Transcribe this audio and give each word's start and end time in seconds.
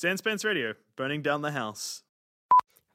Sanspants 0.00 0.46
Radio, 0.46 0.72
burning 0.96 1.20
down 1.20 1.42
the 1.42 1.50
house. 1.50 2.04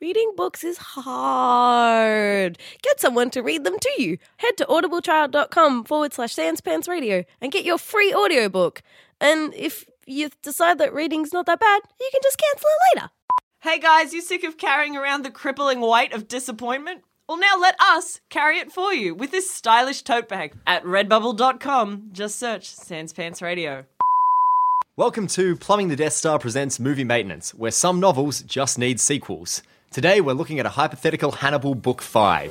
Reading 0.01 0.33
books 0.35 0.63
is 0.63 0.79
hard. 0.79 2.57
Get 2.81 2.99
someone 2.99 3.29
to 3.29 3.43
read 3.43 3.63
them 3.63 3.77
to 3.79 4.01
you. 4.01 4.17
Head 4.37 4.57
to 4.57 4.65
audibletrial.com 4.65 5.83
forward 5.83 6.13
slash 6.13 6.35
Sanspants 6.35 6.87
Radio 6.87 7.23
and 7.39 7.51
get 7.51 7.63
your 7.63 7.77
free 7.77 8.11
audiobook. 8.11 8.81
And 9.21 9.53
if 9.53 9.85
you 10.07 10.31
decide 10.41 10.79
that 10.79 10.95
reading's 10.95 11.31
not 11.31 11.45
that 11.45 11.59
bad, 11.59 11.81
you 11.99 12.09
can 12.11 12.21
just 12.23 12.39
cancel 12.39 12.69
it 12.69 12.97
later. 12.97 13.11
Hey 13.59 13.79
guys, 13.79 14.11
you 14.11 14.21
sick 14.21 14.43
of 14.43 14.57
carrying 14.57 14.97
around 14.97 15.23
the 15.23 15.29
crippling 15.29 15.81
weight 15.81 16.11
of 16.11 16.27
disappointment? 16.27 17.03
Well, 17.29 17.37
now 17.37 17.55
let 17.59 17.79
us 17.79 18.19
carry 18.29 18.57
it 18.57 18.71
for 18.71 18.95
you 18.95 19.13
with 19.13 19.29
this 19.29 19.51
stylish 19.51 20.01
tote 20.01 20.27
bag 20.27 20.55
at 20.65 20.83
redbubble.com. 20.83 22.09
Just 22.13 22.39
search 22.39 22.75
Sanspants 22.75 23.43
Radio. 23.43 23.85
Welcome 24.97 25.27
to 25.27 25.57
Plumbing 25.57 25.89
the 25.89 25.97
Death 25.97 26.13
Star 26.13 26.39
presents 26.39 26.79
Movie 26.79 27.03
Maintenance, 27.03 27.53
where 27.53 27.69
some 27.69 27.99
novels 27.99 28.41
just 28.43 28.79
need 28.79 29.01
sequels. 29.01 29.61
Today 29.91 30.21
we're 30.21 30.31
looking 30.31 30.57
at 30.57 30.65
a 30.65 30.69
hypothetical 30.69 31.33
Hannibal 31.33 31.75
Book 31.75 32.01
5. 32.01 32.49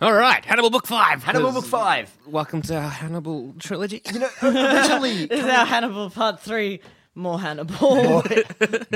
All 0.00 0.12
right, 0.12 0.44
Hannibal 0.44 0.70
Book 0.70 0.86
5. 0.86 1.24
Hannibal 1.24 1.50
Book 1.50 1.64
5. 1.64 2.18
Welcome 2.28 2.62
to 2.62 2.76
our 2.76 2.88
Hannibal 2.88 3.56
trilogy. 3.58 4.02
You 4.12 4.20
know, 4.20 4.28
originally. 4.40 5.26
This 5.26 5.40
is 5.40 5.50
our 5.50 5.66
Hannibal 5.66 6.10
Part 6.10 6.38
3. 6.38 6.78
More 7.16 7.40
Hannibal. 7.40 8.22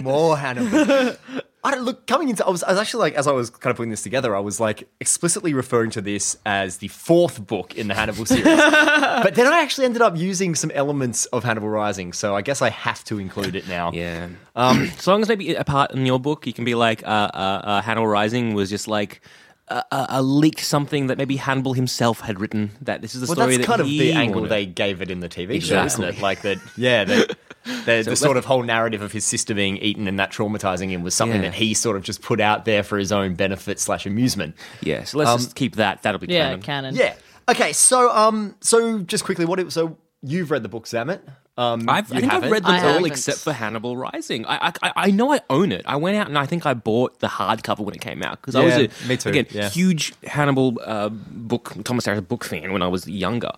More 0.01 0.37
Hannibal. 0.37 1.17
I 1.65 1.73
don't 1.73 1.83
look 1.85 2.07
coming 2.07 2.29
into. 2.29 2.47
I 2.47 2.51
was, 2.51 2.63
I 2.63 2.71
was 2.71 2.79
actually 2.79 3.01
like, 3.01 3.15
as 3.15 3.27
I 3.27 3.33
was 3.33 3.51
kind 3.51 3.71
of 3.73 3.77
putting 3.77 3.91
this 3.91 4.03
together, 4.03 4.37
I 4.37 4.39
was 4.39 4.61
like 4.61 4.89
explicitly 5.01 5.55
referring 5.55 5.91
to 5.91 6.01
this 6.01 6.37
as 6.47 6.77
the 6.77 6.87
fourth 6.89 7.45
book 7.47 7.75
in 7.77 7.89
the 7.89 7.95
Hannibal 7.95 8.27
series. 8.27 8.45
but 8.45 9.35
then 9.35 9.53
I 9.53 9.61
actually 9.61 9.87
ended 9.87 10.01
up 10.01 10.17
using 10.17 10.55
some 10.55 10.71
elements 10.71 11.27
of 11.27 11.43
Hannibal 11.43 11.69
Rising, 11.69 12.13
so 12.13 12.37
I 12.37 12.43
guess 12.43 12.63
I 12.63 12.71
have 12.71 13.03
to 13.05 13.19
include 13.19 13.57
it 13.57 13.67
now. 13.67 13.91
Yeah. 13.93 14.29
Um, 14.55 14.83
as 14.99 15.07
long 15.07 15.21
as 15.21 15.29
maybe 15.29 15.55
a 15.57 15.65
part 15.65 15.91
in 15.93 16.07
your 16.07 16.21
book, 16.21 16.47
you 16.47 16.53
can 16.53 16.65
be 16.65 16.77
like, 16.77 17.03
uh, 17.03 17.07
uh, 17.35 17.61
uh, 17.65 17.83
Hannibal 17.83 18.07
Rising 18.07 18.55
was 18.55 18.71
just 18.71 18.87
like 18.87 19.21
a, 19.67 19.83
a, 19.91 20.07
a 20.11 20.23
leaked 20.23 20.61
something 20.61 21.09
that 21.09 21.19
maybe 21.19 21.37
Hannibal 21.37 21.73
himself 21.75 22.21
had 22.21 22.41
written. 22.41 22.71
That 22.83 23.03
this 23.03 23.15
is 23.17 23.21
the 23.23 23.27
Well, 23.27 23.35
story 23.35 23.57
that's 23.57 23.67
that 23.67 23.73
kind 23.73 23.81
of 23.81 23.89
he 23.89 23.99
the 23.99 24.13
angle 24.13 24.43
wanted. 24.43 24.51
they 24.51 24.65
gave 24.65 25.03
it 25.03 25.11
in 25.11 25.19
the 25.21 25.29
TV 25.29 25.61
show, 25.61 25.85
isn't 25.85 26.05
it? 26.05 26.21
Like 26.21 26.43
that, 26.43 26.59
yeah, 26.77 27.03
that 27.05 27.37
the, 27.85 28.03
the 28.05 28.17
sort 28.17 28.37
of 28.37 28.45
whole 28.45 28.63
narrative 28.63 29.03
of 29.03 29.13
his 29.13 29.25
sister 29.25 29.55
being 29.55 29.77
eaten 29.79 30.07
and 30.09 30.19
that 30.19 30.31
traumatizing 30.33 30.89
him 30.91 31.03
was 31.03 31.15
something 31.15 31.43
Yeah. 31.43 31.51
that 31.51 31.55
he 31.57 31.75
sort 31.75 31.97
of 31.97 32.03
just 32.03 32.23
put 32.23 32.41
out 32.41 32.65
there 32.65 32.83
for 32.83 32.99
his 32.99 33.13
own 33.13 33.35
benefit 33.35 33.79
slash 33.79 34.07
amusement. 34.07 34.55
Yeah, 34.83 35.05
so 35.05 35.19
let's 35.19 35.31
Um, 35.31 35.39
just 35.39 35.55
keep 35.55 35.77
that. 35.77 36.03
That'll 36.03 36.19
be 36.21 36.27
yeah, 36.33 36.49
canon. 36.51 36.63
canon. 36.63 36.95
Yeah. 36.97 37.15
Okay. 37.49 37.73
So, 37.73 38.11
um, 38.15 38.55
so 38.61 39.01
just 39.01 39.25
quickly, 39.25 39.45
what? 39.45 39.59
It, 39.61 39.73
so 39.73 39.97
you've 40.23 40.51
read 40.51 40.63
the 40.63 40.69
book, 40.69 40.87
Zamet? 40.87 41.21
Um, 41.57 41.89
I've, 41.89 42.13
I 42.13 42.21
think 42.21 42.31
haven't? 42.31 42.45
I've 42.45 42.51
read 42.53 42.63
them 42.63 42.71
I 42.71 42.81
all 42.83 42.89
haven't. 42.95 43.07
except 43.07 43.39
for 43.39 43.53
Hannibal 43.53 43.97
Rising. 43.97 44.47
I, 44.47 44.73
I 44.81 44.93
I 44.95 45.11
know 45.11 45.33
I 45.33 45.41
own 45.51 45.73
it. 45.73 45.83
I 45.87 45.97
went 45.97 46.17
out 46.17 46.29
and 46.29 46.39
I 46.39 46.47
think 46.47 46.67
I 46.67 46.73
bought 46.75 47.19
the 47.19 47.27
hardcover 47.27 47.81
when 47.81 47.97
it 47.97 48.01
came 48.01 48.23
out 48.23 48.41
because 48.41 48.55
I 48.55 48.65
was 48.65 48.75
a 48.77 48.89
me 49.09 49.17
too, 49.17 49.31
again 49.31 49.47
yeah. 49.51 49.69
huge 49.69 50.15
Hannibal 50.23 50.79
uh, 50.85 51.09
book 51.09 51.75
Thomas 51.83 52.07
Harris 52.07 52.21
book 52.21 52.45
fan 52.45 52.73
when 52.73 52.81
I 52.81 52.87
was 52.87 53.09
younger. 53.09 53.51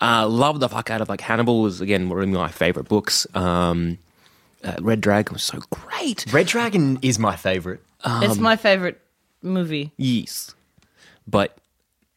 Uh, 0.00 0.26
loved 0.26 0.60
the 0.60 0.68
fuck 0.68 0.90
out 0.90 1.00
of 1.00 1.08
like 1.08 1.20
Hannibal 1.20 1.60
was 1.60 1.80
again 1.80 2.08
one 2.08 2.22
of 2.22 2.28
my 2.28 2.50
favorite 2.50 2.88
books. 2.88 3.26
Um, 3.34 3.98
uh, 4.64 4.76
Red 4.80 5.00
Dragon 5.00 5.34
was 5.34 5.42
so 5.42 5.58
great. 5.70 6.24
Red 6.32 6.46
Dragon 6.46 6.98
is 7.02 7.18
my 7.18 7.36
favorite. 7.36 7.82
it's 8.04 8.38
my 8.38 8.56
favorite 8.56 9.00
movie. 9.42 9.92
Yes, 9.96 10.54
but 11.26 11.58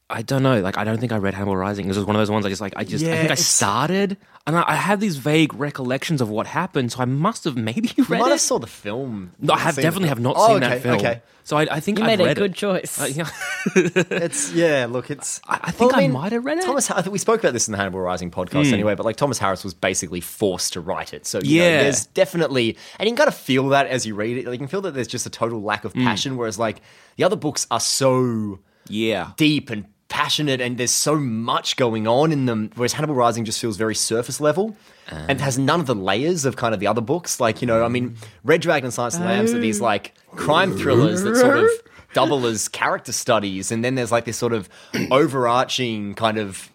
I 0.10 0.22
don't 0.22 0.44
know. 0.44 0.60
Like 0.62 0.78
I 0.78 0.84
don't 0.84 1.00
think 1.00 1.12
I 1.12 1.18
read 1.18 1.34
Hannibal 1.34 1.56
Rising. 1.58 1.88
This 1.88 1.98
was 1.98 2.06
one 2.06 2.16
of 2.16 2.20
those 2.20 2.30
ones 2.30 2.46
I 2.46 2.50
just 2.50 2.62
like. 2.62 2.74
I 2.76 2.84
just 2.84 3.04
I 3.04 3.08
think 3.10 3.20
I 3.22 3.34
it's- 3.34 3.46
started 3.46 4.18
and 4.46 4.56
I, 4.58 4.64
I 4.68 4.76
have 4.76 5.00
these 5.00 5.16
vague 5.16 5.54
recollections 5.54 6.22
of 6.22 6.30
what 6.30 6.46
happened. 6.46 6.92
So 6.92 7.00
I 7.00 7.06
must 7.06 7.46
have 7.46 7.56
maybe 7.56 7.90
You 7.98 8.04
read 8.04 8.20
might 8.20 8.28
it. 8.28 8.32
have 8.32 8.42
saw 8.42 8.60
the 8.60 8.68
film. 8.68 9.32
No, 9.40 9.54
I 9.54 9.60
have 9.60 9.76
Seen 9.76 9.82
the 9.82 9.88
definitely 9.88 10.10
have 10.10 10.18
film. 10.18 10.24
not 10.24 10.36
Oh, 10.38 10.48
seen 10.48 10.58
okay, 10.58 10.68
that 10.70 10.82
film. 10.82 10.96
Okay. 10.98 11.22
So 11.46 11.58
I, 11.58 11.68
I 11.72 11.80
think 11.80 11.98
You 12.00 12.06
I've 12.06 12.08
made 12.12 12.22
a 12.22 12.26
read 12.26 12.38
good 12.38 12.52
it. 12.52 12.56
choice. 12.58 13.02
Uh, 13.02 13.06
yeah. 13.06 13.30
It's 13.76 14.52
yeah. 14.54 14.86
Look, 14.90 15.10
it's. 15.10 15.42
I- 15.48 15.60
I 15.64 15.72
think 15.72 15.96
I 15.96 16.08
might 16.08 16.32
have 16.34 16.46
read 16.46 16.60
it. 16.60 16.66
Thomas, 16.66 16.92
I 16.92 17.02
think 17.02 17.12
we 17.14 17.18
spoke 17.20 17.40
about 17.40 17.54
this 17.54 17.68
in 17.68 17.72
the 17.72 17.78
Hannibal 17.78 18.00
Rising 18.02 18.30
podcast 18.30 18.72
anyway. 18.72 18.94
But 18.96 19.06
like 19.06 19.16
Thomas 19.16 19.40
Harris 19.40 19.64
was 19.64 19.74
basically 19.74 20.22
forced 20.22 20.74
to 20.74 20.82
write 20.82 21.14
it, 21.14 21.26
so 21.26 21.40
you 21.40 21.60
know, 21.60 21.66
Yeah. 21.66 21.84
there's 21.84 22.06
definitely, 22.08 22.78
and 23.00 23.08
you 23.08 23.12
can 23.16 23.18
kind 23.18 23.28
of 23.30 23.36
feel 23.36 23.70
that 23.70 23.88
as 23.88 24.06
you 24.06 24.14
read 24.16 24.38
it. 24.38 24.46
Like, 24.46 24.54
you 24.54 24.58
can 24.60 24.68
feel 24.68 24.82
that 24.82 24.94
there's 24.94 25.08
just 25.08 25.26
a 25.26 25.30
total 25.30 25.62
lack 25.62 25.86
of 25.86 25.94
passion. 25.94 26.38
Whereas 26.38 26.60
like 26.60 26.82
the 27.16 27.24
other 27.24 27.36
books 27.38 27.66
are 27.72 27.80
so 27.80 28.60
yeah. 28.88 29.32
deep 29.38 29.70
and 29.70 29.86
passionate, 30.14 30.62
and 30.62 30.78
there's 30.78 30.92
so 30.92 31.16
much 31.16 31.76
going 31.76 32.08
on 32.08 32.32
in 32.32 32.46
them. 32.46 32.70
Whereas 32.76 32.94
Hannibal 32.94 33.16
Rising 33.16 33.46
just 33.46 33.60
feels 33.60 33.78
very 33.78 33.96
surface 33.96 34.40
level. 34.40 34.78
and 35.10 35.42
has 35.42 35.58
none 35.58 35.80
of 35.80 35.88
the 35.88 35.96
layers 35.96 36.46
of 36.46 36.56
kind 36.56 36.74
of 36.74 36.80
the 36.80 36.86
other 36.88 37.02
books. 37.02 37.40
Like, 37.40 37.62
you 37.62 37.68
know, 37.68 37.84
I 37.84 37.88
mean, 37.88 38.16
Red 38.44 38.62
Dragon 38.62 38.86
and 38.86 38.94
Silence 38.94 39.16
of 39.16 39.22
the 39.22 39.26
Lambs 39.28 39.54
are 39.54 39.60
these 39.60 39.82
like 39.82 40.14
crime 40.36 40.78
thrillers 40.78 41.24
that 41.24 41.36
sort 41.36 41.58
of 41.58 41.70
double 42.14 42.46
as 42.46 42.68
character 42.70 43.12
studies. 43.12 43.72
And 43.72 43.84
then 43.84 43.96
there's 43.96 44.12
like 44.12 44.26
this 44.26 44.38
sort 44.38 44.54
of 44.54 44.70
overarching 45.12 46.14
kind 46.14 46.38
of 46.38 46.72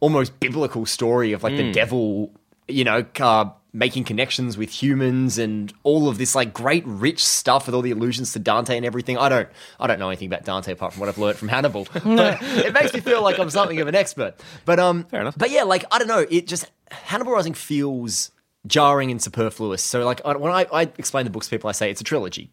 almost 0.00 0.40
biblical 0.40 0.86
story 0.86 1.32
of 1.32 1.42
like 1.42 1.56
the 1.56 1.72
devil, 1.72 2.30
you 2.68 2.84
know, 2.84 3.04
uh, 3.20 3.50
making 3.76 4.04
connections 4.04 4.56
with 4.56 4.70
humans 4.70 5.36
and 5.36 5.72
all 5.82 6.08
of 6.08 6.16
this 6.16 6.34
like 6.34 6.54
great 6.54 6.82
rich 6.86 7.22
stuff 7.22 7.66
with 7.66 7.74
all 7.74 7.82
the 7.82 7.90
allusions 7.90 8.32
to 8.32 8.38
Dante 8.38 8.74
and 8.74 8.86
everything. 8.86 9.18
I 9.18 9.28
don't, 9.28 9.48
I 9.78 9.86
don't 9.86 9.98
know 9.98 10.08
anything 10.08 10.28
about 10.28 10.44
Dante 10.44 10.72
apart 10.72 10.94
from 10.94 11.00
what 11.00 11.10
I've 11.10 11.18
learned 11.18 11.36
from 11.36 11.48
Hannibal, 11.48 11.86
but 11.92 12.38
it 12.42 12.72
makes 12.72 12.94
me 12.94 13.00
feel 13.00 13.22
like 13.22 13.38
I'm 13.38 13.50
something 13.50 13.78
of 13.78 13.86
an 13.86 13.94
expert. 13.94 14.34
But 14.64 14.80
um, 14.80 15.04
Fair 15.04 15.20
enough. 15.20 15.36
But 15.36 15.50
yeah, 15.50 15.64
like 15.64 15.84
I 15.90 15.98
don't 15.98 16.08
know, 16.08 16.26
it 16.30 16.46
just 16.46 16.70
Hannibal 16.90 17.32
Rising 17.32 17.52
feels 17.52 18.30
jarring 18.66 19.10
and 19.10 19.22
superfluous. 19.22 19.82
So 19.82 20.04
like 20.04 20.22
I, 20.24 20.34
when 20.36 20.52
I, 20.52 20.66
I 20.72 20.82
explain 20.82 21.24
the 21.24 21.30
books 21.30 21.46
to 21.48 21.50
people, 21.50 21.68
I 21.68 21.72
say 21.72 21.90
it's 21.90 22.00
a 22.00 22.04
trilogy, 22.04 22.50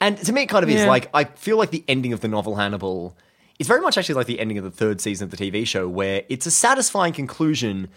and 0.00 0.16
to 0.16 0.32
me, 0.32 0.42
it 0.42 0.46
kind 0.46 0.64
of 0.64 0.70
is 0.70 0.86
like 0.86 1.10
I 1.12 1.24
feel 1.24 1.58
like 1.58 1.70
the 1.70 1.84
ending 1.86 2.14
of 2.14 2.20
the 2.20 2.28
novel 2.28 2.56
Hannibal 2.56 3.14
is 3.58 3.68
very 3.68 3.80
much 3.80 3.98
actually 3.98 4.14
like 4.14 4.26
the 4.26 4.40
ending 4.40 4.58
of 4.58 4.64
the 4.64 4.70
third 4.70 5.00
season 5.00 5.26
of 5.26 5.30
the 5.30 5.36
TV 5.36 5.66
show, 5.66 5.86
where 5.88 6.24
it's 6.28 6.46
a 6.46 6.50
satisfying 6.50 7.12
conclusion, 7.12 7.88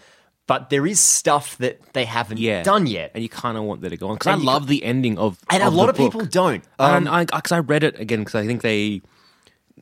but 0.46 0.70
there 0.70 0.86
is 0.86 1.00
stuff 1.00 1.58
that 1.58 1.80
they 1.92 2.04
haven't 2.04 2.38
Yeah. 2.38 2.62
done 2.62 2.86
yet. 2.86 3.10
And 3.14 3.22
you 3.22 3.28
kind 3.28 3.56
of 3.58 3.64
want 3.64 3.80
that 3.82 3.90
to 3.90 3.96
go 3.96 4.08
on. 4.08 4.14
Because 4.14 4.28
I 4.28 4.32
And 4.34 4.42
you 4.42 4.46
love 4.46 4.66
the 4.68 4.84
ending 4.84 5.18
of 5.18 5.38
And 5.50 5.62
a 5.62 5.66
of 5.66 5.74
lot 5.74 5.86
the 5.86 5.90
of 5.90 5.96
people 5.96 6.20
book. 6.20 6.30
don't. 6.30 6.62
Um, 6.78 6.94
and 6.96 7.08
I, 7.08 7.24
because 7.24 7.52
I 7.52 7.58
read 7.58 7.82
it 7.82 7.98
again, 7.98 8.20
because 8.20 8.34
I 8.36 8.46
think 8.46 8.62
they. 8.62 9.02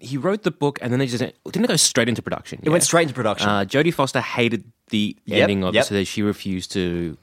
He 0.00 0.16
wrote 0.16 0.42
the 0.42 0.50
book 0.50 0.78
and 0.82 0.92
then 0.92 0.98
they 0.98 1.06
just 1.06 1.20
didn't 1.20 1.64
it 1.64 1.68
go 1.68 1.76
straight 1.76 2.08
into 2.08 2.20
production. 2.20 2.60
It 2.62 2.68
went 2.70 2.82
straight 2.82 3.02
into 3.02 3.14
production. 3.14 3.48
Uh, 3.48 3.64
Jodie 3.64 3.94
Foster 3.94 4.20
hated 4.20 4.64
the 4.90 5.16
Yep, 5.24 5.42
ending 5.42 5.64
of 5.64 5.72
yep. 5.74 5.84
it, 5.84 5.86
so 5.86 5.94
that 5.94 6.06
she 6.06 6.20
refused 6.22 6.72
to 6.72 7.16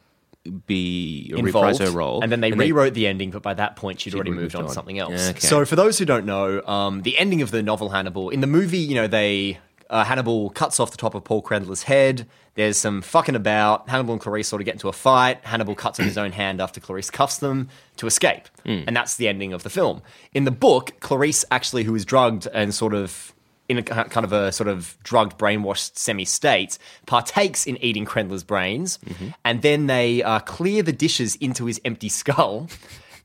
be 0.66 1.28
involved, 1.30 1.46
reprise 1.46 1.78
her 1.80 1.92
role. 1.92 2.22
and 2.24 2.32
then 2.32 2.42
they 2.42 2.52
rewrote 2.52 2.94
the 2.94 3.06
ending, 3.08 3.30
but 3.30 3.44
by 3.44 3.54
that 3.54 3.76
point 3.76 4.00
she'd 4.00 4.16
already 4.16 4.32
moved 4.32 4.42
moved 4.42 4.56
on, 4.56 4.64
on. 4.64 4.68
to 4.70 4.74
something 4.74 4.98
else. 5.00 5.30
Okay. 5.32 5.40
So 5.40 5.66
for 5.66 5.76
those 5.76 6.00
who 6.00 6.06
don't 6.06 6.26
know, 6.26 6.66
um, 6.66 7.02
the 7.04 7.18
ending 7.20 7.42
of 7.42 7.52
the 7.52 7.62
novel 7.62 7.90
Hannibal 7.90 8.30
in 8.30 8.40
the 8.42 8.48
movie, 8.48 8.80
you 8.80 8.96
know, 8.96 9.06
they 9.08 9.60
uh, 9.92 10.04
Hannibal 10.04 10.50
cuts 10.50 10.80
off 10.80 10.90
the 10.90 10.98
top 10.98 11.14
of 11.14 11.24
Paul 11.24 11.44
Krendler's 11.44 11.84
head. 11.84 12.26
There's 12.56 12.78
some 12.78 13.02
fucking 13.02 13.36
about. 13.36 13.88
Hannibal 13.90 14.14
and 14.14 14.22
Clarice 14.22 14.48
sort 14.48 14.62
of 14.62 14.66
get 14.66 14.74
into 14.76 14.88
a 14.90 14.94
fight. 14.94 15.40
Hannibal 15.46 15.76
cuts 15.76 16.00
off 16.00 16.06
his 16.06 16.18
own 16.18 16.32
hand 16.32 16.60
after 16.60 16.80
Clarice 16.80 17.10
cuffs 17.12 17.38
them 17.38 17.70
to 17.98 18.08
escape, 18.08 18.48
Hmm. 18.66 18.82
and 18.88 18.96
that's 18.96 19.16
the 19.18 19.28
ending 19.28 19.54
of 19.54 19.62
the 19.64 19.70
film. 19.70 20.02
In 20.34 20.46
the 20.46 20.52
book, 20.52 20.94
Clarice 21.00 21.46
actually, 21.52 21.84
who 21.84 21.94
is 21.96 22.04
drugged 22.06 22.48
and 22.54 22.74
sort 22.74 22.94
of 22.94 23.34
in 23.70 23.78
a 23.78 23.84
kind 23.84 24.26
of 24.26 24.34
a 24.34 24.52
sort 24.52 24.68
of 24.68 24.98
drugged, 25.04 25.38
brainwashed 25.38 25.98
semi 25.98 26.26
state, 26.26 26.78
partakes 27.06 27.66
in 27.66 27.78
eating 27.78 28.06
Krendler's 28.06 28.44
brains, 28.44 29.00
and 29.46 29.62
then 29.62 29.88
they 29.88 30.22
uh, 30.24 30.40
clear 30.40 30.84
the 30.84 30.92
dishes 30.92 31.36
into 31.38 31.66
his 31.68 31.80
empty 31.86 32.10
skull, 32.20 32.68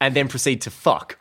and 0.00 0.14
then 0.14 0.28
proceed 0.28 0.60
to 0.62 0.70
fuck. 0.70 1.18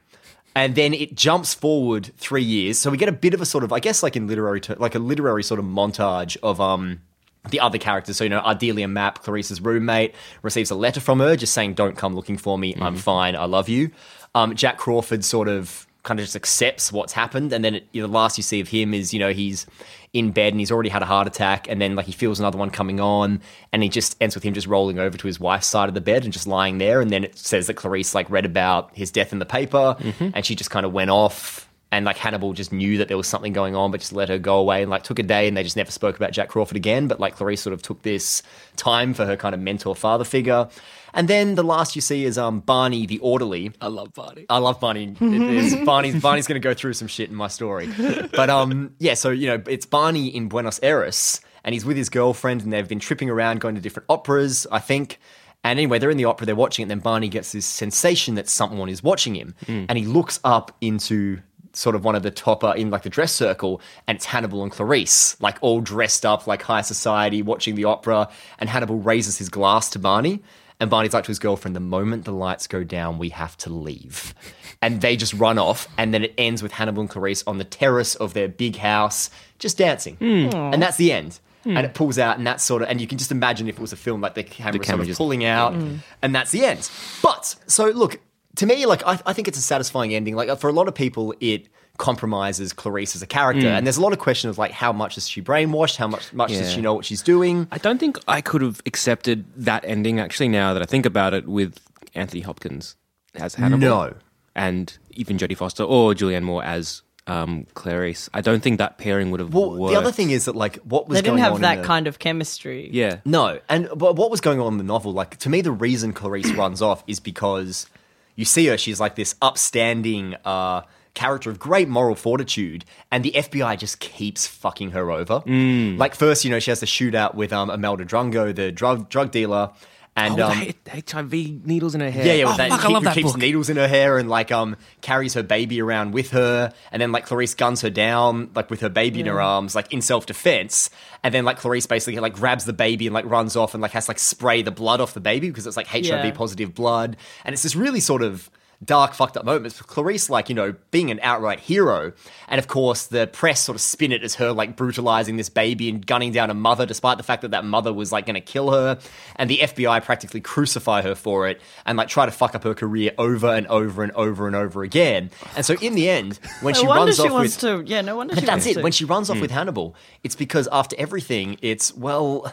And 0.56 0.74
then 0.74 0.94
it 0.94 1.16
jumps 1.16 1.54
forward 1.54 2.12
three 2.16 2.44
years, 2.44 2.80
so 2.80 2.90
we 2.90 2.98
get 2.98 3.10
a 3.10 3.14
bit 3.14 3.34
of 3.34 3.42
a 3.42 3.46
sort 3.46 3.66
of, 3.66 3.74
I 3.74 3.82
guess, 3.82 4.02
like 4.02 4.16
in 4.16 4.28
literary, 4.28 4.62
ter- 4.62 4.76
like 4.76 4.96
a 4.96 5.00
literary 5.00 5.44
sort 5.44 5.60
of 5.60 5.66
montage 5.66 6.38
of 6.42 6.62
um 6.62 7.02
the 7.50 7.60
other 7.60 7.78
characters. 7.78 8.18
So 8.18 8.24
you 8.24 8.30
know, 8.30 8.42
Ardelia 8.42 8.90
Mapp, 8.90 9.22
Clarice's 9.22 9.62
roommate, 9.62 10.16
receives 10.42 10.72
a 10.72 10.76
letter 10.76 11.00
from 11.02 11.20
her 11.20 11.36
just 11.36 11.54
saying, 11.54 11.74
"Don't 11.74 11.98
come 11.98 12.16
looking 12.16 12.38
for 12.38 12.58
me. 12.58 12.74
I'm 12.80 12.96
fine. 12.96 13.36
I 13.36 13.46
love 13.46 13.70
you." 13.70 13.92
Um, 14.34 14.56
Jack 14.56 14.78
Crawford 14.78 15.24
sort 15.24 15.48
of 15.48 15.86
kind 16.06 16.20
of 16.20 16.26
just 16.26 16.36
accepts 16.36 16.92
what's 16.92 17.12
happened, 17.12 17.52
and 17.52 17.66
then 17.66 17.76
it, 17.76 17.92
the 17.92 18.08
last 18.08 18.38
you 18.38 18.44
see 18.44 18.62
of 18.62 18.70
him 18.70 18.94
is 18.94 19.14
you 19.14 19.20
know 19.20 19.34
he's 19.34 19.66
in 20.14 20.32
bed 20.32 20.54
and 20.54 20.62
he's 20.62 20.72
already 20.72 20.88
had 20.88 21.02
a 21.02 21.06
heart 21.06 21.28
attack, 21.28 21.68
and 21.68 21.82
then 21.82 21.96
like 21.96 22.06
he 22.06 22.14
feels 22.14 22.40
another 22.40 22.58
one 22.58 22.70
coming 22.70 23.02
on, 23.02 23.42
and 23.74 23.84
he 23.84 23.90
just 23.90 24.16
ends 24.22 24.36
with 24.36 24.44
him 24.44 24.54
just 24.54 24.68
rolling 24.68 25.00
over 25.00 25.18
to 25.18 25.28
his 25.28 25.40
wife's 25.40 25.68
side 25.68 25.90
of 25.90 25.96
the 25.96 26.02
bed 26.02 26.24
and 26.24 26.32
just 26.32 26.48
lying 26.48 26.78
there, 26.78 27.02
and 27.02 27.12
then 27.12 27.26
it 27.26 27.38
says 27.38 27.68
that 27.68 27.74
Clarice 27.74 28.16
like 28.16 28.30
read 28.30 28.46
about 28.46 28.96
his 28.96 29.12
death 29.12 29.34
in 29.34 29.40
the 29.40 29.46
paper, 29.46 29.98
mm-hmm. 30.00 30.30
and 30.34 30.46
she 30.46 30.56
just 30.56 30.72
kind 30.72 30.86
of 30.86 30.94
went 30.94 31.10
off. 31.10 31.70
And 31.92 32.04
like 32.04 32.18
Hannibal 32.18 32.52
just 32.52 32.74
knew 32.74 32.98
that 32.98 33.08
there 33.08 33.16
was 33.16 33.28
something 33.28 33.54
going 33.54 33.74
on, 33.74 33.90
but 33.90 34.02
just 34.02 34.12
let 34.12 34.28
her 34.28 34.38
go 34.38 34.58
away 34.58 34.82
and 34.82 34.92
like 34.92 35.04
took 35.04 35.18
a 35.18 35.24
day 35.24 35.48
and 35.48 35.56
they 35.56 35.64
just 35.64 35.78
never 35.78 35.92
spoke 35.92 36.18
about 36.18 36.34
Jack 36.34 36.50
Crawford 36.50 36.76
again. 36.76 37.08
But 37.08 37.22
like 37.22 37.38
Clarice 37.38 37.62
sort 37.62 37.74
of 37.74 37.82
took 37.82 38.02
this 38.02 38.44
time 38.76 39.14
for 39.14 39.26
her 39.26 39.38
kind 39.38 39.56
of 39.56 39.62
mentor 39.62 39.96
father 39.96 40.26
figure. 40.26 40.68
And 41.16 41.28
then 41.28 41.56
the 41.56 41.64
last 41.64 41.96
you 41.96 42.02
see 42.02 42.26
is 42.26 42.38
um 42.38 42.60
Barney 42.60 43.06
the 43.06 43.18
orderly. 43.20 43.72
I 43.82 43.88
love 43.88 44.14
Barney. 44.14 44.46
I 44.50 44.58
love 44.60 44.80
Barney. 44.80 45.16
It 45.20 45.32
is- 45.32 45.76
Barney's 45.86 46.22
Barney's 46.22 46.46
going 46.48 46.62
to 46.62 46.68
go 46.68 46.74
through 46.74 46.94
some 46.94 47.08
shit 47.08 47.30
in 47.30 47.36
my 47.36 47.48
story, 47.48 47.90
but 48.36 48.50
um, 48.50 48.94
yeah. 49.00 49.14
So 49.16 49.30
you 49.32 49.48
know, 49.48 49.64
it's 49.68 49.86
Barney 49.86 50.28
in 50.28 50.50
Buenos 50.50 50.80
Aires, 50.84 51.42
and 51.64 51.74
he's 51.74 51.86
with 51.86 51.98
his 51.98 52.10
girlfriend, 52.10 52.62
and 52.64 52.72
they've 52.72 52.88
been 52.88 53.00
tripping 53.00 53.30
around, 53.30 53.62
going 53.62 53.76
to 53.76 53.82
different 53.82 54.06
operas, 54.10 54.68
I 54.72 54.80
think. 54.80 55.18
And 55.64 55.80
anyway, 55.80 55.98
they're 55.98 56.12
in 56.12 56.18
the 56.18 56.26
opera, 56.26 56.46
they're 56.46 56.56
watching 56.56 56.84
it, 56.84 56.86
and 56.86 56.92
then 56.92 57.00
Barney 57.00 57.28
gets 57.28 57.52
this 57.54 57.66
sensation 57.66 58.36
that 58.36 58.48
someone 58.48 58.88
is 58.88 59.02
watching 59.02 59.36
him, 59.36 59.56
and 59.68 59.98
he 59.98 60.06
looks 60.06 60.40
up 60.44 60.76
into 60.80 61.40
sort 61.74 61.96
of 61.96 62.06
one 62.06 62.14
of 62.16 62.22
the 62.24 62.30
topper 62.32 62.72
in 62.78 62.90
like 62.92 63.02
the 63.02 63.10
dress 63.10 63.34
circle, 63.34 63.82
and 64.08 64.16
it's 64.18 64.26
Hannibal 64.26 64.62
and 64.64 64.72
Clarice, 64.72 65.36
like 65.42 65.58
all 65.62 65.82
dressed 65.82 66.24
up 66.26 66.46
like 66.46 66.62
high 66.62 66.82
society, 66.82 67.42
watching 67.42 67.74
the 67.76 67.86
opera, 67.86 68.30
and 68.60 68.70
Hannibal 68.70 69.00
raises 69.00 69.38
his 69.40 69.50
glass 69.50 69.90
to 69.92 70.00
Barney. 70.00 70.42
And 70.80 70.90
Barney's 70.90 71.14
like 71.14 71.24
to 71.24 71.30
his 71.30 71.40
girlfriend, 71.40 71.76
the 71.76 71.80
moment 71.80 72.26
the 72.26 72.34
lights 72.34 72.68
go 72.68 72.84
down, 72.84 73.18
we 73.18 73.30
have 73.30 73.56
to 73.58 73.70
leave. 73.70 74.34
And 74.82 75.00
they 75.00 75.16
just 75.16 75.34
run 75.34 75.58
off. 75.58 75.88
And 75.98 76.14
then 76.14 76.24
it 76.24 76.34
ends 76.38 76.62
with 76.62 76.74
Hannibal 76.74 77.02
and 77.02 77.10
Clarice 77.10 77.44
on 77.48 77.58
the 77.58 77.64
terrace 77.64 78.16
of 78.16 78.34
their 78.34 78.50
big 78.50 78.76
house, 78.76 79.30
just 79.58 79.78
dancing. 79.78 80.16
Hmm. 80.18 80.50
And 80.54 80.82
that's 80.82 80.98
the 80.98 81.12
end. 81.14 81.40
Hmm. 81.64 81.78
And 81.78 81.86
it 81.86 81.94
pulls 81.94 82.20
out, 82.20 82.38
and 82.38 82.46
that's 82.46 82.64
sort 82.64 82.82
of, 82.82 82.90
and 82.90 83.02
you 83.02 83.08
can 83.08 83.18
just 83.18 83.32
imagine 83.32 83.68
if 83.68 83.78
it 83.78 83.82
was 83.82 83.94
a 83.94 83.98
film, 83.98 84.22
like 84.22 84.36
the 84.36 84.44
camera, 84.44 84.74
sort 84.74 84.86
camera 84.86 85.02
of 85.02 85.08
just- 85.08 85.18
pulling 85.18 85.46
out, 85.46 85.74
mm. 85.74 85.98
and 86.22 86.36
that's 86.36 86.52
the 86.52 86.64
end. 86.64 86.92
But, 87.24 87.56
so 87.66 87.88
look, 87.90 88.20
to 88.58 88.68
me, 88.68 88.86
like, 88.86 89.02
I, 89.04 89.20
I 89.26 89.34
think 89.34 89.48
it's 89.48 89.58
a 89.58 89.62
satisfying 89.62 90.14
ending. 90.14 90.36
Like, 90.36 90.60
for 90.60 90.70
a 90.70 90.74
lot 90.74 90.88
of 90.88 90.94
people, 90.94 91.34
it 91.40 91.68
compromises 91.98 92.74
Clarice 92.74 93.16
as 93.16 93.22
a 93.22 93.28
character. 93.28 93.68
And 93.68 93.86
there's 93.86 93.98
a 93.98 94.02
lot 94.02 94.14
of 94.14 94.20
questions 94.20 94.50
of, 94.52 94.58
like, 94.58 94.72
how 94.72 94.92
much 94.92 95.18
is 95.18 95.28
she 95.28 95.42
brainwashed? 95.42 95.96
How 95.98 96.08
much, 96.08 96.32
much 96.34 96.52
does 96.52 96.72
she 96.72 96.82
know 96.82 96.94
what 96.94 97.06
she's 97.06 97.22
doing? 97.22 97.68
I 97.72 97.78
don't 97.78 98.00
think 98.00 98.18
I 98.28 98.42
could 98.42 98.62
have 98.62 98.82
accepted 98.86 99.46
that 99.58 99.84
ending 99.86 100.20
actually 100.20 100.50
now 100.50 100.74
that 100.74 100.82
I 100.82 100.86
think 100.86 101.06
about 101.06 101.34
it 101.34 101.48
with 101.48 101.80
Anthony 102.14 102.42
Hopkins 102.42 102.96
as 103.36 103.56
Hannibal. 103.56 103.80
No. 103.80 104.14
And 104.56 104.98
even 105.12 105.38
Jodie 105.38 105.58
Foster 105.58 105.84
or 105.84 106.14
Julianne 106.14 106.44
Moore 106.44 106.64
as 106.64 107.02
um, 107.28 107.66
Clarice. 107.74 108.30
I 108.34 108.42
don't 108.42 108.62
think 108.62 108.78
that 108.78 108.98
pairing 108.98 109.32
would 109.32 109.40
have 109.40 109.54
Well, 109.54 109.72
worked. 109.78 109.94
the 109.94 110.00
other 110.00 110.12
thing 110.12 110.30
is 110.30 110.46
that, 110.46 110.56
like, 110.56 110.78
what 110.78 111.10
was 111.10 111.18
They 111.18 111.24
didn't 111.24 111.40
have 111.40 111.60
that 111.62 111.78
the- 111.82 111.84
kind 111.84 112.08
of 112.08 112.20
chemistry. 112.20 112.88
Yeah. 112.94 113.18
No, 113.26 113.60
and 113.68 113.90
but 113.96 114.16
what 114.16 114.30
was 114.32 114.42
going 114.42 114.60
on 114.62 114.74
in 114.74 114.78
the 114.78 114.84
novel? 114.84 115.12
Like 115.12 115.38
to 115.38 115.50
me, 115.50 115.62
the 115.62 115.72
reason 115.72 116.14
Clarice 116.14 116.52
runs 116.52 116.82
off 116.84 117.04
is 117.08 117.20
because 117.20 117.88
you 118.36 118.46
see 118.46 118.68
her; 118.68 118.78
she's 118.78 119.00
like 119.00 119.16
this 119.16 119.34
upstanding 119.42 120.36
uh, 120.46 120.82
character 121.16 121.50
of 121.50 121.58
great 121.58 121.88
moral 121.90 122.14
fortitude, 122.16 122.86
and 123.12 123.24
the 123.24 123.32
FBI 123.32 123.78
just 123.80 124.00
keeps 124.00 124.46
fucking 124.46 124.92
her 124.92 125.10
over. 125.10 125.40
Mm. 125.42 125.98
Like 125.98 126.14
first, 126.14 126.46
you 126.46 126.52
know, 126.52 126.60
she 126.60 126.70
has 126.72 126.82
the 126.82 126.86
shootout 126.86 127.34
with 127.34 127.52
um, 127.52 127.70
Imelda 127.72 128.06
Drumgo, 128.06 128.54
the 128.56 128.72
drug 128.72 129.10
drug 129.10 129.32
dealer, 129.32 129.72
and 130.18 130.40
oh, 130.40 130.48
um, 130.48 130.70
HIV 131.10 131.34
needles 131.66 131.94
in 131.94 132.00
her 132.00 132.10
hair. 132.10 132.26
yeah, 132.26 132.34
yeah, 132.34 132.44
oh, 132.46 132.48
with 132.50 132.58
that, 132.58 132.70
fuck, 132.70 132.86
I 132.86 132.88
love 132.90 133.04
that 133.04 133.16
keeps 133.16 133.34
book. 133.34 133.42
needles 133.42 133.70
in 133.70 133.76
her 133.76 133.88
hair 133.88 134.18
and 134.18 134.30
like 134.30 134.50
um 134.50 134.78
carries 135.02 135.34
her 135.34 135.44
baby 135.44 135.82
around 135.82 136.14
with 136.14 136.32
her, 136.32 136.72
and 136.92 137.02
then 137.02 137.12
like 137.12 137.26
Clarice 137.26 137.54
guns 137.54 137.82
her 137.82 137.90
down 137.90 138.50
like 138.56 138.70
with 138.70 138.80
her 138.82 138.90
baby 138.90 139.20
in 139.20 139.26
her 139.26 139.42
arms, 139.42 139.76
like 139.76 139.92
in 139.92 140.02
self 140.02 140.26
defense, 140.26 140.90
and 141.24 141.34
then 141.34 141.44
like 141.44 141.58
Clarice 141.58 141.86
basically 141.88 142.20
like 142.22 142.34
grabs 142.34 142.64
the 142.66 142.74
baby 142.74 143.08
and 143.08 143.14
like 143.14 143.26
runs 143.26 143.56
off 143.58 143.74
and 143.74 143.82
like 143.82 143.92
has 143.92 144.06
to, 144.06 144.12
like 144.12 144.20
spray 144.20 144.62
the 144.62 144.72
blood 144.72 145.02
off 145.02 145.14
the 145.14 145.20
baby 145.20 145.50
because 145.50 145.68
it's 145.68 145.78
like 145.78 145.88
HIV 145.88 146.06
Yeah. 146.06 146.32
positive 146.32 146.74
blood, 146.74 147.18
and 147.44 147.54
it's 147.54 147.64
this 147.64 147.76
really 147.76 148.00
sort 148.00 148.22
of 148.22 148.50
dark 148.84 149.14
fucked 149.14 149.38
up 149.38 149.46
moments 149.46 149.78
for 149.78 149.84
Clarice 149.86 150.30
like 150.30 150.50
you 150.50 150.56
know 150.56 150.76
being 150.92 151.12
an 151.12 151.20
outright 151.22 151.60
hero 151.60 152.14
and 152.48 152.60
of 152.60 152.68
course 152.68 153.08
the 153.08 153.28
press 153.28 153.62
sort 153.62 153.76
of 153.76 153.82
spin 153.82 154.12
it 154.12 154.24
as 154.24 154.36
her 154.36 154.52
like 154.52 154.76
brutalizing 154.76 155.38
this 155.38 155.50
baby 155.50 155.90
and 155.90 156.06
gunning 156.06 156.32
down 156.32 156.50
a 156.50 156.54
mother 156.54 156.86
despite 156.86 157.18
the 157.18 157.24
fact 157.24 157.42
that 157.42 157.52
that 157.52 157.66
mother 157.66 157.94
was 157.94 158.12
like 158.12 158.26
going 158.26 158.36
to 158.36 158.42
kill 158.42 158.72
her 158.72 159.00
and 159.38 159.50
the 159.50 159.60
FBI 159.60 160.04
practically 160.04 160.42
crucify 160.42 161.02
her 161.02 161.16
for 161.16 161.48
it 161.48 161.62
and 161.86 161.98
like 161.98 162.08
try 162.08 162.26
to 162.26 162.32
fuck 162.32 162.56
up 162.56 162.64
her 162.64 162.74
career 162.74 163.12
over 163.18 163.48
and 163.48 163.68
over 163.68 164.04
and 164.04 164.12
over 164.14 164.48
and 164.48 164.56
over 164.56 164.84
again 164.84 165.30
and 165.56 165.66
so 165.66 165.76
in 165.82 165.96
the 165.96 166.10
end 166.10 166.40
when 166.62 166.74
No 166.74 166.80
she 166.82 166.88
wonder 166.88 167.06
runs 167.06 167.16
she 167.16 167.22
off 167.24 167.32
wants 167.32 167.64
with 167.64 167.86
to. 167.86 167.90
Yeah, 167.90 168.02
no 168.02 168.16
wonder 168.16 168.36
she 168.36 168.42
that's 168.46 168.50
wants 168.50 168.66
it. 168.68 168.74
to. 168.76 168.82
When 168.82 168.92
she 168.92 169.06
runs 169.06 169.30
off 169.30 169.38
hmm. 169.38 169.42
with 169.42 169.52
Hannibal, 169.52 169.96
it's 170.24 170.36
because 170.36 170.68
after 170.72 170.96
everything, 170.98 171.58
it's 171.62 171.96
well, 171.96 172.52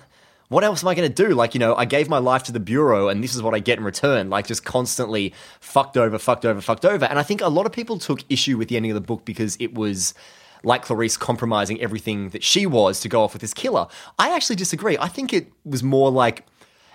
what 0.53 0.65
else 0.65 0.85
am 0.85 0.89
I 0.89 0.95
going 0.95 1.11
to 1.11 1.27
do? 1.27 1.35
Like, 1.35 1.55
you 1.55 1.61
know, 1.61 1.75
I 1.75 1.85
gave 1.85 2.09
my 2.09 2.19
life 2.19 2.43
to 2.45 2.53
the 2.53 2.61
bureau, 2.61 3.09
and 3.09 3.25
this 3.25 3.35
is 3.35 3.43
what 3.43 3.55
I 3.55 3.59
get 3.59 3.79
in 3.79 3.85
return. 3.85 4.31
Like, 4.31 4.47
just 4.47 4.65
constantly 4.65 5.33
fucked 5.61 5.97
over, 5.97 6.19
fucked 6.19 6.45
over, 6.45 6.61
fucked 6.61 6.85
over. 6.85 7.07
And 7.07 7.19
I 7.19 7.23
think 7.23 7.41
a 7.41 7.49
lot 7.49 7.67
of 7.67 7.73
people 7.73 7.99
took 7.99 8.21
issue 8.29 8.59
with 8.59 8.69
the 8.69 8.77
ending 8.77 8.93
of 8.93 8.95
the 8.97 9.01
book 9.01 9.25
because 9.25 9.57
it 9.59 9.75
was. 9.75 10.15
Like 10.65 10.83
Clarice 10.83 11.17
compromising 11.17 11.81
everything 11.81 12.29
that 12.29 12.45
she 12.45 12.67
was 12.67 13.01
to 13.01 13.09
go 13.09 13.25
off 13.25 13.33
with 13.33 13.43
this 13.43 13.53
killer. 13.53 13.89
I 14.17 14.33
actually 14.33 14.55
disagree. 14.55 14.97
I 14.97 15.09
think 15.09 15.33
it 15.33 15.49
was 15.65 15.83
more 15.83 16.09
like 16.09 16.47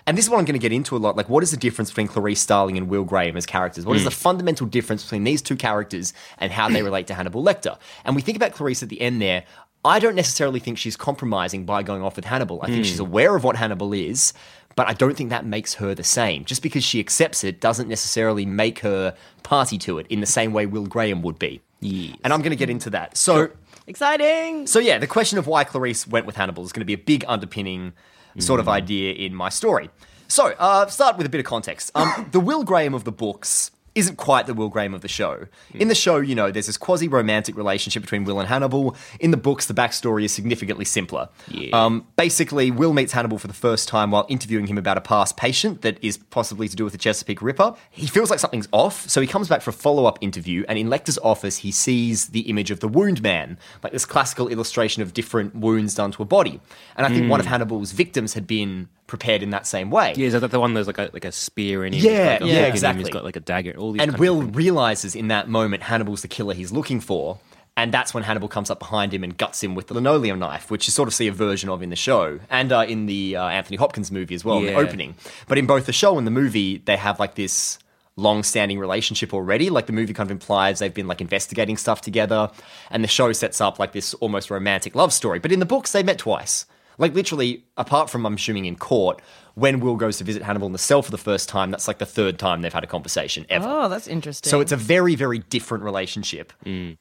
and 0.08 0.16
this 0.16 0.24
is 0.24 0.30
what 0.30 0.38
I'm 0.38 0.46
going 0.46 0.58
to 0.58 0.58
get 0.58 0.72
into 0.72 0.96
a 0.96 0.98
lot. 0.98 1.16
Like, 1.16 1.28
what 1.28 1.42
is 1.42 1.50
the 1.50 1.58
difference 1.58 1.90
between 1.90 2.08
Clarice 2.08 2.40
Starling 2.40 2.78
and 2.78 2.88
Will 2.88 3.04
Graham 3.04 3.36
as 3.36 3.44
characters? 3.44 3.84
What 3.84 3.94
is 3.94 4.04
the 4.04 4.10
mm. 4.10 4.14
fundamental 4.14 4.66
difference 4.66 5.02
between 5.02 5.24
these 5.24 5.42
two 5.42 5.54
characters 5.54 6.14
and 6.38 6.50
how 6.50 6.70
they 6.70 6.82
relate 6.82 7.08
to 7.08 7.14
Hannibal 7.14 7.44
Lecter? 7.44 7.76
And 8.06 8.16
we 8.16 8.22
think 8.22 8.34
about 8.34 8.52
Clarice 8.52 8.82
at 8.82 8.88
the 8.88 9.02
end 9.02 9.20
there. 9.20 9.44
I 9.88 9.98
don't 10.00 10.14
necessarily 10.14 10.60
think 10.60 10.76
she's 10.76 10.96
compromising 10.96 11.64
by 11.64 11.82
going 11.82 12.02
off 12.02 12.16
with 12.16 12.26
Hannibal. 12.26 12.60
I 12.62 12.66
think 12.66 12.84
she's 12.84 12.98
aware 12.98 13.34
of 13.34 13.42
what 13.42 13.56
Hannibal 13.56 13.94
is, 13.94 14.34
but 14.76 14.86
I 14.86 14.92
don't 14.92 15.16
think 15.16 15.30
that 15.30 15.46
makes 15.46 15.74
her 15.74 15.94
the 15.94 16.04
same. 16.04 16.44
Just 16.44 16.62
because 16.62 16.84
she 16.84 17.00
accepts 17.00 17.42
it 17.42 17.58
doesn't 17.58 17.88
necessarily 17.88 18.44
make 18.44 18.80
her 18.80 19.16
party 19.42 19.78
to 19.78 19.98
it 19.98 20.06
in 20.08 20.20
the 20.20 20.26
same 20.26 20.52
way 20.52 20.66
Will 20.66 20.84
Graham 20.84 21.22
would 21.22 21.38
be. 21.38 21.62
Yes. 21.80 22.16
And 22.22 22.34
I'm 22.34 22.42
going 22.42 22.50
to 22.50 22.56
get 22.56 22.68
into 22.68 22.90
that. 22.90 23.16
So. 23.16 23.50
Exciting. 23.86 24.66
So 24.66 24.78
yeah, 24.78 24.98
the 24.98 25.06
question 25.06 25.38
of 25.38 25.46
why 25.46 25.64
Clarice 25.64 26.06
went 26.06 26.26
with 26.26 26.36
Hannibal 26.36 26.64
is 26.64 26.72
going 26.72 26.82
to 26.82 26.86
be 26.86 26.92
a 26.92 26.98
big 26.98 27.24
underpinning 27.26 27.94
sort 28.38 28.60
of 28.60 28.68
idea 28.68 29.14
in 29.14 29.34
my 29.34 29.48
story. 29.48 29.88
So, 30.28 30.54
uh, 30.58 30.86
start 30.88 31.16
with 31.16 31.26
a 31.26 31.30
bit 31.30 31.38
of 31.38 31.46
context. 31.46 31.90
Um, 31.94 32.28
the 32.32 32.40
Will 32.40 32.62
Graham 32.62 32.92
of 32.92 33.04
the 33.04 33.12
books 33.12 33.70
isn't 33.98 34.16
quite 34.16 34.46
the 34.46 34.54
Will 34.54 34.68
Graham 34.68 34.94
of 34.94 35.00
the 35.00 35.08
show. 35.08 35.46
In 35.74 35.88
the 35.88 35.94
show, 35.94 36.18
you 36.18 36.34
know, 36.34 36.50
there's 36.50 36.66
this 36.66 36.76
quasi 36.76 37.08
romantic 37.08 37.56
relationship 37.56 38.02
between 38.02 38.24
Will 38.24 38.38
and 38.38 38.48
Hannibal. 38.48 38.96
In 39.18 39.32
the 39.32 39.36
books, 39.36 39.66
the 39.66 39.74
backstory 39.74 40.24
is 40.24 40.32
significantly 40.32 40.84
simpler. 40.84 41.28
Yeah. 41.48 41.70
Um, 41.72 42.06
basically, 42.16 42.70
Will 42.70 42.92
meets 42.92 43.12
Hannibal 43.12 43.38
for 43.38 43.48
the 43.48 43.54
first 43.54 43.88
time 43.88 44.12
while 44.12 44.24
interviewing 44.28 44.68
him 44.68 44.78
about 44.78 44.96
a 44.96 45.00
past 45.00 45.36
patient 45.36 45.82
that 45.82 46.02
is 46.02 46.16
possibly 46.16 46.68
to 46.68 46.76
do 46.76 46.84
with 46.84 46.92
the 46.92 46.98
Chesapeake 46.98 47.42
Ripper. 47.42 47.74
He 47.90 48.06
feels 48.06 48.30
like 48.30 48.38
something's 48.38 48.68
off, 48.72 49.08
so 49.08 49.20
he 49.20 49.26
comes 49.26 49.48
back 49.48 49.62
for 49.62 49.70
a 49.70 49.72
follow 49.72 50.06
up 50.06 50.18
interview. 50.20 50.64
And 50.68 50.78
in 50.78 50.88
Lecter's 50.88 51.18
office, 51.18 51.58
he 51.58 51.72
sees 51.72 52.28
the 52.28 52.42
image 52.42 52.70
of 52.70 52.78
the 52.80 52.88
wound 52.88 53.20
man, 53.20 53.58
like 53.82 53.92
this 53.92 54.06
classical 54.06 54.48
illustration 54.48 55.02
of 55.02 55.12
different 55.12 55.56
wounds 55.56 55.94
done 55.94 56.12
to 56.12 56.22
a 56.22 56.26
body. 56.26 56.60
And 56.96 57.04
I 57.04 57.10
think 57.10 57.28
one 57.28 57.40
of 57.40 57.46
Hannibal's 57.46 57.92
victims 57.92 58.34
had 58.34 58.46
been 58.46 58.88
prepared 59.08 59.42
in 59.42 59.50
that 59.50 59.66
same 59.66 59.90
way. 59.90 60.14
Yeah, 60.16 60.28
is 60.28 60.40
that 60.40 60.48
the 60.48 60.60
one 60.60 60.74
there's 60.74 60.86
like 60.86 60.98
a 60.98 61.10
like 61.12 61.24
a 61.24 61.32
spear 61.32 61.84
in 61.84 61.92
him? 61.92 62.04
Yeah, 62.04 62.38
a 62.40 62.46
yeah, 62.46 62.66
exactly. 62.66 63.02
He's 63.02 63.12
got 63.12 63.24
like 63.24 63.34
a 63.34 63.40
dagger. 63.40 63.74
All 63.76 63.90
these 63.90 64.02
and 64.02 64.16
Will 64.18 64.42
realizes 64.42 65.16
in 65.16 65.26
that 65.28 65.48
moment 65.48 65.82
Hannibal's 65.82 66.22
the 66.22 66.28
killer 66.28 66.54
he's 66.54 66.70
looking 66.70 67.00
for. 67.00 67.40
And 67.76 67.94
that's 67.94 68.12
when 68.12 68.24
Hannibal 68.24 68.48
comes 68.48 68.70
up 68.70 68.80
behind 68.80 69.14
him 69.14 69.22
and 69.22 69.36
guts 69.36 69.62
him 69.62 69.76
with 69.76 69.86
the 69.86 69.94
linoleum 69.94 70.40
knife, 70.40 70.68
which 70.68 70.88
you 70.88 70.90
sort 70.90 71.06
of 71.06 71.14
see 71.14 71.28
a 71.28 71.32
version 71.32 71.70
of 71.70 71.80
in 71.80 71.90
the 71.90 71.96
show 71.96 72.40
and 72.50 72.72
uh, 72.72 72.84
in 72.88 73.06
the 73.06 73.36
uh, 73.36 73.46
Anthony 73.46 73.76
Hopkins 73.76 74.10
movie 74.10 74.34
as 74.34 74.44
well, 74.44 74.58
in 74.58 74.66
the 74.66 74.74
opening. 74.74 75.14
But 75.46 75.58
in 75.58 75.66
both 75.66 75.86
the 75.86 75.92
show 75.92 76.18
and 76.18 76.26
the 76.26 76.32
movie, 76.32 76.78
they 76.78 76.96
have 76.96 77.20
like 77.20 77.36
this 77.36 77.78
long-standing 78.16 78.80
relationship 78.80 79.32
already. 79.32 79.70
Like 79.70 79.86
the 79.86 79.92
movie 79.92 80.12
kind 80.12 80.26
of 80.26 80.32
implies 80.32 80.80
they've 80.80 80.92
been 80.92 81.06
like 81.06 81.20
investigating 81.20 81.76
stuff 81.76 82.00
together, 82.00 82.50
and 82.90 83.04
the 83.04 83.08
show 83.08 83.32
sets 83.32 83.60
up 83.60 83.78
like 83.78 83.92
this 83.92 84.12
almost 84.14 84.50
romantic 84.50 84.96
love 84.96 85.12
story. 85.12 85.38
But 85.38 85.52
in 85.52 85.60
the 85.60 85.66
books, 85.66 85.92
they 85.92 86.02
met 86.02 86.18
twice. 86.18 86.66
Like 86.98 87.14
literally, 87.14 87.64
apart 87.76 88.10
from 88.10 88.26
I'm 88.26 88.34
assuming 88.34 88.64
in 88.66 88.76
court, 88.76 89.22
when 89.54 89.80
Will 89.80 89.96
goes 89.96 90.18
to 90.18 90.24
visit 90.24 90.42
Hannibal 90.42 90.66
in 90.66 90.72
the 90.72 90.78
cell 90.78 91.02
for 91.02 91.10
the 91.10 91.18
first 91.18 91.48
time, 91.48 91.70
that's 91.70 91.88
like 91.88 91.98
the 91.98 92.06
third 92.06 92.38
time 92.38 92.62
they've 92.62 92.72
had 92.72 92.84
a 92.84 92.88
conversation 92.88 93.46
ever. 93.48 93.66
Oh, 93.68 93.88
that's 93.88 94.06
interesting. 94.06 94.48
So 94.50 94.60
it's 94.60 94.72
a 94.72 94.76
very, 94.76 95.14
very 95.14 95.38
different 95.38 95.84
relationship. 95.84 96.52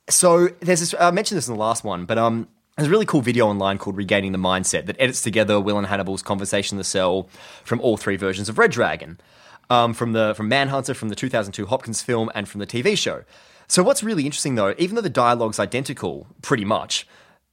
So 0.10 0.50
there's 0.62 0.80
this. 0.80 0.96
I 1.00 1.12
mentioned 1.12 1.38
this 1.38 1.48
in 1.48 1.54
the 1.54 1.60
last 1.60 1.84
one, 1.84 2.06
but 2.06 2.18
um, 2.18 2.48
There's 2.77 2.88
a 2.88 2.92
really 2.92 3.06
cool 3.08 3.22
video 3.22 3.48
online 3.48 3.77
called 3.80 3.98
Regaining 3.98 4.32
the 4.32 4.38
Mindset 4.38 4.86
that 4.86 4.96
edits 5.00 5.22
together 5.22 5.60
Will 5.60 5.77
and 5.80 5.88
Hannibal's 5.88 6.22
conversation 6.22 6.75
in 6.75 6.77
the 6.77 6.84
cell 6.84 7.27
from 7.63 7.82
all 7.82 7.98
three 7.98 8.18
versions 8.18 8.50
of 8.50 8.58
Red 8.60 8.72
Dragon, 8.72 9.20
um, 9.70 9.94
from 9.96 10.13
the 10.13 10.34
from 10.36 10.48
Manhunter, 10.48 10.94
from 10.94 11.10
the 11.10 11.16
2002 11.16 11.66
Hopkins 11.66 12.01
film, 12.04 12.32
and 12.36 12.48
from 12.48 12.60
the 12.60 12.68
TV 12.68 12.96
show. 12.98 13.24
So 13.68 13.84
what's 13.84 14.01
really 14.04 14.25
interesting 14.25 14.56
though, 14.56 14.74
even 14.77 14.96
though 14.96 15.01
the 15.01 15.10
dialogue's 15.10 15.60
identical, 15.60 16.27
pretty 16.42 16.66
much, 16.66 17.08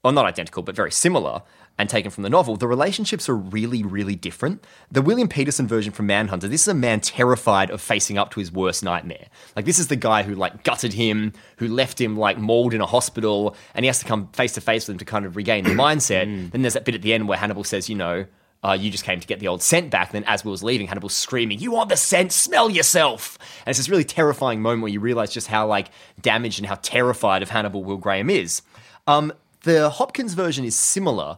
or 0.05 0.13
not 0.13 0.27
identical, 0.27 0.63
but 0.63 0.77
very 0.77 0.93
similar, 0.93 1.43
and 1.77 1.91
taken 1.91 2.11
from 2.11 2.23
the 2.23 2.31
novel, 2.31 2.57
the 2.57 2.69
relationships 2.69 3.29
are 3.29 3.37
really, 3.37 3.83
really 3.83 4.15
different. 4.15 4.65
The 4.91 5.03
William 5.03 5.29
Petersen 5.29 5.67
version 5.67 5.93
from 5.93 6.07
Manhunter, 6.07 6.47
this 6.47 6.63
is 6.63 6.69
a 6.69 6.75
man 6.75 7.01
terrified 7.01 7.71
of 7.71 7.81
facing 7.81 8.17
up 8.17 8.31
to 8.33 8.41
his 8.41 8.53
worst 8.53 8.85
nightmare. 8.85 9.27
Like, 9.57 9.65
this 9.65 9.79
is 9.79 9.89
the 9.89 9.97
guy 9.97 10.23
who, 10.23 10.35
like, 10.35 10.63
gutted 10.63 10.93
him, 10.93 11.33
who 11.57 11.67
left 11.67 12.01
him, 12.01 12.17
like, 12.17 12.39
mauled 12.39 12.75
in 12.75 12.81
a 12.81 12.87
hospital, 12.87 13.57
and 13.75 13.85
he 13.85 13.89
has 13.89 13.99
to 13.99 14.05
come 14.05 14.29
face 14.29 14.53
to 14.53 14.61
face 14.61 14.87
with 14.87 14.95
him 14.95 14.99
to 14.99 15.05
kind 15.05 15.27
of 15.27 15.37
regain 15.37 15.65
the 15.65 15.71
mindset. 15.75 16.53
Then 16.53 16.63
there's 16.63 16.75
that 16.75 16.85
bit 16.85 16.95
at 16.95 17.03
the 17.03 17.13
end 17.13 17.27
where 17.27 17.39
Hannibal 17.39 17.65
says, 17.65 17.89
you 17.89 17.97
know, 17.97 18.27
uh, 18.65 18.73
you 18.73 18.91
just 18.91 19.05
came 19.05 19.21
to 19.21 19.27
get 19.27 19.41
the 19.41 19.49
old 19.49 19.63
scent 19.63 19.91
back. 19.91 20.13
Then, 20.13 20.25
as 20.25 20.45
Will's 20.45 20.63
leaving, 20.63 20.87
Hannibal's 20.87 21.13
screaming, 21.13 21.59
"You 21.59 21.73
want 21.73 21.91
the 21.91 21.99
scent? 21.99 22.33
Smell 22.33 22.71
yourself!" 22.71 23.37
And 23.67 23.71
it's 23.71 23.79
this 23.79 23.91
really 23.91 24.05
terrifying 24.05 24.63
moment 24.63 24.83
where 24.83 24.91
you 24.91 25.01
realize 25.01 25.31
just 25.31 25.49
how 25.49 25.67
like 25.67 25.89
damaged 26.19 26.61
and 26.61 26.67
how 26.67 26.79
terrified 26.81 27.43
of 27.43 27.51
Hannibal 27.51 27.85
Will 27.85 27.99
Graham 27.99 28.31
is. 28.31 28.63
Um, 29.07 29.35
the 29.65 29.91
Hopkins 29.91 30.33
version 30.33 30.65
is 30.65 30.75
similar, 30.75 31.37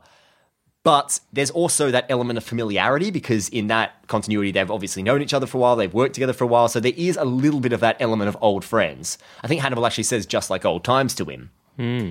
but 0.86 1.18
there's 1.32 1.50
also 1.50 1.90
that 1.90 2.06
element 2.08 2.36
of 2.36 2.44
familiarity 2.44 3.10
because 3.10 3.48
in 3.48 3.66
that 3.66 4.06
continuity, 4.06 4.52
they've 4.52 4.70
obviously 4.70 5.02
known 5.02 5.20
each 5.20 5.34
other 5.34 5.44
for 5.44 5.58
a 5.58 5.60
while, 5.60 5.74
they've 5.74 5.92
worked 5.92 6.14
together 6.14 6.32
for 6.32 6.44
a 6.44 6.46
while, 6.46 6.68
so 6.68 6.78
there 6.78 6.92
is 6.96 7.16
a 7.16 7.24
little 7.24 7.58
bit 7.58 7.72
of 7.72 7.80
that 7.80 7.96
element 7.98 8.28
of 8.28 8.36
old 8.40 8.64
friends. 8.64 9.18
I 9.42 9.48
think 9.48 9.62
Hannibal 9.62 9.84
actually 9.84 10.04
says 10.04 10.26
just 10.26 10.48
like 10.48 10.64
old 10.64 10.84
times 10.84 11.12
to 11.16 11.24
him. 11.24 11.50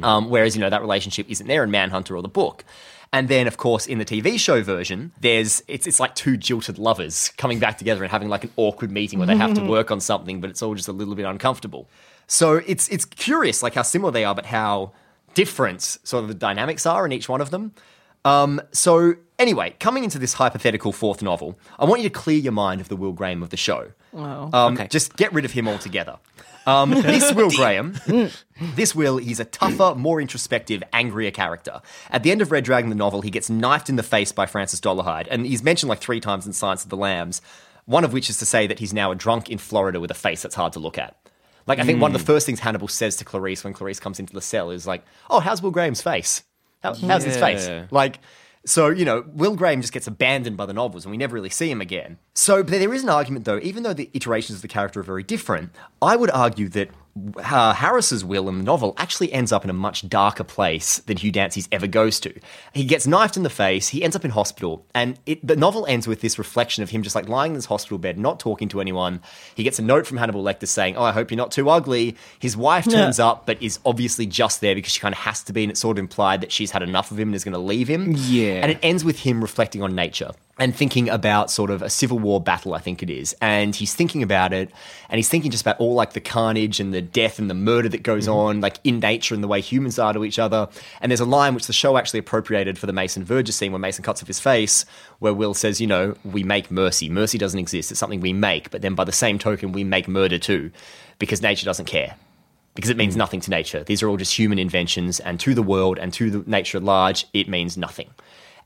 Um, 0.04 0.30
whereas, 0.30 0.58
you 0.58 0.62
know, 0.62 0.70
that 0.70 0.82
relationship 0.82 1.26
isn't 1.30 1.48
there 1.48 1.64
in 1.64 1.72
Manhunter 1.72 2.18
or 2.18 2.22
the 2.22 2.28
book. 2.28 2.66
And 3.14 3.30
then, 3.30 3.48
of 3.48 3.56
course, 3.56 3.88
in 3.88 3.98
the 3.98 4.04
TV 4.04 4.38
show 4.38 4.62
version, 4.62 5.14
there's 5.22 5.64
it's 5.70 5.88
it's 5.88 6.02
like 6.02 6.14
two 6.14 6.36
jilted 6.36 6.78
lovers 6.78 7.30
coming 7.38 7.60
back 7.60 7.78
together 7.78 8.04
and 8.04 8.12
having 8.12 8.28
like 8.28 8.44
an 8.44 8.52
awkward 8.58 8.92
meeting 8.92 9.20
where 9.20 9.26
they 9.26 9.38
have 9.38 9.54
to 9.54 9.64
work 9.76 9.90
on 9.90 10.02
something, 10.02 10.42
but 10.42 10.50
it's 10.50 10.62
all 10.62 10.76
just 10.76 10.90
a 10.90 10.92
little 10.92 11.16
bit 11.16 11.26
uncomfortable. 11.26 11.88
So 12.28 12.56
it's 12.68 12.90
it's 12.90 13.06
curious, 13.06 13.64
like 13.64 13.76
how 13.76 13.84
similar 13.84 14.12
they 14.12 14.26
are, 14.26 14.36
but 14.36 14.48
how 14.48 14.92
different 15.34 15.82
sort 15.82 16.24
of 16.24 16.28
the 16.28 16.34
dynamics 16.34 16.86
are 16.86 17.06
in 17.06 17.14
each 17.14 17.30
one 17.30 17.40
of 17.40 17.52
them. 17.52 17.72
Um, 18.26 18.62
so 18.72 19.14
anyway, 19.40 19.76
coming 19.80 20.04
into 20.04 20.20
this 20.20 20.34
hypothetical 20.34 20.92
fourth 20.92 21.22
novel, 21.22 21.58
I 21.80 21.86
want 21.86 22.02
you 22.02 22.10
to 22.10 22.14
clear 22.14 22.38
your 22.38 22.52
mind 22.52 22.82
of 22.82 22.90
the 22.90 22.96
Will 22.98 23.14
Graham 23.14 23.42
of 23.44 23.52
the 23.52 23.58
show. 23.58 23.92
Wow. 24.12 24.50
Um, 24.52 24.74
Okay. 24.74 24.88
Just 24.88 25.16
get 25.16 25.32
rid 25.32 25.46
of 25.46 25.52
him 25.52 25.68
altogether. 25.68 26.18
Um, 26.66 26.90
this 26.90 27.32
Will 27.32 27.52
Graham, 27.56 27.96
this 28.76 28.96
Will, 28.96 29.18
he's 29.18 29.40
a 29.40 29.46
tougher, 29.46 29.94
more 29.96 30.20
introspective, 30.20 30.82
angrier 30.92 31.30
character. 31.30 31.80
At 32.10 32.24
the 32.24 32.32
end 32.32 32.42
of 32.42 32.52
Red 32.52 32.64
Dragon, 32.64 32.90
the 32.90 32.96
novel, 32.96 33.22
he 33.22 33.30
gets 33.30 33.52
knifed 33.52 33.88
in 33.88 33.98
the 33.98 34.04
face 34.04 34.32
by 34.32 34.48
Francis 34.48 34.80
Dolarhyde, 34.80 35.28
and 35.30 35.46
he's 35.46 35.62
mentioned 35.62 35.90
like 35.92 36.00
three 36.00 36.20
times 36.20 36.48
in 36.48 36.54
Silence 36.54 36.84
of 36.84 36.90
the 36.90 36.98
Lambs, 36.98 37.40
one 37.86 38.04
of 38.04 38.14
which 38.14 38.32
is 38.32 38.40
to 38.40 38.48
say 38.48 38.66
that 38.66 38.80
he's 38.80 38.96
now 38.96 39.12
a 39.12 39.16
drunk 39.16 39.48
in 39.52 39.60
Florida 39.60 40.00
with 40.00 40.10
a 40.10 40.16
face 40.16 40.42
that's 40.42 40.56
hard 40.56 40.74
to 40.74 40.80
look 40.80 40.98
at. 40.98 41.16
Like, 41.68 41.78
I 41.78 41.84
think 41.84 42.02
one 42.02 42.16
of 42.16 42.20
the 42.20 42.26
first 42.26 42.48
things 42.48 42.60
Hannibal 42.60 42.88
says 42.88 43.16
to 43.18 43.26
Clarice 43.26 43.64
when 43.64 43.74
Clarice 43.74 44.00
comes 44.00 44.20
into 44.20 44.34
the 44.34 44.42
cell 44.42 44.72
is 44.72 44.88
like, 44.88 45.04
oh, 45.30 45.40
how's 45.40 45.62
Will 45.62 45.72
Graham's 45.72 46.02
face? 46.02 46.42
How, 46.86 46.94
how's 47.08 47.24
his 47.24 47.38
face? 47.38 47.70
Like, 47.92 48.20
so, 48.66 48.90
you 48.90 49.06
know, 49.06 49.24
Will 49.34 49.56
Graham 49.56 49.82
just 49.82 49.94
gets 49.94 50.08
abandoned 50.08 50.58
by 50.58 50.66
the 50.66 50.74
novels 50.74 51.06
and 51.06 51.12
we 51.12 51.18
never 51.18 51.36
really 51.36 51.50
see 51.50 51.70
him 51.70 51.82
again. 51.82 52.18
So, 52.34 52.64
but 52.64 52.72
there 52.72 52.94
is 52.94 53.04
an 53.04 53.10
argument, 53.10 53.46
though, 53.46 53.60
even 53.62 53.84
though 53.84 53.94
the 53.94 54.10
iterations 54.14 54.58
of 54.58 54.62
the 54.62 54.68
character 54.68 55.00
are 55.02 55.04
very 55.04 55.24
different, 55.24 55.72
I 56.02 56.16
would 56.16 56.32
argue 56.32 56.68
that 56.70 56.90
uh, 57.38 57.74
Harris's 57.74 58.26
Will 58.26 58.50
in 58.50 58.58
the 58.58 58.64
novel 58.64 58.94
actually 58.98 59.32
ends 59.32 59.54
up 59.54 59.64
in 59.64 59.70
a 59.70 59.74
much 59.74 60.08
darker 60.10 60.44
place 60.44 61.00
than 61.00 61.16
Hugh 61.16 61.32
Dancy's 61.32 61.70
ever 61.72 61.88
goes 61.88 62.20
to. 62.20 62.34
He 62.74 62.84
gets 62.84 63.08
knifed 63.08 63.38
in 63.38 63.44
the 63.44 63.50
face, 63.50 63.88
he 63.88 64.04
ends 64.04 64.16
up 64.16 64.26
in 64.26 64.32
hospital, 64.32 64.86
and 64.94 65.18
it, 65.26 65.46
the 65.46 65.56
novel 65.56 65.86
ends 65.86 66.08
with 66.08 66.20
this 66.20 66.38
reflection 66.38 66.84
of 66.84 66.90
him 66.90 67.04
just 67.04 67.16
like 67.16 67.30
lying 67.30 67.52
in 67.52 67.56
this 67.56 67.66
hospital 67.66 67.98
bed, 67.98 68.20
not 68.20 68.40
talking 68.40 68.68
to 68.70 68.82
anyone. 68.82 69.22
He 69.56 69.64
gets 69.64 69.80
a 69.80 69.82
note 69.82 70.06
from 70.06 70.18
Hannibal 70.18 70.44
Lecter 70.44 70.68
saying, 70.68 70.98
Oh, 70.98 71.04
I 71.04 71.14
hope 71.14 71.32
you're 71.32 71.38
not 71.38 71.52
too 71.52 71.70
ugly. 71.70 72.18
His 72.40 72.58
wife 72.58 72.86
turns 72.86 73.20
up, 73.20 73.46
but 73.46 73.62
is 73.62 73.80
obviously 73.86 74.26
just 74.26 74.60
there 74.60 74.76
because 74.76 74.92
she 74.92 75.00
kind 75.00 75.14
of 75.14 75.20
has 75.20 75.42
to 75.44 75.54
be, 75.54 75.64
and 75.64 75.72
it's 75.72 75.80
sort 75.80 75.98
of 75.98 76.00
implied 76.00 76.42
that 76.42 76.52
she's 76.52 76.72
had 76.72 76.84
enough 76.84 77.12
of 77.12 77.20
him 77.20 77.30
and 77.30 77.36
is 77.36 77.46
going 77.46 77.54
to 77.54 77.60
leave 77.60 77.88
him. 77.88 78.14
Yeah. 78.18 78.56
And 78.56 78.72
it 78.72 78.80
ends 78.84 79.06
with 79.06 79.20
him 79.20 79.42
reflecting 79.42 79.82
on 79.82 79.96
nature 79.96 80.32
and 80.58 80.74
thinking 80.74 81.10
about 81.10 81.52
sort 81.52 81.70
of 81.70 81.82
a 81.82 81.90
civil 81.90 82.18
war 82.18 82.40
battle, 82.40 82.74
I 82.74 82.80
think 82.80 83.04
it 83.04 83.10
is. 83.10 83.36
And 83.42 83.76
he's 83.76 83.94
thinking 83.94 84.24
about 84.24 84.54
it, 84.54 84.72
and 85.10 85.18
he's 85.18 85.28
thinking 85.28 85.52
just 85.52 85.64
about 85.64 85.80
all 85.80 85.96
like 85.96 86.14
the 86.14 86.22
carnage 86.22 86.80
and 86.80 86.94
the 86.94 87.02
death 87.02 87.40
and 87.40 87.50
the 87.50 87.56
murder 87.56 87.90
that 87.90 88.04
goes 88.04 88.28
mm-hmm. 88.28 88.38
on, 88.38 88.62
like 88.62 88.80
in 88.86 89.00
nature 89.00 89.36
and 89.36 89.44
the 89.44 89.50
way 89.50 89.60
humans 89.60 90.00
are 90.00 90.14
to 90.14 90.24
each 90.24 90.40
other. 90.40 90.70
And 91.02 91.12
there's 91.12 91.20
a 91.20 91.26
line 91.26 91.56
which 91.56 91.68
the 91.68 91.74
show 91.74 91.98
actually 91.98 92.20
appropriated 92.20 92.80
for 92.80 92.86
the 92.86 92.94
Mason 92.94 93.26
Verger 93.26 93.52
scene 93.52 93.74
where 93.74 93.80
Mason 93.80 94.04
cuts 94.04 94.22
off 94.22 94.28
his 94.28 94.40
face, 94.40 94.86
where 95.20 95.34
Will 95.34 95.54
says, 95.54 95.82
you 95.82 95.88
know, 95.88 96.16
we 96.24 96.44
make 96.44 96.72
mercy. 96.72 97.10
Mercy 97.10 97.38
doesn't 97.38 97.60
exist, 97.60 97.92
it's 97.92 98.00
something 98.00 98.22
we 98.22 98.34
make. 98.34 98.72
But 98.72 98.82
then 98.82 98.96
by 98.96 99.04
the 99.04 99.12
same 99.12 99.38
token, 99.38 99.74
we 99.74 99.84
make 99.84 100.08
murder 100.08 100.40
too, 100.40 100.72
because 101.20 101.42
nature 101.42 101.66
doesn't 101.66 101.86
care 101.86 102.16
because 102.76 102.90
it 102.90 102.98
means 102.98 103.16
mm. 103.16 103.20
nothing 103.20 103.40
to 103.40 103.50
nature. 103.50 103.86
These 103.86 104.04
are 104.04 104.10
all 104.10 104.18
just 104.18 104.38
human 104.38 104.60
inventions, 104.60 105.22
and 105.22 105.40
to 105.40 105.54
the 105.54 105.64
world 105.64 105.98
and 105.98 106.12
to 106.14 106.30
the 106.30 106.50
nature 106.50 106.78
at 106.78 106.84
large, 106.84 107.26
it 107.34 107.48
means 107.48 107.78
nothing. 107.78 108.10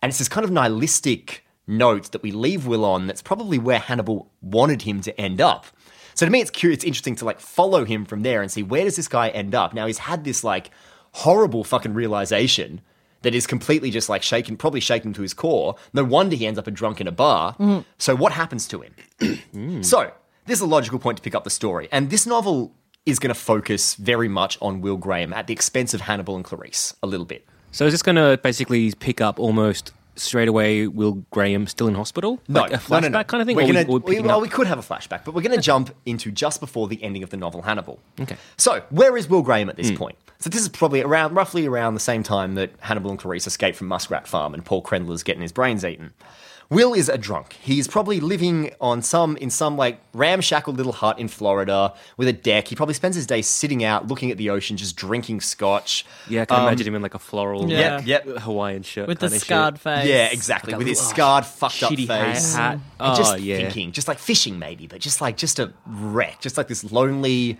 And 0.01 0.09
it's 0.09 0.17
this 0.17 0.27
kind 0.27 0.43
of 0.43 0.49
nihilistic 0.49 1.45
note 1.69 2.11
that 2.11 2.23
we 2.23 2.31
leave 2.31 2.65
Will 2.65 2.83
on 2.83 3.07
that's 3.07 3.21
probably 3.21 3.57
where 3.57 3.79
Hannibal 3.79 4.29
wanted 4.41 4.81
him 4.81 5.01
to 5.01 5.21
end 5.21 5.39
up. 5.39 5.65
So 6.15 6.25
to 6.25 6.31
me, 6.31 6.41
it's 6.41 6.49
curious, 6.49 6.77
it's 6.79 6.85
interesting 6.85 7.15
to 7.17 7.25
like 7.25 7.39
follow 7.39 7.85
him 7.85 8.03
from 8.03 8.23
there 8.23 8.41
and 8.41 8.51
see 8.51 8.63
where 8.63 8.83
does 8.83 8.97
this 8.97 9.07
guy 9.07 9.29
end 9.29 9.55
up. 9.55 9.73
Now 9.73 9.87
he's 9.87 9.99
had 9.99 10.23
this 10.23 10.43
like 10.43 10.71
horrible 11.13 11.63
fucking 11.63 11.93
realization 11.93 12.81
that 13.21 13.35
is 13.35 13.47
completely 13.47 13.91
just 13.91 14.09
like 14.09 14.23
shaken, 14.23 14.57
probably 14.57 14.79
shaken 14.79 15.13
to 15.13 15.21
his 15.21 15.33
core. 15.33 15.75
No 15.93 16.03
wonder 16.03 16.35
he 16.35 16.47
ends 16.47 16.59
up 16.59 16.67
a 16.67 16.71
drunk 16.71 16.99
in 16.99 17.07
a 17.07 17.11
bar. 17.11 17.53
Mm-hmm. 17.53 17.79
So 17.97 18.15
what 18.15 18.33
happens 18.33 18.67
to 18.69 18.81
him? 18.81 18.95
Mm. 19.49 19.83
So, 19.83 20.11
this 20.45 20.59
is 20.59 20.61
a 20.61 20.67
logical 20.67 20.99
point 20.99 21.17
to 21.17 21.23
pick 21.23 21.33
up 21.33 21.43
the 21.43 21.49
story. 21.49 21.89
And 21.91 22.11
this 22.11 22.27
novel 22.27 22.71
is 23.05 23.17
going 23.17 23.33
to 23.33 23.39
focus 23.39 23.95
very 23.95 24.27
much 24.27 24.59
on 24.61 24.79
Will 24.79 24.95
Graham 24.95 25.33
at 25.33 25.47
the 25.47 25.53
expense 25.53 25.95
of 25.95 26.01
Hannibal 26.01 26.35
and 26.35 26.45
Clarice 26.45 26.95
a 27.01 27.07
little 27.07 27.25
bit. 27.25 27.47
So 27.71 27.85
is 27.85 27.93
this 27.93 28.03
going 28.03 28.15
to 28.15 28.39
basically 28.41 28.93
pick 28.93 29.21
up 29.21 29.39
almost 29.39 29.91
straight 30.19 30.47
away 30.47 30.87
Will 30.87 31.23
Graham 31.31 31.67
still 31.67 31.87
in 31.87 31.95
hospital? 31.95 32.39
No, 32.47 32.61
like 32.61 32.73
a 32.73 32.77
flashback 32.77 33.01
no, 33.01 33.07
no. 33.09 33.23
kind 33.23 33.41
of 33.41 33.47
thing? 33.47 33.55
We're 33.55 33.67
gonna, 33.67 33.85
we, 33.85 33.99
picking 33.99 34.25
well, 34.25 34.41
we 34.41 34.49
could 34.49 34.67
have 34.67 34.79
a 34.79 34.81
flashback, 34.81 35.23
but 35.25 35.33
we're 35.33 35.41
going 35.41 35.55
to 35.55 35.61
jump 35.61 35.93
into 36.05 36.31
just 36.31 36.59
before 36.59 36.87
the 36.87 37.01
ending 37.03 37.23
of 37.23 37.29
the 37.29 37.37
novel 37.37 37.61
Hannibal. 37.61 37.99
Okay. 38.19 38.37
So, 38.57 38.83
where 38.89 39.17
is 39.17 39.29
Will 39.29 39.41
Graham 39.41 39.69
at 39.69 39.75
this 39.75 39.89
hmm. 39.89 39.95
point? 39.95 40.17
So, 40.39 40.49
this 40.49 40.61
is 40.61 40.69
probably 40.69 41.01
around, 41.01 41.35
roughly 41.35 41.65
around 41.65 41.93
the 41.93 41.99
same 41.99 42.23
time 42.23 42.55
that 42.55 42.71
Hannibal 42.79 43.11
and 43.11 43.19
Clarice 43.19 43.47
escape 43.47 43.75
from 43.75 43.87
Muskrat 43.87 44.27
Farm 44.27 44.53
and 44.53 44.63
Paul 44.63 44.83
Krendler's 44.83 45.23
getting 45.23 45.41
his 45.41 45.51
brains 45.51 45.83
eaten. 45.83 46.13
Will 46.71 46.93
is 46.93 47.09
a 47.09 47.17
drunk. 47.17 47.53
He's 47.53 47.87
probably 47.87 48.19
living 48.19 48.71
on 48.79 49.01
some 49.01 49.35
in 49.37 49.49
some 49.49 49.75
like 49.75 49.99
ramshackle 50.13 50.71
little 50.73 50.91
hut 50.91 51.17
in 51.17 51.27
Florida 51.27 51.95
with 52.15 52.27
a 52.27 52.33
deck. 52.33 52.67
He 52.67 52.75
probably 52.75 52.93
spends 52.93 53.15
his 53.15 53.25
day 53.25 53.41
sitting 53.41 53.83
out, 53.83 54.07
looking 54.07 54.29
at 54.29 54.37
the 54.37 54.51
ocean, 54.51 54.77
just 54.77 54.95
drinking 54.95 55.41
scotch. 55.41 56.05
Yeah, 56.27 56.43
I 56.43 56.45
can 56.45 56.57
Um, 56.57 56.67
imagine 56.67 56.85
him 56.85 56.93
in 56.93 57.01
like 57.01 57.15
a 57.15 57.19
floral 57.19 57.67
Yeah. 57.71 58.01
Yep, 58.03 58.25
yep. 58.27 58.37
Hawaiian 58.43 58.83
shirt. 58.83 59.07
With 59.07 59.17
the 59.17 59.27
kinda 59.29 59.37
shit. 59.39 59.45
scarred 59.45 59.79
face. 59.79 60.05
Yeah, 60.05 60.25
exactly. 60.27 60.73
Like 60.73 60.75
a 60.75 60.77
With 60.77 60.87
his 60.87 60.99
little- 60.99 61.09
scarred, 61.11 61.45
fucked 61.47 61.81
up 61.81 61.91
shitty 61.91 62.05
face. 62.05 62.53
hat. 62.53 62.73
And 62.73 62.81
Oh, 62.99 63.15
just 63.15 63.39
yeah. 63.39 63.57
thinking, 63.57 63.91
just 63.91 64.07
like 64.07 64.19
fishing 64.19 64.59
maybe, 64.59 64.85
but 64.85 64.99
just 64.99 65.21
like 65.21 65.37
just 65.37 65.57
a 65.57 65.73
wreck, 65.87 66.39
just 66.39 66.55
like 66.55 66.67
this 66.67 66.91
lonely 66.91 67.57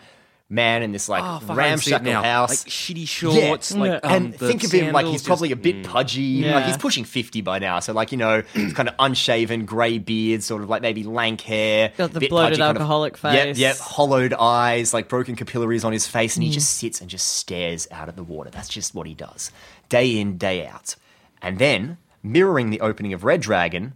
man 0.51 0.81
in 0.81 0.91
this 0.91 1.07
like 1.07 1.23
Oh, 1.23 1.39
fuck, 1.45 1.57
I 1.57 1.69
can 1.69 1.77
see 1.77 1.91
it 1.91 2.01
ramshackle 2.01 2.23
house. 2.23 2.49
Like 2.49 2.73
shitty 2.73 3.07
shorts, 3.07 3.71
Yeah. 3.71 3.79
like, 3.79 4.05
um, 4.05 4.11
and 4.11 4.33
the 4.33 4.47
think 4.47 4.63
of 4.63 4.71
him 4.71 4.91
like 4.93 5.05
he's 5.05 5.21
sandals, 5.21 5.27
probably 5.27 5.51
a 5.51 5.55
bit 5.55 5.75
mm. 5.77 5.83
pudgy. 5.83 6.21
Yeah. 6.21 6.55
Like 6.55 6.65
he's 6.65 6.77
pushing 6.77 7.05
fifty 7.05 7.41
by 7.41 7.59
now, 7.59 7.79
so 7.79 7.93
like 7.93 8.11
you 8.11 8.17
know, 8.17 8.41
he's 8.53 8.73
kind 8.73 8.89
of 8.89 8.95
unshaven, 8.97 9.65
grey 9.65 9.99
beard, 9.99 10.41
sort 10.43 10.63
of 10.63 10.69
like 10.69 10.81
maybe 10.81 11.03
lank 11.03 11.41
hair, 11.41 11.93
Got 11.97 12.13
the 12.13 12.19
bit 12.19 12.29
bloated 12.31 12.53
pudgy, 12.53 12.61
kind 12.61 12.75
of- 12.77 12.81
alcoholic 12.81 13.13
Yep, 13.23 13.33
face. 13.33 13.57
yep, 13.57 13.77
hollowed 13.77 14.33
eyes, 14.33 14.93
like 14.93 15.07
broken 15.07 15.35
capillaries 15.35 15.83
on 15.83 15.93
his 15.93 16.07
face, 16.07 16.33
Mm. 16.33 16.37
and 16.37 16.43
he 16.45 16.49
just 16.51 16.75
sits 16.77 16.99
and 16.99 17.09
just 17.09 17.27
stares 17.35 17.87
out 17.91 18.09
at 18.09 18.15
the 18.15 18.23
water. 18.23 18.49
That's 18.49 18.69
just 18.69 18.95
what 18.95 19.05
he 19.07 19.13
does, 19.13 19.51
day 19.87 20.17
in, 20.19 20.37
day 20.37 20.65
out. 20.67 20.95
And 21.41 21.59
then, 21.59 21.97
mirroring 22.23 22.69
the 22.71 22.81
opening 22.81 23.13
of 23.13 23.23
Red 23.23 23.41
Dragon, 23.41 23.93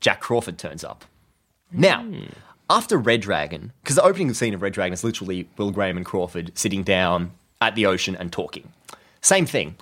Jack 0.00 0.20
Crawford 0.20 0.56
turns 0.58 0.82
up. 0.82 1.04
Now, 1.72 2.04
after 2.70 2.96
Red 2.96 3.20
Dragon, 3.20 3.72
because 3.82 3.96
the 3.96 4.02
opening 4.02 4.32
scene 4.32 4.54
of 4.54 4.62
Red 4.62 4.72
Dragon 4.72 4.92
is 4.92 5.04
literally 5.04 5.48
Will 5.56 5.70
Graham 5.70 5.96
and 5.96 6.06
Crawford 6.06 6.56
sitting 6.56 6.82
down 6.82 7.32
at 7.60 7.74
the 7.74 7.84
ocean 7.84 8.16
and 8.16 8.32
talking. 8.32 8.72
Same 9.20 9.44
thing. 9.44 9.76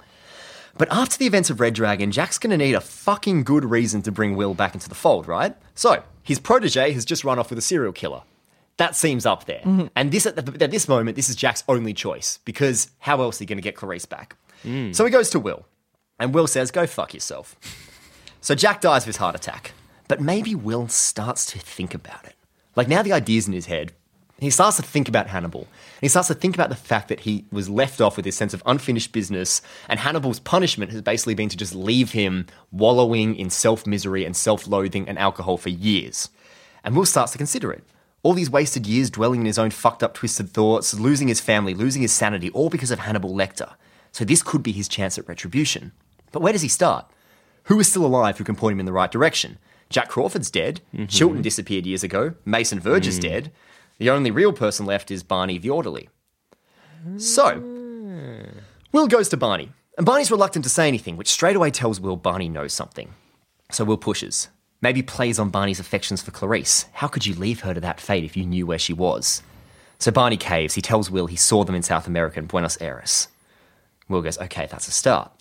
But 0.76 0.90
after 0.90 1.18
the 1.18 1.26
events 1.26 1.50
of 1.50 1.60
Red 1.60 1.74
Dragon, 1.74 2.10
Jack's 2.10 2.38
going 2.38 2.50
to 2.50 2.56
need 2.56 2.74
a 2.74 2.80
fucking 2.80 3.44
good 3.44 3.64
reason 3.64 4.02
to 4.02 4.12
bring 4.12 4.36
Will 4.36 4.54
back 4.54 4.74
into 4.74 4.88
the 4.88 4.94
fold, 4.94 5.28
right? 5.28 5.54
So, 5.74 6.02
his 6.22 6.38
protege 6.38 6.92
has 6.92 7.04
just 7.04 7.24
run 7.24 7.38
off 7.38 7.50
with 7.50 7.58
a 7.58 7.62
serial 7.62 7.92
killer. 7.92 8.22
That 8.78 8.94
seems 8.94 9.26
up 9.26 9.44
there. 9.44 9.60
Mm-hmm. 9.60 9.86
And 9.96 10.12
this 10.12 10.24
at, 10.24 10.36
the, 10.36 10.64
at 10.64 10.70
this 10.70 10.88
moment, 10.88 11.16
this 11.16 11.28
is 11.28 11.36
Jack's 11.36 11.64
only 11.68 11.92
choice 11.92 12.38
because 12.44 12.90
how 13.00 13.20
else 13.20 13.40
are 13.40 13.44
you 13.44 13.48
going 13.48 13.58
to 13.58 13.62
get 13.62 13.74
Clarice 13.74 14.06
back? 14.06 14.36
Mm. 14.64 14.94
So 14.94 15.04
he 15.04 15.10
goes 15.10 15.30
to 15.30 15.40
Will, 15.40 15.66
and 16.18 16.32
Will 16.32 16.46
says, 16.46 16.70
"Go 16.70 16.86
fuck 16.86 17.12
yourself." 17.14 17.56
So 18.40 18.54
Jack 18.54 18.80
dies 18.80 19.02
of 19.02 19.06
his 19.06 19.16
heart 19.16 19.34
attack. 19.34 19.72
But 20.08 20.22
maybe 20.22 20.54
Will 20.54 20.88
starts 20.88 21.44
to 21.46 21.58
think 21.58 21.94
about 21.94 22.24
it. 22.24 22.34
Like 22.78 22.86
now 22.86 23.02
the 23.02 23.12
idea's 23.12 23.48
in 23.48 23.54
his 23.54 23.66
head. 23.66 23.90
He 24.38 24.50
starts 24.50 24.76
to 24.76 24.84
think 24.84 25.08
about 25.08 25.26
Hannibal. 25.26 25.66
He 26.00 26.06
starts 26.06 26.28
to 26.28 26.34
think 26.34 26.54
about 26.54 26.68
the 26.68 26.76
fact 26.76 27.08
that 27.08 27.18
he 27.18 27.44
was 27.50 27.68
left 27.68 28.00
off 28.00 28.14
with 28.14 28.24
this 28.24 28.36
sense 28.36 28.54
of 28.54 28.62
unfinished 28.66 29.10
business, 29.10 29.60
and 29.88 29.98
Hannibal's 29.98 30.38
punishment 30.38 30.92
has 30.92 31.02
basically 31.02 31.34
been 31.34 31.48
to 31.48 31.56
just 31.56 31.74
leave 31.74 32.12
him 32.12 32.46
wallowing 32.70 33.34
in 33.34 33.50
self 33.50 33.84
misery 33.84 34.24
and 34.24 34.36
self 34.36 34.68
loathing 34.68 35.08
and 35.08 35.18
alcohol 35.18 35.56
for 35.56 35.70
years. 35.70 36.28
And 36.84 36.94
Will 36.94 37.04
starts 37.04 37.32
to 37.32 37.38
consider 37.38 37.72
it. 37.72 37.82
All 38.22 38.32
these 38.32 38.48
wasted 38.48 38.86
years 38.86 39.10
dwelling 39.10 39.40
in 39.40 39.46
his 39.46 39.58
own 39.58 39.70
fucked 39.70 40.04
up, 40.04 40.14
twisted 40.14 40.50
thoughts, 40.50 40.94
losing 40.94 41.26
his 41.26 41.40
family, 41.40 41.74
losing 41.74 42.02
his 42.02 42.12
sanity, 42.12 42.48
all 42.50 42.70
because 42.70 42.92
of 42.92 43.00
Hannibal 43.00 43.34
Lecter. 43.34 43.74
So 44.12 44.24
this 44.24 44.44
could 44.44 44.62
be 44.62 44.70
his 44.70 44.86
chance 44.86 45.18
at 45.18 45.26
retribution. 45.26 45.90
But 46.30 46.42
where 46.42 46.52
does 46.52 46.62
he 46.62 46.68
start? 46.68 47.10
Who 47.64 47.80
is 47.80 47.90
still 47.90 48.06
alive 48.06 48.38
who 48.38 48.44
can 48.44 48.54
point 48.54 48.74
him 48.74 48.80
in 48.80 48.86
the 48.86 48.92
right 48.92 49.10
direction? 49.10 49.58
Jack 49.90 50.08
Crawford's 50.08 50.50
dead. 50.50 50.80
Mm-hmm. 50.94 51.06
Chilton 51.06 51.42
disappeared 51.42 51.86
years 51.86 52.04
ago. 52.04 52.34
Mason 52.44 52.80
Verge 52.80 53.06
is 53.06 53.18
mm. 53.18 53.22
dead. 53.22 53.52
The 53.98 54.10
only 54.10 54.30
real 54.30 54.52
person 54.52 54.86
left 54.86 55.10
is 55.10 55.22
Barney 55.22 55.58
the 55.58 55.70
orderly. 55.70 56.08
So, 57.16 57.44
ah. 57.46 58.60
Will 58.92 59.06
goes 59.06 59.28
to 59.30 59.36
Barney, 59.36 59.70
and 59.96 60.06
Barney's 60.06 60.30
reluctant 60.30 60.64
to 60.64 60.70
say 60.70 60.88
anything, 60.88 61.16
which 61.16 61.28
straight 61.28 61.56
away 61.56 61.70
tells 61.70 62.00
Will 62.00 62.16
Barney 62.16 62.48
knows 62.48 62.72
something. 62.72 63.12
So 63.70 63.84
Will 63.84 63.96
pushes. 63.96 64.48
Maybe 64.80 65.02
plays 65.02 65.38
on 65.38 65.50
Barney's 65.50 65.80
affections 65.80 66.22
for 66.22 66.30
Clarice. 66.30 66.86
How 66.92 67.08
could 67.08 67.26
you 67.26 67.34
leave 67.34 67.60
her 67.60 67.74
to 67.74 67.80
that 67.80 68.00
fate 68.00 68.24
if 68.24 68.36
you 68.36 68.46
knew 68.46 68.66
where 68.66 68.78
she 68.78 68.92
was? 68.92 69.42
So 69.98 70.12
Barney 70.12 70.36
caves. 70.36 70.74
He 70.74 70.82
tells 70.82 71.10
Will 71.10 71.26
he 71.26 71.36
saw 71.36 71.64
them 71.64 71.74
in 71.74 71.82
South 71.82 72.06
America 72.06 72.38
in 72.38 72.46
Buenos 72.46 72.80
Aires. 72.80 73.28
Will 74.08 74.22
goes, 74.22 74.38
okay, 74.38 74.66
that's 74.70 74.88
a 74.88 74.92
start. 74.92 75.32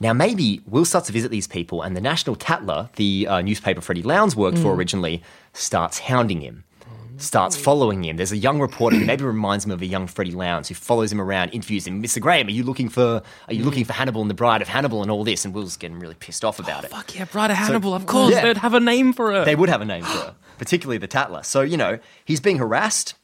Now, 0.00 0.14
maybe 0.14 0.62
Will 0.66 0.86
starts 0.86 1.08
to 1.08 1.12
visit 1.12 1.30
these 1.30 1.46
people, 1.46 1.82
and 1.82 1.94
the 1.94 2.00
National 2.00 2.34
Tatler, 2.34 2.88
the 2.96 3.26
uh, 3.28 3.40
newspaper 3.42 3.82
Freddie 3.82 4.02
Lounds 4.02 4.34
worked 4.34 4.58
for 4.58 4.74
originally, 4.74 5.22
starts 5.52 5.98
hounding 5.98 6.40
him, 6.40 6.64
starts 7.18 7.54
following 7.54 8.04
him. 8.04 8.16
There's 8.16 8.32
a 8.32 8.36
young 8.36 8.60
reporter 8.60 8.96
who 8.96 9.04
maybe 9.04 9.24
reminds 9.24 9.64
him 9.64 9.70
of 9.70 9.82
a 9.82 9.86
young 9.86 10.06
Freddie 10.06 10.32
Lounds 10.32 10.68
who 10.68 10.74
follows 10.74 11.12
him 11.12 11.20
around, 11.20 11.50
interviews 11.50 11.86
him. 11.86 12.02
Mr. 12.02 12.20
Graham, 12.20 12.46
are 12.46 12.50
you 12.50 12.64
looking 12.64 12.88
for 12.88 13.22
are 13.48 13.54
you 13.54 13.62
looking 13.64 13.84
for 13.84 13.92
Hannibal 13.92 14.22
and 14.22 14.30
the 14.30 14.34
Bride 14.34 14.62
of 14.62 14.68
Hannibal 14.68 15.02
and 15.02 15.10
all 15.10 15.22
this? 15.22 15.44
And 15.44 15.54
Will's 15.54 15.76
getting 15.76 15.98
really 15.98 16.14
pissed 16.14 16.44
off 16.44 16.58
about 16.58 16.84
it. 16.84 16.90
Fuck 16.90 17.14
yeah, 17.14 17.26
Bride 17.26 17.50
of 17.50 17.58
Hannibal. 17.58 17.94
of 17.94 18.06
course, 18.06 18.32
yeah. 18.32 18.42
they'd 18.42 18.56
have 18.56 18.74
a 18.74 18.80
name 18.80 19.12
for 19.12 19.32
her. 19.32 19.44
They 19.44 19.54
would 19.54 19.68
have 19.68 19.82
a 19.82 19.84
name 19.84 20.04
for 20.04 20.16
her, 20.16 20.34
particularly 20.58 20.98
the 20.98 21.08
Tatler. 21.08 21.42
So, 21.42 21.60
you 21.60 21.76
know, 21.76 21.98
he's 22.24 22.40
being 22.40 22.58
harassed. 22.58 23.14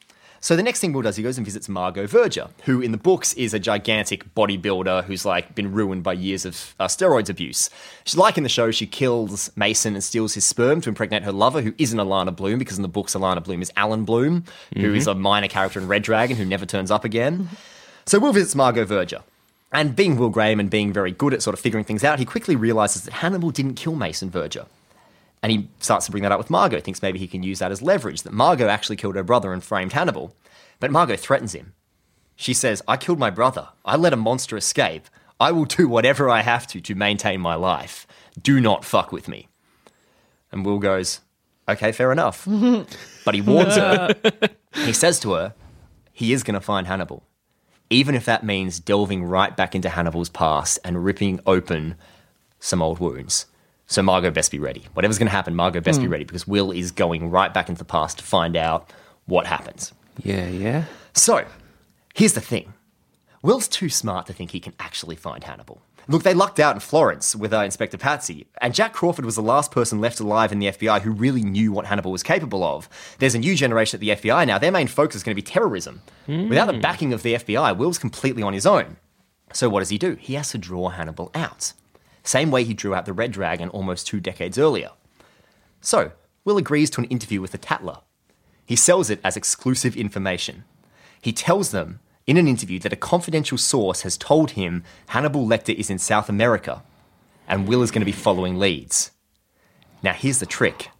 So 0.47 0.55
the 0.55 0.63
next 0.63 0.79
thing 0.79 0.93
Will 0.93 1.03
does, 1.03 1.17
he 1.17 1.25
goes 1.25 1.39
and 1.39 1.45
visits 1.45 1.69
Margot 1.69 2.07
Verger, 2.07 2.51
who 2.67 2.81
in 2.81 2.93
the 2.93 2.99
books 2.99 3.33
is 3.33 3.53
a 3.53 3.59
gigantic 3.59 4.33
bodybuilder 4.37 5.03
who's 5.03 5.25
like 5.25 5.57
been 5.57 5.73
ruined 5.73 6.05
by 6.05 6.13
years 6.13 6.45
of 6.45 6.77
uh, 6.79 6.87
steroids 6.87 7.29
abuse. 7.29 7.69
She's 8.05 8.17
like 8.17 8.37
in 8.37 8.45
the 8.45 8.49
show, 8.49 8.71
she 8.71 8.87
kills 8.87 9.51
Mason 9.57 9.95
and 9.95 10.05
steals 10.05 10.35
his 10.35 10.45
sperm 10.45 10.81
to 10.83 10.89
impregnate 10.89 11.25
her 11.25 11.33
lover, 11.33 11.63
who 11.63 11.75
isn't 11.79 11.99
Alana 11.99 12.37
Bloom, 12.37 12.61
because 12.61 12.77
in 12.77 12.83
the 12.83 12.89
books 12.89 13.17
Alana 13.17 13.43
Bloom 13.43 13.61
is 13.61 13.73
Alan 13.77 14.05
Bloom, 14.05 14.45
who 14.77 14.95
is 14.95 15.09
a 15.09 15.17
minor 15.17 15.49
character 15.49 15.81
in 15.81 15.89
Red 15.89 16.05
Dragon 16.05 16.37
who 16.37 16.45
never 16.45 16.65
turns 16.65 16.93
up 16.93 17.05
again. 17.05 17.49
So 18.05 18.21
Will 18.21 18.33
visits 18.33 18.55
Margot 18.55 18.85
Verger. 18.85 19.25
And 19.73 19.97
being 19.97 20.17
Will 20.17 20.31
Graham 20.31 20.61
and 20.61 20.71
being 20.71 20.93
very 20.93 21.11
good 21.11 21.35
at 21.35 21.43
sort 21.43 21.55
of 21.55 21.61
figuring 21.61 21.85
things 21.85 22.05
out, 22.05 22.21
he 22.21 22.25
quickly 22.25 22.55
realizes 22.55 23.03
that 23.03 23.15
Hannibal 23.15 23.51
didn't 23.51 23.75
kill 23.75 23.97
Mason 23.97 24.31
Verger. 24.31 24.67
And 25.43 25.53
he 25.53 25.69
starts 25.81 26.07
to 26.07 26.13
bring 26.13 26.23
that 26.23 26.33
up 26.33 26.39
with 26.39 26.51
Margot, 26.51 26.81
thinks 26.81 27.03
maybe 27.03 27.19
he 27.19 27.29
can 27.29 27.43
use 27.43 27.59
that 27.59 27.71
as 27.71 27.83
leverage, 27.83 28.23
that 28.23 28.33
Margot 28.33 28.69
actually 28.69 28.97
killed 28.97 29.17
her 29.17 29.23
brother 29.23 29.53
and 29.53 29.63
framed 29.63 29.93
Hannibal. 29.93 30.35
But 30.81 30.91
Margot 30.91 31.17
threatens 31.17 31.55
him. 31.55 31.75
She 32.37 32.53
says, 32.53 32.83
I 32.87 32.97
killed 32.97 33.19
my 33.19 33.31
brother. 33.31 33.69
I 33.85 33.97
let 33.97 34.13
a 34.13 34.17
monster 34.17 34.57
escape. 34.57 35.09
I 35.39 35.53
will 35.53 35.65
do 35.65 35.89
whatever 35.89 36.29
I 36.29 36.43
have 36.43 36.67
to 36.69 36.81
to 36.81 36.95
maintain 36.95 37.41
my 37.41 37.55
life. 37.55 38.07
Do 38.41 38.61
not 38.61 38.85
fuck 38.85 39.13
with 39.13 39.29
me. 39.29 39.49
And 40.53 40.65
Will 40.65 40.79
goes, 40.79 41.21
Okay, 41.69 41.93
fair 41.93 42.13
enough. 42.13 42.47
but 43.25 43.35
he 43.35 43.41
warns 43.41 43.77
her. 43.77 44.15
he 44.75 44.93
says 44.93 45.19
to 45.21 45.33
her, 45.33 45.55
He 46.13 46.33
is 46.33 46.43
going 46.43 46.55
to 46.55 46.61
find 46.61 46.87
Hannibal. 46.87 47.25
Even 47.91 48.15
if 48.15 48.25
that 48.25 48.45
means 48.45 48.81
delving 48.81 49.25
right 49.25 49.57
back 49.57 49.75
into 49.75 49.89
Hannibal's 49.89 50.29
past 50.29 50.79
and 50.85 51.05
ripping 51.05 51.41
open 51.47 51.97
some 52.59 52.83
old 52.83 52.99
wounds. 52.99 53.47
So 53.87 54.03
Margot 54.03 54.31
best 54.31 54.51
be 54.51 54.59
ready. 54.59 54.85
Whatever's 54.95 55.19
going 55.19 55.29
to 55.29 55.33
happen, 55.33 55.55
Margot 55.55 55.81
best 55.81 56.01
be 56.01 56.09
ready 56.09 56.25
because 56.25 56.47
Will 56.47 56.73
is 56.73 56.91
going 56.91 57.31
right 57.31 57.53
back 57.55 57.69
into 57.69 57.79
the 57.79 57.85
past 57.85 58.19
to 58.19 58.25
find 58.25 58.57
out 58.57 58.93
what 59.27 59.47
happens. 59.47 59.93
yeah, 60.23 60.49
yeah. 60.49 60.85
So, 61.15 61.47
here's 62.15 62.35
the 62.35 62.41
thing 62.41 62.73
Will's 63.43 63.69
too 63.69 63.89
smart 63.89 64.27
to 64.27 64.33
think 64.33 64.51
he 64.51 64.61
can 64.61 64.75
actually 64.81 65.17
find 65.17 65.45
Hannibal. 65.45 65.81
Look, 66.09 66.23
they 66.23 66.35
lucked 66.35 66.61
out 66.61 66.77
in 66.77 66.81
Florence 66.81 67.35
with 67.35 67.53
uh, 67.53 67.63
Inspector 67.63 67.97
Pazzi, 67.99 68.47
and 68.61 68.75
Jack 68.75 68.93
Crawford 68.93 69.25
was 69.25 69.35
the 69.35 69.43
last 69.43 69.73
person 69.73 70.01
left 70.01 70.21
alive 70.21 70.53
in 70.53 70.61
the 70.61 70.67
FBI 70.67 71.01
who 71.01 71.11
really 71.11 71.43
knew 71.43 71.73
what 71.73 71.87
Hannibal 71.87 72.13
was 72.13 72.23
capable 72.23 72.63
of. 72.63 72.89
There's 73.19 73.35
a 73.35 73.41
new 73.41 73.57
generation 73.57 73.97
at 73.97 74.01
the 74.01 74.11
FBI 74.11 74.47
now. 74.47 74.59
Their 74.59 74.71
main 74.71 74.87
focus 74.87 75.17
is 75.17 75.23
going 75.25 75.33
to 75.33 75.43
be 75.43 75.43
terrorism. 75.43 76.03
Without 76.29 76.67
the 76.67 76.79
backing 76.79 77.13
of 77.13 77.23
the 77.23 77.35
FBI, 77.35 77.77
Will's 77.77 77.99
completely 77.99 78.43
on 78.43 78.53
his 78.53 78.67
own. 78.67 78.99
So, 79.53 79.69
what 79.69 79.81
does 79.81 79.89
he 79.89 79.99
do? 79.99 80.15
He 80.21 80.35
has 80.35 80.51
to 80.51 80.59
draw 80.59 80.91
Hannibal 80.91 81.31
out. 81.35 81.73
Same 82.27 82.51
way 82.51 82.65
he 82.65 82.75
drew 82.75 82.95
out 82.95 83.07
the 83.07 83.13
Red 83.13 83.31
Dragon 83.31 83.69
almost 83.69 84.07
two 84.07 84.21
decades 84.21 84.59
earlier. 84.59 84.91
So, 85.81 86.13
Will 86.45 86.59
agrees 86.59 86.91
to 86.91 87.01
an 87.01 87.07
interview 87.07 87.41
with 87.41 87.53
the 87.53 87.59
Tatler. 87.59 87.99
He 88.65 88.75
sells 88.75 89.11
it 89.11 89.21
as 89.23 89.37
exclusive 89.37 89.97
information. 89.97 90.65
He 91.21 91.33
tells 91.33 91.71
them 91.71 92.01
in 92.27 92.37
an 92.37 92.49
interview 92.49 92.81
that 92.81 92.93
a 92.93 92.97
confidential 92.97 93.57
source 93.57 94.03
has 94.03 94.17
told 94.17 94.53
him 94.53 94.83
Hannibal 95.09 95.47
Lecter 95.47 95.75
is 95.75 95.89
in 95.89 95.99
South 95.99 96.29
America 96.29 96.83
and 97.49 97.69
Will 97.69 97.83
is 97.83 97.93
going 97.93 98.01
to 98.01 98.07
be 98.07 98.13
following 98.13 98.59
leads. 98.59 99.13
Now, 100.03 100.13
here's 100.13 100.41
the 100.41 100.47
trick 100.47 100.91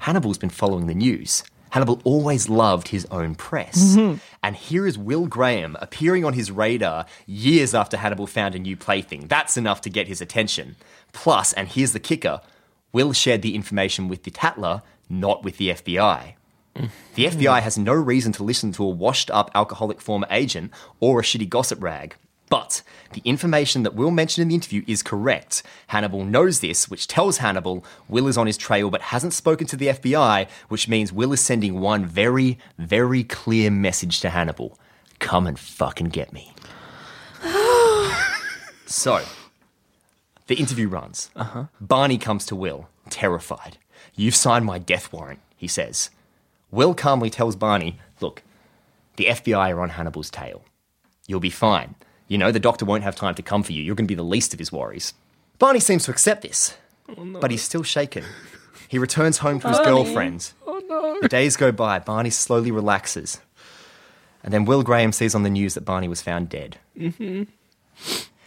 Hannibal's 0.00 0.38
been 0.38 0.50
following 0.50 0.88
the 0.88 0.94
news. 0.94 1.44
Hannibal 1.74 2.00
always 2.04 2.48
loved 2.48 2.86
his 2.86 3.04
own 3.10 3.34
press. 3.34 3.96
Mm-hmm. 3.96 4.18
And 4.44 4.54
here 4.54 4.86
is 4.86 4.96
Will 4.96 5.26
Graham 5.26 5.76
appearing 5.80 6.24
on 6.24 6.34
his 6.34 6.52
radar 6.52 7.04
years 7.26 7.74
after 7.74 7.96
Hannibal 7.96 8.28
found 8.28 8.54
a 8.54 8.60
new 8.60 8.76
plaything. 8.76 9.26
That's 9.26 9.56
enough 9.56 9.80
to 9.80 9.90
get 9.90 10.06
his 10.06 10.20
attention. 10.20 10.76
Plus, 11.12 11.52
and 11.52 11.66
here's 11.66 11.92
the 11.92 11.98
kicker 11.98 12.40
Will 12.92 13.12
shared 13.12 13.42
the 13.42 13.56
information 13.56 14.06
with 14.06 14.22
the 14.22 14.30
Tatler, 14.30 14.82
not 15.10 15.42
with 15.42 15.56
the 15.56 15.70
FBI. 15.70 16.34
The 17.16 17.24
FBI 17.24 17.60
has 17.60 17.76
no 17.76 17.92
reason 17.92 18.30
to 18.34 18.44
listen 18.44 18.70
to 18.74 18.84
a 18.84 18.88
washed 18.88 19.32
up 19.32 19.50
alcoholic 19.52 20.00
former 20.00 20.28
agent 20.30 20.70
or 21.00 21.18
a 21.18 21.22
shitty 21.24 21.48
gossip 21.48 21.82
rag. 21.82 22.14
But 22.50 22.82
the 23.12 23.22
information 23.24 23.82
that 23.84 23.94
Will 23.94 24.10
mentioned 24.10 24.42
in 24.42 24.48
the 24.48 24.54
interview 24.54 24.84
is 24.86 25.02
correct. 25.02 25.62
Hannibal 25.88 26.24
knows 26.24 26.60
this, 26.60 26.88
which 26.88 27.08
tells 27.08 27.38
Hannibal 27.38 27.84
Will 28.08 28.28
is 28.28 28.36
on 28.36 28.46
his 28.46 28.56
trail 28.56 28.90
but 28.90 29.00
hasn't 29.00 29.32
spoken 29.32 29.66
to 29.68 29.76
the 29.76 29.88
FBI, 29.88 30.48
which 30.68 30.88
means 30.88 31.12
Will 31.12 31.32
is 31.32 31.40
sending 31.40 31.80
one 31.80 32.04
very, 32.04 32.58
very 32.78 33.24
clear 33.24 33.70
message 33.70 34.20
to 34.20 34.30
Hannibal 34.30 34.78
Come 35.20 35.46
and 35.46 35.58
fucking 35.58 36.08
get 36.08 36.32
me. 36.32 36.52
so, 38.86 39.22
the 40.46 40.56
interview 40.56 40.88
runs. 40.88 41.30
Uh-huh. 41.34 41.64
Barney 41.80 42.18
comes 42.18 42.44
to 42.46 42.56
Will, 42.56 42.88
terrified. 43.08 43.78
You've 44.14 44.34
signed 44.34 44.64
my 44.64 44.78
death 44.78 45.12
warrant, 45.12 45.40
he 45.56 45.66
says. 45.66 46.10
Will 46.70 46.94
calmly 46.94 47.30
tells 47.30 47.56
Barney, 47.56 47.98
Look, 48.20 48.42
the 49.16 49.26
FBI 49.26 49.72
are 49.72 49.80
on 49.80 49.90
Hannibal's 49.90 50.30
tail. 50.30 50.64
You'll 51.26 51.40
be 51.40 51.50
fine. 51.50 51.94
You 52.28 52.38
know, 52.38 52.50
the 52.50 52.60
doctor 52.60 52.84
won't 52.84 53.04
have 53.04 53.16
time 53.16 53.34
to 53.34 53.42
come 53.42 53.62
for 53.62 53.72
you. 53.72 53.82
You're 53.82 53.94
going 53.94 54.06
to 54.06 54.12
be 54.12 54.16
the 54.16 54.22
least 54.22 54.52
of 54.52 54.58
his 54.58 54.72
worries. 54.72 55.14
Barney 55.58 55.80
seems 55.80 56.04
to 56.04 56.10
accept 56.10 56.42
this, 56.42 56.76
oh, 57.16 57.38
but 57.40 57.50
he's 57.50 57.62
still 57.62 57.82
shaken. 57.82 58.24
He 58.88 58.98
returns 58.98 59.38
home 59.38 59.60
to 59.60 59.68
his 59.68 59.78
girlfriend. 59.80 60.52
Oh, 60.66 61.18
the 61.20 61.28
days 61.28 61.56
go 61.56 61.72
by. 61.72 61.98
Barney 61.98 62.30
slowly 62.30 62.70
relaxes. 62.70 63.40
And 64.42 64.52
then 64.52 64.64
Will 64.64 64.82
Graham 64.82 65.12
sees 65.12 65.34
on 65.34 65.42
the 65.42 65.50
news 65.50 65.74
that 65.74 65.84
Barney 65.84 66.08
was 66.08 66.22
found 66.22 66.48
dead. 66.48 66.78
Mm-hmm. 66.98 67.44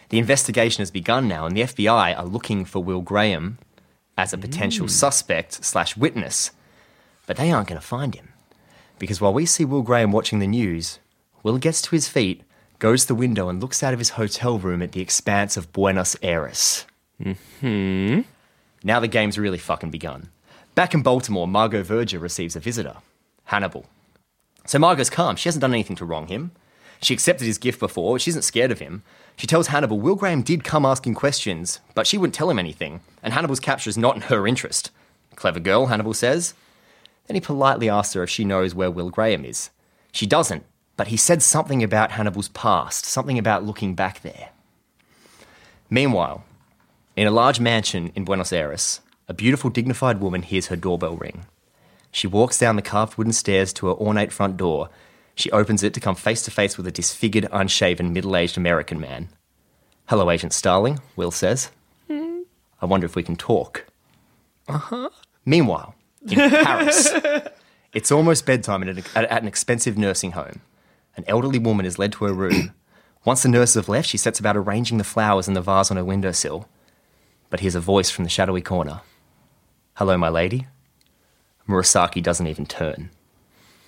The 0.09 0.19
investigation 0.19 0.81
has 0.81 0.91
begun 0.91 1.27
now, 1.27 1.45
and 1.45 1.57
the 1.57 1.61
FBI 1.61 2.17
are 2.17 2.25
looking 2.25 2.65
for 2.65 2.83
Will 2.83 3.01
Graham 3.01 3.57
as 4.17 4.31
a 4.31 4.37
potential 4.37 4.85
mm. 4.85 4.91
suspect 4.91 5.65
slash 5.65 5.97
witness. 5.97 6.51
But 7.25 7.37
they 7.37 7.51
aren't 7.51 7.67
going 7.67 7.81
to 7.81 7.85
find 7.85 8.15
him. 8.15 8.29
Because 8.99 9.19
while 9.19 9.33
we 9.33 9.45
see 9.45 9.65
Will 9.65 9.81
Graham 9.81 10.11
watching 10.11 10.39
the 10.39 10.47
news, 10.47 10.99
Will 11.43 11.57
gets 11.57 11.81
to 11.83 11.91
his 11.91 12.07
feet, 12.07 12.43
goes 12.79 13.01
to 13.01 13.07
the 13.09 13.15
window, 13.15 13.49
and 13.49 13.61
looks 13.61 13.83
out 13.83 13.93
of 13.93 13.99
his 13.99 14.11
hotel 14.11 14.57
room 14.59 14.81
at 14.81 14.91
the 14.91 15.01
expanse 15.01 15.57
of 15.57 15.71
Buenos 15.73 16.15
Aires. 16.21 16.85
Hmm. 17.61 18.21
Now 18.83 18.99
the 18.99 19.07
game's 19.07 19.39
really 19.39 19.57
fucking 19.57 19.91
begun. 19.91 20.29
Back 20.75 20.93
in 20.93 21.01
Baltimore, 21.01 21.47
Margot 21.47 21.83
Verger 21.83 22.19
receives 22.19 22.55
a 22.55 22.59
visitor, 22.59 22.97
Hannibal. 23.45 23.85
So 24.65 24.77
Margot's 24.77 25.09
calm. 25.09 25.35
She 25.35 25.49
hasn't 25.49 25.61
done 25.61 25.73
anything 25.73 25.95
to 25.95 26.05
wrong 26.05 26.27
him. 26.27 26.51
She 27.01 27.13
accepted 27.13 27.45
his 27.45 27.57
gift 27.57 27.79
before. 27.79 28.19
She 28.19 28.31
isn't 28.31 28.43
scared 28.43 28.71
of 28.71 28.79
him. 28.79 29.03
She 29.37 29.47
tells 29.47 29.67
Hannibal 29.67 29.99
Will 29.99 30.15
Graham 30.15 30.41
did 30.41 30.63
come 30.63 30.85
asking 30.85 31.13
questions, 31.13 31.79
but 31.95 32.05
she 32.05 32.17
wouldn't 32.17 32.35
tell 32.35 32.49
him 32.49 32.59
anything, 32.59 33.01
and 33.23 33.33
Hannibal's 33.33 33.59
capture 33.59 33.89
is 33.89 33.97
not 33.97 34.15
in 34.15 34.23
her 34.23 34.47
interest. 34.47 34.91
Clever 35.35 35.59
girl, 35.59 35.87
Hannibal 35.87 36.13
says. 36.13 36.53
Then 37.27 37.35
he 37.35 37.41
politely 37.41 37.89
asks 37.89 38.13
her 38.13 38.23
if 38.23 38.29
she 38.29 38.45
knows 38.45 38.73
where 38.73 38.89
Will 38.89 39.09
Graham 39.09 39.45
is. 39.45 39.69
She 40.11 40.25
doesn't, 40.25 40.63
but 40.97 41.07
he 41.07 41.17
said 41.17 41.41
something 41.41 41.83
about 41.83 42.11
Hannibal's 42.11 42.49
past, 42.49 43.05
something 43.05 43.37
about 43.37 43.63
looking 43.63 43.95
back 43.95 44.21
there. 44.21 44.49
Meanwhile, 45.89 46.43
in 47.15 47.27
a 47.27 47.31
large 47.31 47.59
mansion 47.59 48.11
in 48.15 48.25
Buenos 48.25 48.51
Aires, 48.51 48.99
a 49.27 49.33
beautiful, 49.33 49.69
dignified 49.69 50.19
woman 50.19 50.41
hears 50.41 50.67
her 50.67 50.75
doorbell 50.75 51.15
ring. 51.15 51.45
She 52.11 52.27
walks 52.27 52.57
down 52.57 52.75
the 52.75 52.81
carved 52.81 53.17
wooden 53.17 53.33
stairs 53.33 53.71
to 53.73 53.87
her 53.87 53.93
ornate 53.93 54.31
front 54.31 54.57
door. 54.57 54.89
She 55.35 55.51
opens 55.51 55.83
it 55.83 55.93
to 55.93 55.99
come 55.99 56.15
face 56.15 56.41
to 56.43 56.51
face 56.51 56.77
with 56.77 56.87
a 56.87 56.91
disfigured, 56.91 57.47
unshaven, 57.51 58.11
middle 58.11 58.35
aged 58.35 58.57
American 58.57 58.99
man. 58.99 59.29
Hello, 60.07 60.31
Agent 60.31 60.53
Starling, 60.53 60.99
Will 61.15 61.31
says. 61.31 61.69
I 62.81 62.85
wonder 62.85 63.05
if 63.05 63.15
we 63.15 63.23
can 63.23 63.35
talk. 63.35 63.85
Uh 64.67 64.77
huh. 64.77 65.09
Meanwhile, 65.45 65.95
in 66.29 66.37
Paris, 66.37 67.11
it's 67.93 68.11
almost 68.11 68.45
bedtime 68.45 68.83
at 68.83 68.89
an, 68.89 69.03
at 69.15 69.41
an 69.41 69.47
expensive 69.47 69.97
nursing 69.97 70.31
home. 70.31 70.61
An 71.17 71.23
elderly 71.27 71.59
woman 71.59 71.85
is 71.85 71.99
led 71.99 72.13
to 72.13 72.25
her 72.25 72.33
room. 72.33 72.73
Once 73.25 73.43
the 73.43 73.49
nurses 73.49 73.75
have 73.75 73.89
left, 73.89 74.07
she 74.07 74.17
sets 74.17 74.39
about 74.39 74.55
arranging 74.55 74.99
the 74.99 75.03
flowers 75.03 75.47
in 75.47 75.53
the 75.53 75.61
vase 75.61 75.91
on 75.91 75.97
her 75.97 76.05
windowsill. 76.05 76.69
But 77.49 77.59
hears 77.59 77.75
a 77.75 77.79
voice 77.81 78.09
from 78.09 78.23
the 78.23 78.29
shadowy 78.29 78.61
corner. 78.61 79.01
Hello, 79.95 80.17
my 80.17 80.29
lady. 80.29 80.67
Murasaki 81.67 82.21
doesn't 82.21 82.47
even 82.47 82.65
turn. 82.65 83.09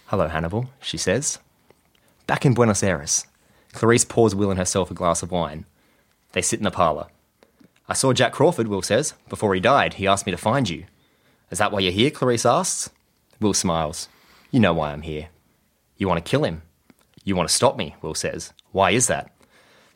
Hello, 0.07 0.27
Hannibal, 0.27 0.71
she 0.81 0.97
says. 0.97 1.39
Back 2.25 2.45
in 2.45 2.53
Buenos 2.53 2.83
Aires, 2.83 3.27
Clarice 3.73 4.05
pours 4.05 4.33
Will 4.33 4.49
and 4.49 4.59
herself 4.59 4.89
a 4.89 4.95
glass 4.95 5.23
of 5.23 5.31
wine. 5.31 5.65
They 6.31 6.41
sit 6.41 6.59
in 6.59 6.63
the 6.63 6.71
parlour. 6.71 7.07
I 7.87 7.93
saw 7.93 8.11
Jack 8.13 8.33
Crawford, 8.33 8.67
Will 8.67 8.81
says. 8.81 9.13
Before 9.29 9.53
he 9.53 9.59
died, 9.59 9.95
he 9.95 10.07
asked 10.07 10.25
me 10.25 10.31
to 10.31 10.37
find 10.37 10.67
you. 10.67 10.85
Is 11.51 11.59
that 11.59 11.71
why 11.71 11.79
you're 11.79 11.91
here? 11.91 12.11
Clarice 12.11 12.45
asks. 12.45 12.89
Will 13.39 13.53
smiles. 13.53 14.09
You 14.51 14.59
know 14.59 14.73
why 14.73 14.91
I'm 14.91 15.03
here. 15.03 15.29
You 15.97 16.07
want 16.07 16.23
to 16.23 16.29
kill 16.29 16.43
him. 16.43 16.63
You 17.23 17.35
want 17.35 17.49
to 17.49 17.55
stop 17.55 17.77
me, 17.77 17.95
Will 18.01 18.15
says. 18.15 18.53
Why 18.71 18.91
is 18.91 19.07
that? 19.07 19.31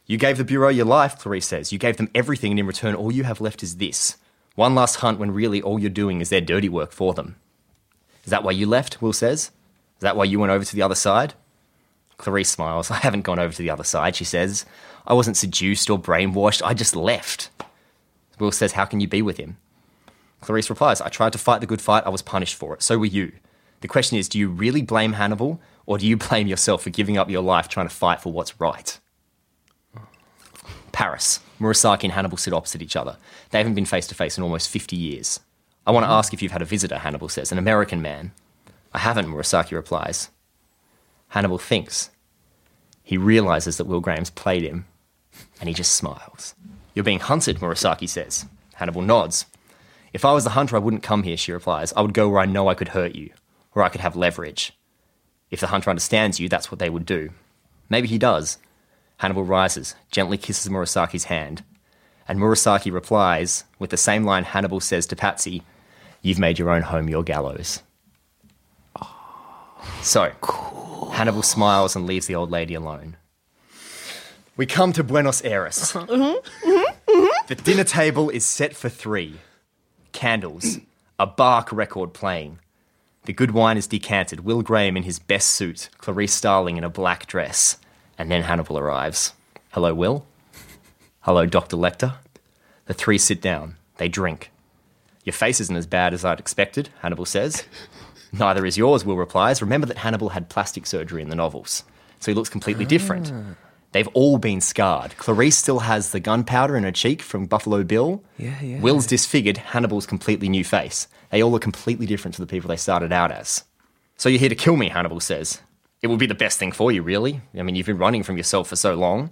You 0.05 0.17
gave 0.17 0.37
the 0.37 0.43
Bureau 0.43 0.69
your 0.69 0.85
life, 0.85 1.17
Clarice 1.17 1.47
says. 1.47 1.71
You 1.71 1.79
gave 1.79 1.97
them 1.97 2.09
everything, 2.13 2.51
and 2.51 2.59
in 2.59 2.67
return, 2.67 2.95
all 2.95 3.11
you 3.11 3.23
have 3.23 3.39
left 3.39 3.63
is 3.63 3.77
this. 3.77 4.17
One 4.55 4.75
last 4.75 4.97
hunt 4.97 5.19
when 5.19 5.31
really 5.31 5.61
all 5.61 5.79
you're 5.79 5.89
doing 5.89 6.21
is 6.21 6.29
their 6.29 6.41
dirty 6.41 6.69
work 6.69 6.91
for 6.91 7.13
them. 7.13 7.37
Is 8.23 8.29
that 8.29 8.43
why 8.43 8.51
you 8.51 8.65
left? 8.67 9.01
Will 9.01 9.13
says. 9.13 9.51
Is 9.97 10.01
that 10.01 10.15
why 10.15 10.25
you 10.25 10.39
went 10.39 10.51
over 10.51 10.65
to 10.65 10.75
the 10.75 10.81
other 10.81 10.95
side? 10.95 11.33
Clarice 12.17 12.51
smiles. 12.51 12.91
I 12.91 12.97
haven't 12.97 13.21
gone 13.21 13.39
over 13.39 13.53
to 13.53 13.61
the 13.61 13.69
other 13.69 13.83
side, 13.83 14.15
she 14.15 14.25
says. 14.25 14.65
I 15.07 15.13
wasn't 15.13 15.37
seduced 15.37 15.89
or 15.89 15.99
brainwashed. 15.99 16.61
I 16.63 16.73
just 16.73 16.95
left. 16.95 17.49
Will 18.39 18.51
says, 18.51 18.73
How 18.73 18.85
can 18.85 18.99
you 18.99 19.07
be 19.07 19.21
with 19.21 19.37
him? 19.37 19.57
Clarice 20.41 20.69
replies, 20.69 20.99
I 20.99 21.09
tried 21.09 21.31
to 21.33 21.37
fight 21.37 21.61
the 21.61 21.67
good 21.67 21.81
fight. 21.81 22.05
I 22.05 22.09
was 22.09 22.21
punished 22.21 22.55
for 22.55 22.73
it. 22.73 22.83
So 22.83 22.97
were 22.97 23.05
you. 23.05 23.31
The 23.83 23.89
question 23.89 24.17
is, 24.17 24.29
do 24.29 24.39
you 24.39 24.47
really 24.47 24.81
blame 24.81 25.11
Hannibal 25.11 25.59
or 25.85 25.97
do 25.97 26.07
you 26.07 26.15
blame 26.15 26.47
yourself 26.47 26.83
for 26.83 26.89
giving 26.89 27.17
up 27.17 27.29
your 27.29 27.43
life 27.43 27.67
trying 27.67 27.89
to 27.89 27.93
fight 27.93 28.21
for 28.21 28.31
what's 28.31 28.57
right? 28.57 28.97
Paris. 30.93 31.41
Murasaki 31.59 32.05
and 32.05 32.13
Hannibal 32.13 32.37
sit 32.37 32.53
opposite 32.53 32.81
each 32.81 32.95
other. 32.95 33.17
They 33.49 33.57
haven't 33.57 33.73
been 33.73 33.83
face 33.83 34.07
to 34.07 34.15
face 34.15 34.37
in 34.37 34.43
almost 34.43 34.69
50 34.69 34.95
years. 34.95 35.41
I 35.85 35.91
want 35.91 36.05
to 36.05 36.07
mm-hmm. 36.07 36.13
ask 36.13 36.33
if 36.33 36.41
you've 36.41 36.53
had 36.53 36.61
a 36.61 36.65
visitor, 36.65 36.97
Hannibal 36.97 37.27
says, 37.27 37.51
an 37.51 37.57
American 37.57 38.01
man. 38.01 38.31
I 38.93 38.99
haven't, 38.99 39.27
Murasaki 39.27 39.73
replies. 39.73 40.29
Hannibal 41.27 41.57
thinks. 41.57 42.09
He 43.03 43.17
realizes 43.17 43.75
that 43.75 43.85
Will 43.85 43.99
Graham's 43.99 44.29
played 44.29 44.63
him, 44.63 44.85
and 45.59 45.67
he 45.67 45.75
just 45.75 45.93
smiles. 45.93 46.55
You're 46.93 47.03
being 47.03 47.19
hunted, 47.19 47.57
Murasaki 47.57 48.07
says. 48.07 48.45
Hannibal 48.75 49.01
nods. 49.01 49.45
If 50.13 50.23
I 50.23 50.31
was 50.31 50.45
the 50.45 50.51
hunter, 50.51 50.77
I 50.77 50.79
wouldn't 50.79 51.03
come 51.03 51.23
here, 51.23 51.35
she 51.35 51.51
replies. 51.51 51.91
I 51.97 52.01
would 52.01 52.13
go 52.13 52.29
where 52.29 52.39
I 52.39 52.45
know 52.45 52.69
I 52.69 52.75
could 52.75 52.89
hurt 52.89 53.15
you, 53.15 53.31
where 53.73 53.83
I 53.83 53.89
could 53.89 54.01
have 54.01 54.15
leverage. 54.15 54.73
If 55.51 55.59
the 55.59 55.67
hunter 55.67 55.89
understands 55.89 56.39
you, 56.39 56.49
that's 56.49 56.71
what 56.71 56.79
they 56.79 56.89
would 56.89 57.05
do. 57.05 57.31
Maybe 57.89 58.07
he 58.07 58.17
does. 58.17 58.57
Hannibal 59.17 59.43
rises, 59.43 59.95
gently 60.09 60.37
kisses 60.37 60.71
Murasaki's 60.71 61.25
hand, 61.25 61.63
and 62.27 62.39
Murasaki 62.39 62.91
replies 62.91 63.63
with 63.77 63.89
the 63.89 63.97
same 63.97 64.23
line 64.23 64.43
Hannibal 64.43 64.79
says 64.79 65.05
to 65.07 65.15
Pazzi 65.15 65.61
You've 66.21 66.39
made 66.39 66.57
your 66.57 66.69
own 66.69 66.83
home 66.83 67.09
your 67.09 67.23
gallows. 67.23 67.83
So, 70.01 70.31
Hannibal 71.11 71.43
smiles 71.43 71.95
and 71.95 72.05
leaves 72.05 72.27
the 72.27 72.35
old 72.35 72.49
lady 72.49 72.73
alone. 72.73 73.17
We 74.55 74.65
come 74.65 74.93
to 74.93 75.03
Buenos 75.03 75.43
Aires. 75.43 75.95
Uh-huh. 75.95 76.05
Mm-hmm. 76.05 76.69
Mm-hmm. 76.69 77.11
Mm-hmm. 77.11 77.47
The 77.47 77.55
dinner 77.55 77.83
table 77.83 78.29
is 78.29 78.45
set 78.45 78.75
for 78.75 78.87
three 78.87 79.35
candles, 80.11 80.79
a 81.19 81.27
Bach 81.27 81.71
record 81.71 82.13
playing. 82.13 82.59
The 83.25 83.33
good 83.33 83.51
wine 83.51 83.77
is 83.77 83.87
decanted. 83.87 84.41
Will 84.41 84.61
Graham 84.61 84.97
in 84.97 85.03
his 85.03 85.17
best 85.17 85.49
suit, 85.51 85.89
Clarice 85.97 86.33
Starling 86.33 86.75
in 86.75 86.83
a 86.83 86.89
black 86.89 87.25
dress, 87.25 87.77
and 88.17 88.29
then 88.29 88.43
Hannibal 88.43 88.77
arrives. 88.77 89.31
Hello, 89.71 89.93
Will. 89.93 90.25
Hello, 91.21 91.45
Dr. 91.45 91.77
Lecter. 91.77 92.15
The 92.85 92.93
three 92.93 93.17
sit 93.17 93.41
down. 93.41 93.77
They 93.95 94.09
drink. 94.09 94.51
Your 95.23 95.33
face 95.33 95.61
isn't 95.61 95.75
as 95.75 95.87
bad 95.87 96.13
as 96.13 96.25
I'd 96.25 96.39
expected, 96.39 96.89
Hannibal 97.01 97.25
says. 97.25 97.63
Neither 98.33 98.65
is 98.65 98.77
yours, 98.77 99.05
Will 99.05 99.15
replies. 99.15 99.61
Remember 99.61 99.87
that 99.87 99.99
Hannibal 99.99 100.29
had 100.29 100.49
plastic 100.49 100.85
surgery 100.85 101.21
in 101.21 101.29
the 101.29 101.35
novels, 101.35 101.85
so 102.19 102.29
he 102.29 102.35
looks 102.35 102.49
completely 102.49 102.83
different. 102.83 103.31
Ah. 103.33 103.55
They've 103.93 104.09
all 104.09 104.39
been 104.39 104.59
scarred. 104.59 105.15
Clarice 105.17 105.57
still 105.57 105.79
has 105.79 106.11
the 106.11 106.19
gunpowder 106.19 106.75
in 106.75 106.83
her 106.83 106.91
cheek 106.91 107.21
from 107.21 107.45
Buffalo 107.45 107.83
Bill. 107.83 108.23
Yeah, 108.37 108.59
yeah. 108.61 108.79
Will's 108.79 109.07
disfigured. 109.07 109.57
Hannibal's 109.57 110.07
completely 110.07 110.49
new 110.49 110.63
face. 110.63 111.07
They 111.29 111.41
all 111.41 111.51
look 111.51 111.61
completely 111.61 112.07
different 112.07 112.33
to 112.35 112.41
the 112.41 112.47
people 112.47 112.67
they 112.67 112.75
started 112.75 113.13
out 113.13 113.31
as. 113.31 113.63
So 114.17 114.29
you're 114.29 114.39
here 114.39 114.49
to 114.49 114.55
kill 114.55 114.75
me, 114.75 114.89
Hannibal 114.89 115.19
says. 115.19 115.61
It 116.01 116.07
would 116.07 116.19
be 116.19 116.25
the 116.25 116.35
best 116.35 116.59
thing 116.59 116.71
for 116.71 116.91
you, 116.91 117.01
really. 117.03 117.41
I 117.57 117.61
mean, 117.61 117.75
you've 117.75 117.85
been 117.85 117.97
running 117.97 118.23
from 118.23 118.35
yourself 118.35 118.67
for 118.67 118.75
so 118.75 118.95
long. 118.95 119.31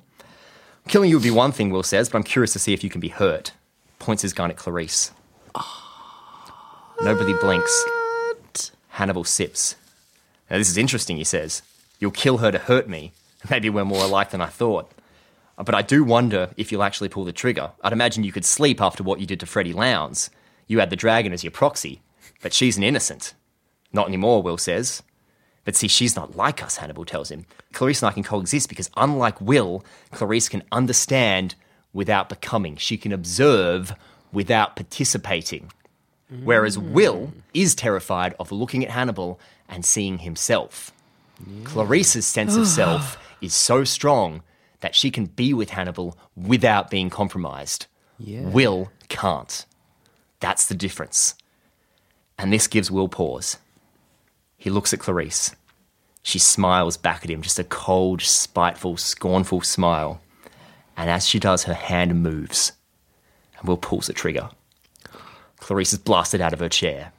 Killing 0.88 1.10
you 1.10 1.18
would 1.18 1.24
be 1.24 1.32
one 1.32 1.52
thing, 1.52 1.70
Will 1.70 1.84
says, 1.84 2.10
but 2.10 2.20
I'm 2.20 2.24
curious 2.24 2.54
to 2.54 2.60
see 2.60 2.74
if 2.74 2.84
you 2.84 2.90
can 2.90 3.02
be 3.02 3.10
hurt. 3.10 3.54
Points 4.00 4.22
his 4.22 4.34
gun 4.34 4.52
at 4.52 4.58
Clarice. 4.58 5.12
Nobody 7.02 7.34
blinks. 7.42 7.86
Hannibal 8.90 9.24
sips. 9.24 9.76
Now, 10.50 10.58
this 10.58 10.70
is 10.70 10.78
interesting, 10.78 11.18
he 11.18 11.24
says. 11.24 11.64
You'll 12.00 12.12
kill 12.12 12.38
her 12.38 12.52
to 12.52 12.60
hurt 12.60 12.88
me. 12.88 13.14
Maybe 13.50 13.70
we're 13.70 13.86
more 13.86 14.04
alike 14.04 14.32
than 14.32 14.42
I 14.42 14.48
thought. 14.48 14.92
But 15.58 15.76
I 15.76 15.82
do 15.82 16.04
wonder 16.04 16.52
if 16.58 16.72
you'll 16.72 16.84
actually 16.84 17.10
pull 17.10 17.24
the 17.24 17.34
trigger. 17.34 17.72
I'd 17.84 17.94
imagine 17.94 18.24
you 18.24 18.32
could 18.32 18.46
sleep 18.46 18.82
after 18.82 19.04
what 19.04 19.20
you 19.20 19.28
did 19.28 19.40
to 19.42 19.46
Freddie 19.46 19.74
Lounds. 19.74 20.30
You 20.68 20.80
had 20.80 20.90
the 20.90 20.96
dragon 20.96 21.34
as 21.34 21.44
your 21.44 21.52
proxy, 21.52 22.02
but 22.42 22.54
she's 22.54 22.78
an 22.78 22.84
innocent. 22.84 23.34
Not 23.94 24.08
anymore, 24.08 24.42
Will 24.42 24.58
says. 24.58 25.04
But 25.66 25.76
see, 25.76 25.88
she's 25.88 26.16
not 26.16 26.36
like 26.36 26.64
us, 26.64 26.78
Hannibal 26.78 27.06
tells 27.06 27.30
him. 27.30 27.46
Clarice 27.74 28.02
and 28.02 28.10
I 28.10 28.14
can 28.14 28.24
coexist 28.24 28.70
because, 28.70 28.90
unlike 28.98 29.40
Will, 29.40 29.86
Clarice 30.12 30.50
can 30.50 30.64
understand 30.72 31.56
without 31.94 32.30
becoming. 32.30 32.78
She 32.78 32.98
can 32.98 33.12
observe 33.12 33.94
without 34.32 34.76
participating. 34.76 35.72
Whereas 36.44 36.78
mm. 36.78 36.92
Will 36.92 37.34
is 37.54 37.76
terrified 37.76 38.34
of 38.40 38.52
looking 38.52 38.84
at 38.84 38.92
Hannibal 38.92 39.40
and 39.68 39.86
seeing 39.86 40.20
himself. 40.20 40.92
Clarice's 41.66 42.26
sense 42.26 42.56
of 42.56 42.68
self 42.68 43.18
is 43.42 43.54
so 43.54 43.84
strong 43.84 44.44
that 44.82 44.96
she 44.96 45.12
can 45.12 45.26
be 45.26 45.54
with 45.54 45.72
Hannibal 45.72 46.18
without 46.36 46.90
being 46.90 47.10
compromised. 47.10 47.88
Will 48.42 48.92
can't. 49.10 49.66
That's 50.40 50.66
the 50.66 50.76
difference. 50.76 51.36
And 52.38 52.52
this 52.52 52.68
gives 52.68 52.90
Will 52.92 53.08
pause. 53.08 53.58
He 54.58 54.70
looks 54.70 54.94
at 54.94 55.00
Clarice. 55.00 55.56
She 56.24 56.40
smiles 56.40 56.98
back 56.98 57.24
at 57.24 57.30
him, 57.32 57.42
just 57.42 57.60
a 57.60 57.64
cold, 57.64 58.22
spiteful, 58.22 58.98
scornful 58.98 59.62
smile. 59.62 60.22
And 60.96 61.10
as 61.10 61.28
she 61.28 61.40
does, 61.40 61.64
her 61.64 61.74
hand 61.74 62.22
moves. 62.22 62.74
And 63.58 63.68
Will 63.68 63.78
pulls 63.78 64.08
the 64.08 64.14
trigger. 64.14 64.50
Clarice 65.60 65.94
is 65.94 66.00
blasted 66.00 66.42
out 66.42 66.54
of 66.54 66.60
her 66.60 66.70
chair. 66.70 67.12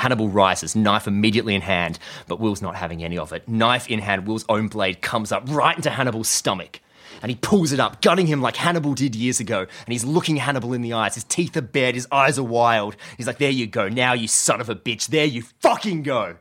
Hannibal 0.00 0.30
rises, 0.30 0.74
knife 0.74 1.06
immediately 1.06 1.54
in 1.54 1.60
hand, 1.60 1.98
but 2.26 2.40
Will's 2.40 2.62
not 2.62 2.74
having 2.74 3.04
any 3.04 3.18
of 3.18 3.32
it. 3.34 3.46
Knife 3.46 3.88
in 3.90 3.98
hand, 3.98 4.26
Will's 4.26 4.46
own 4.48 4.68
blade 4.68 5.02
comes 5.02 5.30
up 5.30 5.44
right 5.46 5.76
into 5.76 5.90
Hannibal's 5.90 6.28
stomach. 6.28 6.80
And 7.22 7.30
he 7.30 7.36
pulls 7.36 7.70
it 7.70 7.80
up, 7.80 8.00
gutting 8.00 8.26
him 8.26 8.40
like 8.40 8.56
Hannibal 8.56 8.94
did 8.94 9.14
years 9.14 9.40
ago. 9.40 9.60
And 9.60 9.92
he's 9.92 10.04
looking 10.04 10.36
Hannibal 10.36 10.72
in 10.72 10.80
the 10.80 10.94
eyes. 10.94 11.16
His 11.16 11.24
teeth 11.24 11.54
are 11.58 11.60
bared, 11.60 11.96
his 11.96 12.08
eyes 12.10 12.38
are 12.38 12.44
wild. 12.44 12.96
He's 13.18 13.26
like, 13.26 13.36
There 13.36 13.50
you 13.50 13.66
go, 13.66 13.90
now 13.90 14.14
you 14.14 14.26
son 14.26 14.60
of 14.62 14.70
a 14.70 14.74
bitch, 14.74 15.08
there 15.08 15.26
you 15.26 15.42
fucking 15.60 16.02
go. 16.02 16.36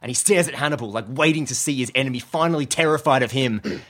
And 0.00 0.08
he 0.08 0.14
stares 0.14 0.48
at 0.48 0.54
Hannibal, 0.54 0.90
like 0.90 1.04
waiting 1.06 1.44
to 1.46 1.54
see 1.54 1.74
his 1.74 1.92
enemy, 1.94 2.18
finally 2.18 2.64
terrified 2.66 3.22
of 3.22 3.32
him. 3.32 3.60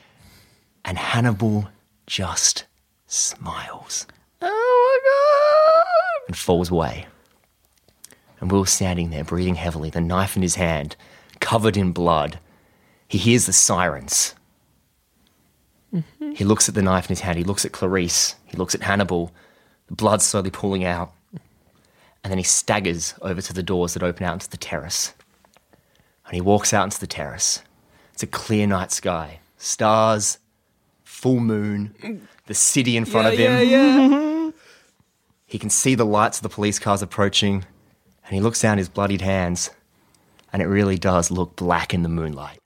And 0.84 0.98
Hannibal 0.98 1.68
just 2.08 2.64
smiles. 3.06 4.04
Oh 4.40 5.00
my 5.04 5.10
god! 5.78 6.26
And 6.26 6.36
falls 6.36 6.72
away. 6.72 7.06
And 8.42 8.50
Will's 8.50 8.70
standing 8.70 9.10
there, 9.10 9.22
breathing 9.22 9.54
heavily, 9.54 9.88
the 9.88 10.00
knife 10.00 10.34
in 10.34 10.42
his 10.42 10.56
hand, 10.56 10.96
covered 11.38 11.76
in 11.76 11.92
blood. 11.92 12.40
He 13.06 13.16
hears 13.16 13.46
the 13.46 13.52
sirens. 13.52 14.34
Mm-hmm. 15.94 16.32
He 16.32 16.42
looks 16.42 16.68
at 16.68 16.74
the 16.74 16.82
knife 16.82 17.04
in 17.04 17.10
his 17.10 17.20
hand. 17.20 17.38
He 17.38 17.44
looks 17.44 17.64
at 17.64 17.70
Clarice. 17.70 18.34
He 18.46 18.56
looks 18.56 18.74
at 18.74 18.82
Hannibal. 18.82 19.30
The 19.86 19.94
blood 19.94 20.22
slowly 20.22 20.50
pooling 20.50 20.84
out. 20.84 21.12
And 22.24 22.32
then 22.32 22.38
he 22.38 22.42
staggers 22.42 23.14
over 23.22 23.40
to 23.40 23.52
the 23.52 23.62
doors 23.62 23.94
that 23.94 24.02
open 24.02 24.26
out 24.26 24.32
into 24.32 24.50
the 24.50 24.56
terrace. 24.56 25.14
And 26.26 26.34
he 26.34 26.40
walks 26.40 26.74
out 26.74 26.82
into 26.82 26.98
the 26.98 27.06
terrace. 27.06 27.62
It's 28.12 28.24
a 28.24 28.26
clear 28.26 28.66
night 28.66 28.90
sky. 28.90 29.38
Stars, 29.56 30.38
full 31.04 31.38
moon, 31.38 32.26
the 32.46 32.54
city 32.54 32.96
in 32.96 33.04
front 33.04 33.28
of 33.28 33.38
him. 33.38 34.52
He 35.46 35.58
can 35.58 35.68
see 35.68 35.94
the 35.94 36.06
lights 36.06 36.38
of 36.38 36.44
the 36.44 36.48
police 36.48 36.78
cars 36.78 37.02
approaching, 37.02 37.66
and 38.24 38.34
he 38.34 38.40
looks 38.40 38.60
down 38.60 38.78
his 38.78 38.88
bloodied 38.88 39.20
hands. 39.22 39.70
and 40.52 40.60
it 40.62 40.66
really 40.66 40.98
does 40.98 41.30
look 41.30 41.56
black 41.56 41.94
in 41.94 42.02
the 42.02 42.08
moonlight. 42.10 42.60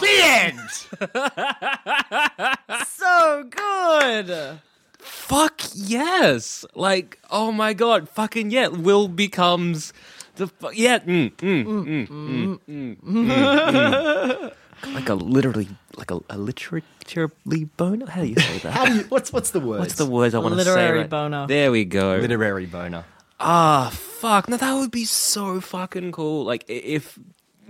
The 0.00 0.08
end. 0.22 0.60
So 2.86 3.44
good. 3.50 4.58
Fuck 4.98 5.60
yes! 5.74 6.64
Like, 6.74 7.18
oh 7.30 7.52
my 7.52 7.74
god, 7.74 8.08
fucking 8.08 8.50
yeah! 8.50 8.68
Will 8.68 9.08
becomes 9.08 9.92
the 10.36 10.46
fu- 10.48 10.72
yeah, 10.72 10.98
mm, 11.00 11.30
mm, 11.36 11.64
mm, 11.64 12.08
mm, 12.08 12.08
mm, 12.08 12.58
mm, 12.68 12.96
mm. 12.98 14.52
like 14.94 15.08
a 15.08 15.14
literally 15.14 15.68
like 15.96 16.10
a, 16.10 16.16
a 16.30 16.36
literaturely 16.38 17.68
boner. 17.76 18.06
How 18.06 18.22
do 18.22 18.28
you 18.28 18.36
say 18.36 18.58
that? 18.58 18.72
How 18.72 18.86
do 18.86 18.94
you? 18.94 19.02
What's 19.10 19.32
what's 19.32 19.50
the 19.50 19.60
word? 19.60 19.80
What's 19.80 19.94
the 19.96 20.06
word 20.06 20.34
I 20.34 20.38
want 20.38 20.54
to 20.54 20.64
say? 20.64 20.70
Literary 20.70 20.98
right- 21.00 21.10
boner. 21.10 21.46
There 21.46 21.70
we 21.70 21.84
go. 21.84 22.16
literary 22.16 22.66
boner? 22.66 23.04
Ah, 23.40 23.90
fuck! 23.92 24.48
No, 24.48 24.56
that 24.56 24.74
would 24.74 24.90
be 24.90 25.04
so 25.04 25.60
fucking 25.60 26.12
cool. 26.12 26.44
Like 26.44 26.64
if 26.68 27.18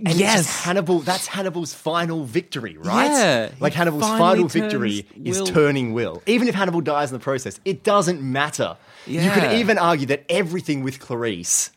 And 0.05 0.15
yes, 0.15 0.63
Hannibal. 0.63 0.99
That's 0.99 1.27
Hannibal's 1.27 1.73
final 1.73 2.23
victory, 2.23 2.77
right? 2.77 3.11
Yeah, 3.11 3.51
like 3.59 3.73
Hannibal's 3.73 4.03
final 4.03 4.47
victory 4.47 5.05
is 5.23 5.39
Will- 5.39 5.47
turning 5.47 5.93
Will. 5.93 6.21
Even 6.25 6.47
if 6.47 6.55
Hannibal 6.55 6.81
dies 6.81 7.11
in 7.11 7.17
the 7.17 7.23
process, 7.23 7.59
it 7.65 7.83
doesn't 7.83 8.21
matter. 8.21 8.77
Yeah. 9.07 9.23
You 9.23 9.31
could 9.31 9.51
even 9.53 9.77
argue 9.77 10.07
that 10.07 10.25
everything 10.29 10.83
with 10.83 10.99
Clarice 10.99 11.71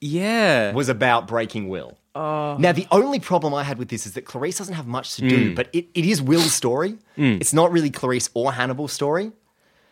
yeah, 0.00 0.72
was 0.72 0.88
about 0.88 1.26
breaking 1.26 1.68
Will. 1.68 1.98
Ah. 2.14 2.56
Now, 2.58 2.72
the 2.72 2.86
only 2.90 3.20
problem 3.20 3.54
I 3.54 3.62
had 3.62 3.78
with 3.78 3.88
this 3.88 4.06
is 4.06 4.14
that 4.14 4.24
Clarice 4.24 4.58
doesn't 4.58 4.74
have 4.74 4.86
much 4.86 5.16
to 5.16 5.28
do, 5.28 5.50
mm. 5.50 5.54
but 5.54 5.68
it, 5.72 5.86
it 5.94 6.04
is 6.04 6.20
Will's 6.20 6.52
story. 6.52 6.98
Mm. 7.16 7.40
It's 7.40 7.52
not 7.52 7.70
really 7.70 7.90
Clarice 7.90 8.28
or 8.34 8.52
Hannibal's 8.52 8.92
story. 8.92 9.32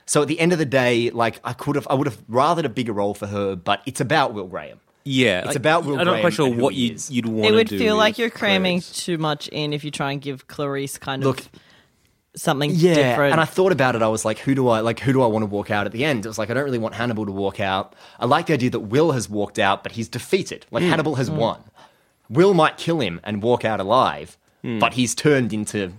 So 0.07 0.23
at 0.23 0.29
the 0.29 0.39
end 0.39 0.53
of 0.53 0.59
the 0.59 0.67
day, 0.67 1.11
like 1.11 1.41
I 1.45 1.53
could 1.53 1.75
have, 1.75 1.87
I 1.91 1.95
would 1.95 2.07
have 2.07 2.27
rathered 2.29 2.65
a 2.65 2.69
bigger 2.69 2.93
role 2.93 3.15
for 3.15 3.27
her, 3.27 3.57
but 3.57 3.83
it's 3.87 4.01
about 4.01 4.35
Will 4.35 4.47
Graham. 4.47 4.81
yeah. 5.05 5.39
It's 5.39 5.49
like, 5.49 5.57
about 5.57 5.85
Will 5.85 5.95
Graham. 5.95 6.09
I'm 6.09 6.15
not 6.15 6.21
quite 6.21 6.33
sure 6.33 6.49
what 6.49 6.75
you'd 6.75 6.95
is. 6.95 7.11
you'd 7.11 7.27
want. 7.27 7.47
It 7.47 7.53
would 7.53 7.69
do 7.69 7.79
feel 7.79 7.97
like 7.97 8.17
you're 8.17 8.31
cramming 8.31 8.81
Clarice. 8.81 9.05
too 9.05 9.19
much 9.19 9.49
in 9.49 9.73
if 9.73 9.83
you 9.83 9.91
try 9.91 10.13
and 10.13 10.21
give 10.21 10.47
Clarice 10.47 10.97
kind 10.97 11.25
Look, 11.25 11.41
of 11.41 11.51
something 12.37 12.71
Yeah, 12.73 12.95
different. 12.95 13.33
and 13.33 13.41
I 13.41 13.47
thought 13.47 13.73
about 13.73 13.97
it. 13.97 14.03
I 14.03 14.09
was 14.09 14.25
like, 14.25 14.39
who 14.39 14.55
do 14.55 14.69
I 14.69 14.81
like? 14.81 15.01
Who 15.01 15.13
do 15.13 15.23
I 15.23 15.27
want 15.27 15.43
to 15.43 15.47
walk 15.47 15.71
out 15.71 15.87
at 15.87 15.93
the 15.93 16.05
end? 16.05 16.25
It 16.25 16.29
was 16.29 16.39
like 16.39 16.51
I 16.51 16.55
don't 16.55 16.65
really 16.65 16.79
want 16.79 16.95
Hannibal 16.95 17.27
to 17.27 17.33
walk 17.33 17.59
out. 17.59 17.95
I 18.21 18.27
like 18.27 18.47
the 18.47 18.53
idea 18.53 18.71
that 18.71 18.81
Will 18.81 19.13
has 19.13 19.29
walked 19.29 19.59
out, 19.59 19.83
but 19.83 19.93
he's 19.93 20.09
defeated. 20.09 20.67
Like 20.71 20.85
hmm. 20.85 20.91
Hannibal 20.91 21.17
has 21.17 21.29
hmm. 21.29 21.37
won. 21.37 21.65
Will 22.29 22.55
might 22.55 22.77
kill 22.77 23.01
him 23.01 23.21
and 23.25 23.43
walk 23.43 23.65
out 23.65 23.81
alive, 23.81 24.37
hmm. 24.63 24.79
but 24.79 24.95
he's 24.95 25.15
turned 25.15 25.53
into 25.53 25.95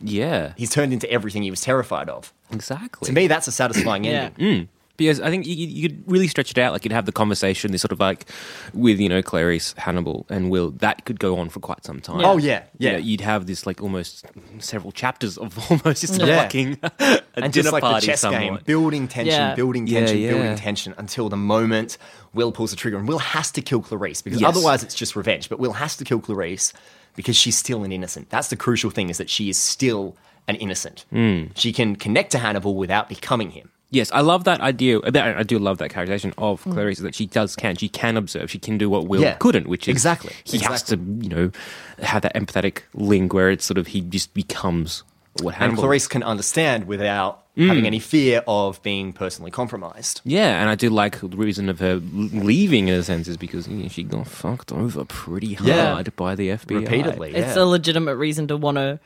Yeah, 0.00 0.52
he's 0.56 0.70
turned 0.70 0.92
into 0.92 1.10
everything 1.10 1.42
he 1.42 1.50
was 1.50 1.60
terrified 1.60 2.08
of. 2.08 2.32
exactly. 2.52 3.06
To 3.06 3.12
me, 3.12 3.26
that's 3.26 3.48
a 3.48 3.52
satisfying 3.52 4.04
Yeah. 4.04 4.30
ending. 4.38 4.64
Mm. 4.64 4.68
because 4.96 5.20
I 5.20 5.30
think 5.30 5.46
you, 5.46 5.54
you 5.54 5.88
could 5.88 6.02
really 6.10 6.26
stretch 6.26 6.50
it 6.50 6.58
out. 6.58 6.72
Like 6.72 6.84
you'd 6.84 6.90
have 6.92 7.06
the 7.06 7.12
conversation, 7.12 7.70
this 7.70 7.82
sort 7.82 7.92
of 7.92 8.00
like 8.00 8.28
with 8.74 8.98
you 8.98 9.08
know 9.08 9.22
Clarice, 9.22 9.72
Hannibal, 9.78 10.26
and 10.28 10.50
Will. 10.50 10.72
That 10.72 11.04
could 11.04 11.20
go 11.20 11.38
on 11.38 11.48
for 11.50 11.60
quite 11.60 11.84
some 11.84 12.00
time. 12.00 12.24
Oh 12.24 12.36
yeah, 12.36 12.64
You 12.78 12.88
yeah. 12.88 12.92
know, 12.92 12.98
you'd 12.98 13.20
have 13.20 13.46
this 13.46 13.64
like 13.66 13.80
almost 13.80 14.24
several 14.58 14.90
chapters 14.90 15.38
of 15.38 15.56
almost 15.70 16.00
just 16.00 16.20
a 16.20 16.26
Yeah. 16.26 16.42
fucking 16.42 16.78
a 16.82 17.22
and 17.34 17.52
dinner 17.52 17.70
just 17.70 17.72
like 17.72 17.82
the 17.84 18.00
chess 18.06 18.20
somewhat. 18.22 18.40
game, 18.40 18.58
building 18.64 19.06
tension, 19.06 19.34
Yeah. 19.34 19.54
building 19.54 19.86
tension, 19.86 20.18
yeah. 20.18 20.30
building 20.32 20.56
tension 20.56 20.94
until 20.98 21.28
the 21.28 21.36
moment 21.36 21.96
Will 22.34 22.50
pulls 22.52 22.70
the 22.70 22.76
trigger. 22.76 22.98
And 22.98 23.06
Will 23.06 23.18
has 23.20 23.50
to 23.52 23.62
kill 23.62 23.80
Clarice 23.82 24.20
because 24.22 24.40
Yes. 24.40 24.48
otherwise 24.48 24.82
it's 24.82 24.94
just 24.96 25.14
revenge. 25.14 25.48
But 25.48 25.60
Will 25.60 25.74
has 25.74 25.96
to 25.96 26.04
kill 26.04 26.18
Clarice 26.20 26.72
because 27.18 27.34
she's 27.34 27.56
still 27.58 27.82
an 27.82 27.90
innocent. 27.90 28.30
That's 28.30 28.46
the 28.48 28.54
crucial 28.56 28.90
thing 28.90 29.10
is 29.10 29.18
that 29.18 29.28
she 29.28 29.48
is 29.50 29.58
still 29.58 30.16
an 30.46 30.54
innocent. 30.54 31.04
Hmm. 31.10 31.46
She 31.56 31.72
can 31.72 31.96
connect 31.96 32.30
to 32.30 32.38
Hannibal 32.38 32.76
without 32.76 33.08
becoming 33.08 33.50
him. 33.50 33.70
Yes, 33.90 34.12
I 34.12 34.20
love 34.20 34.44
that 34.44 34.60
idea. 34.60 35.00
I 35.02 35.42
do 35.42 35.58
love 35.58 35.78
that 35.78 35.90
characterization 35.90 36.32
of 36.38 36.62
Clarice 36.62 37.00
that 37.00 37.14
she 37.16 37.26
does 37.26 37.56
can 37.56 37.74
she 37.74 37.88
can 37.88 38.16
observe, 38.16 38.50
she 38.50 38.58
can 38.60 38.78
do 38.78 38.88
what 38.88 39.08
Will 39.08 39.20
Yeah. 39.22 39.34
couldn't, 39.34 39.66
which 39.66 39.88
is 39.88 39.92
Exactly, 39.92 40.32
He 40.44 40.58
has 40.58 40.82
to 40.84 40.96
you 40.96 41.28
know 41.28 41.50
have 42.02 42.22
that 42.22 42.34
empathetic 42.36 42.82
link 42.94 43.32
where 43.34 43.50
it's 43.50 43.64
sort 43.64 43.78
of 43.78 43.88
he 43.88 44.00
just 44.02 44.32
becomes 44.32 45.02
what 45.42 45.54
Hannibal. 45.54 45.72
And 45.74 45.78
Clarice 45.80 46.06
can 46.06 46.22
understand 46.22 46.86
without 46.86 47.42
having 47.66 47.84
mm. 47.84 47.88
any 47.88 47.98
fear 47.98 48.42
of 48.46 48.80
being 48.82 49.12
personally 49.12 49.50
compromised. 49.50 50.20
Yeah, 50.24 50.60
and 50.60 50.70
I 50.70 50.74
do 50.76 50.90
like 50.90 51.20
the 51.20 51.28
reason 51.28 51.68
of 51.68 51.80
her 51.80 51.96
leaving 51.96 52.88
in 52.88 52.94
a 52.94 53.02
sense 53.02 53.26
is 53.26 53.36
because 53.36 53.66
you 53.66 53.76
know, 53.76 53.88
she 53.88 54.04
got 54.04 54.26
fucked 54.28 54.70
over 54.72 55.04
pretty 55.04 55.54
hard 55.54 55.68
Yeah. 55.68 56.02
by 56.16 56.34
the 56.34 56.50
FBI 56.50 56.82
Repeatedly. 56.82 57.34
it's 57.34 57.56
yeah. 57.56 57.62
a 57.62 57.64
legitimate 57.64 58.16
reason 58.16 58.46
to 58.48 58.56
want 58.56 58.76
to 58.76 59.00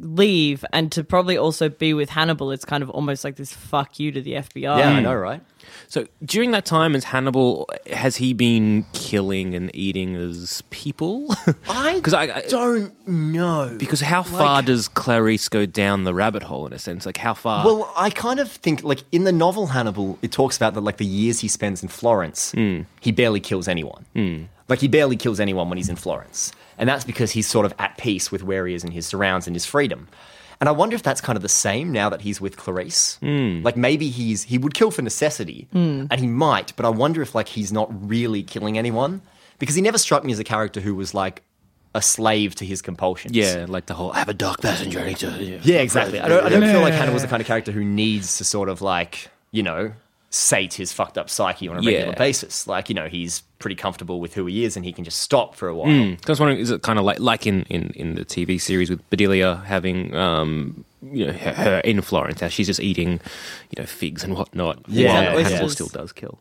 leave 0.00 0.64
and 0.72 0.90
to 0.92 1.04
probably 1.04 1.36
also 1.36 1.68
be 1.68 1.94
with 1.94 2.10
Hannibal. 2.10 2.50
It's 2.50 2.64
kind 2.64 2.82
of 2.82 2.90
almost 2.90 3.24
like 3.24 3.36
this 3.36 3.52
fuck 3.52 3.98
you 3.98 4.12
to 4.12 4.20
the 4.20 4.32
FBI. 4.32 4.62
yeah, 4.62 4.90
I 4.90 4.96
hmm. 4.96 5.02
know, 5.02 5.14
right? 5.14 5.42
So 5.88 6.06
during 6.24 6.50
that 6.52 6.64
time, 6.64 6.94
as 6.94 7.04
Hannibal, 7.04 7.68
has 7.92 8.16
he 8.16 8.32
been 8.32 8.84
killing 8.92 9.54
and 9.54 9.74
eating 9.74 10.16
as 10.16 10.62
people? 10.70 11.34
I, 11.68 11.94
Because 11.96 12.14
I, 12.14 12.22
I 12.24 12.42
don't 12.48 13.08
know. 13.08 13.74
because 13.78 14.00
how 14.00 14.22
far 14.22 14.62
does 14.62 14.88
Clarice 14.88 15.48
go 15.48 15.66
down 15.66 16.04
the 16.04 16.14
rabbit 16.14 16.42
hole 16.42 16.66
in 16.66 16.72
a 16.72 16.78
sense? 16.78 17.06
Like 17.06 17.16
how 17.16 17.34
far? 17.34 17.64
Well, 17.64 17.92
I 17.96 18.10
kind 18.10 18.40
of 18.40 18.50
think 18.50 18.82
like 18.82 19.02
in 19.12 19.24
the 19.24 19.32
novel 19.32 19.68
Hannibal, 19.68 20.18
it 20.22 20.32
talks 20.32 20.56
about 20.56 20.74
that 20.74 20.82
like 20.82 20.96
the 20.96 21.06
years 21.06 21.40
he 21.40 21.48
spends 21.48 21.82
in 21.82 21.88
Florence, 21.88 22.52
hmm. 22.52 22.82
he 23.00 23.12
barely 23.12 23.40
kills 23.40 23.68
anyone. 23.68 24.04
Hmm. 24.14 24.44
Like 24.68 24.80
he 24.80 24.88
barely 24.88 25.16
kills 25.16 25.40
anyone 25.40 25.68
when 25.70 25.78
he's 25.78 25.88
in 25.88 25.96
Florence, 25.96 26.52
and 26.78 26.88
that's 26.88 27.04
because 27.04 27.32
he's 27.32 27.46
sort 27.46 27.66
of 27.66 27.74
at 27.78 27.98
peace 27.98 28.32
with 28.32 28.42
where 28.42 28.66
he 28.66 28.74
is 28.74 28.84
in 28.84 28.92
his 28.92 29.06
surrounds 29.06 29.46
and 29.46 29.54
his 29.54 29.66
freedom. 29.66 30.08
And 30.60 30.68
I 30.68 30.72
wonder 30.72 30.96
if 30.96 31.02
that's 31.02 31.20
kind 31.20 31.36
of 31.36 31.42
the 31.42 31.48
same 31.48 31.92
now 31.92 32.08
that 32.08 32.22
he's 32.22 32.40
with 32.40 32.56
Clarice. 32.56 33.16
Hmm. 33.16 33.62
Like 33.62 33.76
maybe 33.76 34.08
he's 34.08 34.44
he 34.44 34.58
would 34.58 34.74
kill 34.74 34.90
for 34.90 35.02
necessity, 35.02 35.68
hmm. 35.72 36.06
and 36.10 36.20
he 36.20 36.26
might, 36.26 36.74
but 36.76 36.84
I 36.84 36.88
wonder 36.88 37.22
if 37.22 37.34
like 37.34 37.48
he's 37.48 37.72
not 37.72 37.88
really 38.08 38.42
killing 38.42 38.76
anyone 38.78 39.22
because 39.58 39.74
he 39.74 39.82
never 39.82 39.98
struck 39.98 40.24
me 40.24 40.32
as 40.32 40.38
a 40.38 40.44
character 40.44 40.80
who 40.80 40.94
was 40.94 41.14
like 41.14 41.42
a 41.94 42.02
slave 42.02 42.54
to 42.56 42.64
his 42.64 42.82
compulsions. 42.82 43.36
yeah, 43.36 43.66
like 43.68 43.86
the 43.86 43.94
whole 43.94 44.12
I 44.12 44.18
have 44.18 44.28
a 44.28 44.34
dark 44.34 44.60
passenger. 44.60 44.98
Yeah, 44.98 45.58
Yeah, 45.62 45.78
exactly. 45.80 46.20
I 46.20 46.28
don't, 46.28 46.44
I 46.44 46.48
don't 46.48 46.62
feel 46.62 46.80
like 46.80 46.94
Hannibal's 46.94 47.22
the 47.22 47.28
kind 47.28 47.40
of 47.40 47.46
character 47.46 47.72
who 47.72 47.84
needs 47.84 48.38
to 48.38 48.44
sort 48.44 48.68
of 48.68 48.82
like, 48.82 49.30
you 49.52 49.62
know, 49.62 49.92
sate 50.30 50.74
his 50.74 50.92
fucked 50.92 51.16
up 51.16 51.30
psyche 51.30 51.68
on 51.68 51.76
a 51.76 51.80
regular 51.80 52.08
Yeah. 52.12 52.18
basis. 52.18 52.66
Like, 52.66 52.88
you 52.90 52.94
know, 52.94 53.08
he's 53.08 53.40
pretty 53.58 53.74
comfortable 53.76 54.20
with 54.20 54.34
who 54.34 54.44
he 54.46 54.64
is 54.64 54.76
and 54.76 54.84
he 54.84 54.92
can 54.92 55.02
just 55.04 55.20
stop 55.20 55.54
for 55.54 55.68
a 55.68 55.74
while. 55.74 55.88
I 55.88 56.16
was 56.28 56.38
wondering, 56.38 56.60
is 56.60 56.70
it 56.70 56.82
kind 56.82 56.98
of 56.98 57.04
like 57.04 57.18
like 57.18 57.46
in, 57.46 57.62
in, 57.70 57.90
in 57.96 58.14
the 58.14 58.24
TV 58.24 58.60
series 58.60 58.90
with 58.90 59.00
Bedelia 59.10 59.64
having 59.64 60.14
um 60.14 60.84
you 61.12 61.26
know 61.26 61.32
her, 61.32 61.52
her 61.54 61.78
in 61.80 62.00
Florence, 62.02 62.40
how 62.40 62.48
she's 62.48 62.66
just 62.66 62.80
eating 62.80 63.12
you 63.70 63.80
know 63.80 63.86
figs 63.86 64.22
and 64.22 64.34
whatnot. 64.34 64.78
Yeah, 64.86 65.06
while 65.08 65.22
yeah, 65.40 65.48
Hannibal 65.48 65.66
yeah. 65.66 65.68
still 65.72 65.88
does 65.88 66.12
kill 66.12 66.38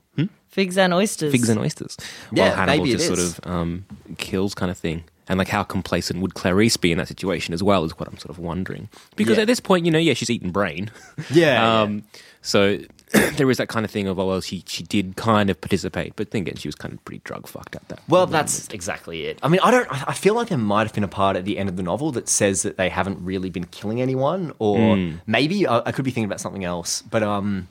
Figs 0.50 0.78
and 0.78 0.92
oysters. 0.94 1.32
figs 1.32 1.50
and 1.50 1.60
oysters. 1.60 1.96
Yeah, 2.34 2.48
while 2.50 2.56
Hannibal 2.56 2.78
maybe 2.86 2.90
it 2.92 2.98
just 2.98 3.08
sort 3.08 3.20
is. 3.20 3.38
of 3.40 3.48
um, 3.48 3.86
kills 4.18 4.54
kind 4.56 4.72
of 4.72 4.78
thing. 4.78 5.04
And 5.30 5.38
like 5.38 5.50
how 5.50 5.62
complacent 5.64 6.22
would 6.22 6.34
Clarice 6.34 6.78
be 6.78 6.92
in 6.92 6.98
that 6.98 7.08
situation 7.08 7.54
as 7.54 7.62
well 7.62 7.84
is 7.84 7.98
what 8.00 8.08
I'm 8.08 8.18
sort 8.18 8.32
of 8.32 8.40
wondering. 8.40 8.90
Because 9.16 9.36
Yeah. 9.38 9.42
at 9.44 9.48
this 9.48 9.60
point, 9.60 9.86
you 9.86 9.92
know, 9.92 10.00
yeah, 10.00 10.14
she's 10.14 10.30
eating 10.30 10.52
brain. 10.52 10.90
Yeah, 11.30 11.82
um, 11.82 12.04
So 12.42 12.80
there 13.38 13.50
is 13.50 13.58
that 13.58 13.70
kind 13.70 13.86
of 13.86 13.92
thing 13.92 14.08
of, 14.08 14.20
oh, 14.20 14.28
well, 14.28 14.42
she 14.42 14.64
she 14.68 14.84
did 14.84 15.16
kind 15.16 15.50
of 15.50 15.60
participate, 15.62 16.16
but 16.16 16.32
then 16.32 16.42
again, 16.42 16.56
she 16.56 16.68
was 16.68 16.76
kind 16.76 16.94
of 16.94 17.04
pretty 17.06 17.22
drug 17.24 17.48
fucked 17.48 17.76
at 17.76 17.88
that. 17.88 18.00
Well, 18.10 18.28
that's 18.28 18.68
exactly 18.70 19.26
it. 19.26 19.40
I 19.42 19.48
mean, 19.48 19.62
I 19.64 19.72
don't. 19.72 19.88
I 20.10 20.14
feel 20.14 20.34
like 20.34 20.50
there 20.50 20.58
might 20.58 20.84
have 20.88 20.94
been 20.94 21.04
a 21.06 21.08
part 21.08 21.38
at 21.38 21.46
the 21.46 21.58
end 21.58 21.70
of 21.70 21.78
the 21.78 21.84
novel 21.84 22.12
that 22.12 22.28
says 22.28 22.64
that 22.64 22.78
they 22.78 22.90
haven't 22.90 23.24
really 23.24 23.50
been 23.50 23.66
killing 23.66 24.02
anyone, 24.02 24.54
or 24.60 24.98
maybe 25.26 25.66
I, 25.66 25.84
I 25.86 25.92
could 25.92 26.04
be 26.06 26.12
thinking 26.12 26.26
about 26.26 26.42
something 26.42 26.66
else. 26.66 27.02
But 27.02 27.24
um, 27.24 27.68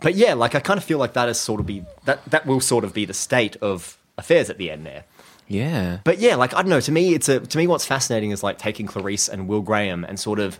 but 0.00 0.14
yeah, 0.14 0.34
like 0.34 0.54
I 0.54 0.60
kind 0.60 0.78
of 0.78 0.84
feel 0.84 0.98
like 0.98 1.12
that 1.12 1.28
is 1.28 1.38
sort 1.38 1.60
of 1.60 1.66
be 1.66 1.84
that 2.04 2.24
that 2.26 2.46
will 2.46 2.60
sort 2.60 2.84
of 2.84 2.94
be 2.94 3.04
the 3.04 3.14
state 3.14 3.56
of 3.56 3.98
affairs 4.16 4.48
at 4.48 4.56
the 4.58 4.70
end 4.70 4.86
there. 4.86 5.04
yeah. 5.46 5.98
But 6.04 6.18
yeah, 6.18 6.36
like 6.36 6.54
I 6.54 6.62
don't 6.62 6.70
know. 6.70 6.80
To 6.80 6.92
me, 6.92 7.14
it's 7.14 7.28
a 7.28 7.40
to 7.40 7.58
me 7.58 7.66
what's 7.66 7.84
fascinating 7.84 8.30
is 8.30 8.42
like 8.42 8.58
taking 8.58 8.86
Clarice 8.86 9.28
and 9.28 9.46
Will 9.46 9.60
Graham 9.62 10.04
and 10.04 10.18
sort 10.18 10.38
of 10.38 10.58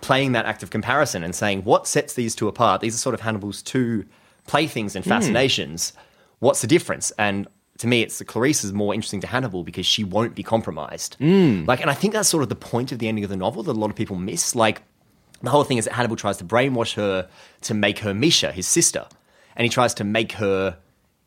playing 0.00 0.32
that 0.32 0.46
act 0.46 0.62
of 0.62 0.70
comparison 0.70 1.22
and 1.22 1.34
saying 1.34 1.62
what 1.64 1.86
sets 1.86 2.14
these 2.14 2.34
two 2.34 2.48
apart. 2.48 2.80
These 2.80 2.94
are 2.94 2.98
sort 2.98 3.14
of 3.14 3.20
Hannibal's 3.20 3.62
two 3.62 4.04
playthings 4.46 4.96
and 4.96 5.04
hmm. 5.04 5.10
fascinations. 5.10 5.92
What's 6.38 6.60
the 6.60 6.66
difference? 6.66 7.12
And 7.18 7.46
to 7.78 7.86
me, 7.86 8.02
it's 8.02 8.18
the 8.18 8.24
Clarice 8.24 8.62
is 8.64 8.72
more 8.72 8.94
interesting 8.94 9.20
to 9.22 9.26
Hannibal 9.26 9.64
because 9.64 9.86
she 9.86 10.04
won't 10.04 10.34
be 10.34 10.42
compromised. 10.42 11.14
Hmm. 11.14 11.64
Like, 11.66 11.80
and 11.80 11.90
I 11.90 11.94
think 11.94 12.12
that's 12.12 12.28
sort 12.28 12.42
of 12.42 12.48
the 12.48 12.54
point 12.54 12.92
of 12.92 12.98
the 12.98 13.08
ending 13.08 13.24
of 13.24 13.30
the 13.30 13.36
novel 13.36 13.62
that 13.62 13.72
a 13.72 13.80
lot 13.80 13.90
of 13.90 13.96
people 13.96 14.16
miss. 14.16 14.54
Like, 14.54 14.82
the 15.42 15.50
whole 15.50 15.64
thing 15.64 15.78
is 15.78 15.86
that 15.86 15.94
Hannibal 15.94 16.16
tries 16.16 16.36
to 16.38 16.44
brainwash 16.44 16.94
her 16.94 17.28
to 17.62 17.74
make 17.74 18.00
her 18.00 18.12
Misha, 18.12 18.52
his 18.52 18.66
sister, 18.66 19.06
and 19.56 19.64
he 19.64 19.70
tries 19.70 19.94
to 19.94 20.04
make 20.04 20.32
her 20.32 20.76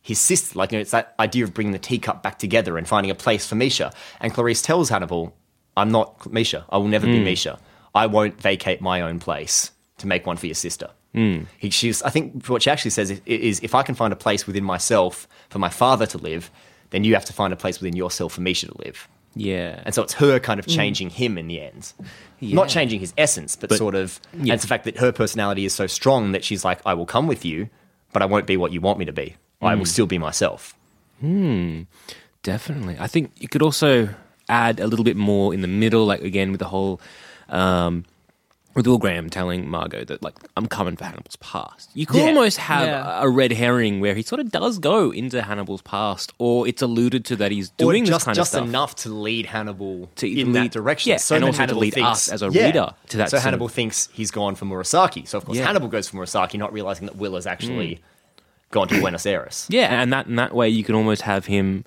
his 0.01 0.19
sister. 0.19 0.57
Like, 0.57 0.71
you 0.71 0.77
know, 0.77 0.81
it's 0.81 0.91
that 0.91 1.15
idea 1.19 1.43
of 1.43 1.53
bringing 1.53 1.73
the 1.73 1.79
teacup 1.79 2.21
back 2.21 2.38
together 2.38 2.77
and 2.77 2.88
finding 2.88 3.09
a 3.09 3.15
place 3.15 3.47
for 3.47 3.55
Misha. 3.55 3.91
And 4.19 4.33
Clarice 4.33 4.62
tells 4.62 4.89
Hannibal, 4.89 5.36
"I'm 5.75 5.91
not 5.91 6.31
Misha. 6.31 6.65
I 6.69 6.77
will 6.77 6.88
never 6.88 7.07
be 7.07 7.17
hmm. 7.17 7.23
Misha. 7.23 7.59
I 7.93 8.08
won't 8.08 8.41
vacate 8.41 8.82
my 8.82 9.01
own 9.01 9.19
place 9.19 9.71
to 9.97 10.08
make 10.08 10.25
one 10.25 10.38
for 10.38 10.47
your 10.47 10.56
sister." 10.56 10.89
Hmm. 11.13 11.41
He, 11.60 11.69
she's, 11.69 12.01
I 12.01 12.10
think 12.10 12.47
what 12.47 12.63
she 12.63 12.71
actually 12.71 12.91
says 12.91 13.12
is, 13.12 13.21
is, 13.25 13.60
if 13.62 13.75
I 13.75 13.84
can 13.84 13.93
find 13.93 14.12
a 14.12 14.15
place 14.15 14.47
within 14.47 14.63
myself 14.63 15.27
for 15.49 15.60
my 15.60 15.69
father 15.69 16.08
to 16.08 16.17
live, 16.17 16.49
then 16.89 17.03
you 17.03 17.13
have 17.13 17.25
to 17.25 17.34
find 17.34 17.53
a 17.53 17.56
place 17.56 17.79
within 17.79 17.95
yourself 17.95 18.34
for 18.34 18.41
Misha 18.41 18.67
to 18.67 18.77
live. 18.84 19.08
Yeah. 19.36 19.82
And 19.86 19.93
so 19.93 20.03
it's 20.03 20.13
her 20.13 20.39
kind 20.39 20.60
of 20.60 20.65
hmm. 20.65 20.71
changing 20.71 21.10
him 21.10 21.38
in 21.38 21.47
the 21.47 21.62
end. 21.62 21.93
Not 22.41 22.69
changing 22.69 22.99
his 22.99 23.13
essence, 23.17 23.56
but, 23.56 23.69
But- 23.69 23.77
sort 23.77 23.95
of. 23.95 24.19
And 24.34 24.47
yeah. 24.47 24.53
it's 24.56 24.63
the 24.63 24.67
fact 24.67 24.86
that 24.86 24.97
her 24.97 25.12
personality 25.12 25.65
is 25.65 25.73
so 25.73 25.88
strong 25.88 26.32
that 26.32 26.43
she's 26.43 26.65
like, 26.65 26.82
I 26.86 26.93
will 26.93 27.06
come 27.06 27.27
with 27.27 27.45
you, 27.45 27.69
but 28.12 28.21
I 28.21 28.25
won't 28.25 28.47
be 28.47 28.58
what 28.58 28.71
you 28.71 28.82
want 28.82 28.99
me 28.99 29.06
to 29.06 29.13
be. 29.13 29.36
I 29.62 29.75
will 29.75 29.82
hmm. 29.82 29.86
still 29.86 30.08
be 30.08 30.17
myself. 30.17 30.75
Definitely. 32.41 32.97
I 32.99 33.08
think 33.08 33.32
you 33.38 33.47
could 33.47 33.62
also 33.62 34.10
add 34.49 34.82
a 34.82 34.88
little 34.88 35.06
bit 35.06 35.15
more 35.15 35.53
in 35.53 35.62
the 35.62 35.69
middle, 35.69 36.06
like 36.06 36.21
again 36.21 36.51
with 36.51 36.60
the 36.60 36.67
whole 36.67 36.99
um, 37.49 38.06
with 38.75 38.88
Will 38.88 38.97
Graham 38.97 39.29
telling 39.29 39.69
Margot 39.69 40.03
that 40.06 40.23
like 40.23 40.34
I'm 40.58 40.65
coming 40.65 40.95
for 40.95 41.03
Hannibal's 41.06 41.36
past. 41.36 41.91
You 41.93 42.08
could 42.08 42.17
Yeah. 42.21 42.25
almost 42.29 42.58
have 42.58 42.88
Yeah. 42.88 43.21
a 43.21 43.29
red 43.29 43.51
herring 43.51 43.99
where 43.99 44.15
he 44.15 44.23
sort 44.23 44.39
of 44.41 44.51
does 44.51 44.79
go 44.79 45.12
into 45.12 45.43
Hannibal's 45.43 45.84
past, 45.84 46.34
or 46.39 46.67
it's 46.67 46.82
alluded 46.82 47.23
to 47.25 47.36
that 47.36 47.51
he's 47.51 47.69
Or 47.69 47.91
doing 47.91 48.03
just, 48.06 48.15
this 48.21 48.23
kind 48.25 48.36
just 48.36 48.53
of 48.56 48.58
stuff. 48.62 48.67
enough 48.67 48.95
to 48.95 49.10
lead 49.10 49.45
Hannibal 49.45 50.10
To 50.15 50.27
in 50.27 50.53
lead- 50.53 50.63
that 50.63 50.71
direction. 50.71 51.12
yeah, 51.12 51.17
so 51.17 51.36
and 51.36 51.43
then 51.43 51.49
also 51.49 51.65
to 51.67 51.75
lead 51.77 51.93
thinks, 51.93 52.10
us 52.10 52.29
as 52.29 52.41
a 52.41 52.49
yeah. 52.49 52.65
reader 52.65 52.93
to 53.10 53.17
that 53.17 53.25
So 53.29 53.36
sort 53.38 53.39
of- 53.41 53.43
Hannibal 53.43 53.67
thinks 53.67 54.10
he's 54.12 54.32
gone 54.32 54.56
for 54.56 54.65
Murasaki. 54.65 55.27
So 55.27 55.38
of 55.38 55.45
course 55.45 55.60
Yeah. 55.60 55.67
Hannibal 55.67 55.88
goes 55.88 56.08
for 56.10 56.17
Murasaki, 56.17 56.58
not 56.58 56.73
realizing 56.73 57.06
that 57.06 57.15
Will 57.15 57.36
has 57.36 57.45
actually 57.45 57.99
gone 58.71 58.88
to 58.88 58.99
Buenos 58.99 59.27
Aires. 59.27 59.67
Yeah, 59.69 60.01
and 60.01 60.12
that 60.13 60.25
and 60.25 60.39
that 60.39 60.56
way 60.56 60.67
you 60.69 60.84
can 60.84 60.95
almost 60.95 61.21
have 61.21 61.45
him 61.45 61.86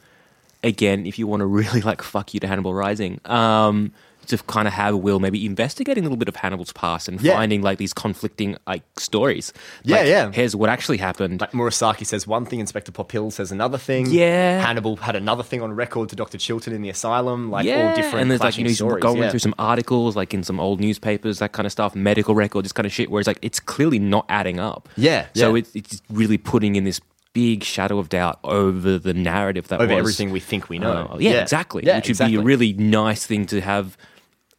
again 0.62 1.05
if 1.05 1.19
you 1.19 1.27
want 1.27 1.40
to 1.40 1.47
really 1.47 1.81
like 1.81 2.01
fuck 2.01 2.33
you 2.33 2.38
to 2.38 2.47
Hannibal 2.47 2.75
Rising. 2.75 3.21
Um, 3.25 3.90
to 4.29 4.39
kind 4.39 4.67
of 4.69 4.75
have 4.75 4.97
Will 4.97 5.21
maybe 5.21 5.45
investigating 5.45 6.05
a 6.05 6.07
little 6.07 6.17
bit 6.17 6.29
of 6.29 6.37
Hannibal's 6.37 6.73
past 6.73 7.09
and 7.09 7.21
Yeah. 7.21 7.35
finding 7.35 7.62
like 7.62 7.79
these 7.79 7.93
conflicting 7.93 8.57
like 8.67 8.83
stories. 8.99 9.53
Yeah, 9.85 9.97
Like, 9.97 10.07
yeah. 10.07 10.33
Here's 10.33 10.55
what 10.57 10.69
actually 10.71 10.99
happened. 10.99 11.41
Like 11.41 11.53
Murasaki 11.53 12.07
says 12.07 12.27
one 12.27 12.45
thing, 12.47 12.61
Inspector 12.61 12.91
Popil 12.93 13.31
says 13.33 13.53
another 13.53 13.79
thing. 13.79 14.07
Yeah. 14.11 14.61
Hannibal 14.61 14.97
had 14.97 15.17
another 15.17 15.43
thing 15.43 15.62
on 15.62 15.73
record 15.73 16.09
to 16.11 16.17
Dr. 16.17 16.39
Chilton 16.39 16.73
in 16.73 16.83
the 16.83 16.89
asylum. 16.91 17.51
Like 17.51 17.67
all 17.67 17.95
different 17.95 18.23
and 18.23 18.31
there's 18.31 18.41
like 18.41 18.57
you 18.59 18.65
know 18.65 18.69
he's 18.69 18.79
stories. 18.79 19.03
going 19.03 19.19
yeah. 19.23 19.31
through 19.31 19.41
some 19.41 19.55
articles 19.59 20.17
like 20.17 20.35
in 20.35 20.43
some 20.43 20.59
old 20.61 20.81
newspapers, 20.81 21.39
that 21.39 21.53
kind 21.53 21.67
of 21.67 21.73
stuff, 21.73 21.95
medical 21.95 22.35
records, 22.35 22.65
this 22.67 22.73
kind 22.73 22.87
of 22.87 22.93
shit. 22.93 23.11
Where 23.11 23.21
it's 23.21 23.27
like 23.27 23.39
it's 23.43 23.61
clearly 23.61 23.99
not 23.99 24.27
adding 24.29 24.59
up. 24.61 24.89
Yeah, 24.97 25.27
so 25.35 25.55
yeah. 25.55 25.59
It's, 25.61 25.75
it's 25.75 26.03
really 26.11 26.39
putting 26.39 26.77
in 26.77 26.85
this 26.85 27.01
big 27.33 27.62
shadow 27.62 27.99
of 27.99 28.09
doubt 28.09 28.39
over 28.45 28.99
the 28.99 29.12
narrative 29.12 29.69
that 29.69 29.79
over 29.81 29.93
was 29.93 29.99
everything 29.99 30.31
we 30.31 30.41
think 30.41 30.71
we 30.71 30.79
know. 30.79 31.11
Uh, 31.12 31.19
yeah, 31.19 31.43
exactly. 31.43 31.85
Yeah, 31.85 31.97
Which 31.97 32.09
would 32.09 32.27
be 32.29 32.37
a 32.37 32.41
really 32.41 32.73
nice 32.73 33.27
thing 33.27 33.45
to 33.47 33.61
have. 33.61 33.99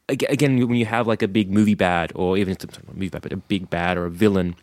Ag- 0.09 0.25
Again, 0.29 0.57
when 0.67 0.77
you 0.77 0.85
have 0.85 1.07
like 1.07 1.21
a 1.21 1.27
big 1.27 1.51
movie 1.51 1.75
bad, 1.75 2.11
or 2.15 2.37
even 2.37 2.57
sorry, 2.59 2.73
not 2.87 2.95
movie 2.95 3.09
bad, 3.09 3.21
but 3.21 3.33
a 3.33 3.37
big 3.37 3.69
bad 3.69 3.97
or 3.97 4.05
a 4.05 4.09
villain 4.11 4.55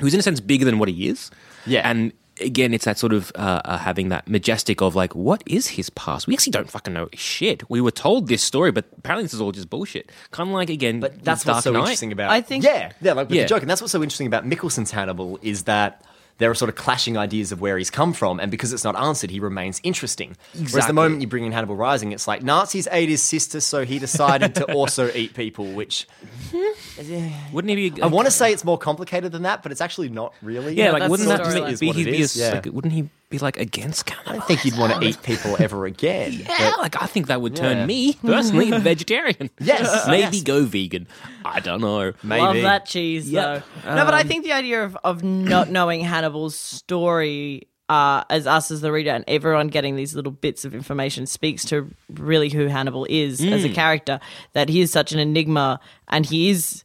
who's 0.00 0.14
in 0.14 0.20
a 0.20 0.22
sense 0.22 0.40
bigger 0.40 0.64
than 0.64 0.78
what 0.78 0.88
he 0.88 1.08
is. 1.08 1.30
Yeah. 1.66 1.88
and 1.88 2.12
again, 2.40 2.72
it's 2.72 2.84
that 2.84 2.96
sort 2.96 3.12
of 3.12 3.32
uh, 3.34 3.60
uh, 3.64 3.78
having 3.78 4.10
that 4.10 4.28
majestic 4.28 4.80
of 4.80 4.94
like, 4.94 5.12
what 5.16 5.42
is 5.44 5.66
his 5.66 5.90
past? 5.90 6.28
We 6.28 6.34
actually 6.34 6.52
don't 6.52 6.70
fucking 6.70 6.94
know 6.94 7.08
shit. 7.12 7.68
We 7.68 7.80
were 7.80 7.90
told 7.90 8.28
this 8.28 8.42
story, 8.44 8.70
but 8.70 8.84
apparently 8.96 9.24
this 9.24 9.34
is 9.34 9.40
all 9.40 9.50
just 9.50 9.68
bullshit. 9.68 10.10
Kind 10.30 10.48
of 10.48 10.54
like 10.54 10.70
again, 10.70 11.00
But 11.00 11.24
that's 11.24 11.42
Dark 11.42 11.56
what's 11.56 11.64
so 11.64 11.72
Knight. 11.72 11.80
interesting 11.80 12.12
about. 12.12 12.30
I 12.30 12.40
think- 12.40 12.62
yeah, 12.64 12.92
yeah, 13.02 13.12
like 13.14 13.28
with 13.28 13.36
Yeah. 13.36 13.42
the 13.42 13.48
joke, 13.48 13.62
and 13.62 13.68
that's 13.70 13.80
what's 13.80 13.90
so 13.92 14.02
interesting 14.02 14.28
about 14.28 14.46
Mikkelsen's 14.48 14.92
Hannibal 14.92 15.38
is 15.42 15.64
that 15.64 16.00
there 16.38 16.50
are 16.50 16.54
sort 16.54 16.68
of 16.68 16.76
clashing 16.76 17.16
ideas 17.16 17.52
of 17.52 17.60
where 17.60 17.76
he's 17.76 17.90
come 17.90 18.12
from, 18.12 18.40
and 18.40 18.50
because 18.50 18.72
it's 18.72 18.84
not 18.84 18.96
answered, 18.96 19.30
he 19.30 19.40
remains 19.40 19.80
interesting. 19.82 20.36
Whereas 20.70 20.86
the 20.86 20.92
moment 20.92 21.20
you 21.20 21.26
bring 21.26 21.44
in 21.44 21.52
Hannibal 21.52 21.76
Rising, 21.76 22.12
it's 22.12 22.26
like 22.26 22.42
Nazis 22.42 22.88
ate 22.90 23.08
his 23.08 23.22
sister, 23.22 23.60
so 23.60 23.84
he 23.84 23.98
decided 23.98 24.54
to 24.56 24.72
also 24.72 25.10
eat 25.12 25.34
people. 25.34 25.66
Which 25.72 26.06
hmm? 26.50 27.52
Wouldn't 27.52 27.76
he 27.76 27.90
be? 27.90 28.02
I 28.02 28.06
want 28.06 28.26
to 28.26 28.32
say 28.32 28.52
it's 28.52 28.64
more 28.64 28.78
complicated 28.78 29.32
than 29.32 29.42
that, 29.42 29.62
but 29.62 29.72
it's 29.72 29.80
actually 29.80 30.08
not 30.08 30.32
really. 30.42 30.74
yeah, 30.74 30.92
like 30.92 31.10
wouldn't 31.10 31.28
that 31.28 31.40
storyline. 31.40 31.70
be, 31.72 31.76
be, 31.76 31.86
what 31.88 31.96
he'd 31.96 32.04
be 32.04 32.20
is, 32.20 32.36
yeah. 32.36 32.54
like, 32.54 32.66
wouldn't 32.66 32.92
he 32.92 33.08
be 33.30 33.38
like 33.38 33.58
against 33.58 34.06
cannibalism. 34.06 34.34
I 34.34 34.38
don't 34.38 34.46
think 34.46 34.64
you'd 34.64 34.78
want 34.78 35.00
to 35.00 35.06
eat 35.06 35.22
people 35.22 35.56
ever 35.58 35.86
again. 35.86 36.32
Yeah, 36.48 36.70
but- 36.70 36.78
like 36.78 37.02
I 37.02 37.06
think 37.06 37.26
that 37.26 37.40
would 37.40 37.54
turn 37.54 37.78
Yeah. 37.78 37.86
me 37.86 38.14
personally 38.14 38.70
vegetarian. 38.80 39.50
Yes, 39.60 40.06
maybe 40.08 40.36
yes. 40.38 40.42
go 40.42 40.64
vegan. 40.64 41.06
I 41.44 41.60
don't 41.60 41.80
know. 41.80 42.12
maybe. 42.22 42.42
Love 42.42 42.56
that 42.62 42.86
cheese, 42.86 43.30
Yeah. 43.30 43.62
though. 43.84 43.94
no, 43.94 44.04
but 44.04 44.14
I 44.14 44.22
um, 44.22 44.28
think 44.28 44.44
the 44.44 44.52
idea 44.52 44.84
of, 44.84 44.96
of 45.04 45.22
not 45.22 45.70
knowing 45.70 46.00
Hannibal's 46.00 46.56
story 46.56 47.68
uh, 47.88 48.24
as 48.28 48.46
us 48.46 48.70
as 48.70 48.80
the 48.80 48.92
reader 48.92 49.10
and 49.10 49.24
everyone 49.26 49.68
getting 49.68 49.96
these 49.96 50.14
little 50.14 50.32
bits 50.32 50.64
of 50.64 50.74
information 50.74 51.26
speaks 51.26 51.64
to 51.66 51.90
really 52.10 52.50
who 52.50 52.66
Hannibal 52.66 53.06
is 53.08 53.40
as 53.40 53.64
a 53.64 53.68
mm. 53.68 53.74
character. 53.74 54.20
That 54.52 54.68
he 54.68 54.80
is 54.80 54.90
such 54.90 55.12
an 55.12 55.18
enigma 55.18 55.80
and 56.06 56.26
he 56.26 56.50
is 56.50 56.84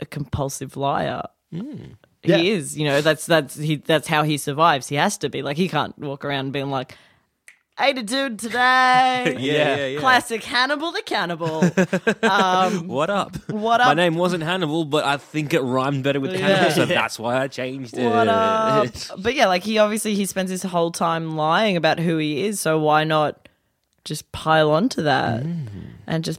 a 0.00 0.06
compulsive 0.06 0.76
liar. 0.76 1.22
Mm. 1.52 1.96
Yeah. 2.28 2.38
He 2.38 2.50
is, 2.50 2.76
you 2.76 2.84
know. 2.84 3.00
That's 3.00 3.26
that's 3.26 3.56
he. 3.56 3.76
That's 3.76 4.08
how 4.08 4.22
he 4.22 4.38
survives. 4.38 4.88
He 4.88 4.96
has 4.96 5.18
to 5.18 5.28
be 5.28 5.42
like 5.42 5.56
he 5.56 5.68
can't 5.68 5.96
walk 5.98 6.24
around 6.24 6.52
being 6.52 6.70
like, 6.70 6.96
"Ate 7.78 7.98
a 7.98 8.02
dude 8.02 8.38
today." 8.38 9.36
Yeah, 9.38 9.76
yeah, 9.76 9.86
yeah. 9.86 10.00
Classic 10.00 10.42
Hannibal 10.42 10.92
the 10.92 11.02
cannibal. 11.02 11.62
Um, 12.22 12.88
what 12.88 13.10
up? 13.10 13.36
What 13.50 13.80
up? 13.80 13.88
My 13.88 13.94
name 13.94 14.14
wasn't 14.16 14.42
Hannibal, 14.42 14.84
but 14.84 15.04
I 15.04 15.16
think 15.16 15.54
it 15.54 15.60
rhymed 15.60 16.02
better 16.02 16.20
with 16.20 16.32
Yeah. 16.32 16.38
Hannibal, 16.38 16.70
so 16.72 16.86
that's 16.86 17.18
why 17.18 17.40
I 17.40 17.48
changed 17.48 17.96
it. 17.96 18.04
What 18.04 18.28
up? 18.28 18.88
But 19.18 19.34
yeah, 19.34 19.46
like 19.46 19.62
he 19.62 19.78
obviously 19.78 20.14
he 20.14 20.26
spends 20.26 20.50
his 20.50 20.62
whole 20.62 20.90
time 20.90 21.36
lying 21.36 21.76
about 21.76 21.98
who 21.98 22.18
he 22.18 22.46
is, 22.46 22.60
so 22.60 22.78
why 22.78 23.04
not 23.04 23.48
just 24.04 24.30
pile 24.32 24.70
onto 24.70 25.02
that 25.02 25.42
mm. 25.42 25.66
and 26.06 26.24
just 26.24 26.38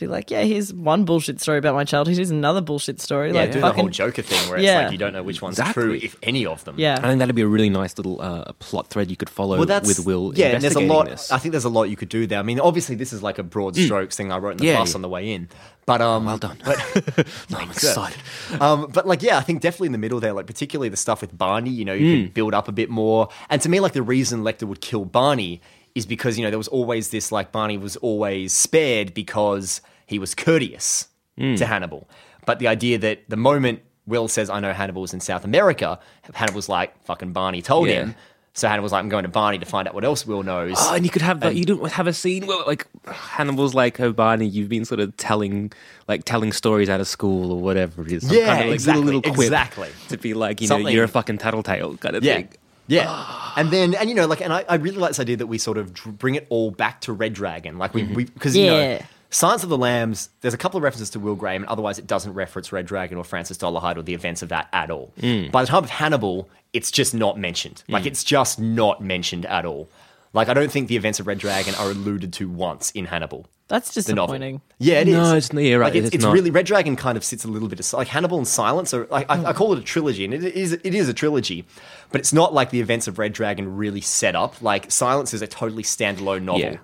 Be 0.00 0.06
like, 0.06 0.30
yeah, 0.30 0.42
here's 0.42 0.72
one 0.74 1.04
bullshit 1.04 1.40
story 1.40 1.58
about 1.58 1.74
my 1.74 1.84
childhood. 1.84 2.16
Here's 2.16 2.30
another 2.30 2.60
bullshit 2.60 3.00
story. 3.00 3.28
Yeah, 3.28 3.40
like 3.42 3.52
do 3.52 3.60
fucking, 3.60 3.76
the 3.76 3.82
whole 3.82 3.88
Joker 3.90 4.22
thing 4.22 4.48
where 4.48 4.58
it's 4.58 4.64
Yeah. 4.66 4.82
like 4.84 4.92
you 4.92 4.98
don't 4.98 5.12
know 5.12 5.22
which 5.22 5.40
one's 5.42 5.58
Exactly. 5.58 5.82
true, 5.82 5.94
if 5.94 6.16
any 6.22 6.44
of 6.46 6.64
them. 6.64 6.74
Yeah. 6.78 6.98
I 7.02 7.08
think 7.08 7.18
that'd 7.20 7.34
be 7.34 7.42
a 7.42 7.46
really 7.46 7.70
nice 7.70 7.96
little 7.98 8.20
uh, 8.20 8.52
plot 8.58 8.88
thread 8.88 9.10
you 9.10 9.16
could 9.16 9.30
follow 9.30 9.56
Well, 9.58 9.66
that's 9.66 9.86
with 9.86 10.06
Will. 10.06 10.32
Yeah, 10.34 10.48
and 10.48 10.62
there's 10.62 10.74
a 10.74 10.80
lot. 10.80 11.06
This. 11.06 11.30
I 11.30 11.38
think 11.38 11.52
there's 11.52 11.64
a 11.64 11.68
lot 11.68 11.84
you 11.84 11.96
could 11.96 12.08
do 12.08 12.26
there. 12.26 12.38
I 12.38 12.42
mean, 12.42 12.58
obviously, 12.60 12.96
this 12.96 13.12
is 13.12 13.22
like 13.22 13.38
a 13.38 13.42
broad 13.42 13.76
strokes 13.76 14.16
thing 14.16 14.32
I 14.32 14.38
wrote 14.38 14.52
in 14.52 14.56
the 14.58 14.64
Mm. 14.64 14.66
Yeah, 14.68 14.78
bus 14.78 14.90
yeah. 14.90 14.94
on 14.96 15.02
the 15.02 15.08
way 15.08 15.32
in. 15.32 15.48
But 15.86 16.00
um, 16.02 16.24
well 16.26 16.38
done. 16.38 16.58
But 16.64 16.78
no, 17.50 17.58
I'm 17.58 17.70
excited. 17.70 18.20
um, 18.60 18.88
but 18.92 19.06
like, 19.06 19.22
yeah, 19.22 19.38
I 19.38 19.40
think 19.40 19.60
definitely 19.60 19.86
in 19.86 19.92
the 19.92 19.98
middle 19.98 20.20
there, 20.20 20.32
like 20.32 20.46
particularly 20.46 20.88
the 20.88 20.96
stuff 20.96 21.20
with 21.20 21.36
Barney, 21.36 21.70
you 21.70 21.84
know, 21.84 21.94
you 21.94 22.06
Mm. 22.16 22.24
could 22.26 22.34
build 22.34 22.54
up 22.54 22.68
a 22.68 22.72
bit 22.72 22.90
more. 22.90 23.28
And 23.48 23.60
to 23.62 23.68
me, 23.68 23.80
like 23.80 23.92
the 23.92 24.02
reason 24.02 24.42
Lecter 24.42 24.64
would 24.64 24.80
kill 24.80 25.04
Barney 25.04 25.60
is 25.96 26.06
because 26.06 26.38
you 26.38 26.44
know 26.44 26.50
there 26.50 26.58
was 26.58 26.68
always 26.68 27.10
this 27.10 27.32
like 27.32 27.50
Barney 27.50 27.76
was 27.76 27.96
always 27.96 28.52
spared 28.52 29.12
because 29.12 29.80
he 30.10 30.18
was 30.18 30.34
courteous 30.34 31.08
Mm. 31.38 31.56
to 31.56 31.64
Hannibal. 31.66 32.06
But 32.44 32.58
the 32.58 32.68
idea 32.68 32.98
that 32.98 33.16
the 33.28 33.36
moment 33.36 33.80
Will 34.06 34.28
says, 34.28 34.50
"I 34.50 34.60
know 34.60 34.72
Hannibal's 34.72 35.14
in 35.14 35.20
South 35.20 35.44
America," 35.44 35.98
Hannibal's 36.34 36.68
like, 36.68 36.90
"Fucking 37.04 37.32
Barney 37.32 37.62
told 37.62 37.88
Yeah. 37.88 37.94
him." 38.00 38.14
So 38.52 38.66
Hannibal's 38.68 38.90
like, 38.92 38.98
I'm 39.04 39.08
going 39.08 39.22
to 39.22 39.28
Barney 39.28 39.58
to 39.58 39.64
find 39.64 39.86
out 39.86 39.94
what 39.94 40.04
else 40.04 40.26
Will 40.26 40.42
knows. 40.42 40.74
Oh, 40.76 40.94
and 40.94 41.04
you 41.04 41.10
could 41.10 41.22
have 41.22 41.38
that. 41.40 41.54
You 41.54 41.64
don't 41.64 41.92
have 41.92 42.08
a 42.08 42.12
scene 42.12 42.46
where 42.48 42.64
like 42.66 42.86
Hannibal's 43.06 43.74
like, 43.74 44.00
"Oh, 44.00 44.12
Barney, 44.12 44.46
you've 44.46 44.68
been 44.68 44.84
sort 44.84 44.98
of 45.00 45.16
telling 45.16 45.72
like 46.08 46.24
telling 46.24 46.50
stories 46.52 46.88
out 46.90 47.00
of 47.00 47.06
school 47.06 47.52
or 47.52 47.60
whatever 47.60 48.02
it 48.04 48.10
is." 48.12 48.26
Some 48.26 48.36
Yeah, 48.36 48.46
kind 48.46 48.60
of, 48.62 48.66
like, 48.66 48.74
exactly, 48.74 49.04
little, 49.04 49.20
little 49.20 49.34
quip 49.34 49.46
exactly. 49.46 49.88
to 50.08 50.16
be 50.18 50.34
like, 50.34 50.60
you 50.60 50.68
know, 50.68 50.78
you're 50.78 51.04
a 51.04 51.08
fucking 51.08 51.38
tattletale 51.38 51.96
kind 51.98 52.16
of 52.16 52.24
Yeah. 52.24 52.34
thing. 52.34 52.48
Yeah. 52.88 53.24
and 53.56 53.70
then, 53.70 53.94
and 53.94 54.08
you 54.10 54.16
know, 54.16 54.26
like, 54.26 54.40
and 54.40 54.52
I, 54.52 54.64
I 54.68 54.74
really 54.74 54.98
like 54.98 55.10
this 55.10 55.20
idea 55.20 55.36
that 55.36 55.46
we 55.46 55.56
sort 55.58 55.78
of 55.78 55.94
dr- 55.94 56.18
bring 56.18 56.34
it 56.34 56.46
all 56.50 56.72
back 56.72 57.00
to 57.02 57.12
Red 57.12 57.32
Dragon. 57.34 57.78
Like, 57.78 57.94
we, 57.94 58.02
we 58.02 58.24
because, 58.24 58.56
you 58.56 58.66
know, 58.66 58.80
Yeah. 58.80 59.02
Silence 59.30 59.62
of 59.62 59.68
the 59.68 59.78
Lambs, 59.78 60.28
there's 60.40 60.54
a 60.54 60.58
couple 60.58 60.78
of 60.78 60.82
references 60.82 61.10
to 61.10 61.20
Will 61.20 61.36
Graham, 61.36 61.62
and 61.62 61.70
otherwise 61.70 61.98
it 61.98 62.06
doesn't 62.06 62.34
reference 62.34 62.72
Red 62.72 62.86
Dragon 62.86 63.16
or 63.16 63.24
Francis 63.24 63.56
Dolarhyde 63.56 63.96
or 63.96 64.02
the 64.02 64.14
events 64.14 64.42
of 64.42 64.48
that 64.48 64.68
at 64.72 64.90
all. 64.90 65.12
Mm. 65.20 65.52
By 65.52 65.62
the 65.62 65.68
time 65.68 65.84
of 65.84 65.90
Hannibal, 65.90 66.48
it's 66.72 66.90
just 66.90 67.14
not 67.14 67.38
mentioned. 67.38 67.84
Like, 67.88 68.04
mm. 68.04 68.08
it's 68.08 68.24
just 68.24 68.58
not 68.58 69.02
mentioned 69.02 69.46
at 69.46 69.64
all. 69.64 69.88
Like, 70.32 70.48
I 70.48 70.54
don't 70.54 70.70
think 70.70 70.88
the 70.88 70.96
events 70.96 71.20
of 71.20 71.26
Red 71.26 71.38
Dragon 71.38 71.74
are 71.76 71.90
alluded 71.90 72.32
to 72.34 72.48
once 72.48 72.90
in 72.90 73.06
Hannibal. 73.06 73.46
That's 73.70 73.94
the 73.94 74.14
novel. 74.14 74.34
disappointing. 74.34 74.60
Yeah, 74.78 75.00
it 75.00 75.06
is. 75.06 75.14
No, 75.14 75.36
it's- 75.36 75.50
yeah, 75.52 75.76
right, 75.76 75.86
Like, 75.86 75.94
it's, 75.94 76.06
it's 76.08 76.16
it's 76.16 76.24
not. 76.24 76.32
really 76.32 76.50
Red 76.50 76.66
Dragon 76.66 76.96
kind 76.96 77.16
of 77.16 77.22
sits 77.22 77.44
a 77.44 77.48
little 77.48 77.68
bit 77.68 77.78
aside. 77.78 77.98
Like 77.98 78.08
Hannibal 78.08 78.36
and 78.38 78.48
Silence 78.48 78.92
are. 78.92 79.06
Like, 79.06 79.30
I, 79.30 79.44
I 79.44 79.52
call 79.52 79.72
it 79.72 79.78
a 79.78 79.82
trilogy, 79.82 80.24
and 80.24 80.34
it 80.34 80.42
is 80.42 80.72
it 80.72 80.92
is 80.92 81.08
a 81.08 81.14
trilogy, 81.14 81.64
but 82.10 82.20
it's 82.20 82.32
not 82.32 82.52
like 82.52 82.70
the 82.70 82.80
events 82.80 83.06
of 83.06 83.20
Red 83.20 83.32
Dragon 83.32 83.76
really 83.76 84.00
set 84.00 84.34
up. 84.34 84.60
Like 84.60 84.90
Silence 84.90 85.32
is 85.32 85.40
a 85.40 85.46
totally 85.46 85.84
standalone 85.84 86.42
novel. 86.42 86.62
Yeah. 86.62 86.76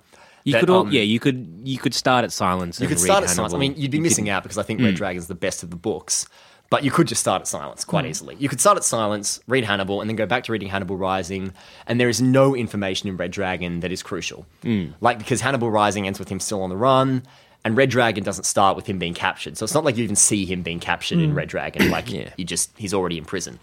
You 0.47 0.53
that, 0.53 0.59
could 0.61 0.69
all, 0.69 0.81
um, 0.81 0.91
yeah, 0.91 1.01
you 1.01 1.19
could 1.19 1.59
you 1.63 1.77
could 1.77 1.93
start 1.93 2.23
at 2.23 2.31
Silence. 2.31 2.79
You 2.79 2.87
could 2.87 2.99
start 2.99 3.23
at 3.23 3.29
Silence. 3.29 3.53
I 3.53 3.57
mean, 3.57 3.73
you'd 3.75 3.91
be 3.91 3.97
You 3.97 4.03
missing 4.03 4.25
could- 4.25 4.31
out 4.31 4.43
because 4.43 4.57
I 4.57 4.63
think 4.63 4.79
Red 4.79 4.95
Dragon's 4.95 5.27
the 5.27 5.35
best 5.35 5.61
of 5.63 5.69
the 5.69 5.75
books. 5.75 6.25
But 6.69 6.83
you 6.83 6.91
could 6.91 7.07
just 7.07 7.21
start 7.21 7.41
at 7.41 7.47
Silence 7.47 7.85
quite 7.85 8.05
easily. 8.05 8.35
You 8.39 8.49
could 8.49 8.59
start 8.59 8.75
at 8.77 8.83
Silence, 8.83 9.39
read 9.47 9.63
Hannibal, 9.63 10.01
and 10.01 10.09
then 10.09 10.17
go 10.17 10.25
back 10.25 10.43
to 10.45 10.51
reading 10.51 10.67
Hannibal 10.67 10.97
Rising. 10.97 11.53
And 11.85 11.97
there 11.99 12.09
is 12.09 12.21
no 12.21 12.55
information 12.55 13.07
in 13.07 13.15
Red 13.15 13.31
Dragon 13.31 13.79
that 13.79 13.91
is 13.91 14.03
crucial. 14.03 14.45
Like, 14.99 15.17
because 15.17 15.39
Hannibal 15.39 15.71
Rising 15.71 16.07
ends 16.07 16.19
with 16.19 16.27
him 16.27 16.41
still 16.41 16.61
on 16.61 16.69
the 16.69 16.75
run, 16.75 17.23
and 17.63 17.77
Red 17.77 17.89
Dragon 17.89 18.21
doesn't 18.23 18.43
start 18.43 18.75
with 18.75 18.85
him 18.85 18.99
being 18.99 19.13
captured. 19.13 19.57
So 19.57 19.63
it's 19.63 19.73
not 19.73 19.85
like 19.85 19.95
you 19.95 20.03
even 20.03 20.17
see 20.17 20.45
him 20.45 20.61
being 20.61 20.79
captured 20.81 21.19
in 21.19 21.33
Red 21.33 21.47
Dragon. 21.47 21.89
Like, 21.89 22.11
Yeah. 22.11 22.29
you 22.37 22.43
just, 22.43 22.71
he's 22.77 22.93
already 22.93 23.17
in 23.17 23.23
prison. 23.23 23.59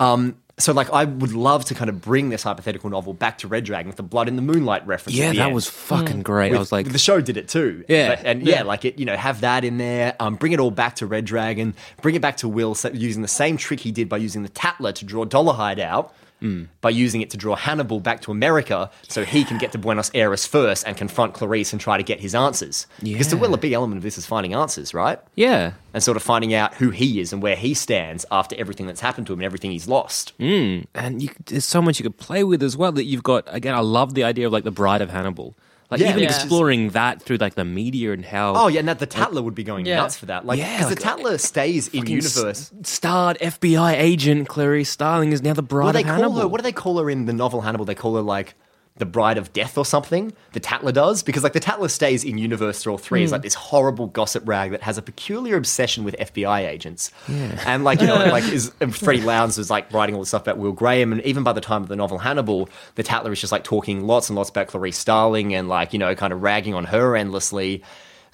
Um, 0.00 0.36
so, 0.58 0.72
like, 0.72 0.88
I 0.92 1.04
would 1.04 1.32
love 1.32 1.64
to 1.66 1.74
kind 1.74 1.90
of 1.90 2.00
bring 2.00 2.28
this 2.28 2.44
hypothetical 2.44 2.88
novel 2.90 3.12
back 3.12 3.38
to 3.38 3.48
Red 3.48 3.64
Dragon 3.64 3.88
with 3.88 3.96
the 3.96 4.02
Blood 4.04 4.28
in 4.28 4.36
the 4.36 4.42
Moonlight 4.42 4.86
reference. 4.86 5.16
Yeah, 5.18 5.32
that 5.32 5.38
end 5.46 5.54
was 5.54 5.68
fucking 5.68 6.22
great. 6.22 6.52
I 6.54 6.58
was 6.58 6.70
like, 6.70 6.92
the 6.92 6.98
show 6.98 7.20
did 7.20 7.36
it 7.36 7.48
too. 7.48 7.84
Yeah. 7.88 8.14
But- 8.16 8.24
and 8.24 8.42
yeah, 8.46 8.62
like 8.62 8.84
it, 8.84 8.98
you 8.98 9.04
know, 9.04 9.16
have 9.16 9.40
that 9.40 9.64
in 9.64 9.78
there. 9.78 10.14
Um, 10.20 10.36
bring 10.36 10.52
it 10.52 10.60
all 10.60 10.70
back 10.70 10.96
to 10.96 11.06
Red 11.06 11.24
Dragon. 11.24 11.74
Bring 12.02 12.14
it 12.14 12.22
back 12.22 12.36
to 12.38 12.48
Will 12.48 12.74
sa- 12.74 12.90
using 12.90 13.22
the 13.22 13.28
same 13.28 13.56
trick 13.56 13.80
he 13.80 13.90
did 13.90 14.08
by 14.08 14.18
using 14.18 14.42
the 14.44 14.48
Tatler 14.48 14.92
to 14.92 15.04
draw 15.04 15.24
Dolarhyde 15.24 15.80
out. 15.80 16.14
Hmm. 16.40 16.64
By 16.80 16.90
using 16.90 17.20
it 17.22 17.30
to 17.30 17.36
draw 17.36 17.54
Hannibal 17.56 18.00
back 18.00 18.20
to 18.22 18.30
America, 18.32 18.90
so 19.08 19.24
he 19.24 19.44
can 19.44 19.56
get 19.56 19.72
to 19.72 19.78
Buenos 19.78 20.10
Aires 20.14 20.46
first 20.46 20.86
and 20.86 20.96
confront 20.96 21.32
Clarice 21.32 21.72
and 21.72 21.80
try 21.80 21.96
to 21.96 22.02
get 22.02 22.20
his 22.20 22.34
answers. 22.34 22.86
Because 23.02 23.28
the 23.28 23.36
Yeah. 23.36 23.42
will 23.42 23.54
a 23.54 23.56
big 23.56 23.72
element 23.72 23.98
of 23.98 24.02
this 24.02 24.18
is 24.18 24.26
finding 24.26 24.52
answers, 24.52 24.92
right? 24.92 25.18
yeah, 25.36 25.72
And 25.94 26.02
sort 26.02 26.16
of 26.16 26.22
finding 26.22 26.52
out 26.52 26.74
who 26.74 26.90
he 26.90 27.20
is 27.20 27.32
and 27.32 27.40
where 27.40 27.56
he 27.56 27.72
stands 27.72 28.26
after 28.30 28.56
everything 28.56 28.86
that's 28.86 29.00
happened 29.00 29.26
to 29.28 29.32
him 29.32 29.38
and 29.38 29.46
everything 29.46 29.70
he's 29.70 29.88
lost. 29.88 30.32
and 30.38 30.86
you, 31.22 31.30
there's 31.46 31.64
so 31.64 31.80
much 31.80 31.98
you 31.98 32.02
could 32.02 32.18
play 32.18 32.44
with 32.44 32.62
as 32.62 32.76
well. 32.76 32.92
That 32.92 33.04
you've 33.04 33.22
got 33.22 33.44
again. 33.46 33.74
I 33.74 33.80
love 33.80 34.14
the 34.14 34.24
idea 34.24 34.46
of 34.46 34.52
like 34.52 34.64
the 34.64 34.70
Bride 34.72 35.00
of 35.02 35.10
Hannibal. 35.10 35.54
Like 35.94 36.02
Yeah, 36.02 36.10
even 36.10 36.22
yeah. 36.24 36.28
exploring 36.28 36.90
that 36.90 37.22
through 37.22 37.38
like 37.38 37.54
the 37.54 37.64
media 37.64 38.12
and 38.12 38.24
how 38.24 38.54
Oh 38.56 38.68
yeah, 38.68 38.80
and 38.80 38.88
that 38.88 38.98
the 38.98 39.06
Tatler 39.06 39.42
would 39.42 39.54
be 39.54 39.64
going 39.64 39.86
Yeah. 39.86 39.96
nuts 39.96 40.16
for 40.16 40.26
that. 40.26 40.44
Like, 40.46 40.58
Yeah, 40.58 40.76
because 40.76 40.90
like- 40.90 40.98
the 40.98 41.02
Tatler 41.02 41.38
stays 41.38 41.88
in 41.88 42.00
fucking 42.02 42.18
s- 42.18 42.36
universe. 42.36 42.70
starred 42.82 43.38
FBI 43.40 43.94
agent 43.96 44.48
Clarice 44.48 44.90
Starling 44.90 45.32
is 45.32 45.42
now 45.42 45.52
the 45.54 45.62
Bride 45.62 45.84
What 45.86 45.92
do 45.92 45.96
they 45.96 46.00
of 46.02 46.06
call 46.06 46.14
Hannibal. 46.16 46.40
her? 46.40 46.48
What 46.48 46.60
do 46.60 46.62
they 46.62 46.72
call 46.72 46.98
her 46.98 47.08
in 47.10 47.26
the 47.26 47.32
novel 47.32 47.60
Hannibal? 47.62 47.84
They 47.84 47.94
call 47.94 48.16
her 48.16 48.22
like 48.22 48.54
the 48.96 49.06
Bride 49.06 49.38
of 49.38 49.52
Death 49.52 49.76
or 49.76 49.84
something. 49.84 50.32
The 50.52 50.60
Tatler 50.60 50.92
does 50.92 51.22
because 51.24 51.42
like 51.42 51.52
the 51.52 51.60
Tatler 51.60 51.88
stays 51.88 52.22
in 52.22 52.38
universe 52.38 52.82
through 52.82 52.92
all 52.92 52.98
three. 52.98 53.24
Is 53.24 53.32
like 53.32 53.40
hmm. 53.40 53.46
this 53.46 53.54
horrible 53.54 54.06
gossip 54.06 54.46
rag 54.46 54.70
that 54.70 54.82
has 54.82 54.98
a 54.98 55.02
peculiar 55.02 55.56
obsession 55.56 56.04
with 56.04 56.14
FBI 56.18 56.68
agents. 56.68 57.10
And 57.28 57.82
like 57.82 58.00
you 58.00 58.06
know, 58.06 58.14
like 58.26 58.44
is 58.44 58.72
and 58.80 58.94
Freddie 58.94 59.22
Lounds 59.22 59.58
was 59.58 59.68
like 59.68 59.92
writing 59.92 60.14
all 60.14 60.20
this 60.20 60.28
stuff 60.28 60.42
about 60.42 60.58
Will 60.58 60.72
Graham, 60.72 61.12
and 61.12 61.20
even 61.22 61.42
by 61.42 61.52
the 61.52 61.60
time 61.60 61.82
of 61.82 61.88
the 61.88 61.96
novel 61.96 62.18
Hannibal, 62.18 62.68
the 62.94 63.02
Tatler 63.02 63.32
is 63.32 63.40
just 63.40 63.52
like 63.52 63.64
talking 63.64 64.06
lots 64.06 64.28
and 64.28 64.36
lots 64.36 64.50
about 64.50 64.68
Clarice 64.68 64.98
Starling 64.98 65.54
and 65.54 65.68
like 65.68 65.92
you 65.92 65.98
know 65.98 66.14
kind 66.14 66.32
of 66.32 66.42
ragging 66.42 66.74
on 66.74 66.84
her 66.84 67.16
endlessly. 67.16 67.82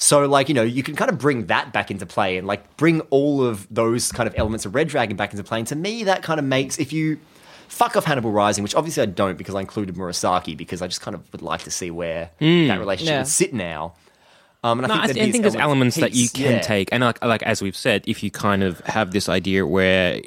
So, 0.03 0.25
like, 0.25 0.49
you 0.49 0.55
know, 0.55 0.63
you 0.63 0.83
can 0.83 0.97
kind 0.97 1.11
of 1.11 1.19
bring 1.19 1.47
that 1.47 1.75
back 1.75 1.91
into 1.91 2.07
play 2.07 2.39
and, 2.39 2.47
like, 2.47 2.79
bring 2.79 3.03
all 3.11 3.45
of 3.45 3.69
those 3.71 4.11
kind 4.11 4.27
of 4.27 4.35
elements 4.39 4.65
of 4.65 4.75
Red 4.75 4.89
Dragon 4.89 5.15
back 5.15 5.31
into 5.31 5.45
play. 5.45 5.59
And 5.59 5.69
to 5.69 5.77
me, 5.77 6.05
that 6.05 6.23
kind 6.23 6.41
of 6.41 6.47
makes, 6.47 6.79
if 6.79 6.91
you 6.91 7.21
fuck 7.71 7.97
off 7.97 8.05
Hannibal 8.05 8.33
Rising, 8.33 8.63
which 8.63 8.75
obviously 8.75 9.03
I 9.03 9.07
don't 9.07 9.39
because 9.39 9.55
I 9.55 9.61
included 9.61 9.95
Murasaki 9.95 10.57
because 10.57 10.83
I 10.83 10.87
just 10.87 11.01
kind 11.01 11.15
of 11.15 11.31
would 11.33 11.41
like 11.43 11.63
to 11.63 11.71
see 11.71 11.91
where 11.91 12.31
that 12.39 12.79
relationship 12.79 13.13
Yeah. 13.13 13.19
would 13.21 13.29
sit 13.29 13.55
now. 13.55 13.95
Um, 14.63 14.79
and 14.81 14.87
I 14.87 14.89
No, 14.89 14.95
think, 14.95 15.03
I, 15.03 15.07
th- 15.07 15.17
I 15.23 15.25
these 15.25 15.33
think 15.33 15.43
there's 15.43 15.55
elements 15.57 15.97
that 15.97 16.13
you 16.13 16.29
can 16.29 16.53
yeah. 16.57 16.61
take, 16.61 16.91
and 16.93 17.03
like, 17.03 17.25
like 17.25 17.43
as 17.45 17.63
we've 17.63 17.77
said, 17.77 18.05
if 18.07 18.23
you 18.23 18.31
kind 18.31 18.63
of 18.63 18.81
have 18.81 19.11
this 19.13 19.27
idea 19.31 19.67
where 19.67 20.21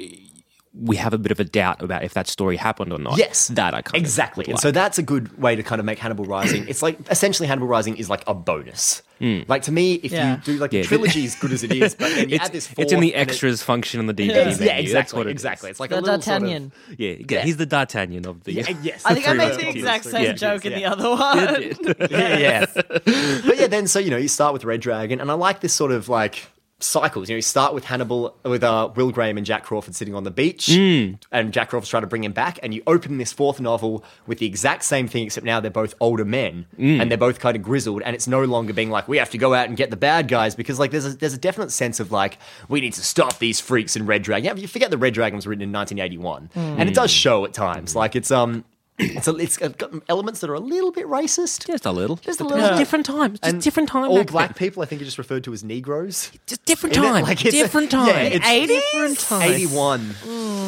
we 0.76 0.96
have 0.96 1.14
a 1.14 1.20
bit 1.20 1.32
of 1.32 1.40
a 1.40 1.44
doubt 1.44 1.84
about 1.84 2.04
if 2.04 2.16
that 2.16 2.28
story 2.28 2.58
happened 2.58 2.92
or 2.92 2.98
not. 2.98 3.18
Yes, 3.18 3.48
that 3.50 3.76
I 3.76 3.84
kind 3.84 4.02
exactly. 4.02 4.46
Of 4.46 4.50
And 4.50 4.60
so 4.60 4.72
that's 4.72 4.98
a 4.98 5.04
good 5.04 5.38
way 5.40 5.56
to 5.56 5.62
kind 5.62 5.80
of 5.80 5.86
make 5.86 6.00
Hannibal 6.00 6.26
Rising. 6.26 6.68
it's 6.68 6.82
like 6.82 6.98
essentially 7.12 7.48
Hannibal 7.48 7.68
Rising 7.68 7.96
is 7.98 8.10
like 8.10 8.24
a 8.26 8.34
bonus. 8.34 9.04
Mm. 9.22 9.48
Like 9.48 9.62
to 9.64 9.72
me, 9.72 9.94
if 9.96 10.12
Yeah. 10.12 10.38
you 10.38 10.42
do 10.42 10.58
like. 10.58 10.74
Yeah, 10.74 10.82
the 10.82 10.88
trilogy 10.88 11.26
as 11.26 11.36
good 11.36 11.52
as 11.52 11.64
it 11.64 11.72
is, 11.72 11.94
but 11.94 12.10
then 12.16 12.28
you 12.30 12.36
it's, 12.38 12.46
add 12.46 12.52
this, 12.54 12.72
it's 12.76 12.92
in 12.92 13.00
the 13.02 13.10
fourth 13.10 13.16
and 13.16 13.30
it- 13.30 13.32
extras 13.32 13.62
function 13.62 14.00
on 14.00 14.08
the 14.08 14.14
DVD 14.16 14.28
Yeah, 14.30 14.36
menu. 14.46 14.50
yeah, 14.66 14.74
That's 14.74 14.82
exactly, 14.82 15.18
what 15.20 15.28
it 15.28 15.30
is. 15.30 15.34
exactly. 15.34 15.70
It's 15.70 15.80
like 15.80 15.90
The 15.92 16.00
a 16.00 16.02
little 16.02 16.22
sort 16.22 16.38
of- 16.38 16.42
D'Artagnan. 16.50 16.72
Yeah, 16.98 17.16
yeah, 17.30 17.42
he's 17.44 17.58
the 17.58 17.66
D'Artagnan 17.68 18.26
of 18.26 18.44
the. 18.44 18.54
Yeah, 18.54 18.70
yes. 18.82 19.04
I 19.06 19.14
think 19.14 19.28
I 19.28 19.30
Three 19.30 19.38
made 19.38 19.60
the 19.60 19.70
exact 19.80 20.06
same 20.06 20.24
Yeah. 20.24 20.34
joke 20.34 20.66
in 20.66 20.74
the 20.74 20.86
other 20.86 21.10
one. 21.10 21.62
yeah, 22.10 22.38
yeah. 22.38 22.66
but 22.76 23.58
yeah, 23.60 23.68
then 23.68 23.86
so 23.88 24.00
you 24.00 24.10
know 24.10 24.18
you 24.18 24.28
start 24.28 24.54
with 24.54 24.66
Red 24.66 24.82
Dragon, 24.82 25.22
and 25.22 25.30
I 25.30 25.36
like 25.36 25.60
this 25.62 25.74
sort 25.74 25.92
of 25.92 26.10
like 26.10 26.48
cycles. 26.80 27.30
You 27.30 27.34
know, 27.36 27.38
you 27.38 27.42
start 27.42 27.74
with 27.74 27.86
Hannibal 27.86 28.36
with 28.44 28.64
uh, 28.64 28.90
Will 28.96 29.12
Graham 29.12 29.38
and 29.38 29.46
Jack 29.46 29.64
Crawford 29.64 29.96
sitting 29.96 30.14
on 30.16 30.24
the 30.24 30.32
beach, 30.32 30.68
Hmm. 30.68 31.14
and 31.32 31.54
Jack 31.54 31.70
Crawford's 31.70 31.90
trying 31.90 32.02
to 32.04 32.08
bring 32.08 32.24
him 32.24 32.34
back, 32.34 32.60
and 32.62 32.74
you 32.74 32.84
open 32.88 33.18
this 33.18 33.32
fourth 33.32 33.62
novel 33.62 34.04
with 34.28 34.40
the 34.40 34.46
exact 34.46 34.84
same 34.84 35.08
thing, 35.08 35.24
except 35.26 35.46
now 35.46 35.60
they're 35.60 35.72
both 35.72 35.94
older 36.02 36.26
men, 36.26 36.66
Hmm. 36.76 37.00
and 37.00 37.10
they're 37.10 37.18
both 37.18 37.40
kind 37.40 37.56
of 37.56 37.64
grizzled, 37.64 38.02
and 38.04 38.16
it's 38.16 38.28
no 38.28 38.44
longer 38.44 38.74
being 38.74 38.90
like 38.90 39.08
we 39.08 39.18
have 39.18 39.30
to 39.30 39.38
go 39.38 39.54
out 39.54 39.68
and 39.70 39.78
get 39.78 39.92
the 39.92 39.98
bad 39.98 40.28
guys 40.28 40.56
because 40.56 40.78
like 40.80 40.92
there's 40.92 41.06
a, 41.06 41.10
there's 41.16 41.34
a 41.34 41.38
definite 41.38 41.72
sense 41.72 42.00
of 42.02 42.12
like 42.12 42.38
we 42.68 42.82
need 42.82 42.94
to 42.94 43.02
stop 43.04 43.40
these 43.40 43.60
freaks 43.62 43.96
in 43.96 44.06
Red 44.06 44.24
Dragon. 44.24 44.46
Yeah, 44.46 44.62
you 44.62 44.68
forget 44.68 44.92
the 44.92 44.98
Red 44.98 45.14
Dragon 45.14 45.36
was 45.38 45.48
written 45.48 45.62
in 45.62 45.72
1981, 45.72 46.50
and 46.56 46.90
it 46.90 46.96
does 46.96 47.12
show 47.12 47.46
at 47.46 47.54
times. 47.54 47.96
Like 47.96 48.16
it's 48.16 48.32
um. 48.32 48.66
It's, 49.00 49.28
a, 49.28 49.36
it's 49.38 49.58
got 49.58 49.92
elements 50.08 50.42
that 50.42 50.50
are 50.52 50.54
a 50.54 50.60
little 50.60 50.92
bit 50.92 51.08
racist. 51.08 51.66
Just 51.66 51.86
a 51.86 51.92
little. 51.92 52.18
Just 52.18 52.40
a 52.40 52.44
little. 52.44 52.64
it's 52.64 52.78
different 52.78 53.06
times. 53.08 53.40
Just 53.40 53.52
And 53.54 53.62
different 53.62 53.90
time. 53.90 54.10
All 54.10 54.24
black 54.24 54.50
then. 54.50 54.54
people, 54.68 54.84
I 54.84 54.86
think, 54.86 55.02
are 55.02 55.06
just 55.06 55.18
referred 55.18 55.44
to 55.46 55.54
as 55.54 55.64
Negroes. 55.64 56.32
Just 56.46 56.64
different 56.66 56.94
Isn't 56.96 57.04
it? 57.04 57.08
time. 57.08 57.24
Like, 57.24 57.44
it's 57.46 57.56
a- 57.56 57.58
different 57.58 57.90
time. 57.92 58.08
yeah, 58.10 58.22
it's- 58.22 58.68
different 58.68 59.20
time. 59.20 59.52
81, 59.52 60.16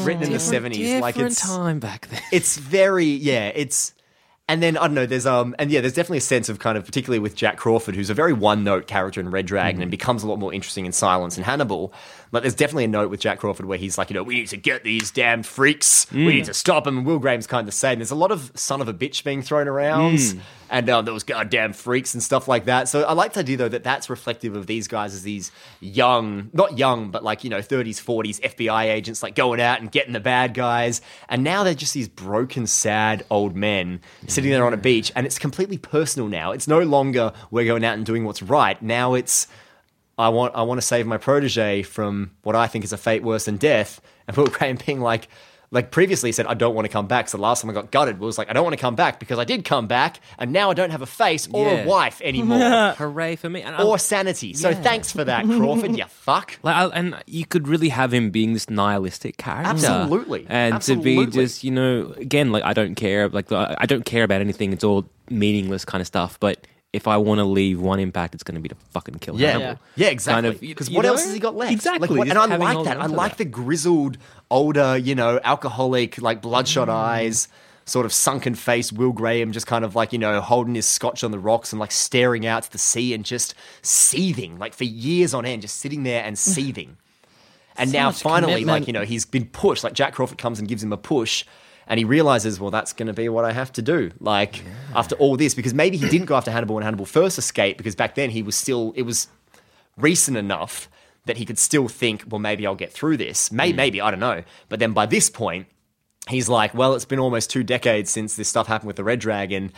written 0.03 0.23
in 0.23 0.31
the 0.31 0.37
70s. 0.39 1.01
Like 1.01 1.17
it's 1.17 1.39
time 1.41 1.79
back 1.79 2.07
then. 2.09 2.21
it's 2.31 2.57
very 2.57 3.05
yeah 3.05 3.47
it's 3.53 3.93
and 4.47 4.61
then 4.61 4.77
I 4.77 4.81
don't 4.81 4.93
know. 4.93 5.05
There's 5.07 5.25
um 5.25 5.55
and 5.57 5.71
yeah, 5.71 5.81
there's 5.81 5.93
definitely 5.93 6.19
a 6.19 6.21
sense 6.21 6.49
of 6.49 6.59
kind 6.59 6.77
of 6.77 6.85
particularly 6.85 7.17
with 7.19 7.35
Jack 7.35 7.57
Crawford, 7.57 7.95
who's 7.95 8.09
a 8.11 8.13
very 8.13 8.31
one 8.33 8.63
note 8.63 8.85
character 8.87 9.19
in 9.19 9.29
Red 9.29 9.45
Dragon 9.47 9.81
and 9.81 9.89
becomes 9.89 10.21
a 10.23 10.27
lot 10.27 10.37
more 10.37 10.53
interesting 10.53 10.85
in 10.85 10.91
Silence 10.91 11.35
and 11.37 11.45
Hannibal. 11.45 11.91
But 12.35 12.43
there's 12.43 12.53
definitely 12.53 12.83
a 12.83 12.89
note 12.89 13.09
with 13.09 13.21
Jack 13.21 13.39
Crawford 13.39 13.65
where 13.65 13.77
he's 13.77 13.97
like, 13.97 14.09
you 14.09 14.13
know, 14.13 14.21
we 14.21 14.35
need 14.35 14.49
to 14.49 14.57
get 14.57 14.83
these 14.83 15.09
damn 15.09 15.41
freaks. 15.41 16.05
We 16.11 16.25
need 16.33 16.43
to 16.43 16.53
stop 16.53 16.83
them. 16.83 16.97
And 16.97 17.07
Will 17.07 17.17
Graham's 17.17 17.47
kind 17.47 17.61
of 17.61 17.65
the 17.65 17.71
same. 17.71 17.99
There's 17.99 18.11
a 18.11 18.15
lot 18.15 18.29
of 18.29 18.51
son 18.55 18.81
of 18.81 18.89
a 18.89 18.93
bitch 18.93 19.23
being 19.23 19.41
thrown 19.41 19.69
around 19.69 20.19
and 20.69 20.89
um, 20.89 21.05
those 21.05 21.23
goddamn 21.23 21.71
freaks 21.71 22.13
and 22.13 22.21
stuff 22.21 22.49
like 22.49 22.65
that. 22.65 22.89
So 22.89 23.03
I 23.03 23.13
like 23.13 23.31
the 23.31 23.39
idea 23.39 23.55
though 23.55 23.69
that 23.69 23.85
that's 23.85 24.09
reflective 24.09 24.53
of 24.53 24.67
these 24.67 24.89
guys 24.89 25.13
as 25.13 25.23
these 25.23 25.49
young, 25.79 26.49
not 26.51 26.77
young, 26.77 27.09
but 27.09 27.23
like 27.23 27.45
you 27.45 27.49
know, 27.49 27.59
30s, 27.59 28.03
40s 28.03 28.41
FBI 28.41 28.83
agents 28.83 29.23
like 29.23 29.33
going 29.33 29.61
out 29.61 29.79
and 29.79 29.89
getting 29.89 30.11
the 30.11 30.19
bad 30.19 30.53
guys. 30.53 30.99
And 31.29 31.41
now 31.41 31.63
they're 31.63 31.73
just 31.73 31.93
these 31.93 32.09
broken, 32.09 32.67
sad 32.67 33.25
old 33.29 33.55
men 33.55 34.01
sitting 34.27 34.51
there 34.51 34.65
on 34.65 34.73
a 34.73 34.77
beach, 34.77 35.09
and 35.15 35.25
it's 35.25 35.39
completely 35.39 35.77
personal 35.77 36.27
now. 36.27 36.51
It's 36.51 36.67
no 36.67 36.81
longer 36.81 37.31
we're 37.49 37.63
going 37.63 37.85
out 37.85 37.95
and 37.95 38.05
doing 38.05 38.25
what's 38.25 38.41
right. 38.41 38.81
Now 38.81 39.13
it's 39.13 39.47
I 40.17 40.29
want 40.29 40.55
I 40.55 40.61
want 40.63 40.79
to 40.79 40.85
save 40.85 41.05
my 41.07 41.17
protege 41.17 41.83
from 41.83 42.31
what 42.43 42.55
I 42.55 42.67
think 42.67 42.83
is 42.85 42.93
a 42.93 42.97
fate 42.97 43.23
worse 43.23 43.45
than 43.45 43.57
death. 43.57 43.99
And 44.27 44.35
Will 44.37 44.47
Graham 44.51 44.77
being 44.85 45.01
like, 45.01 45.27
like 45.71 45.91
previously 45.91 46.31
said, 46.31 46.45
I 46.45 46.53
don't 46.53 46.73
want 46.73 46.85
to 46.85 46.91
come 46.91 47.05
back. 47.07 47.27
So 47.27 47.37
the 47.37 47.41
last 47.43 47.61
time 47.61 47.69
I 47.69 47.73
got 47.73 47.91
gutted 47.91 48.19
was 48.19 48.37
like, 48.37 48.49
I 48.49 48.53
don't 48.53 48.63
want 48.63 48.75
to 48.75 48.79
come 48.81 48.95
back 48.95 49.19
because 49.19 49.39
I 49.39 49.43
did 49.43 49.65
come 49.65 49.87
back, 49.87 50.21
and 50.39 50.53
now 50.53 50.69
I 50.71 50.73
don't 50.73 50.91
have 50.91 51.01
a 51.01 51.05
face 51.07 51.49
or 51.51 51.65
Yeah. 51.67 51.83
a 51.83 51.87
wife 51.87 52.21
anymore 52.21 52.59
Hooray 52.97 53.35
for 53.35 53.49
me. 53.49 53.61
And 53.61 53.75
I- 53.75 53.83
or 53.83 53.97
sanity. 53.97 54.53
So 54.53 54.73
thanks 54.73 55.11
for 55.11 55.23
that, 55.25 55.43
Crawford. 55.45 55.97
you 55.97 56.05
fuck. 56.05 56.59
Like, 56.63 56.75
I, 56.75 56.85
and 56.87 57.17
you 57.27 57.45
could 57.45 57.67
really 57.67 57.89
have 57.89 58.13
him 58.13 58.29
being 58.31 58.53
this 58.53 58.69
nihilistic 58.69 59.35
character, 59.37 59.69
Absolutely. 59.69 60.45
and 60.47 60.71
to 60.73 60.75
Absolutely. 60.75 61.25
be 61.25 61.31
just 61.31 61.63
you 61.65 61.71
know 61.71 62.13
again 62.15 62.51
like 62.53 62.63
I 62.63 62.71
don't 62.73 62.95
care 62.95 63.27
like 63.27 63.47
the- 63.47 63.75
I 63.77 63.85
don't 63.85 64.05
care 64.05 64.23
about 64.23 64.39
anything. 64.39 64.71
It's 64.71 64.83
all 64.85 65.05
meaningless 65.29 65.83
kind 65.83 65.99
of 65.99 66.07
stuff. 66.07 66.39
But 66.39 66.65
if 66.95 67.07
I 67.07 67.17
want 67.17 67.39
to 67.39 67.43
leave 67.45 67.79
one 67.79 67.99
impact, 67.99 68.33
it's 68.33 68.43
going 68.43 68.55
to 68.55 68.61
be 68.61 68.69
to 68.69 68.75
fucking 68.91 69.15
kill 69.19 69.39
Yeah, 69.39 69.51
Hannibal. 69.51 69.79
yeah, 69.95 70.07
exactly. 70.07 70.41
Kind 70.43 70.55
of, 70.55 70.61
Because 70.61 70.89
what 70.89 71.03
know? 71.03 71.09
else 71.09 71.23
has 71.25 71.33
he 71.33 71.39
got 71.39 71.55
left? 71.55 71.71
Exactly. 71.71 72.07
Like, 72.07 72.29
and 72.29 72.37
I 72.39 72.45
like 72.55 72.83
that. 72.85 72.97
I 72.99 73.05
like 73.05 73.33
that. 73.33 73.37
the 73.39 73.45
grizzled, 73.45 74.17
older, 74.49 74.97
you 74.97 75.13
know, 75.15 75.39
alcoholic, 75.43 76.21
like 76.21 76.41
bloodshot 76.41 76.87
Mm. 76.87 76.93
eyes. 76.93 77.47
sort 77.87 78.07
of 78.07 78.11
sunken 78.11 78.55
face. 78.55 78.91
Will 78.91 79.11
Graham 79.11 79.51
just 79.51 79.67
kind 79.67 79.85
of 79.85 79.95
like, 79.95 80.11
you 80.11 80.17
know, 80.17 80.41
holding 80.41 80.73
his 80.73 80.87
scotch 80.87 81.23
on 81.23 81.29
the 81.29 81.37
rocks 81.37 81.71
and 81.71 81.79
like 81.79 81.91
staring 81.91 82.43
out 82.43 82.63
to 82.63 82.71
the 82.71 82.79
sea 82.79 83.13
and 83.13 83.23
just 83.23 83.53
seething, 83.83 84.57
like 84.57 84.73
for 84.73 84.85
years 84.85 85.35
on 85.35 85.45
end, 85.45 85.61
just 85.61 85.77
sitting 85.77 86.01
there 86.01 86.23
and 86.23 86.35
seething. 86.55 86.97
And 87.77 87.91
So 87.91 87.97
now 87.97 88.11
finally, 88.11 88.65
like, 88.65 88.87
you 88.87 88.93
know, 88.93 89.03
he's 89.03 89.25
been 89.25 89.45
pushed. 89.45 89.83
Like 89.83 89.93
Jack 89.93 90.13
Crawford 90.15 90.37
comes 90.39 90.57
and 90.59 90.67
gives 90.67 90.81
him 90.81 90.93
a 90.93 90.97
push. 90.97 91.45
And 91.87 91.99
he 91.99 92.03
realizes, 92.03 92.59
well, 92.59 92.71
that's 92.71 92.93
going 92.93 93.07
to 93.07 93.13
be 93.13 93.29
what 93.29 93.45
I 93.45 93.51
have 93.51 93.71
to 93.73 93.81
do. 93.81 94.11
Like, 94.19 94.63
after 94.95 95.15
all 95.15 95.37
this, 95.37 95.53
because 95.53 95.73
maybe 95.73 95.97
he 95.97 96.09
didn't 96.09 96.25
go 96.25 96.35
after 96.35 96.49
Hannibal 96.49 96.75
when 96.75 96.83
Hannibal 96.83 97.05
first 97.05 97.37
escaped, 97.37 97.77
because 97.77 97.95
back 97.95 98.15
then 98.15 98.31
he 98.31 98.41
was 98.41 98.55
still, 98.55 98.91
it 98.95 99.03
was 99.03 99.27
recent 99.97 100.35
enough 100.35 100.89
that 101.25 101.37
he 101.37 101.45
could 101.45 101.59
still 101.59 101.87
think, 101.87 102.23
well, 102.27 102.39
maybe 102.39 102.65
I'll 102.65 102.75
get 102.75 102.91
through 102.91 103.17
this. 103.17 103.51
May- 103.51 103.71
mm. 103.71 103.75
Maybe, 103.75 104.01
I 104.01 104.09
don't 104.09 104.19
know. 104.19 104.43
But 104.69 104.79
then 104.79 104.93
by 104.93 105.05
this 105.05 105.29
point, 105.29 105.67
he's 106.27 106.49
like, 106.49 106.73
well, 106.73 106.95
it's 106.95 107.05
been 107.05 107.19
almost 107.19 107.49
two 107.49 107.63
decades 107.63 108.09
since 108.09 108.35
this 108.35 108.49
stuff 108.49 108.67
happened 108.67 108.87
with 108.87 108.95
the 108.95 109.03
Red 109.03 109.19
Dragon, 109.19 109.71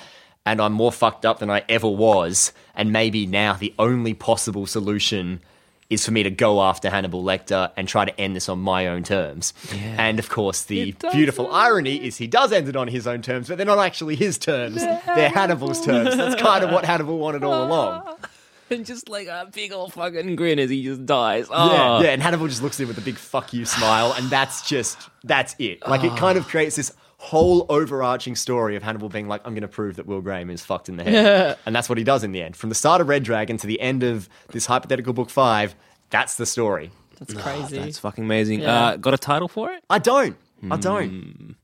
and 0.45 0.61
I'm 0.61 0.73
more 0.73 0.93
fucked 0.93 1.25
up 1.25 1.39
than 1.39 1.49
I 1.49 1.63
ever 1.67 1.89
was. 1.89 2.53
And 2.73 2.93
maybe 2.93 3.25
now 3.25 3.53
the 3.53 3.73
only 3.77 4.13
possible 4.13 4.65
solution 4.65 5.41
is 5.89 6.05
for 6.05 6.11
me 6.11 6.23
to 6.23 6.29
go 6.29 6.61
after 6.61 6.89
Hannibal 6.89 7.23
Lecter 7.23 7.71
and 7.77 7.87
try 7.87 8.05
to 8.05 8.19
end 8.19 8.35
this 8.35 8.49
on 8.49 8.59
my 8.59 8.87
own 8.87 9.03
terms. 9.03 9.53
And 9.73 10.19
of 10.19 10.29
course, 10.29 10.63
the 10.63 10.93
beautiful 11.11 11.51
irony 11.51 12.05
is 12.05 12.17
he 12.17 12.27
does 12.27 12.51
end 12.51 12.67
it 12.67 12.75
on 12.75 12.87
his 12.87 13.07
own 13.07 13.21
terms, 13.21 13.47
but 13.47 13.57
they're 13.57 13.65
not 13.65 13.79
actually 13.79 14.15
his 14.15 14.37
terms, 14.37 14.75
they're 14.75 15.29
Hannibal's 15.29 15.83
terms. 15.83 16.15
That's 16.15 16.41
kind 16.41 16.63
of 16.63 16.71
what 16.71 16.85
Hannibal 16.85 17.17
wanted 17.17 17.43
all 17.43 17.65
along. 17.65 18.17
and 18.69 18.85
just 18.85 19.09
like 19.09 19.27
a 19.27 19.49
big 19.53 19.71
old 19.71 19.93
fucking 19.93 20.35
grin 20.35 20.59
as 20.59 20.69
he 20.69 20.83
just 20.83 21.05
dies. 21.05 21.47
Oh. 21.49 21.71
Yeah, 21.71 21.81
ah. 21.81 22.01
yeah, 22.01 22.09
and 22.09 22.21
Hannibal 22.21 22.47
just 22.47 22.61
looks 22.61 22.79
at 22.79 22.83
him 22.83 22.89
with 22.89 22.97
a 22.97 23.01
big 23.01 23.17
fuck 23.17 23.53
you 23.53 23.65
smile, 23.65 24.13
and 24.17 24.29
that's 24.29 24.67
just 24.67 24.97
that's 25.23 25.55
it. 25.59 25.87
Like 25.87 26.03
it 26.03 26.15
kind 26.17 26.37
of 26.37 26.47
creates 26.47 26.75
this 26.75 26.91
whole 27.17 27.65
overarching 27.69 28.35
story 28.35 28.75
of 28.75 28.83
Hannibal 28.83 29.09
being 29.09 29.27
like, 29.27 29.41
I'm 29.45 29.53
going 29.53 29.61
to 29.61 29.67
prove 29.67 29.95
that 29.95 30.05
Will 30.05 30.21
Graham 30.21 30.49
is 30.49 30.63
fucked 30.63 30.87
in 30.87 30.97
the 30.97 31.03
head, 31.03 31.57
and 31.65 31.75
that's 31.75 31.89
what 31.89 31.97
he 31.97 32.03
does 32.03 32.23
in 32.23 32.31
the 32.31 32.41
end. 32.41 32.55
From 32.55 32.69
the 32.69 32.75
start 32.75 33.01
of 33.01 33.07
Red 33.07 33.23
Dragon 33.23 33.57
to 33.57 33.67
the 33.67 33.79
end 33.81 34.03
of 34.03 34.29
this 34.51 34.65
hypothetical 34.65 35.13
book 35.13 35.29
five, 35.29 35.75
that's 36.09 36.35
the 36.35 36.45
story. 36.45 36.91
That's 37.19 37.33
crazy. 37.33 37.79
That's 37.79 37.99
fucking 37.99 38.23
amazing. 38.23 38.61
Yeah. 38.61 38.85
Uh, 38.85 38.95
got 38.97 39.13
a 39.13 39.17
title 39.17 39.47
for 39.47 39.71
it? 39.71 39.83
I 39.89 39.99
don't. 39.99 40.37
I 40.69 40.77
don't. 40.77 41.55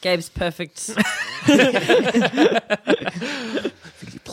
Gabe's 0.00 0.28
perfect. 0.28 0.90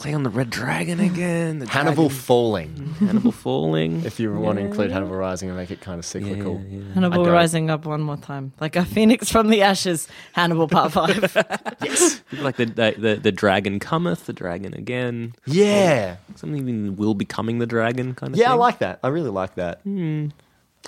Did 0.10 0.14
play 0.14 0.16
on 0.16 0.24
the 0.24 0.30
Red 0.32 0.50
Dragon 0.50 1.00
again? 1.00 1.60
The 1.60 1.68
Hannibal 1.68 2.08
dragon- 2.08 2.18
falling. 2.24 2.96
Hannibal 3.00 3.32
falling. 3.32 4.04
If 4.06 4.20
you 4.20 4.34
want 4.34 4.58
to 4.58 4.66
include 4.66 4.92
Hannibal 4.92 5.16
Rising 5.16 5.50
and 5.50 5.58
make 5.58 5.70
it 5.70 5.82
kind 5.82 6.00
of 6.00 6.06
cyclical. 6.06 6.58
Hannibal 6.96 7.22
I 7.22 7.26
don't. 7.26 7.34
rising 7.34 7.70
up 7.70 7.86
one 7.86 8.02
more 8.02 8.18
time, 8.18 8.52
like 8.60 8.76
a 8.76 8.86
phoenix 8.86 9.30
from 9.32 9.50
the 9.50 9.62
ashes. 9.62 10.08
Hannibal 10.34 10.68
Part 10.68 10.92
Five. 10.98 11.36
Yes. 11.84 12.22
like 12.42 12.56
the, 12.58 12.66
the 12.66 12.96
the 12.98 13.16
the 13.16 13.32
dragon 13.32 13.80
cometh, 13.80 14.26
the 14.26 14.34
dragon 14.34 14.74
again. 14.74 15.34
Yeah. 15.46 16.18
Something 16.36 16.60
even 16.62 16.96
will 16.96 17.14
becoming 17.14 17.60
the 17.60 17.68
dragon 17.68 18.16
kind 18.16 18.34
of 18.34 18.40
Yeah, 18.40 18.52
I 18.52 18.56
like 18.56 18.80
that. 18.80 19.00
I 19.04 19.10
really 19.10 19.30
like 19.30 19.56
that. 19.56 19.82
Hmm. 19.82 20.30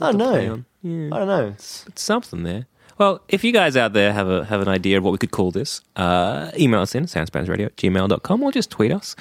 I 0.01 0.11
don't 0.13 0.17
know. 0.17 0.63
Yeah. 0.81 1.09
I 1.15 1.19
don't 1.19 1.27
know. 1.27 1.47
It's- 1.49 1.85
It's 1.87 2.01
something 2.01 2.41
there. 2.43 2.65
Well, 3.01 3.19
if 3.27 3.43
you 3.43 3.51
guys 3.51 3.75
out 3.75 3.93
there 3.93 4.13
have 4.13 4.29
a 4.29 4.45
have 4.45 4.61
an 4.61 4.67
idea 4.67 4.99
of 4.99 5.03
what 5.03 5.09
we 5.11 5.17
could 5.17 5.31
call 5.31 5.49
this, 5.49 5.81
uh, 5.95 6.51
email 6.55 6.81
us 6.81 6.93
in 6.93 7.05
sanspantsradio 7.05 7.65
at 7.65 7.75
gmail.com 7.75 8.43
or 8.43 8.51
just 8.51 8.69
tweet 8.69 8.91
us. 8.91 9.15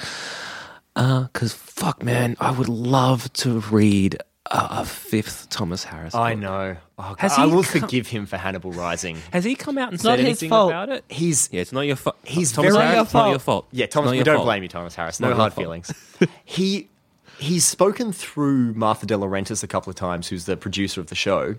Because, 0.94 1.54
fuck, 1.54 2.02
man, 2.02 2.36
I 2.40 2.50
would 2.50 2.68
love 2.68 3.32
to 3.44 3.60
read 3.70 4.16
a, 4.50 4.80
a 4.80 4.84
fifth 4.84 5.48
Thomas 5.48 5.84
Harris. 5.84 6.14
I 6.14 6.34
know. 6.34 6.76
Oh, 6.98 7.14
Has 7.18 7.32
I 7.38 7.46
will 7.46 7.62
come- 7.62 7.80
forgive 7.80 8.08
him 8.08 8.26
for 8.26 8.36
Hannibal 8.36 8.70
Rising. 8.72 9.16
Has 9.32 9.44
he 9.44 9.54
come 9.54 9.78
out 9.78 9.92
and 9.94 10.04
not 10.04 10.10
said 10.10 10.18
his 10.18 10.26
anything 10.26 10.50
fault. 10.50 10.70
about 10.72 10.90
it? 10.90 11.02
He's 11.08 11.48
Yeah, 11.50 11.62
it's 11.62 11.72
not 11.72 11.82
your 11.86 11.96
fault. 11.96 12.16
He's 12.24 12.52
Thomas 12.52 12.74
very- 12.74 12.84
Harris, 12.84 12.96
Not 12.96 13.02
it's 13.04 13.14
not 13.14 13.22
your 13.24 13.30
your 13.30 13.38
fault. 13.38 13.68
Yeah, 13.72 13.86
Thomas, 13.86 14.08
not 14.10 14.18
we 14.18 14.22
don't 14.24 14.36
fault. 14.36 14.46
blame 14.46 14.62
you, 14.62 14.68
Thomas 14.68 14.94
Harris. 14.94 15.20
No 15.20 15.32
hard 15.34 15.54
fault. 15.54 15.64
feelings. 15.64 15.90
he 16.44 16.90
he's 17.38 17.64
spoken 17.64 18.12
through 18.12 18.74
Martha 18.74 19.06
De 19.06 19.14
Laurentiis 19.14 19.62
a 19.62 19.66
couple 19.66 19.88
of 19.88 19.96
times, 19.96 20.28
who's 20.28 20.44
the 20.44 20.58
producer 20.58 21.00
of 21.00 21.06
the 21.06 21.14
show, 21.14 21.54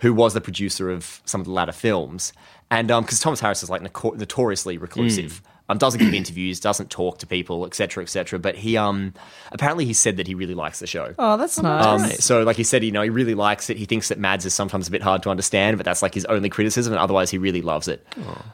who 0.00 0.14
was 0.14 0.34
the 0.34 0.40
producer 0.40 0.90
of 0.90 1.20
some 1.24 1.40
of 1.40 1.46
the 1.46 1.52
latter 1.52 1.72
films, 1.72 2.32
and 2.70 2.88
because 2.88 3.20
Thomas 3.20 3.40
Harris 3.40 3.62
is 3.62 3.70
like 3.70 3.82
noco- 3.82 4.16
notoriously 4.16 4.78
reclusive. 4.78 5.42
Um, 5.70 5.76
doesn't 5.76 6.00
give 6.00 6.14
interviews, 6.14 6.60
doesn't 6.60 6.88
talk 6.88 7.18
to 7.18 7.26
people, 7.26 7.66
etc., 7.66 8.02
etc. 8.02 8.38
But 8.38 8.54
he, 8.54 8.78
um, 8.78 9.12
apparently, 9.52 9.84
he 9.84 9.92
said 9.92 10.16
that 10.16 10.26
he 10.26 10.34
really 10.34 10.54
likes 10.54 10.78
the 10.78 10.86
show. 10.86 11.14
oh, 11.18 11.36
that's 11.36 11.58
nice. 11.60 11.84
Um, 11.84 12.10
so, 12.12 12.42
like 12.42 12.56
he 12.56 12.64
said, 12.64 12.82
you 12.82 12.90
know, 12.90 13.02
he 13.02 13.10
really 13.10 13.34
likes 13.34 13.68
it. 13.68 13.76
He 13.76 13.84
thinks 13.84 14.08
that 14.08 14.18
Mads 14.18 14.46
is 14.46 14.54
sometimes 14.54 14.88
a 14.88 14.90
bit 14.90 15.02
hard 15.02 15.22
to 15.24 15.28
understand, 15.30 15.76
but 15.76 15.84
that's 15.84 16.00
like 16.00 16.14
his 16.14 16.24
only 16.24 16.48
criticism. 16.48 16.94
And 16.94 17.00
otherwise, 17.00 17.30
he 17.30 17.36
really 17.36 17.60
loves 17.60 17.86
it. 17.86 18.02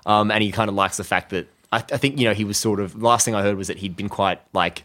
Um, 0.07 0.33
and 0.33 0.43
he 0.43 0.51
kind 0.51 0.69
of 0.69 0.75
likes 0.75 0.97
the 0.97 1.05
fact 1.05 1.31
that 1.31 1.47
I, 1.71 1.77
I 1.77 1.99
think 1.99 2.19
you 2.19 2.25
know 2.25 2.35
he 2.35 2.43
was 2.45 2.59
sort 2.59 2.81
of. 2.81 3.01
Last 3.01 3.25
thing 3.25 3.37
I 3.37 3.43
heard 3.43 3.57
was 3.57 3.69
that 3.69 3.79
he'd 3.79 3.95
been 3.95 4.09
quite 4.09 4.41
like 4.53 4.83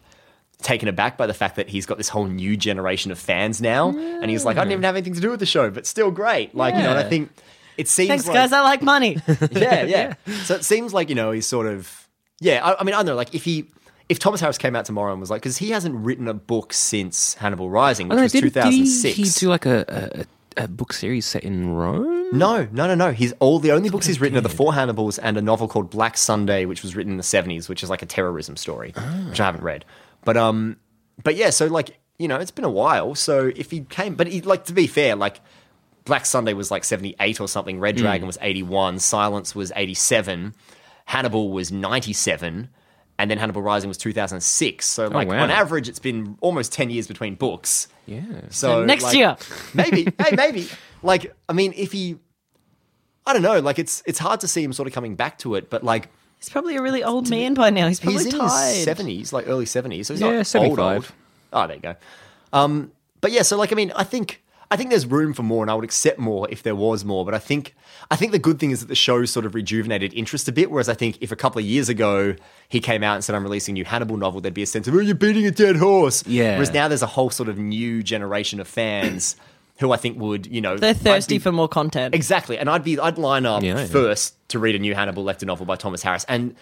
taken 0.61 0.87
aback 0.87 1.17
by 1.17 1.25
the 1.25 1.33
fact 1.33 1.55
that 1.55 1.69
he's 1.69 1.85
got 1.85 1.97
this 1.97 2.09
whole 2.09 2.27
new 2.27 2.57
generation 2.57 3.11
of 3.11 3.19
fans 3.19 3.61
now, 3.61 3.89
and 3.89 4.29
he's 4.29 4.45
like, 4.45 4.57
I 4.57 4.61
didn't 4.61 4.69
mm. 4.69 4.73
even 4.73 4.83
have 4.83 4.95
anything 4.95 5.13
to 5.13 5.21
do 5.21 5.29
with 5.29 5.39
the 5.39 5.45
show, 5.45 5.69
but 5.69 5.85
still 5.85 6.11
great. 6.11 6.55
Like 6.55 6.75
you 6.75 6.81
know, 6.81 6.89
and 6.89 6.99
I 6.99 7.03
think 7.03 7.31
it 7.77 7.87
seems 7.87 8.09
Thanks, 8.09 8.27
like, 8.27 8.35
guys. 8.35 8.51
I 8.51 8.61
like 8.61 8.81
money. 8.81 9.17
yeah, 9.51 9.83
yeah. 9.83 10.13
So 10.43 10.55
it 10.55 10.65
seems 10.65 10.93
like 10.93 11.09
you 11.09 11.15
know 11.15 11.31
he's 11.31 11.47
sort 11.47 11.67
of 11.67 12.07
yeah. 12.39 12.63
I, 12.63 12.81
I 12.81 12.83
mean, 12.83 12.93
I 12.93 12.97
don't 12.97 13.07
know. 13.07 13.15
Like 13.15 13.33
if 13.33 13.45
he 13.45 13.67
if 14.09 14.19
Thomas 14.19 14.41
Harris 14.41 14.57
came 14.57 14.75
out 14.75 14.85
tomorrow 14.85 15.11
and 15.11 15.21
was 15.21 15.29
like, 15.29 15.41
because 15.41 15.57
he 15.57 15.69
hasn't 15.69 15.95
written 15.95 16.27
a 16.27 16.33
book 16.33 16.73
since 16.73 17.35
Hannibal 17.35 17.69
Rising, 17.69 18.09
which 18.09 18.17
know, 18.17 18.23
was 18.23 18.33
two 18.33 18.49
thousand 18.49 18.85
six. 18.85 19.15
two 19.15 19.23
did 19.23 19.33
he, 19.33 19.39
do 19.39 19.49
like 19.49 19.65
a, 19.65 20.25
a, 20.57 20.63
a 20.65 20.67
book 20.67 20.91
series 20.91 21.25
set 21.25 21.43
in 21.43 21.73
Rome? 21.73 22.37
No, 22.37 22.67
no, 22.71 22.87
no, 22.87 22.95
no. 22.95 23.11
He's 23.11 23.33
all 23.39 23.59
the 23.59 23.71
only 23.71 23.89
books 23.89 24.07
he's 24.07 24.19
written 24.19 24.37
are 24.37 24.41
the 24.41 24.49
Four 24.49 24.73
Hannibals 24.73 25.17
and 25.17 25.37
a 25.37 25.41
novel 25.41 25.67
called 25.67 25.89
Black 25.89 26.17
Sunday, 26.17 26.65
which 26.65 26.83
was 26.83 26.95
written 26.95 27.13
in 27.13 27.17
the 27.17 27.23
seventies, 27.23 27.69
which 27.69 27.81
is 27.81 27.89
like 27.89 28.01
a 28.01 28.05
terrorism 28.05 28.57
story, 28.57 28.93
ah. 28.97 29.25
which 29.29 29.39
I 29.39 29.45
haven't 29.45 29.63
read. 29.63 29.85
But 30.23 30.37
um, 30.37 30.77
but 31.23 31.35
yeah, 31.35 31.49
so 31.49 31.67
like 31.67 31.99
you 32.17 32.27
know, 32.27 32.37
it's 32.37 32.51
been 32.51 32.65
a 32.65 32.69
while. 32.69 33.15
So 33.15 33.51
if 33.55 33.71
he 33.71 33.81
came, 33.81 34.15
but 34.15 34.27
he 34.27 34.41
like 34.41 34.65
to 34.65 34.73
be 34.73 34.87
fair, 34.87 35.15
like 35.15 35.39
Black 36.05 36.25
Sunday 36.25 36.53
was 36.53 36.69
like 36.69 36.83
seventy 36.83 37.15
eight 37.19 37.39
or 37.39 37.47
something. 37.47 37.79
Red 37.79 37.95
Dragon 37.95 38.27
was 38.27 38.37
eighty 38.41 38.63
one. 38.63 38.99
Silence 38.99 39.55
was 39.55 39.71
eighty 39.75 39.93
seven. 39.93 40.53
Hannibal 41.05 41.51
was 41.51 41.71
ninety 41.71 42.13
seven. 42.13 42.69
And 43.17 43.29
then 43.29 43.37
Hannibal 43.37 43.61
Rising 43.61 43.89
was 43.89 43.97
2006. 43.97 44.85
So, 44.85 45.07
like, 45.07 45.27
wow. 45.27 45.43
on 45.43 45.51
average, 45.51 45.89
it's 45.89 45.99
been 45.99 46.37
almost 46.39 46.71
10 46.71 46.89
years 46.89 47.05
between 47.05 47.35
books. 47.35 47.89
Yeah. 48.05 48.21
So 48.49 48.85
Next 48.85 49.03
like, 49.03 49.17
year. 49.17 49.35
maybe, 49.73 50.03
hey, 50.17 50.37
maybe. 50.37 50.69
Like, 51.03 51.35
I 51.49 51.51
mean, 51.51 51.73
if 51.75 51.91
he, 51.91 52.15
I 53.25 53.33
don't 53.33 53.41
know. 53.41 53.59
Like, 53.59 53.77
it's 53.77 54.01
it's 54.05 54.19
hard 54.19 54.39
to 54.39 54.47
see 54.47 54.63
him 54.63 54.71
sort 54.71 54.87
of 54.87 54.93
coming 54.93 55.17
back 55.17 55.37
to 55.39 55.55
it, 55.55 55.69
but 55.69 55.83
like, 55.83 56.07
He's 56.39 56.49
probably 56.49 56.75
a 56.77 56.81
really 56.81 57.03
old 57.03 57.29
man 57.29 57.53
by 57.53 57.69
now. 57.69 57.87
He's 57.87 57.99
probably 57.99 58.23
he's 58.23 58.33
in 58.33 58.39
tired. 58.39 58.73
his 58.75 58.83
seventies, 58.83 59.33
like 59.33 59.47
early 59.47 59.65
seventies. 59.65 60.07
So 60.07 60.13
he's 60.13 60.21
Yeah, 60.21 60.37
not 60.37 60.47
75. 60.47 60.79
old, 60.79 60.95
old. 60.95 61.11
Oh, 61.51 61.67
there 61.67 61.75
you 61.75 61.81
go. 61.81 61.95
Um, 62.53 62.91
but 63.21 63.31
yeah, 63.31 63.41
so 63.41 63.57
like, 63.57 63.71
I 63.71 63.75
mean, 63.75 63.91
I 63.95 64.03
think 64.03 64.41
I 64.71 64.77
think 64.77 64.89
there's 64.91 65.05
room 65.05 65.33
for 65.33 65.43
more, 65.43 65.63
and 65.63 65.69
I 65.71 65.73
would 65.73 65.83
accept 65.83 66.19
more 66.19 66.47
if 66.49 66.63
there 66.63 66.75
was 66.75 67.03
more. 67.03 67.25
But 67.25 67.33
I 67.33 67.39
think 67.39 67.75
I 68.09 68.15
think 68.15 68.31
the 68.31 68.39
good 68.39 68.59
thing 68.59 68.71
is 68.71 68.79
that 68.79 68.87
the 68.87 68.95
show 68.95 69.25
sort 69.25 69.45
of 69.45 69.53
rejuvenated 69.55 70.13
interest 70.13 70.47
a 70.47 70.51
bit. 70.51 70.71
Whereas 70.71 70.87
I 70.87 70.93
think 70.93 71.17
if 71.21 71.31
a 71.31 71.35
couple 71.35 71.59
of 71.59 71.65
years 71.65 71.89
ago 71.89 72.35
he 72.69 72.79
came 72.79 73.03
out 73.03 73.15
and 73.15 73.23
said 73.23 73.35
I'm 73.35 73.43
releasing 73.43 73.73
a 73.73 73.77
new 73.79 73.85
Hannibal 73.85 74.15
novel, 74.15 74.39
there'd 74.41 74.53
be 74.53 74.63
a 74.63 74.67
sense 74.67 74.87
of 74.87 74.93
oh, 74.95 74.99
you're 74.99 75.15
beating 75.15 75.45
a 75.45 75.51
dead 75.51 75.75
horse. 75.75 76.25
Yeah. 76.25 76.53
Whereas 76.53 76.71
now 76.71 76.87
there's 76.87 77.01
a 77.01 77.07
whole 77.07 77.29
sort 77.31 77.49
of 77.49 77.57
new 77.57 78.01
generation 78.03 78.59
of 78.59 78.67
fans. 78.67 79.35
Who 79.79 79.91
I 79.91 79.97
think 79.97 80.19
would, 80.19 80.45
you 80.45 80.61
know, 80.61 80.77
They're 80.77 80.93
thirsty 80.93 81.35
be- 81.35 81.39
for 81.39 81.51
more 81.51 81.69
content. 81.69 82.13
Exactly, 82.13 82.57
and 82.57 82.69
I'd 82.69 82.83
be 82.83 82.99
I'd 82.99 83.17
line 83.17 83.45
up 83.45 83.63
Yeah, 83.63 83.79
yeah. 83.79 83.85
first 83.85 84.35
to 84.49 84.59
read 84.59 84.75
a 84.75 84.79
new 84.79 84.93
Hannibal 84.93 85.23
Lecter 85.23 85.45
novel 85.45 85.65
by 85.65 85.75
Thomas 85.77 86.03
Harris, 86.03 86.25
and 86.27 86.55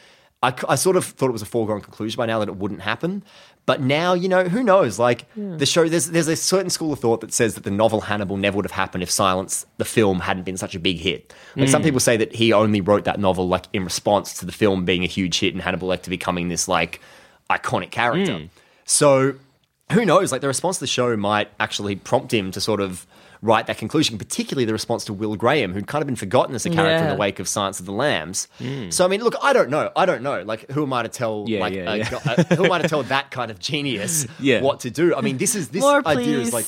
I, 0.43 0.53
I 0.69 0.75
sort 0.75 0.95
of 0.97 1.05
thought 1.05 1.29
it 1.29 1.33
was 1.33 1.41
a 1.41 1.47
foregone 1.47 1.81
conclusion 1.81 2.17
by 2.17 2.27
now 2.27 2.39
that 2.39 2.47
it 2.47 2.57
wouldn't 2.57 2.81
happen. 2.81 3.23
But 3.65 3.81
now, 3.81 4.13
you 4.13 4.29
know, 4.29 4.45
who 4.45 4.63
knows? 4.63 4.97
Like 4.97 5.25
the 5.35 5.65
show, 5.65 5.89
there's 5.89 6.07
there's 6.07 6.29
a 6.29 6.37
certain 6.37 6.69
school 6.69 6.93
of 6.93 6.99
thought 6.99 7.19
that 7.19 7.33
says 7.33 7.55
that 7.55 7.65
the 7.65 7.71
novel 7.71 8.01
Hannibal 8.01 8.37
never 8.37 8.55
would 8.55 8.65
have 8.65 8.71
happened 8.71 9.03
if 9.03 9.11
Silence, 9.11 9.65
the 9.77 9.83
film, 9.83 10.21
hadn't 10.21 10.43
been 10.43 10.55
such 10.55 10.73
a 10.73 10.79
big 10.79 10.99
hit. 10.99 11.33
Like 11.57 11.67
some 11.67 11.81
mm. 11.81 11.85
people 11.85 11.99
say 11.99 12.15
that 12.15 12.33
he 12.33 12.53
only 12.53 12.79
wrote 12.79 13.03
that 13.05 13.19
novel 13.19 13.47
like 13.49 13.65
in 13.73 13.83
response 13.83 14.35
to 14.35 14.45
the 14.45 14.53
film 14.53 14.85
being 14.85 15.03
a 15.03 15.07
huge 15.07 15.39
hit 15.39 15.53
and 15.53 15.61
Hannibal 15.61 15.89
Lecter 15.89 16.09
becoming 16.09 16.47
this 16.47 16.69
like 16.69 17.01
iconic 17.49 17.91
character. 17.91 18.33
Mm. 18.33 18.49
So 18.85 19.35
who 19.91 20.05
knows? 20.05 20.31
Like 20.31 20.41
the 20.41 20.47
response 20.47 20.77
to 20.77 20.81
the 20.81 20.87
show 20.87 21.15
might 21.15 21.49
actually 21.59 21.95
prompt 21.95 22.33
him 22.33 22.51
to 22.51 22.61
sort 22.61 22.81
of 22.81 23.05
write 23.41 23.67
that 23.67 23.77
conclusion, 23.77 24.17
particularly 24.17 24.65
the 24.65 24.73
response 24.73 25.05
to 25.05 25.13
Will 25.13 25.35
Graham, 25.35 25.73
who'd 25.73 25.87
kind 25.87 26.01
of 26.01 26.07
been 26.07 26.15
forgotten 26.15 26.55
as 26.55 26.65
a 26.65 26.69
character 26.69 27.05
in 27.05 27.09
the 27.09 27.15
wake 27.15 27.39
of 27.39 27.47
Silence 27.47 27.79
of 27.79 27.85
the 27.85 27.91
Lambs. 27.91 28.47
So 28.89 29.05
I 29.05 29.07
mean, 29.07 29.23
look, 29.23 29.35
I 29.41 29.53
don't 29.53 29.69
know. 29.69 29.91
I 29.95 30.05
don't 30.05 30.21
know. 30.23 30.41
Like, 30.43 30.69
who 30.71 30.83
am 30.83 30.93
I 30.93 31.03
to 31.03 31.09
tell? 31.09 31.45
Yeah, 31.47 31.59
like, 31.59 31.73
yeah, 31.73 31.93
a 31.93 31.97
yeah. 31.97 32.09
go- 32.09 32.19
uh, 32.25 32.43
who 32.55 32.65
am 32.65 32.71
I 32.71 32.79
to 32.79 32.87
tell 32.87 33.03
that 33.03 33.31
kind 33.31 33.51
of 33.51 33.59
genius 33.59 34.25
Yeah. 34.39 34.61
what 34.61 34.81
to 34.81 34.89
do? 34.89 35.15
I 35.15 35.21
mean, 35.21 35.37
this 35.37 35.55
is 35.55 35.69
this 35.69 35.81
More, 35.81 36.05
idea 36.07 36.39
is 36.39 36.53
like 36.53 36.65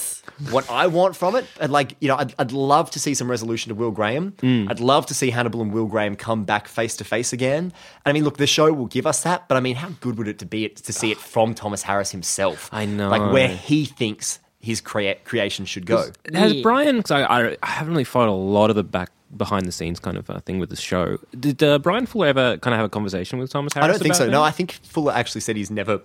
what 0.52 0.70
I 0.70 0.88
want 0.88 1.16
from 1.16 1.36
it. 1.36 1.46
And 1.60 1.72
like, 1.72 1.96
you 2.00 2.08
know, 2.08 2.16
I'd, 2.16 2.34
I'd 2.40 2.52
love 2.52 2.92
to 2.92 3.00
see 3.00 3.14
some 3.14 3.30
resolution 3.30 3.70
to 3.70 3.76
Will 3.76 3.92
Graham. 3.92 4.32
Mm. 4.42 4.70
I'd 4.70 4.80
love 4.80 5.06
to 5.08 5.14
see 5.14 5.30
Hannibal 5.32 5.62
and 5.62 5.74
Will 5.74 5.88
Graham 5.88 6.16
come 6.16 6.44
back 6.46 6.68
face 6.68 6.96
to 6.98 7.04
face 7.04 7.34
again. 7.34 7.66
And 7.66 7.74
I 8.06 8.14
mean, 8.14 8.24
look, 8.24 8.38
the 8.38 8.48
show 8.48 8.72
will 8.72 8.88
give 8.88 9.06
us 9.08 9.24
that, 9.24 9.48
but 9.48 9.58
I 9.58 9.60
mean, 9.60 9.76
how 9.76 9.90
good 10.02 10.18
would 10.18 10.28
it 10.28 10.40
to 10.40 10.46
be 10.46 10.66
it 10.66 10.78
to 10.78 10.94
see 10.94 11.12
it 11.12 11.18
from 11.18 11.54
Thomas 11.54 11.84
Harris 11.84 12.12
himself? 12.12 12.70
I 12.72 12.86
know. 12.86 13.10
like 13.10 13.32
where 13.34 13.48
he 13.50 13.86
thinks 13.86 14.40
his 14.60 14.82
crea- 14.82 15.16
creation 15.24 15.66
should 15.66 15.86
go. 15.86 16.12
Has 16.34 16.54
Yeah. 16.54 16.62
Brian? 16.62 16.98
Because 16.98 17.12
I, 17.12 17.58
I, 17.62 17.68
haven't 17.68 17.94
really 17.94 18.04
followed 18.04 18.30
a 18.30 18.32
lot 18.32 18.70
of 18.70 18.76
the 18.76 18.84
back 18.84 19.12
behind 19.36 19.66
the 19.66 19.72
scenes 19.72 20.00
kind 20.00 20.18
of 20.18 20.30
uh, 20.30 20.40
thing 20.42 20.60
with 20.60 20.70
the 20.70 20.76
show. 20.76 21.18
Did 21.40 21.64
uh, 21.64 21.80
Brian 21.80 22.06
Fuller 22.06 22.28
ever 22.28 22.58
kind 22.58 22.74
of 22.74 22.78
have 22.78 22.86
a 22.86 22.90
conversation 22.90 23.40
with 23.40 23.52
Thomas 23.52 23.74
Harris? 23.74 23.86
I 23.86 23.88
don't 23.88 24.02
think 24.02 24.16
so. 24.16 24.26
that? 24.26 24.32
No, 24.32 24.44
I 24.44 24.52
think 24.52 24.74
Fuller 24.84 25.14
actually 25.14 25.42
said 25.42 25.56
he's 25.56 25.72
never 25.72 26.02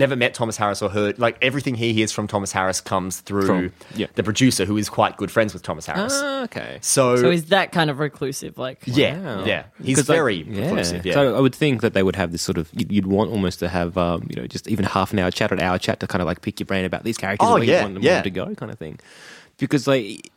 never 0.00 0.16
met 0.16 0.34
Thomas 0.34 0.56
Harris 0.56 0.82
or 0.82 0.88
heard 0.90 1.18
like 1.20 1.36
everything 1.40 1.76
he 1.76 1.92
hears 1.92 2.10
from 2.10 2.26
Thomas 2.26 2.50
Harris 2.50 2.80
comes 2.80 3.20
through 3.20 3.46
From- 3.46 3.72
yeah. 3.94 4.08
the 4.16 4.24
producer 4.24 4.64
who 4.64 4.76
is 4.76 4.88
quite 4.88 5.16
good 5.16 5.30
friends 5.30 5.52
with 5.52 5.62
Thomas 5.62 5.86
Harris. 5.86 6.12
Ah, 6.16 6.42
okay. 6.44 6.78
so, 6.80 7.14
So 7.16 7.30
he's 7.30 7.44
that 7.46 7.70
kind 7.70 7.88
of 7.90 8.00
reclusive, 8.00 8.58
like 8.58 8.80
yeah, 8.86 9.18
Wow. 9.20 9.44
yeah. 9.44 9.64
He's 9.84 9.96
'Cause, 9.98 10.08
like, 10.08 10.16
very 10.16 10.42
reclusive, 10.42 11.06
yeah. 11.06 11.14
So 11.14 11.36
I 11.36 11.40
would 11.40 11.54
think 11.54 11.82
that 11.82 11.94
they 11.94 12.02
would 12.02 12.16
have 12.16 12.32
this 12.32 12.42
sort 12.42 12.58
of 12.58 12.68
you'd, 12.72 12.90
you'd 12.90 13.06
want 13.06 13.30
almost 13.30 13.60
to 13.60 13.68
have 13.68 13.96
um, 13.96 14.26
you 14.28 14.36
know 14.40 14.46
just 14.48 14.66
even 14.66 14.84
half 14.84 15.12
an 15.12 15.20
hour 15.20 15.30
chat 15.30 15.52
or 15.52 15.54
an 15.54 15.60
hour 15.60 15.78
chat 15.78 16.00
to 16.00 16.06
kind 16.08 16.20
of 16.22 16.26
like 16.26 16.40
pick 16.42 16.58
your 16.58 16.66
brain 16.66 16.84
about 16.84 17.04
these 17.04 17.16
characters 17.16 17.46
Oh, 17.48 17.54
and 17.56 17.60
where 17.60 17.68
yeah, 17.68 17.78
you 17.78 17.82
want 17.84 17.94
them 17.94 18.02
yeah. 18.02 18.22
to 18.22 18.30
go 18.30 18.52
kind 18.56 18.72
of 18.72 18.78
thing. 18.78 18.98
Because 19.58 19.86
like 19.86 20.30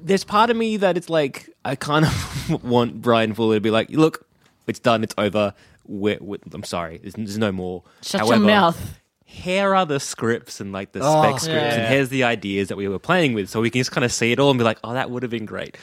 there's 0.00 0.24
part 0.24 0.50
of 0.50 0.56
me 0.56 0.78
that 0.78 0.96
it's 0.96 1.08
like 1.10 1.48
I 1.64 1.76
kind 1.76 2.04
of 2.06 2.64
want 2.64 3.00
Brian 3.02 3.34
Fuller 3.34 3.56
to 3.56 3.60
be 3.60 3.70
like, 3.70 3.90
look, 3.90 4.26
it's 4.66 4.80
done, 4.80 5.04
it's 5.04 5.14
over. 5.18 5.54
We're, 5.86 6.18
we 6.20 6.38
I'm 6.52 6.62
sorry, 6.64 6.98
there's, 6.98 7.14
there's 7.14 7.38
no 7.38 7.50
more. 7.52 7.82
shut 8.02 8.24
your 8.26 8.38
mouth. 8.38 9.00
Here 9.32 9.74
are 9.74 9.86
the 9.86 9.98
scripts 9.98 10.60
and 10.60 10.72
like 10.72 10.92
the 10.92 11.00
Oh, 11.02 11.22
spec 11.22 11.40
scripts, 11.40 11.46
yeah. 11.46 11.74
and 11.80 11.88
here's 11.92 12.10
the 12.10 12.24
ideas 12.24 12.68
that 12.68 12.76
we 12.76 12.86
were 12.86 12.98
playing 12.98 13.32
with, 13.34 13.48
so 13.48 13.60
we 13.60 13.70
can 13.70 13.80
just 13.80 13.90
kind 13.90 14.04
of 14.04 14.12
see 14.12 14.30
it 14.30 14.38
all 14.38 14.50
and 14.50 14.58
be 14.58 14.64
like, 14.64 14.78
"Oh, 14.84 14.92
that 14.92 15.10
would 15.10 15.22
have 15.22 15.30
been 15.30 15.46
great." 15.46 15.76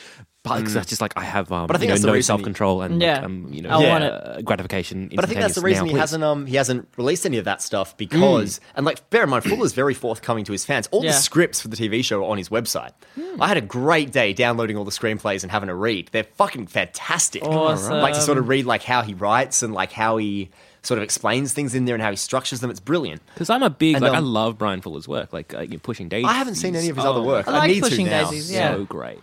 But 0.43 0.61
'cause 0.63 0.73
that's 0.73 0.87
just 0.87 1.01
like 1.01 1.11
I 1.17 1.23
have, 1.25 1.51
um, 1.51 1.67
But 1.67 1.75
I 1.75 1.79
think 1.79 1.89
you 1.89 1.93
that's 1.95 2.01
know, 2.03 2.07
the 2.07 2.11
no 2.11 2.13
reason 2.13 2.27
self 2.27 2.43
control 2.43 2.81
and 2.81 3.01
Yeah. 3.01 3.15
like, 3.15 3.23
um, 3.25 3.47
you 3.51 3.61
know, 3.61 3.69
I 3.71 3.77
want 3.89 4.03
uh, 4.05 4.41
gratification. 4.41 5.09
But 5.13 5.25
I 5.25 5.27
think 5.27 5.41
that's 5.41 5.55
the 5.55 5.61
reason 5.61 5.83
now, 5.83 5.87
he 5.87 5.91
please. 5.95 5.99
hasn't 5.99 6.23
um 6.23 6.45
he 6.45 6.55
hasn't 6.55 6.87
released 6.95 7.25
any 7.25 7.37
of 7.39 7.45
that 7.45 7.61
stuff 7.61 7.97
because 7.97 8.61
and 8.75 8.85
like 8.85 9.09
bear 9.09 9.23
in 9.23 9.29
mind 9.29 9.43
Fuller's 9.43 9.73
very 9.73 9.93
forthcoming 9.93 10.45
to 10.45 10.53
his 10.53 10.63
fans. 10.63 10.87
All 10.91 11.03
Yeah. 11.03 11.11
the 11.11 11.17
scripts 11.17 11.59
for 11.59 11.67
the 11.67 11.75
TV 11.75 12.01
show 12.05 12.21
are 12.23 12.29
on 12.31 12.37
his 12.37 12.47
website. 12.47 12.91
I 13.39 13.49
had 13.49 13.57
a 13.57 13.61
great 13.61 14.11
day 14.13 14.31
downloading 14.31 14.77
all 14.77 14.85
the 14.85 14.91
screenplays 14.91 15.43
and 15.43 15.51
having 15.51 15.67
a 15.69 15.75
read. 15.75 16.09
They're 16.13 16.23
fucking 16.23 16.67
fantastic. 16.67 17.43
Awesome. 17.43 17.97
Like 17.97 18.13
to 18.13 18.21
sort 18.21 18.37
of 18.37 18.47
read 18.47 18.65
like 18.65 18.83
how 18.83 19.01
he 19.01 19.13
writes 19.15 19.61
and 19.61 19.73
like 19.73 19.91
how 19.91 20.15
he 20.17 20.49
sort 20.89 20.97
of 20.97 21.03
explains 21.03 21.53
things 21.53 21.75
in 21.75 21.85
there 21.85 21.93
and 21.95 22.01
how 22.01 22.09
he 22.09 22.15
structures 22.15 22.61
them. 22.61 22.71
It's 22.71 22.79
brilliant. 22.79 23.21
Because 23.35 23.51
I'm 23.51 23.61
a 23.61 23.69
big 23.69 23.93
And, 23.95 24.03
like 24.03 24.13
I 24.13 24.17
um, 24.17 24.25
love 24.25 24.57
Brian 24.57 24.81
Fuller's 24.81 25.07
work. 25.07 25.31
Like 25.31 25.53
uh, 25.53 25.59
you're 25.61 25.79
pushing 25.79 26.09
daisies. 26.09 26.27
I 26.27 26.33
haven't 26.33 26.55
seen 26.55 26.75
any 26.75 26.89
of 26.89 26.95
his 26.95 27.05
Oh, 27.05 27.11
other 27.11 27.21
work. 27.21 27.47
I 27.47 27.51
I, 27.51 27.57
like 27.59 27.67
need 27.71 27.83
Pushing 27.83 28.05
to 28.05 28.11
now. 28.11 28.23
Daisies, 28.31 28.51
yeah. 28.51 28.73
So 28.73 28.85
great. 28.85 29.19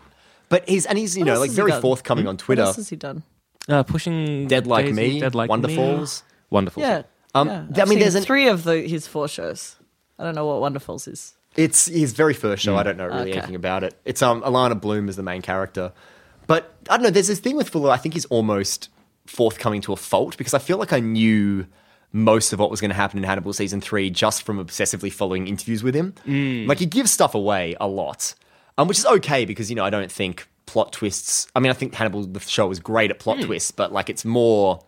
But 0.49 0.69
he's 0.69 0.87
and 0.87 0.97
he's 0.97 1.17
you 1.17 1.25
What 1.25 1.35
know 1.35 1.41
like 1.41 1.51
very 1.51 1.73
forthcoming 1.73 2.29
on 2.29 2.37
Twitter. 2.37 2.63
What 2.63 2.69
else 2.69 2.77
has 2.77 2.89
he 2.89 2.95
done? 2.97 3.25
Uh, 3.69 3.83
pushing 3.83 4.47
Dead 4.47 4.65
Like 4.69 4.87
Daisies, 4.87 4.97
Me, 5.15 5.21
Dead 5.21 5.35
like 5.35 5.51
Wonderfalls. 5.51 6.23
Me. 6.23 6.29
Wonderful. 6.51 6.83
Yeah. 6.83 7.03
Um, 7.35 7.49
yeah. 7.49 7.83
I 7.83 7.85
mean, 7.87 7.99
there's 7.99 8.15
an- 8.15 8.23
three 8.23 8.47
of 8.49 8.63
the, 8.63 8.83
his 8.83 9.09
four 9.09 9.27
shows. 9.27 9.75
I 10.21 10.23
don't 10.23 10.37
know 10.37 10.47
what 10.47 10.73
Wonderfalls 10.73 11.09
is. 11.09 11.35
It's 11.57 11.87
his 11.87 12.13
very 12.13 12.33
first 12.35 12.63
show. 12.63 12.77
I 12.77 12.85
don't 12.85 12.97
know 12.97 13.07
really 13.09 13.31
Okay. 13.31 13.39
anything 13.39 13.57
about 13.57 13.83
it. 13.83 13.95
It's 14.05 14.23
um 14.23 14.43
Alana 14.43 14.81
Bloom 14.81 15.09
is 15.09 15.17
the 15.17 15.23
main 15.25 15.43
character, 15.43 15.93
but 16.47 16.75
I 16.89 16.97
don't 16.97 17.03
know. 17.03 17.11
There's 17.11 17.27
this 17.29 17.41
thing 17.41 17.57
with 17.57 17.69
Fuller. 17.71 17.91
I 17.91 17.97
think 17.97 18.15
he's 18.15 18.27
almost 18.27 18.89
forthcoming 19.27 19.81
to 19.83 19.93
a 19.93 19.97
fault 19.97 20.37
because 20.37 20.55
I 20.55 20.59
feel 20.59 20.79
like 20.79 20.93
I 20.93 21.01
knew 21.01 21.67
most 22.13 22.53
of 22.53 22.59
what 22.59 22.71
was 22.71 22.81
going 22.81 22.91
to 22.91 22.95
happen 22.97 23.19
in 23.19 23.25
Hannibal 23.25 23.53
season 23.53 23.81
three 23.81 24.09
just 24.11 24.43
from 24.43 24.65
obsessively 24.65 25.13
following 25.13 25.49
interviews 25.49 25.83
with 25.83 25.95
him. 25.95 26.15
Like 26.69 26.79
he 26.79 26.87
gives 26.87 27.11
stuff 27.11 27.35
away 27.35 27.77
a 27.81 27.87
lot, 27.87 28.35
um, 28.79 28.89
which 28.89 28.99
is 28.99 29.07
okay 29.07 29.45
because 29.45 29.69
you 29.71 29.77
know 29.77 29.85
I 29.85 29.91
don't 29.91 30.11
think 30.11 30.49
plot 30.67 30.93
twists. 30.93 31.47
I 31.55 31.61
mean, 31.61 31.71
I 31.71 31.75
think 31.75 31.95
Hannibal 31.95 32.25
the 32.25 32.41
show 32.41 32.71
is 32.71 32.81
great 32.81 33.11
at 33.11 33.19
plot 33.19 33.39
twists, 33.43 33.71
but 33.71 33.93
like 33.93 34.09
it's 34.09 34.25
more. 34.25 34.81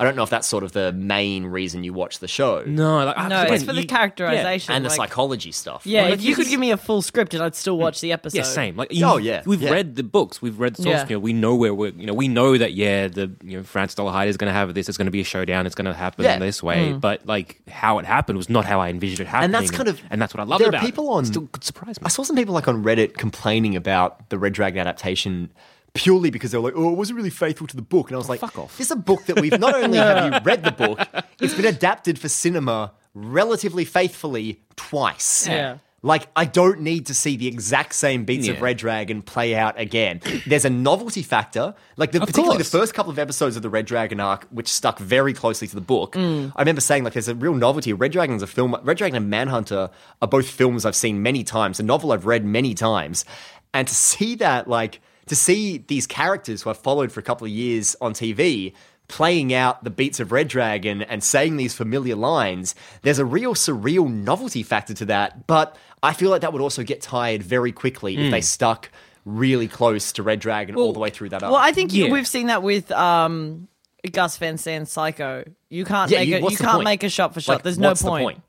I 0.00 0.04
don't 0.04 0.16
know 0.16 0.22
if 0.22 0.30
that's 0.30 0.48
sort 0.48 0.64
of 0.64 0.72
the 0.72 0.92
main 0.92 1.44
reason 1.44 1.84
you 1.84 1.92
watch 1.92 2.20
the 2.20 2.26
show. 2.26 2.64
No, 2.66 3.04
like, 3.04 3.18
I- 3.18 3.28
No, 3.28 3.42
again, 3.42 3.54
it's 3.54 3.64
for 3.64 3.74
the 3.74 3.82
you- 3.82 3.86
characterization. 3.86 4.72
And 4.74 4.84
the 4.84 4.88
like- 4.88 4.96
psychology 4.96 5.52
stuff. 5.52 5.86
Yeah, 5.86 6.04
Like, 6.04 6.14
if 6.14 6.22
you 6.24 6.34
could 6.34 6.46
give 6.48 6.58
me 6.58 6.70
a 6.70 6.76
full 6.78 7.02
script 7.02 7.34
and 7.34 7.42
I'd 7.42 7.54
still 7.54 7.76
watch 7.76 8.00
the 8.00 8.10
episode. 8.12 8.38
Yeah, 8.38 8.44
same. 8.44 8.76
Like, 8.76 8.92
you, 8.92 9.04
Oh, 9.04 9.18
yeah, 9.18 9.42
we've 9.44 9.60
yeah. 9.62 9.70
read 9.70 9.96
the 9.96 10.02
books, 10.02 10.40
we've 10.40 10.58
read 10.58 10.74
the 10.76 10.82
source 10.84 10.94
Yeah. 10.94 11.02
material. 11.02 11.20
We 11.20 11.32
know 11.34 11.54
where 11.54 11.74
we're, 11.74 11.92
you 11.92 12.06
know, 12.06 12.14
we 12.14 12.28
know 12.28 12.56
that 12.56 12.72
yeah, 12.72 13.08
the 13.08 13.30
you 13.44 13.58
know 13.58 13.62
Francis 13.62 13.94
Dolarhyde 13.96 14.28
is 14.28 14.36
going 14.38 14.48
to 14.50 14.54
have 14.54 14.72
this. 14.74 14.88
It's 14.88 14.96
going 14.98 15.04
to 15.06 15.10
be 15.12 15.20
a 15.20 15.24
showdown. 15.24 15.66
It's 15.66 15.74
going 15.74 15.84
to 15.84 15.92
happen 15.94 16.24
Yeah. 16.24 16.38
this 16.38 16.62
way. 16.62 16.92
Hmm. 16.92 16.98
But 16.98 17.26
like 17.26 17.60
how 17.68 17.98
it 17.98 18.06
happened 18.06 18.38
was 18.38 18.48
not 18.48 18.64
how 18.64 18.80
I 18.80 18.88
envisioned 18.88 19.20
it 19.20 19.26
happening. 19.26 19.44
And 19.44 19.54
that's 19.54 19.70
kind 19.70 19.88
of- 19.88 20.00
and 20.10 20.20
that's 20.22 20.32
what 20.32 20.40
I 20.40 20.44
love 20.44 20.60
there 20.60 20.68
are 20.68 20.70
about 20.70 20.80
people 20.82 21.10
it. 21.10 21.16
on- 21.18 21.24
It 21.24 21.26
still 21.28 21.48
could 21.52 21.62
surprise 21.64 22.00
me. 22.00 22.06
I 22.06 22.08
saw 22.08 22.22
some 22.22 22.36
people 22.36 22.54
like 22.54 22.68
on 22.68 22.82
Reddit 22.82 23.14
complaining 23.18 23.76
about 23.76 24.30
the 24.30 24.38
Red 24.38 24.54
Dragon 24.54 24.80
adaptation 24.80 25.50
purely 25.94 26.30
because 26.30 26.52
they 26.52 26.58
were 26.58 26.64
like, 26.64 26.74
"Oh, 26.76 26.92
it 26.92 26.96
wasn't 26.96 27.16
really 27.16 27.30
faithful 27.30 27.66
to 27.66 27.76
the 27.76 27.82
book," 27.82 28.08
and 28.08 28.16
I 28.16 28.18
was 28.18 28.28
like, 28.28 28.40
fuck 28.40 28.58
off. 28.58 28.76
This 28.78 28.88
is 28.88 28.92
a 28.92 28.96
book 28.96 29.26
that 29.26 29.40
we've 29.40 29.58
not 29.58 29.74
only 29.74 29.98
have 29.98 30.32
you 30.32 30.40
read 30.44 30.64
the 30.64 30.72
book, 30.72 31.00
it's 31.40 31.54
been 31.54 31.66
adapted 31.66 32.18
for 32.18 32.28
cinema 32.28 32.92
relatively 33.14 33.84
faithfully 33.84 34.60
twice. 34.76 35.46
Yeah. 35.46 35.78
Like, 36.02 36.28
I 36.34 36.46
don't 36.46 36.80
need 36.80 37.06
to 37.06 37.14
see 37.14 37.36
the 37.36 37.46
exact 37.46 37.94
same 37.94 38.24
beats 38.24 38.48
of 38.48 38.62
Red 38.62 38.78
Dragon 38.78 39.20
play 39.20 39.54
out 39.54 39.78
again. 39.78 40.22
There's 40.46 40.64
a 40.64 40.70
novelty 40.70 41.22
factor. 41.22 41.74
Like, 41.98 42.12
the, 42.12 42.20
particularly 42.20 42.56
course. 42.56 42.70
the 42.70 42.78
first 42.78 42.94
couple 42.94 43.12
of 43.12 43.18
episodes 43.18 43.54
of 43.54 43.60
the 43.60 43.68
Red 43.68 43.84
Dragon 43.84 44.18
arc, 44.18 44.46
which 44.48 44.68
stuck 44.68 44.98
very 44.98 45.34
closely 45.34 45.68
to 45.68 45.74
the 45.74 45.82
book. 45.82 46.14
Mm. 46.14 46.52
I 46.56 46.62
remember 46.62 46.80
saying, 46.80 47.04
like, 47.04 47.12
there's 47.12 47.28
a 47.28 47.34
real 47.34 47.52
novelty. 47.52 47.92
Red 47.92 48.12
Dragon's 48.12 48.42
a 48.42 48.46
film. 48.46 48.74
Red 48.82 48.96
Dragon 48.96 49.16
and 49.16 49.28
Manhunter 49.28 49.90
are 50.22 50.28
both 50.28 50.48
films 50.48 50.86
I've 50.86 50.96
seen 50.96 51.22
many 51.22 51.44
times, 51.44 51.78
a 51.78 51.82
novel 51.82 52.12
I've 52.12 52.24
read 52.24 52.46
many 52.46 52.72
times. 52.72 53.26
And 53.74 53.86
to 53.86 53.94
see 53.94 54.36
that, 54.36 54.68
like, 54.68 55.02
to 55.30 55.36
see 55.36 55.78
these 55.78 56.06
characters 56.06 56.62
who 56.62 56.70
I've 56.70 56.78
followed 56.78 57.10
for 57.12 57.20
a 57.20 57.22
couple 57.22 57.44
of 57.46 57.50
years 57.52 57.96
on 58.00 58.12
TV 58.12 58.72
playing 59.08 59.52
out 59.54 59.82
the 59.82 59.90
beats 59.90 60.20
of 60.20 60.30
Red 60.30 60.46
Dragon 60.46 61.02
and 61.02 61.22
saying 61.24 61.56
these 61.56 61.74
familiar 61.74 62.14
lines, 62.14 62.74
there's 63.02 63.18
a 63.18 63.24
real 63.24 63.54
surreal 63.54 64.08
novelty 64.12 64.62
factor 64.62 64.94
to 64.94 65.04
that. 65.06 65.46
But 65.48 65.76
I 66.02 66.12
feel 66.12 66.30
like 66.30 66.42
that 66.42 66.52
would 66.52 66.62
also 66.62 66.82
get 66.84 67.00
tired 67.00 67.42
very 67.42 67.72
quickly 67.72 68.16
if 68.16 68.30
they 68.30 68.40
stuck 68.40 68.90
really 69.24 69.66
close 69.68 70.12
to 70.12 70.22
Red 70.22 70.40
Dragon 70.40 70.76
all 70.76 70.92
the 70.92 70.98
way 71.00 71.10
through 71.10 71.30
that 71.30 71.42
arc. 71.42 71.52
Well, 71.52 71.60
I 71.60 71.72
think 71.72 71.92
Yeah. 71.92 72.10
we've 72.10 72.26
seen 72.26 72.46
that 72.48 72.62
with 72.62 72.90
um, 72.92 73.68
Gus 74.12 74.36
Van 74.38 74.58
Sant's 74.58 74.92
Psycho. 74.92 75.44
You 75.68 75.84
can't 75.84 76.10
Yeah, 76.10 76.20
make 76.20 76.28
you- 76.28 76.36
a, 76.36 76.50
you 76.50 76.56
can't 76.56 76.70
point? 76.72 76.84
make 76.84 77.02
a 77.04 77.08
shot 77.08 77.34
for 77.34 77.40
shot. 77.40 77.52
Like, 77.54 77.62
There's 77.64 77.78
no 77.78 77.88
what's 77.88 78.02
the 78.02 78.08
point. 78.10 78.42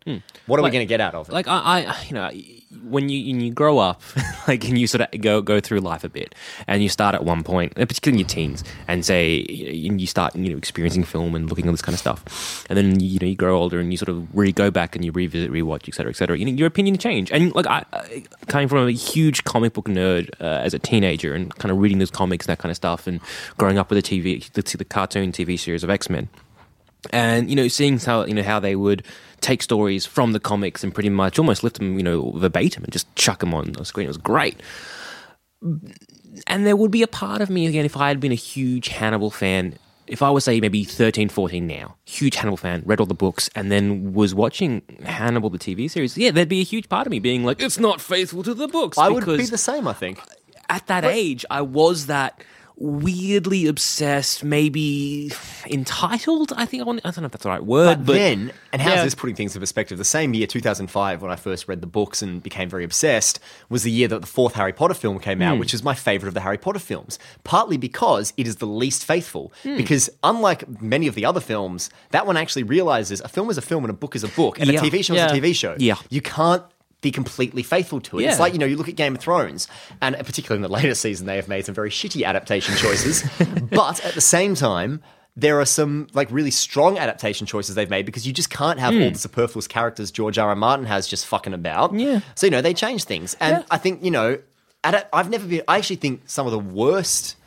What 0.48 0.60
are 0.60 0.64
we 0.64 0.70
going 0.72 0.82
to 0.82 0.90
get 0.90 1.02
out 1.02 1.14
of 1.16 1.28
it? 1.30 1.32
like 1.34 1.48
I, 1.48 1.86
I 1.86 2.04
you 2.08 2.14
know 2.14 2.30
when 2.84 3.10
you 3.10 3.34
when 3.34 3.42
you 3.42 3.52
grow 3.52 3.78
up 3.78 4.02
like 4.48 4.68
and 4.68 4.78
you 4.78 4.88
sort 4.88 5.02
of 5.02 5.22
go 5.22 5.42
go 5.42 5.60
through 5.60 5.80
life 5.80 6.04
a 6.04 6.10
bit 6.10 6.34
and 6.68 6.82
you 6.82 6.90
start 6.90 7.16
at 7.16 7.24
one 7.24 7.44
point 7.44 7.76
particularly 7.76 8.16
in 8.16 8.20
your 8.20 8.28
teens 8.28 8.64
and 8.88 9.06
say 9.06 9.46
you 9.50 9.96
you 9.96 10.08
start 10.08 10.36
you 10.36 10.52
know 10.52 10.58
experiencing 10.58 11.04
film 11.04 11.36
and 11.36 11.50
looking 11.50 11.68
at 11.68 11.72
this 11.72 11.82
kind 11.82 11.94
of 11.94 12.00
stuff 12.00 12.66
and 12.70 12.78
then 12.78 13.00
you 13.00 13.20
know 13.20 13.28
you 13.28 13.36
grow 13.36 13.58
older 13.58 13.80
and 13.80 13.92
you 13.92 13.98
sort 13.98 14.10
of 14.10 14.28
re 14.36 14.52
go 14.52 14.72
back 14.72 14.96
and 14.96 15.04
you 15.04 15.12
revisit 15.12 15.52
rewatch 15.52 15.88
etc 15.88 16.10
etc 16.10 16.38
you 16.38 16.46
know 16.46 16.52
your 16.52 16.68
opinion 16.68 16.98
change. 16.98 17.32
And 17.32 17.54
like 17.56 17.68
I, 17.68 17.84
I 17.92 18.24
coming 18.48 18.68
from 18.68 18.88
a 18.88 18.92
huge 18.92 19.44
comic 19.44 19.74
book 19.74 19.86
nerd 19.86 20.30
uh, 20.40 20.46
as 20.46 20.74
a 20.74 20.80
teenager 20.80 21.34
and 21.34 21.54
kind 21.56 21.72
of 21.72 21.80
reading 21.80 22.00
those 22.00 22.12
comics 22.12 22.46
and 22.46 22.52
that 22.52 22.60
kind 22.60 22.72
of 22.72 22.76
stuff 22.76 23.08
and 23.08 23.20
growing 23.58 23.78
up 23.78 23.90
with 23.90 24.04
the 24.04 24.22
TV 24.22 24.52
the, 24.54 24.62
the 24.78 24.86
cartoon 24.86 25.32
TV 25.32 25.60
series 25.60 25.84
of 25.84 25.90
X 25.90 26.10
Men 26.10 26.30
and 27.12 27.50
you 27.50 27.56
know 27.56 27.68
seeing 27.68 28.00
how 28.00 28.26
you 28.26 28.34
know 28.34 28.44
how 28.44 28.60
they 28.60 28.76
would 28.76 29.04
take 29.42 29.62
stories 29.62 30.06
from 30.06 30.32
the 30.34 30.40
comics 30.40 30.84
and 30.84 30.94
pretty 30.94 31.10
much 31.10 31.38
almost 31.40 31.64
lift 31.64 31.78
them 31.78 31.98
you 31.98 32.04
know 32.04 32.32
verbatim 32.32 32.84
and 32.84 32.94
just 32.94 33.14
chuck 33.16 33.40
them 33.40 33.54
on 33.54 33.72
the 33.74 33.84
screen 33.86 34.06
it 34.06 34.08
was 34.08 34.18
great 34.18 34.60
and 36.48 36.66
there 36.66 36.76
would 36.76 36.92
be 36.92 37.04
a 37.04 37.08
part 37.08 37.42
of 37.42 37.50
me 37.50 37.68
again 37.68 37.86
if 37.86 37.98
i 37.98 38.08
had 38.08 38.20
been 38.20 38.32
a 38.32 38.36
huge 38.36 38.88
hannibal 38.88 39.32
fan 39.32 39.76
if 40.08 40.22
i 40.22 40.30
was 40.30 40.44
say 40.44 40.60
maybe 40.60 40.84
13 40.84 41.30
14 41.30 41.66
now 41.68 41.96
huge 42.06 42.36
hannibal 42.36 42.58
fan 42.58 42.82
read 42.86 43.00
all 43.00 43.06
the 43.06 43.14
books 43.14 43.50
and 43.56 43.72
then 43.72 44.14
was 44.14 44.34
watching 44.34 44.82
hannibal 45.06 45.50
the 45.50 45.60
tv 45.60 45.90
series 45.90 46.18
yeah 46.18 46.32
there'd 46.32 46.50
be 46.50 46.62
a 46.62 46.64
huge 46.64 46.88
part 46.88 47.08
of 47.08 47.12
me 47.12 47.20
being 47.20 47.44
like 47.44 47.62
it's 47.62 47.80
not 47.80 48.00
faithful 48.00 48.44
to 48.44 48.54
the 48.54 48.68
books 48.68 48.98
I 48.98 49.10
would 49.10 49.26
be 49.26 49.46
the 49.46 49.58
same, 49.58 49.88
I 49.88 49.94
think. 49.94 50.20
at 50.70 50.88
that 50.88 51.04
age, 51.04 51.46
I 51.50 51.62
was 51.62 52.06
that 52.08 52.44
weirdly 52.82 53.68
obsessed, 53.68 54.44
maybe 54.44 55.32
entitled. 55.68 56.52
I 56.56 56.66
think 56.66 56.82
I, 56.82 56.86
want, 56.86 57.02
I 57.06 57.12
don't 57.12 57.20
know 57.22 57.26
if 57.28 57.32
that's 57.32 57.44
the 57.44 57.50
right 57.50 57.64
word, 57.64 58.00
But, 58.00 58.06
but, 58.08 58.14
then, 58.14 58.52
and 58.74 58.82
how's 58.82 58.96
Yeah. 58.96 59.04
this 59.04 59.16
putting 59.16 59.36
things 59.36 59.56
in 59.56 59.60
perspective? 59.60 59.98
The 59.98 60.04
same 60.06 60.34
year, 60.34 60.48
2005, 60.48 61.22
when 61.22 61.32
I 61.32 61.36
first 61.36 61.68
read 61.68 61.82
the 61.82 61.88
books 61.88 62.22
and 62.22 62.42
became 62.42 62.70
very 62.70 62.84
obsessed, 62.84 63.40
was 63.70 63.84
the 63.84 63.92
year 63.92 64.08
that 64.08 64.22
the 64.22 64.28
fourth 64.28 64.56
Harry 64.56 64.74
Potter 64.74 64.94
film 64.96 65.20
came 65.20 65.42
out, 65.42 65.60
which 65.60 65.74
is 65.74 65.84
my 65.84 65.94
favorite 65.94 66.28
of 66.30 66.34
the 66.34 66.42
Harry 66.42 66.58
Potter 66.58 66.80
films. 66.80 67.20
Partly 67.44 67.78
because 67.78 68.34
it 68.38 68.48
is 68.48 68.56
the 68.58 68.66
least 68.68 69.06
faithful. 69.06 69.54
Hmm. 69.64 69.78
Because 69.78 70.10
unlike 70.24 70.82
many 70.82 71.08
of 71.08 71.16
the 71.16 71.26
other 71.26 71.40
films, 71.40 71.90
that 72.12 72.26
one 72.26 72.36
actually 72.38 72.64
realizes 72.64 73.22
a 73.22 73.28
film 73.28 73.50
is 73.50 73.58
a 73.58 73.62
film 73.62 73.84
and 73.84 73.92
a 73.92 73.94
book 73.96 74.16
is 74.16 74.24
a 74.24 74.28
book, 74.30 74.60
and 74.60 74.68
Yeah. 74.72 74.80
a 74.80 74.84
TV 74.84 75.04
show 75.04 75.14
Yeah. 75.14 75.28
is 75.28 75.32
a 75.34 75.36
TV 75.36 75.54
show. 75.54 75.76
Yeah. 75.78 75.96
You 76.10 76.22
can't 76.22 76.64
be 77.02 77.12
completely 77.12 77.64
faithful 77.64 78.00
to 78.00 78.20
it. 78.20 78.26
It's 78.26 78.40
like, 78.40 78.54
you 78.54 78.60
know, 78.60 78.66
you 78.66 78.78
look 78.78 78.88
at 78.88 78.96
Game 78.96 79.16
of 79.16 79.22
Thrones, 79.22 79.68
and 80.02 80.16
particularly 80.18 80.58
in 80.58 80.62
the 80.62 80.70
later 80.76 80.96
season, 80.96 81.26
they 81.26 81.36
have 81.36 81.48
made 81.48 81.66
some 81.66 81.76
very 81.76 81.90
shitty 81.90 82.24
adaptation 82.24 82.76
choices. 82.76 83.24
but 83.72 84.04
at 84.06 84.14
the 84.14 84.22
same 84.22 84.56
time, 84.56 85.02
there 85.36 85.60
are 85.60 85.66
some 85.66 86.08
like 86.14 86.30
really 86.32 86.52
strong 86.52 86.98
adaptation 86.98 87.48
choices 87.48 87.76
they've 87.76 87.90
made 87.90 88.06
because 88.06 88.28
you 88.28 88.34
just 88.34 88.50
can't 88.50 88.80
have 88.80 88.94
all 88.94 89.08
hmm. 89.08 89.14
the 89.14 89.20
superfluous 89.20 89.68
characters 89.68 90.12
George 90.12 90.38
R. 90.38 90.50
R. 90.50 90.56
Martin 90.56 90.86
has 90.86 91.08
just 91.08 91.26
fucking 91.26 91.54
about. 91.54 91.94
Yeah. 91.94 92.20
So 92.36 92.48
you 92.48 92.52
know 92.52 92.62
they 92.62 92.74
change 92.74 93.06
things, 93.06 93.36
and 93.40 93.66
I 93.72 93.78
think 93.78 94.04
you 94.04 94.12
know, 94.12 94.40
I've 94.84 95.30
never 95.30 95.48
been. 95.48 95.64
I 95.68 95.78
actually 95.78 95.96
think 95.98 96.24
some 96.26 96.48
of 96.48 96.52
the 96.52 96.60
worst 96.60 97.38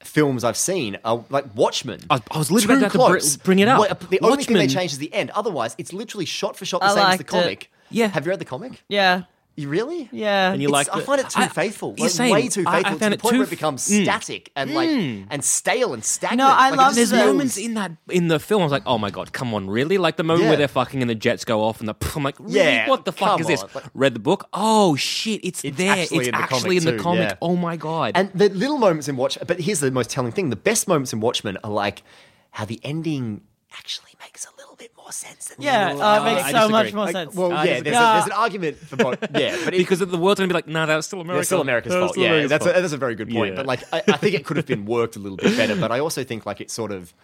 films 0.00 0.44
I've 0.44 0.56
seen 0.56 0.98
are 1.04 1.24
like 1.30 1.54
Watchmen. 1.54 2.00
I- 2.10 2.20
I 2.30 2.38
was 2.38 2.50
literally 2.50 2.78
about 2.78 2.92
to 2.92 2.98
br- 2.98 3.44
bring 3.44 3.58
it 3.58 3.68
up. 3.68 3.80
Well, 3.80 3.88
The 4.10 4.20
only 4.20 4.44
thing 4.44 4.54
they 4.54 4.60
Watchmen- 4.60 4.68
changed 4.68 4.94
is 4.94 4.98
the 4.98 5.12
end. 5.12 5.30
Otherwise, 5.30 5.74
it's 5.78 5.92
literally 5.92 6.26
shot 6.26 6.56
for 6.56 6.64
shot 6.64 6.80
the 6.80 6.86
I 6.86 6.94
same 6.94 7.06
as 7.06 7.18
the 7.18 7.24
comic. 7.24 7.62
it. 7.64 7.68
Comic. 7.88 7.98
Yeah. 7.98 8.06
Have 8.08 8.26
you 8.26 8.30
read 8.30 8.38
the 8.40 8.44
comic? 8.44 8.82
Yeah. 8.88 9.22
You 9.58 9.70
really? 9.70 10.10
Yeah. 10.12 10.52
And 10.52 10.60
you 10.60 10.68
It's- 10.68 10.86
like 10.88 10.94
I 10.94 11.02
find 11.02 11.18
it 11.18 11.30
too 11.30 11.40
I- 11.40 11.48
faithful. 11.48 11.94
Yeah, 11.96 12.02
Like, 12.04 12.12
same. 12.12 12.30
way 12.30 12.48
too 12.48 12.64
I- 12.66 12.70
I 12.70 12.74
faithful 12.82 12.98
to 12.98 13.08
the 13.08 13.12
it 13.14 13.20
point 13.20 13.32
too 13.32 13.38
where 13.38 13.46
it 13.46 13.48
becomes 13.50 13.88
Mm. 13.88 14.02
static 14.02 14.52
and 14.54 14.74
like 14.74 14.90
and 14.90 15.42
stale 15.42 15.94
and 15.94 16.04
stagnant. 16.04 16.46
No, 16.46 16.54
I 16.54 16.64
Like, 16.68 16.72
it 16.72 16.76
love 16.76 16.94
There's 16.94 17.10
feels- 17.10 17.24
moments 17.26 17.56
in 17.56 17.72
that 17.72 17.92
in 18.10 18.28
the 18.28 18.38
film. 18.38 18.60
I 18.60 18.64
was 18.66 18.72
like, 18.72 18.82
oh 18.84 18.98
my 18.98 19.08
god, 19.10 19.32
come 19.32 19.54
on, 19.54 19.70
really? 19.70 19.96
Like 19.96 20.16
the 20.18 20.24
moment 20.24 20.42
Yeah. 20.44 20.48
where 20.50 20.56
they're 20.58 20.68
fucking 20.68 21.00
and 21.00 21.08
the 21.08 21.14
jets 21.14 21.46
go 21.46 21.62
off 21.64 21.80
and 21.80 21.88
the 21.88 21.94
I'm 22.14 22.22
like, 22.22 22.38
really? 22.38 22.56
Yeah, 22.56 22.86
what 22.86 23.06
the 23.06 23.12
fuck 23.12 23.30
come 23.30 23.40
is 23.40 23.46
this? 23.46 23.64
Like- 23.74 23.84
Read 23.94 24.12
the 24.14 24.20
book. 24.20 24.46
Oh 24.52 24.94
shit, 24.96 25.40
it's, 25.42 25.64
It's 25.64 25.74
there. 25.78 25.92
actually 26.02 26.18
it's 26.18 26.26
in 26.28 26.32
the 26.32 26.38
actually 26.38 26.60
comic 26.60 26.76
in 26.76 26.84
the 26.84 26.92
too, 26.92 26.98
comic. 27.02 27.28
yeah. 27.30 27.36
Oh 27.40 27.56
my 27.56 27.76
god. 27.76 28.12
And 28.14 28.30
the 28.34 28.50
little 28.50 28.76
moments 28.76 29.08
in 29.08 29.16
Watch, 29.16 29.38
but 29.46 29.58
here's 29.58 29.80
the 29.80 29.90
most 29.90 30.10
telling 30.10 30.32
thing: 30.32 30.50
the 30.50 30.56
best 30.56 30.86
moments 30.86 31.14
in 31.14 31.20
Watchmen 31.20 31.56
are 31.64 31.70
like 31.70 32.02
how 32.50 32.66
the 32.66 32.78
ending 32.84 33.40
actually 33.78 34.12
makes 34.20 34.44
a 34.44 34.50
little 34.58 34.76
bit 34.76 34.92
more 35.06 35.12
sense 35.12 35.48
than 35.48 35.56
the 35.58 35.64
Yeah, 35.64 35.86
little- 35.92 36.02
uh, 36.02 36.20
it 36.20 36.24
makes 36.34 36.42
I 36.42 36.50
so 36.52 36.68
much 36.68 36.92
more 36.92 37.04
Like, 37.04 37.12
sense. 37.12 37.34
Well, 37.34 37.52
I 37.52 37.64
yeah, 37.64 37.70
disagree. 37.80 37.90
there's, 37.92 37.96
a, 37.96 38.12
there's 38.14 38.26
an 38.26 38.32
argument 38.32 38.76
for 38.78 38.96
both. 38.96 39.18
Yeah, 39.34 39.56
but 39.64 39.74
it, 39.74 39.78
because 39.84 39.98
the 40.00 40.18
world's 40.18 40.40
gonna 40.40 40.48
be 40.48 40.54
like, 40.54 40.66
no, 40.66 40.84
that's 40.86 41.06
still 41.06 41.20
America. 41.20 41.40
It's 41.40 41.48
still 41.48 41.60
America's 41.60 41.92
That's 41.92 42.00
fault. 42.00 42.12
still 42.12 42.24
Yeah, 42.24 42.28
America's 42.30 42.50
that's 42.50 42.66
a, 42.66 42.72
that's 42.82 42.92
a 42.92 42.96
very 42.96 43.14
good 43.14 43.30
point. 43.30 43.52
Yeah. 43.52 43.56
But 43.56 43.66
like, 43.66 43.80
I, 43.92 44.02
I 44.08 44.16
think 44.16 44.34
it 44.34 44.44
could 44.44 44.56
have 44.56 44.66
been 44.66 44.84
worked 44.84 45.16
a 45.16 45.18
little 45.20 45.36
bit 45.36 45.56
better. 45.56 45.76
But 45.76 45.92
I 45.92 46.00
also 46.00 46.24
think 46.24 46.44
like 46.44 46.60
it 46.60 46.70
sort 46.70 46.90
of 46.92 47.14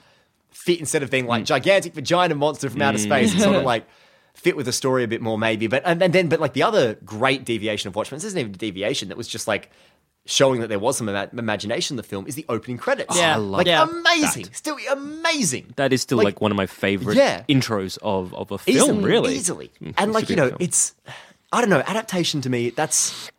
fit 0.51 0.79
instead 0.81 1.03
of 1.03 1.11
being 1.11 1.25
Mm. 1.25 1.29
like 1.29 1.45
gigantic 1.45 1.95
vagina 1.95 2.35
monster 2.37 2.71
from 2.71 2.81
outer 2.83 2.99
space. 2.99 3.35
It 3.35 3.41
sort 3.41 3.57
of 3.57 3.65
like 3.75 3.85
fit 4.35 4.57
with 4.57 4.67
the 4.67 4.73
story 4.73 5.03
a 5.03 5.09
bit 5.09 5.21
more, 5.21 5.37
maybe. 5.39 5.67
But 5.67 5.83
and, 5.85 6.03
and 6.03 6.13
then, 6.13 6.29
but 6.29 6.41
like 6.41 6.53
the 6.53 6.63
other 6.63 6.95
great 7.05 7.45
deviation 7.45 7.89
of 7.89 7.97
Watchmen, 7.97 8.19
this 8.19 8.25
isn't 8.27 8.39
even 8.39 8.55
a 8.55 8.57
deviation. 8.57 9.09
That 9.09 9.17
was 9.19 9.27
just 9.29 9.49
like. 9.49 9.71
Showing 10.25 10.61
that 10.61 10.69
there 10.69 10.79
was 10.79 10.97
some 10.97 11.09
ima- 11.09 11.29
imagination 11.37 11.95
in 11.95 11.97
the 11.97 12.03
film 12.05 12.27
is 12.29 12.37
the 12.37 12.47
opening 12.49 12.79
credits. 12.79 13.17
Yeah, 13.17 13.35
I 13.35 13.37
love 13.39 13.51
like 13.59 13.67
Yeah. 13.67 13.83
amazing, 13.91 14.47
still 14.53 14.77
amazing. 14.91 15.73
That 15.77 15.93
is 15.93 16.03
still 16.03 16.19
Like- 16.19 16.25
like, 16.27 16.41
one 16.41 16.53
of 16.53 16.57
my 16.57 16.67
favorite 16.67 17.17
Yeah. 17.17 17.43
intros 17.49 17.99
of, 18.03 18.33
of 18.35 18.53
a 18.53 18.59
film, 18.59 18.77
easily, 18.77 19.05
really. 19.05 19.35
easily. 19.35 19.71
Mm, 19.83 19.95
And 19.99 20.13
like 20.13 20.31
you 20.31 20.37
know, 20.37 20.49
film. 20.51 20.59
it's 20.61 20.95
I 21.53 21.61
don't 21.61 21.71
know 21.71 21.83
adaptation 21.87 22.41
to 22.43 22.49
me. 22.51 22.71
That's 22.71 23.31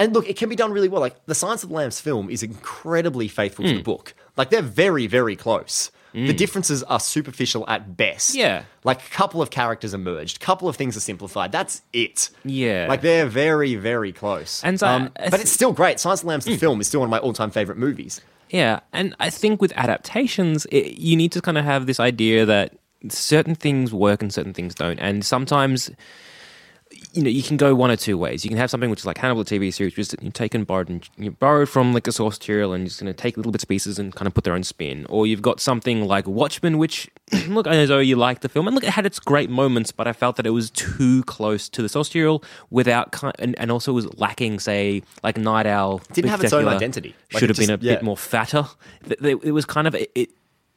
and 0.00 0.12
look, 0.14 0.28
it 0.28 0.36
can 0.36 0.48
be 0.48 0.56
done 0.56 0.72
really 0.72 0.88
well. 0.88 1.00
Like 1.00 1.14
the 1.26 1.34
Silence 1.34 1.62
of 1.62 1.68
the 1.68 1.76
Lambs 1.76 2.00
film 2.00 2.28
is 2.28 2.42
incredibly 2.42 3.28
faithful 3.28 3.64
Mm. 3.64 3.68
to 3.70 3.76
the 3.76 3.82
book. 3.84 4.14
Like 4.36 4.50
they're 4.50 4.62
very, 4.62 5.06
very 5.06 5.36
close. 5.36 5.90
The 6.14 6.34
mm. 6.34 6.36
differences 6.36 6.82
are 6.82 7.00
superficial 7.00 7.64
at 7.68 7.96
best. 7.96 8.34
Yeah. 8.34 8.64
like 8.84 9.00
a 9.00 9.08
couple 9.10 9.40
of 9.40 9.48
characters 9.48 9.94
emerged, 9.94 10.42
A 10.42 10.44
couple 10.44 10.68
of 10.68 10.76
things 10.76 10.94
are 10.94 11.00
simplified. 11.00 11.52
That's 11.52 11.80
it. 11.94 12.28
Yeah. 12.44 12.86
like 12.88 13.00
they're 13.00 13.24
very, 13.26 13.76
very 13.76 14.12
close. 14.12 14.62
Um, 14.62 14.68
And 14.68 14.80
so 14.80 14.86
I- 14.86 15.10
I 15.16 15.28
but 15.30 15.40
it's 15.40 15.50
still 15.50 15.72
great. 15.72 15.98
Silence 16.00 16.20
of 16.20 16.24
the 16.24 16.28
Lambs, 16.28 16.44
the 16.44 16.56
mm. 16.56 16.60
film, 16.60 16.80
is 16.82 16.86
still 16.88 17.00
one 17.00 17.06
of 17.06 17.10
my 17.10 17.18
all-time 17.18 17.50
favorite 17.50 17.78
movies. 17.78 18.20
Yeah, 18.50 18.80
and 18.92 19.16
I 19.18 19.30
think 19.30 19.62
with 19.62 19.72
adaptations, 19.74 20.66
it, 20.70 20.98
you 20.98 21.16
need 21.16 21.32
to 21.32 21.40
kind 21.40 21.56
of 21.56 21.64
have 21.64 21.86
this 21.86 21.98
idea 21.98 22.44
that 22.44 22.76
certain 23.08 23.54
things 23.54 23.94
work 23.94 24.20
and 24.20 24.30
certain 24.30 24.52
things 24.52 24.74
don't, 24.74 24.98
and 24.98 25.24
sometimes. 25.24 25.90
You 27.12 27.22
know, 27.22 27.30
you 27.30 27.42
can 27.42 27.56
go 27.56 27.74
one 27.74 27.90
or 27.90 27.96
two 27.96 28.16
ways. 28.16 28.44
You 28.44 28.48
can 28.48 28.58
have 28.58 28.70
something 28.70 28.88
which 28.88 29.00
is 29.00 29.06
like 29.06 29.18
Hannibal 29.18 29.44
the 29.44 29.58
TV 29.58 29.72
series, 29.72 29.94
just 29.94 30.14
you 30.22 30.30
take 30.30 30.54
and 30.54 30.66
borrowed 30.66 30.88
and 30.88 31.08
you 31.16 31.30
borrowed 31.30 31.68
from 31.68 31.92
like 31.92 32.06
a 32.06 32.12
source 32.12 32.38
material, 32.38 32.72
and 32.72 32.82
you're 32.82 32.88
just 32.88 33.00
going 33.00 33.12
to 33.12 33.16
take 33.16 33.36
little 33.36 33.52
bits 33.52 33.64
pieces 33.64 33.98
and 33.98 34.14
kind 34.14 34.26
of 34.26 34.34
put 34.34 34.44
their 34.44 34.54
own 34.54 34.62
spin. 34.62 35.06
Or 35.08 35.26
you've 35.26 35.42
got 35.42 35.60
something 35.60 36.06
like 36.06 36.26
Watchmen, 36.26 36.78
which 36.78 37.10
look, 37.48 37.66
I 37.66 37.84
know 37.84 37.98
you 37.98 38.16
liked 38.16 38.42
the 38.42 38.48
film, 38.48 38.66
and 38.66 38.74
look, 38.74 38.84
it 38.84 38.90
had 38.90 39.06
its 39.06 39.18
great 39.18 39.50
moments, 39.50 39.92
but 39.92 40.06
I 40.06 40.12
felt 40.12 40.36
that 40.36 40.46
it 40.46 40.50
was 40.50 40.70
too 40.70 41.22
close 41.24 41.68
to 41.70 41.82
the 41.82 41.88
source 41.88 42.08
material 42.08 42.42
without 42.70 43.12
kind, 43.12 43.34
and, 43.38 43.58
and 43.58 43.70
also 43.70 43.92
was 43.92 44.12
lacking, 44.18 44.60
say, 44.60 45.02
like 45.22 45.36
Night 45.36 45.66
Owl. 45.66 46.00
Didn't 46.12 46.30
have 46.30 46.42
its 46.42 46.52
own 46.52 46.66
identity. 46.66 47.14
Like, 47.32 47.40
should 47.40 47.50
it 47.50 47.56
have 47.56 47.66
been 47.66 47.78
a 47.78 47.82
yeah. 47.82 47.96
bit 47.96 48.04
more 48.04 48.16
fatter. 48.16 48.66
It 49.20 49.52
was 49.52 49.64
kind 49.64 49.86
of 49.86 49.94
it. 49.94 50.10
it 50.14 50.30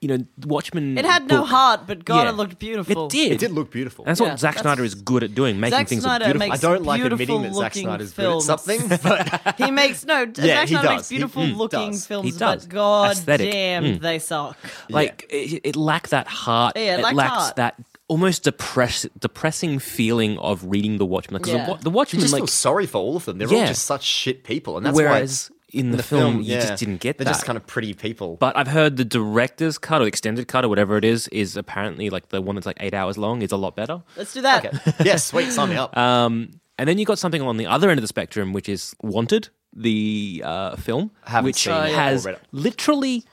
you 0.05 0.17
know, 0.17 0.25
Watchmen. 0.45 0.97
It 0.99 1.05
had 1.05 1.27
no 1.27 1.39
book- 1.39 1.49
heart, 1.49 1.81
but 1.87 2.05
God, 2.05 2.23
Yeah. 2.23 2.29
it 2.29 2.33
looked 2.33 2.59
beautiful. 2.59 3.07
It 3.07 3.11
did. 3.11 3.31
It 3.31 3.39
did 3.39 3.51
look 3.51 3.71
beautiful. 3.71 4.05
And 4.05 4.11
that's 4.11 4.19
Yeah, 4.21 4.27
what 4.29 4.39
Zack 4.39 4.55
that's- 4.55 4.61
Snyder 4.61 4.83
is 4.83 4.93
good 4.93 5.23
at 5.23 5.33
doing, 5.33 5.59
making 5.59 5.79
Zack 5.79 5.87
things 5.87 6.03
Snyder 6.03 6.25
look 6.25 6.33
beautiful. 6.33 6.49
makes 6.51 6.63
I 6.63 6.67
don't 6.67 6.83
like 6.85 7.01
admitting 7.01 7.17
that 7.17 7.41
beautiful 7.41 7.59
Zack 7.61 7.73
looking 7.75 7.87
Snyder's 7.87 8.13
films. 8.13 8.45
good 8.45 8.53
at 8.53 8.59
something, 8.59 8.99
but 9.03 9.55
He 9.57 9.71
makes 9.71 10.05
no. 10.05 10.19
Yeah, 10.37 10.45
Zack 10.45 10.67
he 10.67 10.73
Snyder 10.75 10.87
does. 10.87 10.95
makes 10.97 11.09
He- 11.09 11.15
beautiful 11.17 11.43
mm, 11.43 11.57
looking 11.57 11.91
does. 11.91 12.05
films, 12.05 12.25
He 12.33 12.37
does. 12.39 12.65
but 12.65 12.73
God 12.73 13.11
Aesthetic. 13.13 13.51
damn, 13.51 13.83
Mm. 13.83 14.01
they 14.01 14.19
suck. 14.19 14.57
Like 14.89 15.25
it, 15.31 15.61
it 15.63 15.75
lacked 15.75 16.11
that 16.11 16.27
heart. 16.27 16.73
Yeah, 16.75 16.95
it 16.95 16.99
it 16.99 17.03
lacked 17.03 17.15
lacks 17.15 17.31
heart. 17.33 17.55
that 17.55 17.75
almost 18.07 18.43
depress, 18.43 19.07
depressing 19.19 19.79
feeling 19.79 20.37
of 20.37 20.63
reading 20.63 20.99
the 20.99 21.05
Watchmen. 21.07 21.41
Because 21.41 21.55
Yeah. 21.57 21.65
the, 21.65 21.71
Wa- 21.71 21.77
the 21.77 21.89
you 21.89 21.95
Watchmen, 21.95 22.21
just 22.21 22.33
like, 22.33 22.41
feel 22.41 22.47
sorry 22.47 22.85
for 22.85 22.99
all 22.99 23.15
of 23.17 23.25
them. 23.25 23.39
They're 23.39 23.47
all 23.47 23.55
Yeah. 23.55 23.65
just 23.65 23.83
such 23.85 24.03
shit 24.03 24.43
people, 24.43 24.77
and 24.77 24.85
that's 24.85 24.95
why. 24.95 25.03
whereas 25.05 25.49
why 25.75 25.79
in 25.79 25.91
the, 25.91 26.03
film, 26.03 26.41
you 26.41 26.55
just 26.55 26.79
didn't 26.79 27.01
get 27.01 27.17
that. 27.17 27.23
They're 27.23 27.33
that. 27.33 27.37
just 27.37 27.45
kind 27.45 27.57
of 27.57 27.67
pretty 27.67 27.93
people. 27.93 28.37
But 28.37 28.55
I've 28.57 28.67
heard 28.67 28.97
the 28.97 29.05
director's 29.05 29.77
cut 29.77 30.01
or 30.01 30.07
extended 30.07 30.47
cut 30.47 30.65
or 30.65 30.69
whatever 30.69 30.97
it 30.97 31.05
is 31.05 31.27
is 31.29 31.57
apparently 31.57 32.09
like 32.09 32.29
the 32.29 32.41
one 32.41 32.55
that's 32.55 32.65
like 32.65 32.77
eight 32.79 32.93
hours 32.93 33.17
long 33.17 33.41
is 33.41 33.51
a 33.51 33.57
lot 33.57 33.75
better. 33.75 34.01
Let's 34.17 34.33
do 34.33 34.41
that. 34.41 34.65
okay. 34.65 34.93
yes, 35.03 35.25
sweet, 35.25 35.51
sign 35.51 35.69
me 35.69 35.75
up. 35.75 35.95
Um, 35.97 36.59
and 36.77 36.89
then 36.89 36.97
you 36.97 37.05
got 37.05 37.19
something 37.19 37.41
on 37.41 37.57
the 37.57 37.67
other 37.67 37.89
end 37.89 37.99
of 37.99 38.03
the 38.03 38.07
spectrum, 38.07 38.53
which 38.53 38.67
is 38.67 38.95
Wanted, 39.01 39.49
the 39.73 40.41
uh, 40.45 40.75
film, 40.75 41.11
which 41.41 41.63
seen 41.63 41.73
has 41.73 42.27
literally 42.51 43.23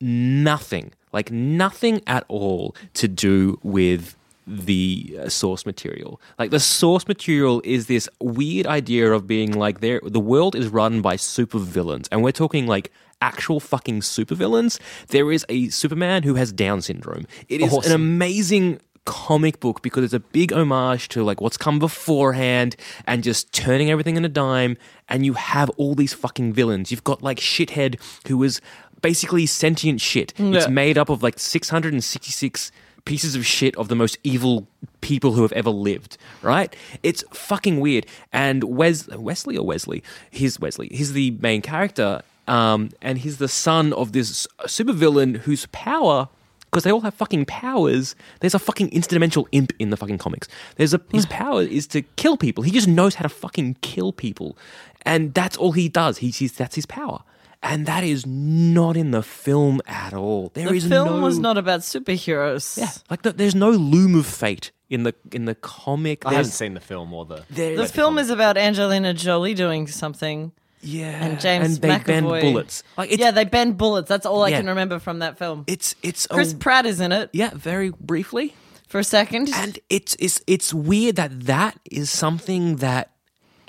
nothing, 0.00 0.92
like 1.12 1.30
nothing 1.30 2.02
at 2.06 2.24
all 2.28 2.76
to 2.94 3.08
do 3.08 3.58
with 3.62 4.16
the 4.46 5.18
uh, 5.22 5.28
source 5.28 5.66
material. 5.66 6.20
Like 6.38 6.50
the 6.50 6.60
source 6.60 7.08
material 7.08 7.60
is 7.64 7.86
this 7.86 8.08
weird 8.20 8.66
idea 8.66 9.12
of 9.12 9.26
being 9.26 9.52
like 9.52 9.80
there 9.80 10.00
the 10.04 10.20
world 10.20 10.54
is 10.54 10.68
run 10.68 11.02
by 11.02 11.16
supervillains 11.16 12.08
and 12.12 12.22
we're 12.22 12.32
talking 12.32 12.66
like 12.66 12.92
actual 13.20 13.60
fucking 13.60 14.00
supervillains. 14.00 14.78
There 15.08 15.32
is 15.32 15.44
a 15.48 15.68
Superman 15.70 16.22
who 16.22 16.34
has 16.34 16.52
down 16.52 16.82
syndrome. 16.82 17.26
It 17.48 17.60
is 17.60 17.72
an 17.86 17.92
amazing 17.92 18.80
comic 19.04 19.60
book 19.60 19.82
because 19.82 20.04
it's 20.04 20.12
a 20.12 20.20
big 20.20 20.52
homage 20.52 21.08
to 21.08 21.22
like 21.22 21.40
what's 21.40 21.56
come 21.56 21.78
beforehand 21.78 22.76
and 23.06 23.22
just 23.22 23.52
turning 23.52 23.90
everything 23.90 24.16
on 24.16 24.24
a 24.24 24.28
dime 24.28 24.76
and 25.08 25.24
you 25.24 25.34
have 25.34 25.70
all 25.70 25.94
these 25.94 26.12
fucking 26.12 26.52
villains. 26.52 26.90
You've 26.90 27.04
got 27.04 27.22
like 27.22 27.38
shithead 27.38 28.00
who 28.28 28.42
is 28.42 28.60
basically 29.02 29.46
sentient 29.46 30.00
shit. 30.00 30.32
It's 30.56 30.68
made 30.68 30.98
up 30.98 31.08
of 31.08 31.22
like 31.22 31.38
666 31.38 32.72
pieces 33.06 33.34
of 33.34 33.46
shit 33.46 33.74
of 33.76 33.88
the 33.88 33.94
most 33.94 34.18
evil 34.22 34.68
people 35.00 35.32
who 35.32 35.40
have 35.40 35.52
ever 35.52 35.70
lived, 35.70 36.18
right? 36.42 36.76
It's 37.02 37.24
fucking 37.32 37.80
weird. 37.80 38.04
And 38.32 38.64
Wes 38.64 39.08
Wesley 39.08 39.56
or 39.56 39.64
Wesley, 39.64 40.02
he's 40.30 40.60
Wesley. 40.60 40.88
He's 40.92 41.14
the 41.14 41.30
main 41.40 41.62
character, 41.62 42.20
um, 42.46 42.90
and 43.00 43.16
he's 43.18 43.38
the 43.38 43.48
son 43.48 43.94
of 43.94 44.12
this 44.12 44.46
supervillain 44.64 45.38
whose 45.38 45.64
power. 45.72 46.28
Because 46.66 46.82
they 46.82 46.92
all 46.92 47.00
have 47.02 47.14
fucking 47.14 47.46
powers. 47.46 48.16
There's 48.40 48.54
a 48.54 48.58
fucking 48.58 48.90
interdimensional 48.90 49.46
imp 49.52 49.72
in 49.78 49.90
the 49.90 49.96
fucking 49.96 50.18
comics. 50.18 50.46
There's 50.74 50.92
a 50.92 51.00
his 51.10 51.24
power 51.40 51.62
is 51.62 51.86
to 51.88 52.02
kill 52.02 52.36
people. 52.36 52.64
He 52.64 52.72
just 52.72 52.88
knows 52.88 53.14
how 53.14 53.22
to 53.22 53.30
fucking 53.30 53.78
kill 53.80 54.12
people, 54.12 54.58
and 55.02 55.32
that's 55.32 55.56
all 55.56 55.72
he 55.72 55.88
does. 55.88 56.18
He's, 56.18 56.36
he's 56.36 56.52
that's 56.52 56.74
his 56.74 56.84
power, 56.84 57.22
and 57.62 57.86
that 57.86 58.04
is 58.04 58.24
not 58.26 58.96
in 58.96 59.10
the 59.10 59.22
film 59.22 59.80
at 59.86 60.12
all. 60.14 60.50
There 60.54 60.68
The 60.68 60.74
is 60.74 60.86
film 60.86 61.08
no, 61.08 61.20
was 61.20 61.38
not 61.38 61.58
about 61.58 61.80
superheroes. 61.80 62.76
yeah, 62.78 62.90
like 63.10 63.22
the, 63.22 63.32
there's 63.32 63.54
no 63.54 63.70
loom 63.70 64.14
of 64.14 64.26
fate 64.26 64.70
in 64.88 65.02
the 65.02 65.14
in 65.32 65.44
the 65.46 65.54
comic. 65.54 66.24
I 66.26 66.34
haven't 66.34 66.52
seen 66.52 66.74
the 66.74 66.80
film 66.80 67.12
or 67.12 67.24
the. 67.26 67.44
there- 67.50 67.76
The 67.76 67.88
film 67.88 68.18
is 68.18 68.30
about 68.30 68.56
Angelina 68.56 69.14
Jolie 69.14 69.54
doing 69.54 69.86
something. 69.88 70.52
yeah, 70.82 71.24
And 71.24 71.40
James 71.40 71.66
and 71.66 71.76
they 71.82 71.88
McAvoy. 71.88 72.04
bend 72.06 72.26
bullets. 72.28 72.82
Like 72.96 73.10
it's, 73.10 73.20
yeah, 73.20 73.30
they 73.32 73.44
bend 73.44 73.76
bullets. 73.78 74.08
That's 74.08 74.26
all 74.26 74.44
I 74.44 74.48
Yeah. 74.50 74.58
can 74.58 74.66
remember 74.68 74.98
from 75.00 75.18
that 75.20 75.38
film. 75.38 75.64
it's 75.66 75.94
it's 76.02 76.26
Chris 76.28 76.52
a, 76.52 76.56
Pratt 76.56 76.86
is 76.86 77.00
in 77.00 77.10
it 77.12 77.30
yeah, 77.32 77.50
very 77.54 77.90
briefly, 77.98 78.54
for 78.86 78.98
a 79.00 79.04
second. 79.04 79.48
and 79.54 79.78
it's 79.90 80.14
it's 80.20 80.40
it's 80.46 80.72
weird 80.72 81.16
that 81.16 81.46
that 81.46 81.78
is 81.90 82.10
something 82.10 82.76
that 82.76 83.10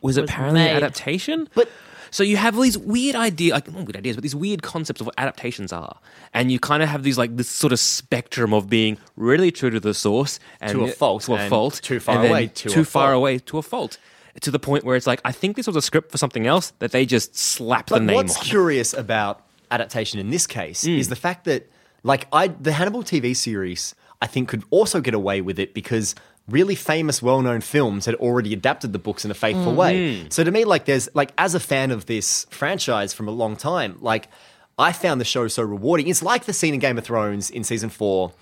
was, 0.03 0.17
Was 0.17 0.29
apparently 0.29 0.61
an 0.61 0.75
adaptation, 0.75 1.49
but. 1.55 1.67
So 2.11 2.23
you 2.23 2.37
have 2.37 2.55
all 2.55 2.61
these 2.63 2.77
weird 2.77 3.15
idea, 3.15 3.53
like 3.53 3.67
not 3.71 3.85
weird 3.85 3.97
ideas, 3.97 4.15
but 4.15 4.21
these 4.23 4.35
weird 4.35 4.61
concepts 4.63 5.01
of 5.01 5.07
what 5.07 5.15
adaptations 5.17 5.71
are, 5.73 5.97
and 6.33 6.51
you 6.51 6.59
kind 6.59 6.81
of 6.83 6.89
have 6.89 7.03
these 7.03 7.17
like 7.17 7.35
this 7.37 7.49
sort 7.49 7.73
of 7.73 7.79
spectrum 7.79 8.53
of 8.53 8.69
being 8.69 8.97
really 9.15 9.51
true 9.51 9.69
to 9.69 9.79
the 9.79 9.93
source 9.93 10.39
and 10.61 10.71
To 10.73 10.83
a 10.85 10.87
fault, 10.91 11.23
to 11.23 11.35
a 11.35 11.49
fault, 11.49 11.79
too 11.83 11.99
far 11.99 12.25
away 12.25 12.47
to 12.47 12.69
too 12.69 12.81
a 12.81 12.85
far 12.85 13.07
fault. 13.11 13.15
away 13.17 13.39
to 13.39 13.57
a 13.57 13.61
fault, 13.61 13.97
to 14.41 14.51
the 14.51 14.59
point 14.59 14.83
where 14.83 14.95
it's 14.95 15.07
like 15.07 15.21
I 15.25 15.31
think 15.31 15.55
this 15.55 15.67
was 15.67 15.75
a 15.75 15.81
script 15.81 16.11
for 16.11 16.17
something 16.17 16.45
else 16.47 16.73
that 16.79 16.91
they 16.91 17.05
just 17.05 17.35
slapped 17.35 17.89
the 17.89 17.99
name 17.99 18.15
what's 18.15 18.37
on. 18.37 18.43
curious 18.43 18.93
about 18.93 19.43
adaptation 19.71 20.19
in 20.19 20.29
this 20.29 20.47
case 20.47 20.83
Mm. 20.83 20.97
is 20.99 21.09
the 21.09 21.15
fact 21.15 21.43
that, 21.45 21.69
like, 22.03 22.27
I 22.31 22.47
the 22.47 22.71
Hannibal 22.71 23.03
TV 23.03 23.35
series, 23.35 23.95
I 24.21 24.27
think 24.27 24.47
could 24.49 24.63
also 24.69 25.01
get 25.01 25.13
away 25.13 25.41
with 25.41 25.59
it 25.59 25.73
because 25.73 26.15
really 26.49 26.75
famous, 26.75 27.21
well-known 27.21 27.61
films 27.61 28.05
had 28.05 28.15
already 28.15 28.53
adapted 28.53 28.93
the 28.93 28.99
books 28.99 29.25
in 29.25 29.31
a 29.31 29.33
faithful 29.35 29.75
way. 29.75 29.95
Mm-hmm. 29.95 30.27
So 30.29 30.43
to 30.43 30.51
me, 30.51 30.65
like, 30.65 30.85
there's 30.85 31.09
like 31.13 31.31
as 31.37 31.55
a 31.55 31.59
fan 31.59 31.91
of 31.91 32.05
this 32.05 32.45
franchise 32.49 33.13
from 33.13 33.27
a 33.27 33.31
long 33.31 33.55
time, 33.55 33.97
like, 34.01 34.29
I 34.77 34.91
found 34.91 35.19
the 35.19 35.25
show 35.25 35.47
so 35.47 35.63
rewarding. 35.63 36.07
It's 36.07 36.23
like 36.23 36.45
the 36.45 36.53
scene 36.53 36.73
in 36.73 36.79
Game 36.79 36.97
of 36.97 37.03
Thrones 37.03 37.49
in 37.49 37.63
season 37.63 37.89
four. 37.89 38.33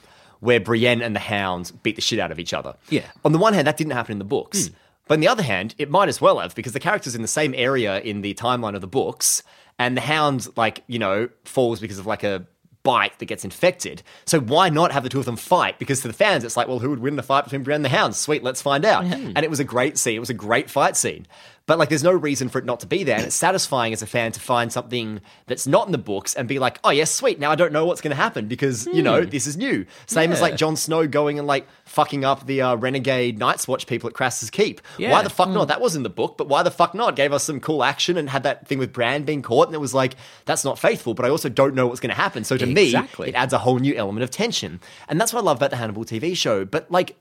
Where 0.42 0.60
Brienne 0.60 1.02
and 1.02 1.16
the 1.16 1.22
Hound 1.22 1.72
beat 1.82 1.96
the 1.96 2.02
shit 2.02 2.20
out 2.20 2.30
of 2.30 2.40
each 2.40 2.54
other. 2.54 2.76
Yeah. 2.90 3.06
On 3.24 3.32
the 3.32 3.40
one 3.40 3.54
hand, 3.54 3.66
that 3.66 3.78
didn't 3.78 3.94
happen 3.94 4.12
in 4.12 4.20
the 4.20 4.26
books. 4.26 4.70
But 5.08 5.16
on 5.16 5.20
the 5.22 5.30
other 5.30 5.42
hand, 5.42 5.74
it 5.80 5.90
might 5.90 6.10
as 6.10 6.20
well 6.20 6.40
have 6.40 6.54
because 6.54 6.74
the 6.74 6.80
character's 6.80 7.16
in 7.16 7.24
the 7.24 7.28
same 7.28 7.54
area 7.56 8.00
in 8.02 8.22
the 8.22 8.34
timeline 8.36 8.76
of 8.76 8.82
the 8.82 8.88
books, 8.88 9.42
and 9.80 9.96
the 9.96 10.02
Hound, 10.02 10.50
like, 10.56 10.84
you 10.88 11.00
know, 11.00 11.30
falls 11.46 11.80
because 11.80 11.98
of 11.98 12.06
like 12.06 12.24
a 12.24 12.46
bite 12.86 13.20
that 13.20 13.26
gets 13.26 13.44
infected. 13.44 14.02
So 14.26 14.40
why 14.40 14.70
not 14.70 14.94
have 14.94 15.04
the 15.04 15.10
two 15.10 15.20
of 15.20 15.26
them 15.26 15.36
fight? 15.36 15.78
Because 15.80 16.00
to 16.02 16.08
the 16.08 16.14
fans, 16.14 16.46
it's 16.46 16.56
like, 16.56 16.70
well, 16.70 16.80
who 16.80 16.92
would 16.92 17.00
win 17.00 17.18
the 17.18 17.24
fight 17.24 17.44
between 17.44 17.64
Brienne 17.64 17.80
and 17.80 17.86
the 17.86 17.90
Hounds? 17.90 18.18
Sweet, 18.18 18.44
let's 18.44 18.62
find 18.62 18.86
out. 18.86 19.06
Hmm. 19.06 19.34
And 19.36 19.40
it 19.40 19.50
was 19.50 19.60
a 19.60 19.66
great 19.66 19.98
scene. 19.98 20.16
It 20.16 20.20
was 20.20 20.30
a 20.30 20.36
great 20.36 20.70
fight 20.70 20.96
scene. 20.96 21.26
But 21.68 21.80
like, 21.80 21.90
there's 21.90 22.04
no 22.04 22.12
reason 22.12 22.48
for 22.50 22.60
it 22.60 22.66
not 22.66 22.80
to 22.82 22.86
be 22.86 23.04
there, 23.04 23.16
and 23.16 23.26
it's 23.26 23.36
satisfying 23.36 23.92
as 23.92 24.04
a 24.04 24.06
fan 24.06 24.32
to 24.34 24.40
find 24.40 24.72
something 24.72 25.20
that's 25.48 25.66
not 25.66 25.88
in 25.88 25.92
the 25.92 25.98
books 25.98 26.36
and 26.36 26.48
be 26.48 26.60
like, 26.60 26.80
"Oh 26.84 26.92
yes, 26.92 27.10
sweet. 27.10 27.40
Now 27.40 27.50
I 27.50 27.56
don't 27.56 27.74
know 27.74 27.86
what's 27.88 28.02
going 28.02 28.12
to 28.12 28.16
happen 28.16 28.48
because 28.48 28.86
you 28.86 29.02
know 29.02 29.26
this 29.26 29.48
is 29.48 29.58
new." 29.58 29.88
Same 30.06 30.32
as 30.32 30.42
like 30.42 30.58
Jon 30.58 30.76
Snow 30.76 31.08
going 31.08 31.40
and 31.40 31.48
like 31.48 31.68
fucking 31.86 32.24
up 32.24 32.46
the 32.46 32.62
uh, 32.62 32.76
renegade 32.76 33.40
Night's 33.40 33.68
Watch 33.68 33.88
people 33.88 34.08
at 34.08 34.14
Craster's 34.14 34.52
Keep. 34.52 34.80
Yeah. 35.00 35.12
Why 35.12 35.24
the 35.24 35.30
fuck 35.32 35.50
not? 35.50 35.70
That 35.70 35.82
was 35.82 35.96
in 35.96 36.04
the 36.04 36.10
book, 36.10 36.38
but 36.38 36.48
why 36.48 36.62
the 36.62 36.70
fuck 36.70 36.94
not? 36.94 37.16
Gave 37.16 37.34
us 37.34 37.44
some 37.44 37.60
cool 37.60 37.84
action 37.84 38.16
and 38.18 38.30
had 38.30 38.44
that 38.44 38.68
thing 38.68 38.78
with 38.78 38.94
Bran 38.94 39.24
being 39.24 39.42
caught, 39.42 39.68
and 39.68 39.74
it 39.76 39.80
was 39.80 39.94
like 39.96 40.16
that's 40.46 40.64
not 40.66 40.78
faithful. 40.78 41.16
But 41.16 41.26
I 41.26 41.30
also 41.30 41.50
don't 41.50 41.74
know 41.74 41.88
what's 41.88 42.00
going 42.00 42.10
to 42.12 42.16
happen. 42.16 42.44
So 42.44 42.58
to 42.58 42.70
Exactly. 42.70 43.26
me, 43.26 43.30
it 43.30 43.36
adds 43.36 43.54
a 43.54 43.58
whole 43.58 43.80
new 43.80 43.96
element 43.96 44.24
of 44.24 44.30
tension, 44.30 44.80
and 45.10 45.20
that's 45.20 45.34
what 45.34 45.40
I 45.40 45.44
love 45.44 45.58
about 45.58 45.72
the 45.72 45.78
Hannibal 45.78 46.06
TV 46.06 46.38
show. 46.38 46.64
But 46.64 46.92
like, 46.92 47.16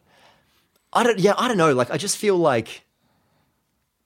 I 0.92 1.02
don't, 1.02 1.18
yeah, 1.18 1.32
I 1.38 1.48
don't 1.48 1.56
know. 1.56 1.72
Like, 1.72 1.90
I 1.90 1.96
just 1.96 2.18
feel 2.18 2.36
like, 2.36 2.84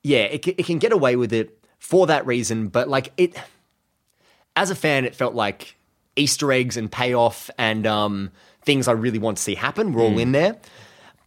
yeah, 0.08 0.24
it, 0.24 0.46
it 0.46 0.66
can 0.66 0.78
get 0.78 0.92
away 0.92 1.16
with 1.16 1.32
it 1.32 1.58
for 1.78 2.06
that 2.06 2.26
reason, 2.26 2.68
but 2.68 2.88
like 2.88 3.12
it, 3.16 3.36
as 4.56 4.70
a 4.70 4.74
fan, 4.74 5.04
it 5.04 5.14
felt 5.14 5.34
like 5.34 5.76
Easter 6.16 6.50
eggs 6.52 6.76
and 6.76 6.90
payoff 6.90 7.50
and 7.58 7.86
um, 7.86 8.30
things 8.62 8.88
I 8.88 8.92
really 8.92 9.18
want 9.18 9.36
to 9.36 9.42
see 9.42 9.54
happen 9.54 9.92
were 9.92 10.02
all 10.02 10.18
in 10.18 10.32
there. 10.32 10.56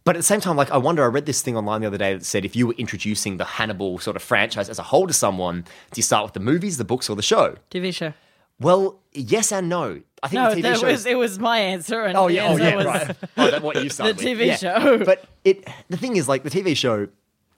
But 0.04 0.16
at 0.16 0.18
the 0.18 0.24
same 0.24 0.40
time, 0.40 0.56
like 0.56 0.70
I 0.72 0.78
wonder, 0.78 1.02
I 1.04 1.06
read 1.06 1.26
this 1.26 1.42
thing 1.42 1.56
online 1.56 1.80
the 1.80 1.86
other 1.86 1.96
day 1.98 2.12
that 2.14 2.24
said 2.24 2.44
if 2.44 2.56
you 2.56 2.66
were 2.66 2.74
introducing 2.76 3.36
the 3.36 3.44
Hannibal 3.44 3.98
sort 4.00 4.16
of 4.16 4.22
franchise 4.22 4.68
as 4.68 4.78
a 4.80 4.82
whole 4.82 5.06
to 5.06 5.12
someone, 5.14 5.62
do 5.62 5.98
you 5.98 6.02
start 6.02 6.24
with 6.24 6.32
the 6.34 6.40
movies, 6.40 6.76
the 6.76 6.84
books, 6.84 7.08
or 7.08 7.14
the 7.16 7.22
show? 7.22 7.54
TV 7.70 7.94
show. 7.94 8.12
Well, 8.58 8.98
yes 9.12 9.52
and 9.52 9.68
no. 9.68 10.00
I 10.22 10.28
think 10.28 10.42
No, 10.42 10.50
the 10.54 10.60
TV 10.60 10.62
that 10.62 10.78
show 10.80 10.86
was 10.88 11.06
it 11.06 11.16
was 11.16 11.38
my 11.38 11.58
answer. 11.58 12.02
And 12.02 12.16
Oh 12.18 12.26
the 12.28 12.34
yeah, 12.34 12.48
oh 12.50 12.56
yeah, 12.56 12.76
was, 12.76 12.84
right. 12.86 13.16
Oh, 13.36 13.50
that's 13.50 13.62
what 13.62 13.82
you 13.82 13.88
started 13.96 14.18
The 14.18 14.34
with. 14.34 14.38
TV 14.40 14.46
Yeah. 14.48 14.56
show. 14.56 15.04
But 15.04 15.24
it, 15.44 15.66
the 15.88 15.96
thing 15.96 16.16
is, 16.16 16.28
like 16.28 16.42
the 16.42 16.50
TV 16.50 16.76
show, 16.76 17.08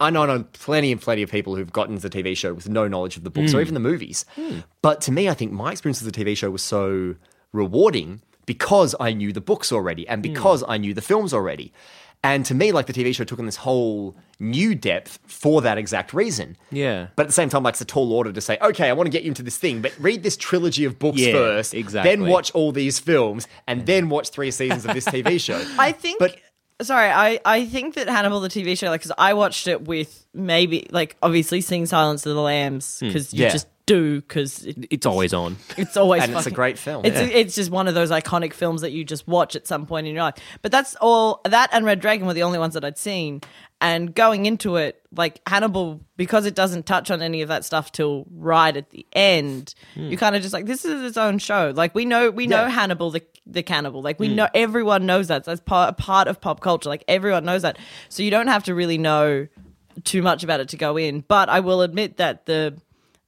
I 0.04 0.10
know, 0.10 0.22
I 0.22 0.26
know 0.26 0.44
plenty 0.52 0.92
and 0.92 1.00
plenty 1.00 1.22
of 1.22 1.30
people 1.30 1.56
who've 1.56 1.72
gotten 1.72 1.96
into 1.96 2.08
the 2.08 2.22
TV 2.22 2.36
show 2.36 2.54
with 2.54 2.68
no 2.68 2.86
knowledge 2.86 3.16
of 3.16 3.24
the 3.24 3.30
books 3.30 3.52
or 3.52 3.58
hmm. 3.58 3.62
even 3.62 3.74
the 3.74 3.80
movies. 3.80 4.24
Hmm. 4.34 4.60
But 4.82 5.00
to 5.02 5.12
me, 5.12 5.28
I 5.28 5.34
think 5.34 5.52
my 5.52 5.72
experience 5.72 6.02
with 6.02 6.14
the 6.14 6.24
TV 6.24 6.36
show 6.36 6.50
was 6.50 6.62
so 6.62 7.16
rewarding 7.52 8.20
because 8.46 8.94
I 9.00 9.12
knew 9.12 9.32
the 9.32 9.40
books 9.40 9.72
already 9.72 10.06
and 10.06 10.24
hmm. 10.24 10.32
because 10.32 10.62
I 10.66 10.76
knew 10.76 10.94
the 10.94 11.02
films 11.02 11.32
already. 11.32 11.72
And 12.24 12.46
to 12.46 12.54
me, 12.54 12.72
like 12.72 12.86
the 12.86 12.94
TV 12.94 13.14
show 13.14 13.24
took 13.24 13.38
on 13.38 13.44
this 13.44 13.56
whole 13.56 14.16
new 14.40 14.74
depth 14.74 15.18
for 15.26 15.60
that 15.60 15.76
exact 15.76 16.14
reason. 16.14 16.56
Yeah. 16.70 17.08
But 17.16 17.24
at 17.24 17.26
the 17.26 17.34
same 17.34 17.50
time, 17.50 17.62
like 17.62 17.74
it's 17.74 17.82
a 17.82 17.84
tall 17.84 18.14
order 18.14 18.32
to 18.32 18.40
say, 18.40 18.56
okay, 18.62 18.88
I 18.88 18.94
want 18.94 19.06
to 19.06 19.10
get 19.10 19.24
you 19.24 19.28
into 19.28 19.42
this 19.42 19.58
thing, 19.58 19.82
but 19.82 19.94
read 19.98 20.22
this 20.22 20.38
trilogy 20.38 20.86
of 20.86 20.98
books 20.98 21.18
Yeah, 21.18 21.32
first, 21.32 21.74
exactly. 21.74 22.10
then 22.16 22.26
watch 22.30 22.50
all 22.52 22.72
these 22.72 22.98
films, 22.98 23.46
and 23.66 23.84
then 23.84 24.08
watch 24.08 24.30
three 24.30 24.50
seasons 24.50 24.86
of 24.86 24.94
this 24.94 25.04
TV 25.04 25.38
show. 25.38 25.62
I 25.78 25.92
think. 25.92 26.18
But- 26.18 26.38
sorry, 26.82 27.10
I 27.10 27.40
I 27.44 27.66
think 27.66 27.94
that 27.94 28.08
Hannibal 28.08 28.40
the 28.40 28.48
TV 28.48 28.76
show, 28.78 28.88
like, 28.88 29.00
because 29.00 29.12
I 29.18 29.34
watched 29.34 29.66
it 29.68 29.82
with 29.86 30.26
maybe 30.34 30.86
like 30.90 31.16
obviously 31.22 31.60
seeing 31.60 31.86
Silence 31.86 32.24
of 32.26 32.34
the 32.34 32.40
Lambs 32.42 32.98
because 33.00 33.32
you 33.32 33.38
Hmm. 33.38 33.42
Yeah. 33.44 33.48
just 33.50 33.66
do 33.86 34.20
because 34.22 34.64
it, 34.64 34.86
It's 34.90 35.04
always 35.04 35.34
on. 35.34 35.56
it's 35.76 35.96
always 35.98 36.22
And 36.22 36.32
it's 36.34 36.46
a 36.46 36.50
great 36.50 36.78
film. 36.78 37.04
It's 37.04 37.16
Yeah. 37.20 37.26
it's 37.26 37.54
just 37.54 37.70
one 37.70 37.86
of 37.86 37.94
those 37.94 38.10
iconic 38.10 38.54
films 38.54 38.80
that 38.80 38.92
you 38.92 39.04
just 39.04 39.28
watch 39.28 39.54
at 39.56 39.66
some 39.66 39.84
point 39.86 40.06
in 40.06 40.14
your 40.14 40.22
life. 40.24 40.34
But 40.62 40.72
that's 40.72 40.96
all. 41.02 41.40
That 41.44 41.68
and 41.72 41.84
Red 41.84 42.00
Dragon 42.00 42.26
were 42.26 42.32
the 42.34 42.44
only 42.44 42.58
ones 42.58 42.74
that 42.74 42.84
I'd 42.84 42.96
seen. 42.98 43.42
And 43.84 44.14
going 44.14 44.46
into 44.46 44.76
it, 44.76 45.02
like 45.14 45.42
Hannibal, 45.46 46.00
because 46.16 46.46
it 46.46 46.54
doesn't 46.54 46.86
touch 46.86 47.10
on 47.10 47.20
any 47.20 47.42
of 47.42 47.48
that 47.48 47.66
stuff 47.66 47.92
till 47.92 48.24
right 48.30 48.74
at 48.74 48.88
the 48.88 49.06
end, 49.12 49.74
you 49.94 50.08
hmm. 50.08 50.14
kind 50.14 50.34
of 50.34 50.40
just 50.40 50.54
like 50.54 50.64
this 50.64 50.86
is 50.86 51.02
its 51.02 51.18
own 51.18 51.36
show. 51.36 51.70
Like 51.76 51.94
we 51.94 52.06
know 52.06 52.30
we 52.30 52.46
know 52.46 52.62
Yeah. 52.62 52.70
Hannibal 52.70 53.10
the 53.10 53.22
the 53.46 53.62
cannibal. 53.62 54.00
Like 54.00 54.18
we 54.18 54.28
hmm. 54.30 54.36
know 54.36 54.48
everyone 54.54 55.04
knows 55.04 55.28
that. 55.28 55.44
That's 55.44 55.60
part 55.60 55.98
part 55.98 56.28
of 56.28 56.40
pop 56.40 56.60
culture. 56.60 56.88
Like 56.88 57.04
everyone 57.08 57.44
knows 57.44 57.60
that. 57.60 57.76
So 58.08 58.22
you 58.22 58.30
don't 58.30 58.46
have 58.46 58.64
to 58.64 58.74
really 58.74 58.96
know 58.96 59.48
too 60.02 60.22
much 60.22 60.42
about 60.42 60.60
it 60.60 60.70
to 60.70 60.78
go 60.78 60.96
in. 60.96 61.20
But 61.20 61.50
I 61.50 61.60
will 61.60 61.82
admit 61.82 62.16
that 62.16 62.46
the 62.46 62.80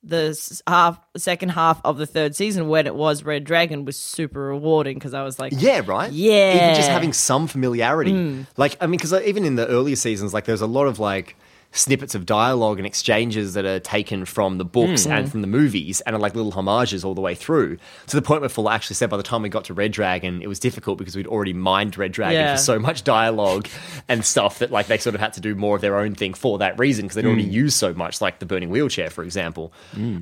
the 0.06 0.62
half 0.66 1.00
second 1.16 1.50
half 1.50 1.80
of 1.84 1.98
the 1.98 2.06
third 2.06 2.36
season 2.36 2.68
when 2.68 2.86
it 2.86 2.94
was 2.94 3.24
Red 3.24 3.44
Dragon 3.44 3.84
was 3.84 3.98
super 3.98 4.40
rewarding 4.40 4.94
because 4.94 5.14
I 5.14 5.22
was 5.22 5.38
like, 5.38 5.52
Yeah, 5.56 5.82
right. 5.84 6.10
Yeah. 6.12 6.54
Even 6.54 6.74
just 6.76 6.88
having 6.88 7.12
some 7.12 7.46
familiarity. 7.48 8.12
Mm. 8.12 8.46
Like, 8.56 8.76
I 8.80 8.86
mean, 8.86 8.98
because 8.98 9.12
even 9.12 9.44
in 9.44 9.56
the 9.56 9.66
earlier 9.66 9.96
seasons, 9.96 10.32
like, 10.32 10.44
there's 10.44 10.60
a 10.60 10.66
lot 10.66 10.86
of 10.86 10.98
like 11.00 11.36
snippets 11.76 12.14
of 12.14 12.26
dialogue 12.26 12.78
and 12.78 12.86
exchanges 12.86 13.54
that 13.54 13.64
are 13.64 13.78
taken 13.80 14.24
from 14.24 14.58
the 14.58 14.64
books 14.64 15.04
Hmm. 15.04 15.12
and 15.12 15.30
from 15.30 15.40
the 15.42 15.46
movies, 15.46 16.00
and 16.02 16.16
are 16.16 16.18
like 16.18 16.34
little 16.34 16.50
homages 16.52 17.04
all 17.04 17.14
the 17.14 17.20
way 17.20 17.34
through. 17.34 17.76
To 18.08 18.16
the 18.16 18.22
point 18.22 18.40
where 18.40 18.48
Fuller 18.48 18.72
actually 18.72 18.94
said 18.94 19.10
by 19.10 19.16
the 19.16 19.22
time 19.22 19.42
we 19.42 19.48
got 19.48 19.64
to 19.66 19.74
Red 19.74 19.92
Dragon, 19.92 20.40
it 20.42 20.46
was 20.48 20.58
difficult 20.58 20.98
because 20.98 21.14
we'd 21.16 21.26
already 21.26 21.52
mined 21.52 21.96
Red 21.98 22.12
Dragon 22.12 22.40
Yeah. 22.40 22.56
for 22.56 22.62
so 22.62 22.78
much 22.78 23.04
dialogue 23.04 23.68
and 24.08 24.24
stuff 24.24 24.58
that 24.60 24.70
like 24.70 24.86
they 24.86 24.98
sort 24.98 25.14
of 25.14 25.20
had 25.20 25.32
to 25.34 25.40
do 25.40 25.54
more 25.54 25.76
of 25.76 25.82
their 25.82 25.98
own 25.98 26.14
thing 26.14 26.34
for 26.34 26.58
that 26.58 26.78
reason 26.78 27.04
because 27.04 27.16
they'd 27.16 27.26
already 27.26 27.42
used 27.44 27.76
so 27.76 27.92
much, 27.94 28.20
like 28.20 28.38
the 28.38 28.46
burning 28.46 28.70
wheelchair, 28.70 29.10
for 29.10 29.22
example. 29.22 29.72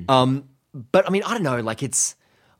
Um, 0.09 0.43
but 0.91 1.07
I 1.07 1.09
mean, 1.09 1.23
I 1.23 1.31
don't 1.33 1.43
know. 1.43 1.61
Like, 1.61 1.81
it's. 1.83 2.15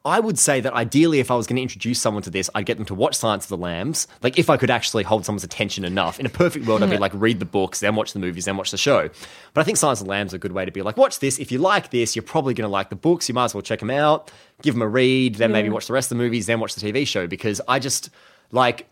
I 0.06 0.20
would 0.20 0.38
say 0.38 0.62
that 0.62 0.72
ideally, 0.74 1.20
if 1.20 1.32
I 1.32 1.36
was 1.36 1.47
going 1.47 1.56
to 1.56 1.64
introduce 1.64 1.99
someone 1.99 2.22
to 2.24 2.30
this, 2.30 2.47
I'd 2.53 2.68
get 2.68 2.78
them 2.78 2.86
to 2.86 2.93
watch 2.93 3.16
Silence 3.16 3.45
of 3.45 3.49
the 3.49 3.58
Lambs. 3.58 4.08
Like, 4.22 4.38
if 4.38 4.51
I 4.51 4.56
could 4.58 4.70
actually 4.70 5.01
hold 5.03 5.26
someone's 5.26 5.43
attention 5.43 5.84
enough. 5.84 6.20
In 6.20 6.28
a 6.28 6.30
perfect 6.30 6.68
world, 6.68 6.84
I'd 6.84 6.91
be 6.91 6.97
like, 6.99 7.12
read 7.16 7.39
the 7.39 7.45
books, 7.45 7.80
then 7.80 7.95
watch 7.95 8.14
the 8.14 8.20
movies, 8.20 8.45
then 8.45 8.56
watch 8.56 8.70
the 8.70 8.78
show. 8.78 9.10
But 9.56 9.62
I 9.62 9.64
think 9.64 9.78
Silence 9.78 10.01
of 10.01 10.06
the 10.06 10.12
Lambs 10.12 10.30
is 10.30 10.34
a 10.36 10.38
good 10.38 10.51
way 10.51 10.64
to 10.64 10.72
be 10.72 10.84
like, 10.84 10.95
watch 10.95 11.20
this. 11.20 11.39
If 11.39 11.51
you 11.51 11.58
like 11.58 11.89
this, 11.89 12.16
you're 12.16 12.22
probably 12.24 12.53
going 12.53 12.68
to 12.68 12.72
like 12.72 12.89
the 12.89 12.95
books. 12.95 13.28
You 13.28 13.34
might 13.34 13.45
as 13.45 13.56
well 13.56 13.64
check 13.64 13.80
them 13.80 13.89
out, 13.89 14.32
give 14.62 14.76
them 14.76 14.84
a 14.84 14.88
read, 14.88 15.36
then 15.36 15.51
maybe 15.51 15.70
watch 15.70 15.88
the 15.88 15.93
rest 15.93 16.12
of 16.12 16.18
the 16.18 16.24
movies, 16.24 16.45
then 16.45 16.60
watch 16.60 16.76
the 16.76 16.91
TV 16.93 17.08
show. 17.08 17.26
Because 17.28 17.60
I 17.68 17.80
just 17.80 18.10
like. 18.51 18.88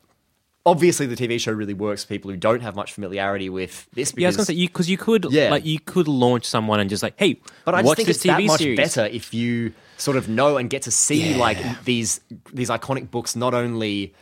Obviously, 0.66 1.06
the 1.08 1.16
TV 1.18 1.42
show 1.42 1.52
really 1.52 1.74
works 1.74 2.06
for 2.06 2.08
people 2.08 2.32
who 2.32 2.38
don't 2.38 2.62
have 2.62 2.74
much 2.74 2.94
familiarity 2.94 3.50
with 3.50 3.86
this. 3.92 4.14
Because, 4.14 4.22
Yeah, 4.22 4.28
I 4.28 4.30
was 4.30 4.36
gonna 4.38 4.46
say 4.46 4.54
you 4.54 4.70
because 4.70 4.90
you 4.90 4.98
could 4.98 5.26
Yeah. 5.30 5.50
like 5.52 5.66
you 5.66 5.78
could 5.78 6.08
launch 6.08 6.46
someone 6.46 6.80
and 6.80 6.90
just 6.90 7.04
like, 7.04 7.16
hey, 7.18 7.42
But 7.66 7.76
I 7.76 7.80
just 7.80 7.88
watch 7.88 7.96
think 7.98 8.08
this 8.08 8.16
it's 8.16 8.26
TV 8.26 8.38
that 8.38 8.44
much 8.48 8.60
series. 8.60 8.78
better 8.78 9.06
if 9.08 9.34
you 9.34 9.74
sort 9.98 10.18
of 10.18 10.28
know 10.28 10.58
and 10.58 10.70
get 10.70 10.82
to 10.84 10.92
see 10.92 11.36
like 11.36 11.58
these 11.86 12.20
these 12.52 12.70
iconic 12.70 13.12
books 13.12 13.36
not 13.36 13.54
only 13.54 14.14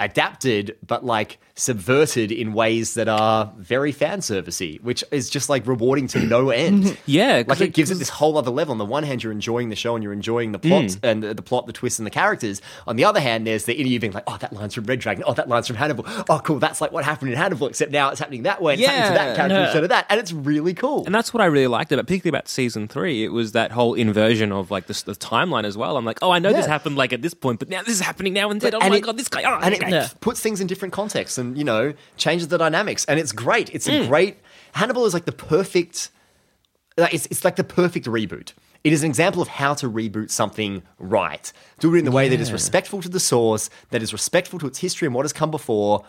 adapted 0.00 0.76
but 0.86 1.04
like 1.04 1.38
subverted 1.58 2.30
in 2.30 2.52
ways 2.52 2.94
that 2.94 3.08
are 3.08 3.50
very 3.56 3.90
fan 3.90 4.18
servicey, 4.20 4.78
which 4.82 5.02
is 5.10 5.30
just 5.30 5.48
like 5.48 5.66
rewarding 5.66 6.06
to 6.06 6.20
no 6.20 6.50
end. 6.50 6.98
yeah 7.06 7.42
like 7.46 7.60
it 7.60 7.68
it- 7.68 7.72
gives 7.74 7.90
it 7.90 7.94
this 7.96 8.10
whole 8.10 8.36
other 8.36 8.50
level. 8.50 8.72
On 8.72 8.78
the 8.78 8.84
one 8.84 9.02
hand, 9.04 9.22
you're 9.22 9.32
enjoying 9.32 9.70
the 9.70 9.76
show 9.76 9.94
and 9.94 10.02
you're 10.04 10.12
enjoying 10.12 10.52
the 10.52 10.58
plot 10.58 10.76
Mm. 10.76 10.98
and 11.02 11.22
the, 11.22 11.32
the 11.34 11.42
plot, 11.42 11.66
the 11.66 11.72
twists, 11.72 11.98
and 11.98 12.04
the 12.06 12.10
characters. 12.10 12.60
On 12.86 12.96
the 12.96 13.04
other 13.04 13.20
hand, 13.20 13.46
there's 13.46 13.64
the 13.64 13.74
inner 13.74 13.88
you 13.88 13.98
being 13.98 14.12
like, 14.12 14.24
oh, 14.26 14.36
that 14.36 14.52
line's 14.52 14.74
from 14.74 14.84
Red 14.84 15.00
Dragon. 15.00 15.24
Oh, 15.26 15.32
that 15.32 15.48
line's 15.48 15.66
from 15.66 15.76
Hannibal. 15.76 16.04
Oh, 16.28 16.40
cool. 16.44 16.58
That's 16.58 16.80
like 16.82 16.92
what 16.92 17.04
happened 17.04 17.30
in 17.30 17.36
Hannibal, 17.38 17.66
except 17.68 17.90
now 17.90 18.10
it's 18.10 18.18
happening 18.20 18.42
that 18.42 18.60
way. 18.60 18.74
And 18.74 18.82
It's 18.82 18.90
happening 18.90 19.12
to 19.12 19.18
that 19.18 19.36
character 19.36 19.56
instead 19.64 19.82
of 19.84 19.88
that, 19.88 20.06
and 20.10 20.20
it's 20.20 20.32
really 20.32 20.74
cool. 20.74 21.06
And 21.06 21.14
that's 21.14 21.32
what 21.32 21.40
I 21.40 21.46
really 21.46 21.66
liked 21.68 21.90
about, 21.92 22.06
particularly 22.06 22.36
about 22.36 22.48
season 22.48 22.86
three. 22.88 23.24
It 23.24 23.28
was 23.32 23.52
that 23.52 23.72
whole 23.72 23.94
inversion 23.94 24.52
of 24.52 24.70
like 24.70 24.86
the, 24.88 25.02
the 25.06 25.12
timeline 25.14 25.64
as 25.64 25.76
well. 25.78 25.96
I'm 25.96 26.04
like, 26.04 26.18
oh, 26.20 26.30
I 26.30 26.38
know 26.38 26.52
this 26.52 26.66
happened 26.66 26.96
like 26.96 27.14
at 27.14 27.22
this 27.22 27.32
point, 27.34 27.58
but 27.60 27.70
now 27.70 27.80
this 27.82 27.94
is 27.94 28.00
happening 28.00 28.34
now 28.34 28.50
and 28.50 28.60
then. 28.60 28.74
Oh 28.74 28.78
and 28.80 28.90
my 28.90 28.96
it- 28.98 29.00
god, 29.02 29.16
this 29.16 29.28
guy! 29.28 29.42
Oh, 29.44 29.58
and 29.62 29.74
it 29.74 29.80
okay. 29.94 30.08
puts 30.20 30.40
things 30.40 30.60
in 30.60 30.66
different 30.66 30.92
contexts 30.92 31.38
and 31.38 31.56
you 31.56 31.64
know 31.64 31.92
changes 32.16 32.48
the 32.48 32.58
dynamics 32.58 33.04
and 33.06 33.18
it's 33.20 33.32
great 33.32 33.68
it's 33.74 33.86
Mm. 33.88 34.04
a 34.04 34.06
great 34.08 34.36
hannibal 34.72 35.04
is 35.06 35.14
like 35.14 35.24
the 35.24 35.32
perfect 35.32 36.10
it's, 36.98 37.26
it's 37.26 37.44
like 37.44 37.56
the 37.56 37.64
perfect 37.64 38.06
reboot 38.06 38.52
it 38.84 38.92
is 38.92 39.02
an 39.02 39.10
example 39.10 39.42
of 39.42 39.48
how 39.48 39.74
to 39.74 39.90
reboot 39.90 40.30
something 40.30 40.82
right 40.98 41.52
do 41.80 41.94
it 41.94 41.98
in 41.98 42.04
the 42.04 42.10
way 42.10 42.28
that 42.28 42.40
is 42.40 42.52
respectful 42.52 43.02
to 43.02 43.08
the 43.08 43.20
source 43.20 43.68
that 43.90 44.02
is 44.02 44.12
respectful 44.12 44.58
to 44.58 44.66
its 44.66 44.78
history 44.78 45.06
and 45.06 45.14
what 45.14 45.24
has 45.24 45.32
come 45.32 45.50
before 45.50 46.04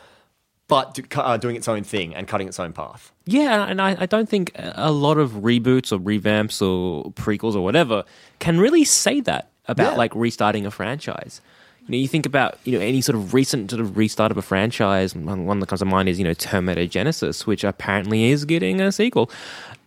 but 0.70 0.94
do, 0.96 1.04
uh, 1.16 1.38
doing 1.38 1.56
its 1.56 1.68
own 1.70 1.84
thing 1.84 2.14
and 2.14 2.28
cutting 2.28 2.48
its 2.48 2.60
own 2.60 2.74
path 2.74 3.12
Yeah, 3.26 3.66
and 3.66 3.82
I, 3.82 3.96
I 4.02 4.06
don't 4.06 4.28
think 4.28 4.52
a 4.56 4.92
lot 4.92 5.18
of 5.18 5.32
reboots 5.32 5.92
or 5.94 6.00
revamps 6.00 6.62
or 6.62 7.12
prequels 7.14 7.56
or 7.56 7.62
whatever 7.62 8.04
can 8.40 8.60
really 8.60 8.84
say 8.84 9.22
that 9.22 9.50
about 9.68 9.94
Yeah. 9.94 9.98
like 9.98 10.14
restarting 10.16 10.66
a 10.66 10.72
franchise. 10.72 11.40
You 11.88 11.94
know, 11.94 11.98
you 11.98 12.08
think 12.08 12.26
about 12.26 12.58
you 12.66 12.78
know 12.78 12.84
any 12.84 13.02
sort 13.02 13.16
of 13.16 13.34
recent 13.34 13.72
sort 13.72 13.80
of 13.82 13.96
restart 13.98 14.32
of 14.32 14.38
a 14.38 14.42
franchise. 14.42 15.16
One 15.16 15.46
one 15.46 15.60
that 15.62 15.68
comes 15.68 15.80
to 15.80 15.86
mind 15.86 16.10
is 16.10 16.20
you 16.20 16.26
know 16.26 16.34
Terminator 16.34 16.82
Genisys, 16.82 17.46
which 17.46 17.64
apparently 17.64 18.26
is 18.26 18.46
getting 18.46 18.82
a 18.82 18.92
sequel. 18.92 19.32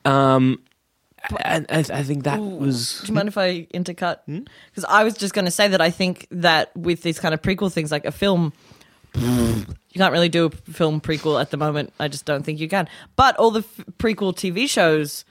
Um, 0.04 0.60
and 1.44 1.66
I, 1.68 1.78
I 1.80 2.02
think 2.02 2.24
that 2.24 2.40
was 2.40 3.00
Do 3.02 3.08
you 3.08 3.14
mind 3.14 3.28
if 3.28 3.36
I 3.36 3.66
intercut? 3.74 4.20
Hmm? 4.24 4.40
Because 4.70 4.84
I 4.88 5.04
was 5.04 5.14
just 5.14 5.34
going 5.34 5.44
to 5.44 5.50
say 5.50 5.68
that 5.68 5.80
I 5.80 5.90
think 5.90 6.26
that 6.30 6.74
with 6.74 7.02
these 7.02 7.18
kind 7.20 7.34
of 7.34 7.42
prequel 7.42 7.70
things, 7.70 7.92
like 7.92 8.06
a 8.06 8.12
film, 8.12 8.54
you 9.14 9.66
can't 9.94 10.12
really 10.12 10.28
do 10.28 10.46
a 10.46 10.50
film 10.50 11.00
prequel 11.00 11.40
at 11.40 11.50
the 11.50 11.56
moment. 11.56 11.92
I 12.00 12.08
just 12.08 12.24
don't 12.24 12.42
think 12.44 12.60
you 12.60 12.68
can. 12.68 12.88
But 13.16 13.36
all 13.36 13.50
the 13.50 13.60
f- 13.60 13.84
prequel 13.98 14.34
TV 14.34 14.68
shows 14.68 15.24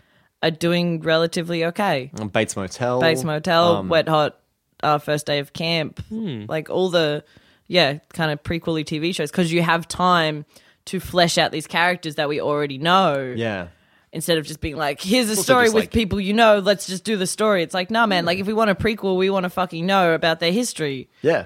are 0.44 0.52
doing 0.52 1.02
relatively 1.02 1.66
okay. 1.66 2.12
Bates 2.32 2.56
motel 2.56 3.02
Bates 3.02 3.24
Motel, 3.24 3.78
um, 3.78 3.90
Wet 3.90 4.08
Hot, 4.08 4.39
uh, 4.84 4.98
First 4.98 5.26
Day 5.26 5.40
of 5.40 5.54
Camp, 5.54 6.00
Hmm. 6.10 6.46
like 6.48 6.70
all 6.70 6.90
the 6.90 7.24
yeah 7.68 8.00
kind 8.14 8.32
of 8.32 8.42
prequely 8.44 8.84
TV 8.84 9.14
shows 9.14 9.30
because 9.32 9.52
you 9.52 9.62
have 9.62 9.88
time 9.88 10.46
to 10.86 11.00
flesh 11.00 11.38
out 11.38 11.52
these 11.52 11.68
characters 11.68 12.16
that 12.16 12.28
we 12.30 12.42
already 12.42 12.78
know 12.80 13.34
yeah 13.38 13.68
instead 14.12 14.40
of 14.40 14.46
just 14.48 14.60
being 14.60 14.76
like, 14.76 15.00
here's 15.02 15.28
a 15.28 15.34
Also 15.34 15.42
story 15.44 15.66
with 15.66 15.76
like- 15.84 15.92
people 15.92 16.20
you 16.20 16.34
know, 16.34 16.58
let's 16.58 16.88
just 16.88 17.04
do 17.04 17.16
the 17.16 17.28
story. 17.28 17.62
It's 17.62 17.76
like, 17.76 17.92
nah, 17.92 18.08
man, 18.08 18.26
like 18.26 18.40
if 18.40 18.48
we 18.48 18.54
want 18.54 18.72
a 18.72 18.76
prequel, 18.76 19.18
we 19.18 19.30
want 19.30 19.44
to 19.44 19.52
fucking 19.52 19.86
know 19.86 20.16
about 20.16 20.40
their 20.40 20.52
history. 20.52 21.10
yeah 21.22 21.46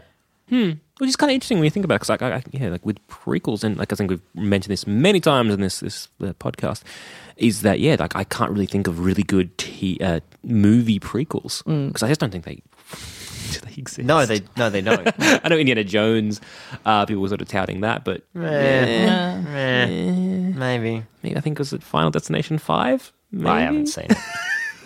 Hmm. 0.50 0.72
which 1.00 1.10
is 1.10 1.16
kind 1.16 1.30
of 1.32 1.34
interesting 1.34 1.58
when 1.58 1.66
you 1.66 1.72
think 1.72 1.84
about 1.86 1.96
it. 1.96 2.00
Because 2.08 2.10
like, 2.10 2.22
I, 2.22 2.36
I, 2.36 2.44
yeah, 2.52 2.70
like 2.70 2.86
with 2.86 3.06
prequels, 3.08 3.64
and 3.66 3.76
like 3.78 3.92
I 3.92 3.96
think 3.98 4.10
we've 4.12 4.22
mentioned 4.36 4.72
this 4.72 4.86
many 4.88 5.20
times 5.20 5.54
in 5.54 5.60
this 5.62 5.80
this 5.82 6.08
uh, 6.22 6.34
podcast, 6.40 6.84
is 7.38 7.64
that 7.64 7.80
yeah, 7.82 7.96
like 8.00 8.16
I 8.16 8.24
can't 8.24 8.52
really 8.52 8.66
think 8.68 8.88
of 8.88 9.00
really 9.04 9.24
good 9.24 9.58
t- 9.58 9.98
uh, 10.02 10.20
movie 10.44 11.00
prequels 11.00 11.64
because 11.88 12.04
I 12.04 12.08
just 12.10 12.20
don't 12.22 12.30
think 12.32 12.44
they. 12.46 12.62
Do 13.54 13.60
they 13.68 13.74
exist. 13.78 14.06
No, 14.08 14.26
they 14.26 14.42
no 14.58 14.70
they 14.70 14.82
don't. 14.82 15.08
I 15.20 15.48
know 15.50 15.58
Indiana 15.58 15.84
Jones. 15.84 16.42
Uh, 16.86 17.06
people 17.06 17.22
were 17.22 17.28
sort 17.30 17.42
of 17.42 17.48
touting 17.48 17.82
that, 17.82 18.04
but 18.04 18.22
Eh, 18.36 19.06
maybe. 20.56 21.04
maybe 21.24 21.38
I 21.38 21.40
think 21.40 21.58
it 21.58 21.60
was 21.60 21.74
it 21.74 21.84
Final 21.84 22.12
Destination 22.12 22.58
Five. 22.58 23.12
Maybe? 23.32 23.50
I 23.50 23.62
haven't 23.62 23.88
seen 23.88 24.06
it. 24.10 24.18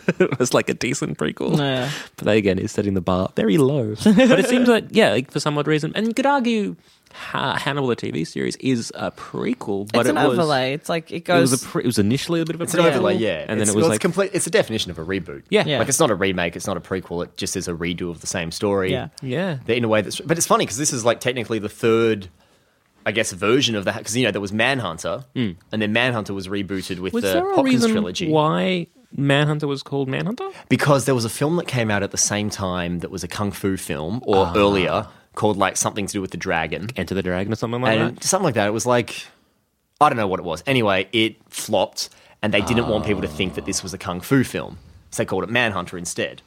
it 0.20 0.40
was 0.40 0.54
like 0.54 0.70
a 0.70 0.74
decent 0.74 1.18
prequel. 1.18 1.58
Yeah. 1.58 1.90
But 2.16 2.26
that 2.26 2.38
again 2.38 2.60
is 2.60 2.72
setting 2.72 2.94
the 2.94 3.02
bar 3.02 3.32
very 3.36 3.58
low. 3.58 3.96
but 4.04 4.40
it 4.40 4.48
seems 4.48 4.68
like, 4.76 4.86
yeah, 4.92 5.12
like 5.12 5.32
for 5.32 5.40
some 5.40 5.58
odd 5.58 5.68
reason, 5.68 5.92
and 5.96 6.08
you 6.08 6.14
could 6.14 6.26
argue 6.26 6.76
ha- 7.14 7.56
Hannibal, 7.58 7.88
the 7.88 7.96
TV 7.96 8.26
series, 8.26 8.56
is 8.58 8.92
a 8.96 9.12
prequel, 9.12 9.92
but 9.92 10.02
it's 10.02 10.10
it 10.10 10.16
an 10.16 10.24
was. 10.28 10.38
overlay. 10.38 10.74
It's 10.74 10.90
like 10.90 11.12
it 11.12 11.18
It 11.18 11.26
goes. 11.26 11.52
was, 11.52 11.64
a 11.64 11.66
pre- 11.66 11.84
it 11.84 11.88
was 11.88 12.00
initially 12.00 12.42
a 12.42 12.46
bit 12.46 12.56
of 12.56 12.62
a 12.62 12.64
It's 12.66 12.74
an 12.74 12.82
overlay, 12.82 13.16
yeah. 13.18 13.46
and 13.48 13.60
then 13.60 13.68
it 13.68 13.76
was 13.76 13.84
well, 13.84 13.88
like 13.90 13.96
it's 13.96 14.02
complete. 14.02 14.32
It's 14.34 14.48
a 14.48 14.52
definition 14.52 14.92
of 14.92 15.00
a 15.00 15.06
reboot. 15.06 15.44
Yeah. 15.50 15.64
Yeah. 15.66 15.80
like 15.80 15.90
it's 15.90 16.00
not 16.00 16.12
a 16.12 16.16
remake. 16.16 16.56
It's 16.56 16.68
not 16.68 16.78
a 16.78 16.82
prequel. 16.82 17.24
It 17.24 17.38
just 17.38 17.56
is 17.58 17.68
a 17.68 17.74
redo 17.74 18.10
of 18.10 18.22
the 18.22 18.28
same 18.28 18.52
story. 18.52 18.92
Yeah. 18.92 19.10
yeah, 19.22 19.58
in 19.68 19.84
a 19.84 19.88
way 19.88 20.02
that's. 20.02 20.20
But 20.20 20.38
it's 20.38 20.48
funny 20.48 20.66
because 20.66 20.78
this 20.78 20.94
is 20.94 21.04
like 21.06 21.20
technically 21.20 21.60
the 21.60 21.70
third, 21.70 22.30
I 23.06 23.12
guess, 23.12 23.32
version 23.32 23.76
of 23.76 23.86
that. 23.86 23.98
Because 23.98 24.16
you 24.16 24.24
know 24.26 24.32
there 24.32 24.42
was 24.42 24.54
Manhunter, 24.54 25.26
hmm. 25.36 25.52
and 25.72 25.82
then 25.82 25.94
Manhunter 25.94 26.34
was 26.34 26.48
rebooted 26.48 27.00
with. 27.00 27.14
Was 27.14 27.24
the 27.24 27.34
there 27.34 27.52
a 27.52 27.56
Hopkins 27.56 27.86
trilogy. 27.88 28.30
why 28.30 28.88
Manhunter 29.18 29.68
was 29.68 29.82
called 29.84 30.08
Manhunter? 30.08 30.48
Because 30.70 31.06
there 31.06 31.16
was 31.16 31.26
a 31.26 31.30
film 31.30 31.56
that 31.58 31.68
came 31.68 31.90
out 31.92 32.04
at 32.04 32.12
the 32.12 32.18
same 32.18 32.50
time 32.50 33.00
that 33.00 33.10
was 33.12 33.24
a 33.24 33.28
kung 33.28 33.52
fu 33.52 33.76
film, 33.76 34.22
or 34.26 34.46
Ah. 34.46 34.54
earlier, 34.56 35.08
called 35.36 35.58
like 35.58 35.76
something 35.76 36.06
to 36.08 36.14
do 36.14 36.22
with 36.22 36.32
the 36.32 36.38
dragon. 36.38 36.90
Enter 36.96 37.16
the 37.16 37.24
Dragon 37.24 37.52
or 37.52 37.56
something 37.56 37.82
like 37.82 37.98
and 38.00 38.18
that. 38.18 38.24
something 38.24 38.46
like 38.46 38.56
that. 38.56 38.68
It 38.68 38.74
was 38.74 38.86
like 38.86 39.26
I 40.00 40.10
don't 40.10 40.18
know 40.18 40.28
what 40.28 40.40
it 40.40 40.44
was. 40.46 40.64
Anyway, 40.68 41.08
it 41.12 41.36
flopped, 41.50 42.10
and 42.44 42.54
they 42.54 42.62
didn't 42.62 42.88
want 42.88 43.06
people 43.06 43.24
to 43.24 43.28
think 43.28 43.56
that 43.56 43.66
this 43.66 43.82
was 43.82 43.94
a 43.96 43.98
kung 43.98 44.22
fu 44.22 44.44
film, 44.44 44.78
so 45.10 45.22
they 45.24 45.26
called 45.26 45.44
it 45.44 45.50
Manhunter 45.50 45.98
instead. 45.98 46.44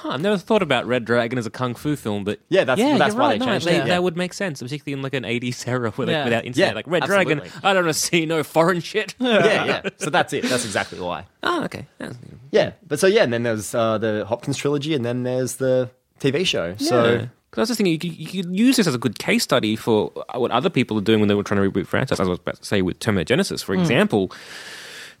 Huh, 0.00 0.10
I've 0.10 0.20
never 0.20 0.36
thought 0.38 0.62
about 0.62 0.86
Red 0.86 1.04
Dragon 1.04 1.38
as 1.38 1.46
a 1.46 1.50
kung 1.50 1.74
fu 1.74 1.96
film, 1.96 2.24
but 2.24 2.38
Yeah, 2.48 2.64
that's- 2.64 2.78
yeah, 2.86 2.98
that's 2.98 3.14
you're 3.14 3.20
why 3.20 3.28
right. 3.30 3.38
they 3.40 3.46
no, 3.46 3.52
changed 3.52 3.66
they- 3.66 3.74
it, 3.76 3.78
yeah. 3.78 3.84
That 3.86 4.02
would 4.02 4.16
make 4.16 4.32
sense, 4.34 4.60
particularly 4.62 4.92
in 4.98 5.02
like 5.02 5.14
an 5.14 5.24
80s 5.24 5.66
era 5.66 5.90
where, 5.92 6.06
like, 6.06 6.12
Yeah. 6.14 6.24
without 6.24 6.44
internet. 6.44 6.68
Yeah, 6.70 6.74
like 6.74 6.86
Red 6.86 7.04
Dragon, 7.04 7.40
absolutely. 7.40 7.68
I 7.68 7.72
don't 7.74 7.84
want 7.84 7.94
to 7.94 8.00
see 8.00 8.26
no 8.26 8.42
foreign 8.42 8.80
shit. 8.80 9.14
yeah, 9.20 9.64
yeah. 9.64 9.82
So 9.98 10.10
that's 10.10 10.32
it. 10.32 10.44
That's 10.44 10.64
exactly 10.64 11.00
why. 11.00 11.26
oh, 11.42 11.64
okay. 11.64 11.86
That's- 11.98 12.18
Yeah, 12.50 12.72
but 12.86 12.98
so 13.00 13.06
yeah, 13.06 13.22
and 13.24 13.32
then 13.32 13.42
there's 13.42 13.74
uh, 13.74 13.98
the 13.98 14.24
Hopkins 14.26 14.56
trilogy, 14.58 14.94
and 14.94 15.04
then 15.04 15.22
there's 15.22 15.56
the 15.56 15.90
TV 16.20 16.44
show. 16.46 16.74
So 16.78 17.04
Yeah. 17.04 17.26
'Cause 17.52 17.58
I 17.58 17.62
was 17.62 17.68
just 17.70 17.78
thinking, 17.78 17.92
you 17.94 17.98
could, 17.98 18.12
you 18.34 18.42
could 18.42 18.58
use 18.58 18.76
this 18.76 18.86
as 18.86 18.94
a 18.94 18.98
good 18.98 19.18
case 19.18 19.42
study 19.42 19.76
for 19.76 20.10
what 20.34 20.50
other 20.50 20.68
people 20.68 20.98
are 20.98 21.00
doing 21.00 21.20
when 21.20 21.28
they 21.28 21.34
were 21.34 21.42
trying 21.44 21.62
to 21.62 21.70
reboot 21.70 21.86
franchise. 21.86 22.20
As 22.20 22.26
I 22.26 22.30
was 22.30 22.38
about 22.38 22.56
to 22.56 22.64
say 22.66 22.82
with 22.82 22.98
Terminator 22.98 23.34
Genisys, 23.34 23.64
for 23.64 23.74
example, 23.74 24.30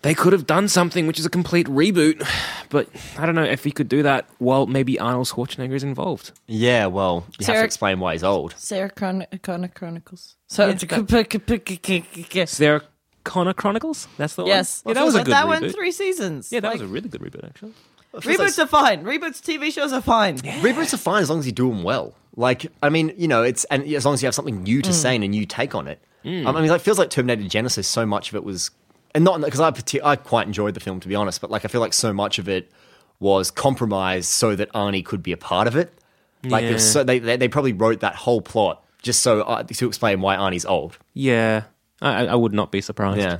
they 0.02 0.14
could 0.14 0.32
have 0.32 0.46
done 0.46 0.68
something 0.68 1.06
which 1.06 1.18
is 1.18 1.26
a 1.26 1.30
complete 1.30 1.66
reboot, 1.66 2.26
but 2.70 2.88
I 3.18 3.26
don't 3.26 3.34
know 3.34 3.42
if 3.44 3.64
he 3.64 3.70
could 3.70 3.88
do 3.88 4.02
that 4.02 4.28
while 4.38 4.66
maybe 4.66 4.98
Arnold 4.98 5.26
Schwarzenegger 5.28 5.72
is 5.74 5.82
involved. 5.82 6.32
yeah, 6.46 6.86
well, 6.86 7.26
you 7.38 7.46
have 7.46 7.56
to 7.56 7.64
explain 7.64 8.00
why 8.00 8.12
he's 8.12 8.24
old. 8.24 8.54
Sarah 8.56 8.90
Chron- 8.90 9.26
Connor 9.42 9.68
Chronicles. 9.68 10.36
So 10.48 10.68
it's 10.68 10.82
Is 10.84 12.58
there 12.58 12.82
Connor 13.24 13.52
Chronicles? 13.54 14.08
That's 14.16 14.34
the 14.34 14.44
yes, 14.44 14.84
one. 14.84 14.94
Yeah, 14.94 15.00
that 15.00 15.04
was 15.04 15.14
a 15.16 15.18
good 15.24 15.32
that 15.32 15.46
reboot. 15.46 15.60
went 15.60 15.74
three 15.74 15.92
seasons. 15.92 16.52
yeah, 16.52 16.60
that 16.60 16.68
Like, 16.68 16.80
was 16.80 16.88
a 16.88 16.92
really 16.92 17.08
good 17.08 17.20
reboot 17.20 17.44
actually. 17.44 17.72
reboots 18.14 18.62
are 18.62 18.66
fine. 18.66 19.02
Reboots 19.04 19.40
TV 19.42 19.72
shows 19.72 19.92
are 19.92 20.00
fine. 20.02 20.38
Reboots 20.38 20.94
are 20.94 20.98
fine 20.98 21.22
as 21.22 21.30
long 21.30 21.40
as 21.40 21.46
you 21.46 21.52
do 21.52 21.68
them 21.68 21.82
well. 21.82 22.14
Like, 22.36 22.66
I 22.82 22.88
mean, 22.90 23.12
you 23.16 23.28
know, 23.28 23.42
it's 23.42 23.64
and 23.64 23.82
as 23.92 24.04
long 24.04 24.14
as 24.14 24.22
you 24.22 24.26
have 24.26 24.34
something 24.34 24.62
new 24.62 24.82
to 24.82 24.92
say 24.92 25.14
and 25.14 25.24
a 25.24 25.28
new 25.28 25.46
take 25.46 25.74
on 25.74 25.88
it. 25.88 26.00
Um, 26.24 26.46
I 26.48 26.52
mean, 26.60 26.68
like, 26.68 26.80
it 26.80 26.84
feels 26.84 26.98
like 26.98 27.08
Terminator 27.10 27.42
Genisys. 27.48 27.84
So 27.84 28.04
much 28.04 28.28
of 28.30 28.34
it 28.34 28.44
was, 28.44 28.70
and 29.16 29.24
not 29.24 29.40
because 29.40 29.58
I 29.60 29.70
partic- 29.72 30.04
I 30.04 30.14
quite 30.16 30.46
enjoyed 30.46 30.74
the 30.74 30.80
film 30.80 31.00
to 31.00 31.08
be 31.08 31.14
honest, 31.16 31.40
but 31.40 31.50
like 31.50 31.64
I 31.64 31.68
feel 31.68 31.80
like 31.80 31.92
so 31.92 32.12
much 32.12 32.38
of 32.38 32.48
it 32.48 32.70
was 33.18 33.50
compromised 33.50 34.28
so 34.28 34.54
that 34.54 34.72
Arnie 34.72 35.04
could 35.04 35.22
be 35.22 35.32
a 35.32 35.36
part 35.36 35.66
of 35.66 35.74
it. 35.76 35.92
Like, 36.44 36.64
it 36.64 36.70
Yeah. 36.72 36.78
so 36.78 37.02
they, 37.02 37.18
they 37.18 37.36
they 37.36 37.48
probably 37.48 37.72
wrote 37.72 38.00
that 38.00 38.14
whole 38.14 38.40
plot 38.40 38.84
just 39.02 39.22
so 39.22 39.40
uh, 39.42 39.62
to 39.64 39.86
explain 39.88 40.20
why 40.20 40.36
Arnie's 40.36 40.66
old. 40.66 40.98
Yeah, 41.14 41.62
I, 42.00 42.26
I- 42.26 42.34
would 42.34 42.52
not 42.52 42.70
be 42.70 42.80
surprised. 42.80 43.20
Yeah. 43.20 43.38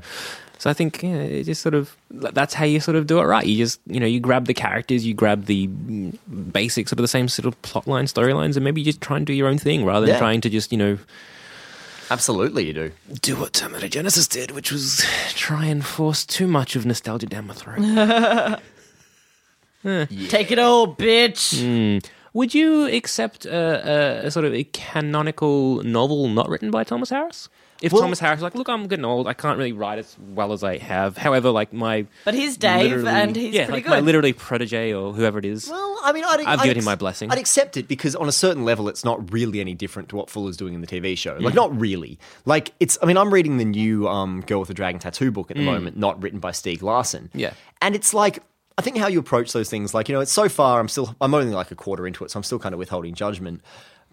So 0.59 0.71
I 0.71 0.73
think 0.73 1.03
yeah, 1.03 1.17
it 1.17 1.45
just 1.45 1.61
sort 1.61 1.75
of 1.75 1.95
that's 2.11 2.55
how 2.55 2.65
you 2.65 2.81
sort 2.81 2.97
of 2.97 3.07
do 3.07 3.19
it 3.21 3.25
right. 3.25 3.45
You 3.47 3.59
just 3.59 3.79
you 3.87 4.01
know 4.01 4.07
you 4.07 4.19
grab 4.21 4.47
the 4.47 4.55
characters, 4.55 5.05
you 5.05 5.13
grab 5.13 5.45
the 5.45 5.67
basic 5.67 6.89
sort 6.89 6.99
of 6.99 7.03
the 7.05 7.09
same 7.09 7.29
sort 7.29 7.47
of 7.47 7.61
plot 7.63 7.87
line, 7.87 8.07
storylines, 8.07 8.57
and 8.57 8.65
maybe 8.65 8.81
you 8.81 8.87
just 8.87 9.03
try 9.03 9.19
and 9.19 9.27
do 9.27 9.35
your 9.35 9.49
own 9.49 9.59
thing 9.59 9.85
rather 9.85 10.07
than 10.07 10.15
Yeah. 10.15 10.19
trying 10.19 10.41
to 10.41 10.49
just 10.51 10.73
you 10.73 10.79
know 10.79 10.99
Absolutely, 12.11 12.67
you 12.67 12.73
do. 12.73 12.93
do 13.21 13.37
what 13.37 13.53
Terminator 13.53 14.01
Genisys 14.01 14.29
did, 14.29 14.53
which 14.53 14.71
was 14.71 15.05
try 15.31 15.67
and 15.67 15.85
force 15.85 16.25
too 16.25 16.47
much 16.47 16.77
of 16.77 16.87
nostalgia 16.87 17.27
down 17.27 17.49
my 17.49 17.55
throat. 17.55 17.79
Take 20.29 20.51
it 20.51 20.59
all, 20.59 20.95
bitch. 20.95 21.61
Hmm. 21.61 21.99
Would 22.33 22.55
you 22.55 22.87
accept 22.87 23.47
a, 23.47 24.23
a, 24.23 24.27
a 24.27 24.31
sort 24.31 24.45
of 24.45 24.53
a 24.53 24.65
canonical 24.65 25.83
novel 25.83 26.29
not 26.29 26.49
written 26.49 26.71
by 26.71 26.85
Thomas 26.85 27.11
Harris? 27.11 27.49
If 27.83 27.93
Well- 27.93 28.03
Thomas 28.03 28.19
Harris 28.19 28.39
is 28.39 28.43
like, 28.43 28.55
look, 28.55 28.69
I'm 28.69 28.87
getting 28.87 29.05
old, 29.05 29.27
I 29.27 29.35
can't 29.35 29.59
really 29.59 29.73
write 29.73 29.99
as 29.99 30.17
well 30.19 30.53
as 30.53 30.65
I 30.65 30.79
have. 30.79 31.17
However, 31.17 31.51
like 31.51 31.73
my 31.73 32.07
But 32.25 32.35
he's 32.35 32.57
Dave, 32.57 33.07
and 33.07 33.37
he's 33.37 33.55
yeah, 33.55 33.67
pretty 33.67 33.89
like 33.89 33.91
my 33.91 34.01
literally 34.01 34.33
protege 34.33 34.93
or 34.95 35.13
whoever 35.13 35.39
it 35.39 35.45
is. 35.45 35.69
Well, 35.69 35.99
I 36.03 36.13
mean, 36.13 36.25
I'd, 36.25 36.41
I've 36.41 36.61
I'd 36.61 36.65
given 36.65 36.79
him 36.79 36.85
my 36.85 36.95
blessing. 36.95 37.31
I'd 37.31 37.39
accept 37.39 37.77
it 37.77 37.89
because 37.89 38.17
on 38.17 38.29
a 38.29 38.33
certain 38.33 38.65
level, 38.65 38.89
it's 38.89 39.05
not 39.05 39.33
really 39.33 39.61
any 39.61 39.75
different 39.75 40.09
to 40.11 40.17
what 40.17 40.31
Fuller's 40.31 40.57
doing 40.57 40.75
in 40.75 40.81
the 40.81 40.87
TV 40.87 41.17
show. 41.19 41.37
Like, 41.39 41.55
not 41.55 41.79
really. 41.79 42.19
Like, 42.45 42.73
it's. 42.81 42.97
I 43.03 43.07
mean, 43.07 43.17
I'm 43.17 43.33
reading 43.33 43.59
the 43.59 43.65
new 43.65 44.09
um, 44.09 44.41
Girl 44.43 44.61
with 44.61 44.69
the 44.69 44.75
Dragon 44.75 44.99
Tattoo 44.99 45.31
book 45.31 45.51
at 45.51 45.57
the 45.57 45.63
moment, 45.63 45.97
not 45.97 46.23
written 46.23 46.39
by 46.41 46.51
Stieg 46.53 46.83
Larsson. 46.83 47.31
Yeah. 47.35 47.53
and 47.83 47.95
it's 47.95 48.15
like. 48.15 48.43
I 48.79 48.83
think 48.83 48.99
how 48.99 49.09
you 49.09 49.19
approach 49.19 49.55
those 49.55 49.71
things, 49.71 49.95
like 49.95 50.07
you 50.07 50.15
know, 50.15 50.21
it's 50.21 50.31
so 50.33 50.51
far. 50.51 50.81
I'm 50.81 50.89
still, 50.89 51.17
I'm 51.19 51.33
only 51.33 51.55
like 51.55 51.71
a 51.71 51.75
quarter 51.75 52.07
into 52.07 52.25
it, 52.27 52.31
so 52.31 52.39
I'm 52.39 52.43
still 52.43 52.59
kind 52.59 52.75
of 52.75 52.79
withholding 52.79 53.15
judgment. 53.15 53.63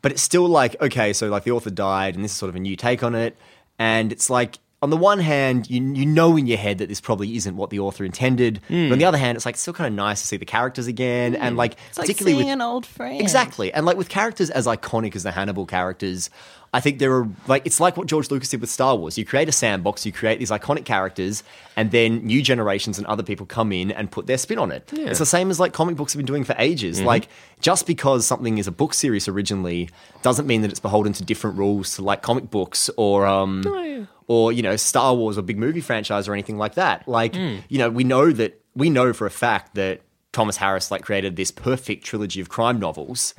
But 0.02 0.14
it's 0.14 0.22
still 0.22 0.48
like, 0.48 0.82
okay, 0.82 1.12
so 1.12 1.28
like 1.28 1.44
the 1.44 1.52
author 1.52 1.70
died, 1.70 2.16
and 2.16 2.24
this 2.24 2.32
is 2.32 2.38
sort 2.38 2.48
of 2.50 2.56
a 2.56 2.60
new 2.60 2.78
take 2.78 3.04
on 3.04 3.14
it, 3.14 3.36
and 3.84 4.14
it's 4.14 4.30
like, 4.30 4.60
on 4.84 4.90
the 4.90 4.98
one 4.98 5.20
hand, 5.20 5.70
you 5.70 5.82
you 5.82 6.06
know 6.06 6.36
in 6.36 6.46
your 6.46 6.58
head 6.58 6.80
that 6.80 6.90
this 6.90 7.00
probably 7.00 7.38
isn't 7.38 7.56
what 7.56 7.70
the 7.70 7.80
author 7.80 8.04
intended, 8.04 8.60
but 8.68 8.76
on 8.76 8.90
hmm. 8.90 8.98
the 8.98 9.06
other 9.06 9.18
hand, 9.18 9.38
it's 9.38 9.46
like 9.46 9.56
still 9.56 9.74
kind 9.74 9.88
of 9.88 9.94
nice 9.94 10.20
to 10.20 10.28
see 10.28 10.36
the 10.36 10.46
characters 10.46 10.88
again, 10.88 11.36
hmm. 11.36 11.42
and 11.42 11.56
like 11.56 11.78
It's 11.88 11.98
like 11.98 12.08
particularly 12.08 12.34
seeing 12.34 12.48
with 12.48 12.54
an 12.54 12.62
old 12.62 12.86
friend. 12.86 13.22
Exactly. 13.22 13.72
And 13.72 13.86
like 13.86 13.96
with 13.96 14.10
characters 14.10 14.50
as 14.50 14.68
iconic 14.68 15.16
as 15.16 15.24
the 15.24 15.32
Hannibal 15.32 15.66
characters, 15.66 16.30
I 16.74 16.82
think 16.82 17.00
there 17.00 17.14
are 17.14 17.30
like 17.48 17.66
it's 17.66 17.80
like 17.80 17.96
what 17.96 18.08
George 18.08 18.30
Lucas 18.30 18.50
did 18.50 18.60
with 18.60 18.70
Star 18.70 18.98
Wars. 18.98 19.18
You 19.18 19.24
create 19.24 19.48
a 19.48 19.54
sandbox, 19.54 20.06
you 20.06 20.12
create 20.12 20.40
these 20.40 20.52
iconic 20.52 20.84
characters, 20.84 21.44
and 21.78 21.92
then 21.92 22.26
new 22.26 22.42
generations 22.42 22.98
and 22.98 23.08
other 23.08 23.24
people 23.24 23.46
come 23.46 23.72
in 23.72 23.90
and 23.90 24.12
put 24.12 24.28
their 24.28 24.38
spin 24.38 24.58
on 24.58 24.72
it. 24.74 24.92
It's 24.92 25.20
the 25.20 25.26
same 25.26 25.50
as 25.50 25.62
like 25.62 25.72
comic 25.72 25.96
books 25.96 26.12
have 26.12 26.20
been 26.20 26.26
doing 26.26 26.44
for 26.44 26.56
ages. 26.58 26.98
Mm-hmm. 26.98 27.08
Like 27.08 27.30
just 27.62 27.88
because 27.88 28.26
something 28.26 28.58
is 28.58 28.68
a 28.68 28.72
book 28.72 28.94
series 28.94 29.30
originally 29.30 29.90
doesn't 30.24 30.46
mean 30.48 30.62
that 30.64 30.72
it's 30.72 30.80
beholden 30.80 31.14
to 31.14 31.24
different 31.24 31.58
rules 31.58 31.96
to 31.96 32.02
like 32.02 32.22
comic 32.22 32.50
books 32.50 32.90
or 32.98 33.26
um 33.26 33.64
oh, 33.66 34.08
or 34.28 34.52
you 34.52 34.62
know 34.62 34.76
Star 34.76 35.14
Wars 35.16 35.38
or 35.38 35.42
big 35.42 35.58
movie 35.58 35.82
franchise 35.82 36.28
or 36.28 36.34
anything 36.34 36.58
like 36.58 36.76
that. 36.76 37.08
Like 37.08 37.36
you 37.36 37.78
know 37.78 37.90
we 37.90 38.04
know 38.04 38.32
that 38.32 38.62
we 38.76 38.90
know 38.90 39.14
for 39.14 39.26
a 39.26 39.32
fact 39.32 39.76
that 39.76 40.02
Thomas 40.32 40.58
Harris 40.58 40.92
like 40.92 41.04
created 41.04 41.36
this 41.36 41.52
perfect 41.52 42.04
trilogy 42.06 42.42
of 42.42 42.50
crime 42.50 42.80
novels. 42.80 43.34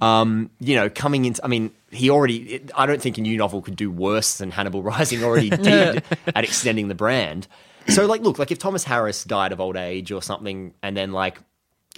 Um, 0.00 0.50
you 0.60 0.76
know, 0.76 0.88
coming 0.88 1.26
into, 1.26 1.44
I 1.44 1.48
mean, 1.48 1.70
he 1.90 2.08
already. 2.08 2.54
It, 2.54 2.70
I 2.74 2.86
don't 2.86 3.02
think 3.02 3.18
a 3.18 3.20
new 3.20 3.36
novel 3.36 3.60
could 3.60 3.76
do 3.76 3.90
worse 3.90 4.38
than 4.38 4.50
Hannibal 4.50 4.82
Rising 4.82 5.22
already 5.22 5.50
did 5.50 6.02
at 6.34 6.44
extending 6.44 6.88
the 6.88 6.94
brand. 6.94 7.46
So, 7.88 8.06
like, 8.06 8.22
look, 8.22 8.38
like 8.38 8.50
if 8.50 8.58
Thomas 8.58 8.84
Harris 8.84 9.24
died 9.24 9.52
of 9.52 9.60
old 9.60 9.76
age 9.76 10.10
or 10.10 10.22
something, 10.22 10.72
and 10.82 10.96
then 10.96 11.12
like 11.12 11.38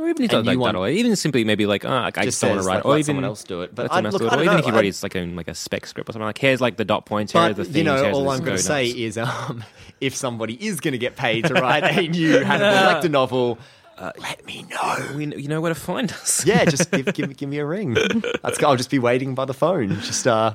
Or 0.03 0.09
even 0.09 0.25
if 0.25 0.33
And 0.33 0.47
like 0.47 0.57
you 0.59 0.65
that, 0.65 0.75
or 0.75 0.89
even 0.89 1.15
simply 1.15 1.45
maybe 1.45 1.65
like, 1.65 1.85
oh, 1.85 1.89
like, 1.89 2.19
I 2.19 2.25
Just 2.25 2.41
don't 2.41 2.51
want 2.51 2.63
to 2.63 2.67
write, 2.67 2.75
like, 2.77 2.85
it. 2.85 2.89
or 2.89 2.91
let 2.91 2.97
even 2.99 3.05
someone 3.07 3.25
else 3.25 3.45
do 3.45 3.63
it. 3.63 3.73
But 3.75 3.91
I- 3.93 3.97
someone 3.97 4.13
look, 4.13 4.23
it. 4.23 4.27
Or 4.27 4.31
don't 4.31 4.41
even 4.41 4.53
know. 4.55 4.59
if 4.59 4.65
he 4.65 4.71
I- 4.71 4.75
writes 4.75 5.03
like 5.05 5.15
a 5.15 5.21
like 5.27 5.49
a 5.49 5.55
spec 5.55 5.87
script 5.87 6.09
or 6.09 6.13
something. 6.13 6.27
Like, 6.27 6.39
here's 6.39 6.61
like 6.61 6.77
the 6.77 6.85
dot 6.85 7.07
points. 7.07 7.33
Here 7.33 7.41
are 7.43 7.49
But 7.51 7.57
the 7.59 7.65
themes. 7.65 7.77
you 7.77 7.85
know, 7.85 8.11
all 8.13 8.29
I'm 8.31 8.41
going 8.41 8.57
to 8.57 8.63
say 8.63 8.87
is, 8.89 9.17
um, 9.17 9.63
if 10.01 10.17
somebody 10.17 10.55
is 10.55 10.81
going 10.81 10.93
to 10.93 10.99
get 10.99 11.15
paid 11.17 11.45
to 11.47 11.55
write 11.63 11.85
a 11.85 12.09
new 12.09 12.41
Hannibal 12.41 13.01
Lecter 13.09 13.11
novel, 13.11 13.59
let 14.01 14.45
me 14.47 14.65
know. 14.71 15.13
we, 15.17 15.27
you 15.37 15.49
know 15.49 15.61
where 15.61 15.73
to 15.73 15.79
find 15.79 16.11
us. 16.13 16.45
Yeah, 16.47 16.65
just 16.65 16.91
give, 16.93 17.13
give, 17.15 17.29
me- 17.29 17.35
give 17.35 17.49
me 17.49 17.59
a 17.59 17.67
ring. 17.67 17.95
That's 18.43 18.63
I'll 18.63 18.77
just 18.77 18.91
be 18.91 18.99
waiting 18.99 19.35
by 19.35 19.45
the 19.45 19.55
phone, 19.55 19.91
just 20.01 20.27
uh, 20.27 20.55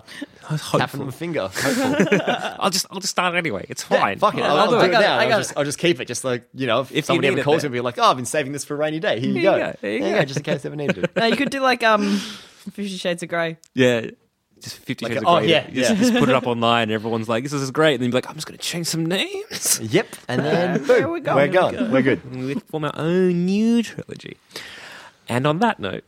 tapping 0.72 1.06
my 1.06 1.12
finger. 1.12 1.50
Hopeful. 1.54 2.20
I'll 2.60 2.70
just 2.70 2.86
I'll 2.92 3.00
just 3.00 3.12
start 3.12 3.36
it 3.36 3.38
anyway. 3.38 3.66
It's 3.70 3.86
Yeah, 3.90 4.00
fine. 4.02 4.20
fuck 4.20 4.36
it. 4.36 4.42
I'll, 4.42 4.58
I'll, 4.58 4.70
do 4.72 4.78
do 4.80 4.86
it. 4.86 4.90
it 4.90 4.92
now. 4.94 5.18
I 5.20 5.26
I'll 5.26 5.38
just. 5.40 5.54
I'll 5.58 5.64
just 5.64 5.78
keep 5.80 6.00
it. 6.00 6.06
Just 6.06 6.24
like 6.24 6.48
you 6.54 6.68
know, 6.68 6.82
if, 6.82 6.90
If 6.92 6.96
you 6.96 7.02
somebody 7.04 7.28
need 7.28 7.34
ever 7.34 7.42
it 7.42 7.44
calls 7.44 7.62
there. 7.62 7.70
me 7.70 7.78
and 7.78 7.84
be 7.84 7.86
like, 7.86 7.98
"Oh, 7.98 8.04
I've 8.12 8.16
been 8.18 8.26
saving 8.26 8.52
this 8.54 8.66
for 8.66 8.74
a 8.74 8.78
rainy 8.78 9.00
day. 9.00 9.20
Here 9.20 9.30
you 9.30 9.34
There 9.36 9.44
go. 9.44 9.56
you 9.58 9.64
go, 9.64 9.78
there 9.82 9.92
you 9.94 10.00
There 10.02 10.14
go. 10.14 10.20
go, 10.20 10.26
just 10.26 10.38
in 10.40 10.44
case 10.44 10.66
I 10.66 10.68
ever 10.68 10.76
needed 10.76 10.98
it." 11.00 11.12
No, 11.16 11.26
you 11.26 11.36
could 11.36 11.50
do 11.50 11.60
like 11.62 11.84
um, 11.84 12.18
Fifty 12.18 12.88
Shades 12.98 13.24
of 13.24 13.30
Grey. 13.30 13.58
Yeah. 13.74 14.08
Just 14.62 14.78
Fifty 14.80 15.06
Like 15.06 15.14
Shades 15.14 15.24
a- 15.24 15.28
of 15.28 15.34
oh, 15.36 15.40
Grey. 15.40 15.50
yeah, 15.50 15.70
Just, 15.70 15.92
yeah. 15.92 15.96
just 15.98 16.14
put 16.16 16.30
it 16.30 16.36
up 16.36 16.48
online, 16.48 16.84
and 16.84 16.92
everyone's 16.92 17.30
like, 17.30 17.44
"This 17.44 17.54
is 17.54 17.72
great." 17.72 17.96
And 17.96 18.04
then 18.04 18.10
you're 18.12 18.16
like, 18.18 18.30
"I'm 18.30 18.36
just 18.36 18.48
going 18.48 18.58
to 18.58 18.64
change 18.64 18.88
some 18.88 19.06
names." 19.06 19.80
Yep, 19.82 20.08
and 20.28 20.42
then 20.46 20.84
there 20.84 21.02
boom, 21.04 21.12
we 21.14 21.20
go. 21.22 21.36
we're 21.36 21.48
There 21.48 21.66
we 21.70 21.78
gone. 21.78 21.92
We're 21.92 22.02
good. 22.02 22.22
And 22.26 22.46
we 22.46 22.54
form 22.56 22.86
our 22.86 22.94
own 22.96 23.46
new 23.46 23.84
trilogy. 23.84 24.38
And 25.30 25.46
on 25.46 25.60
that 25.60 25.80
note, 25.80 26.04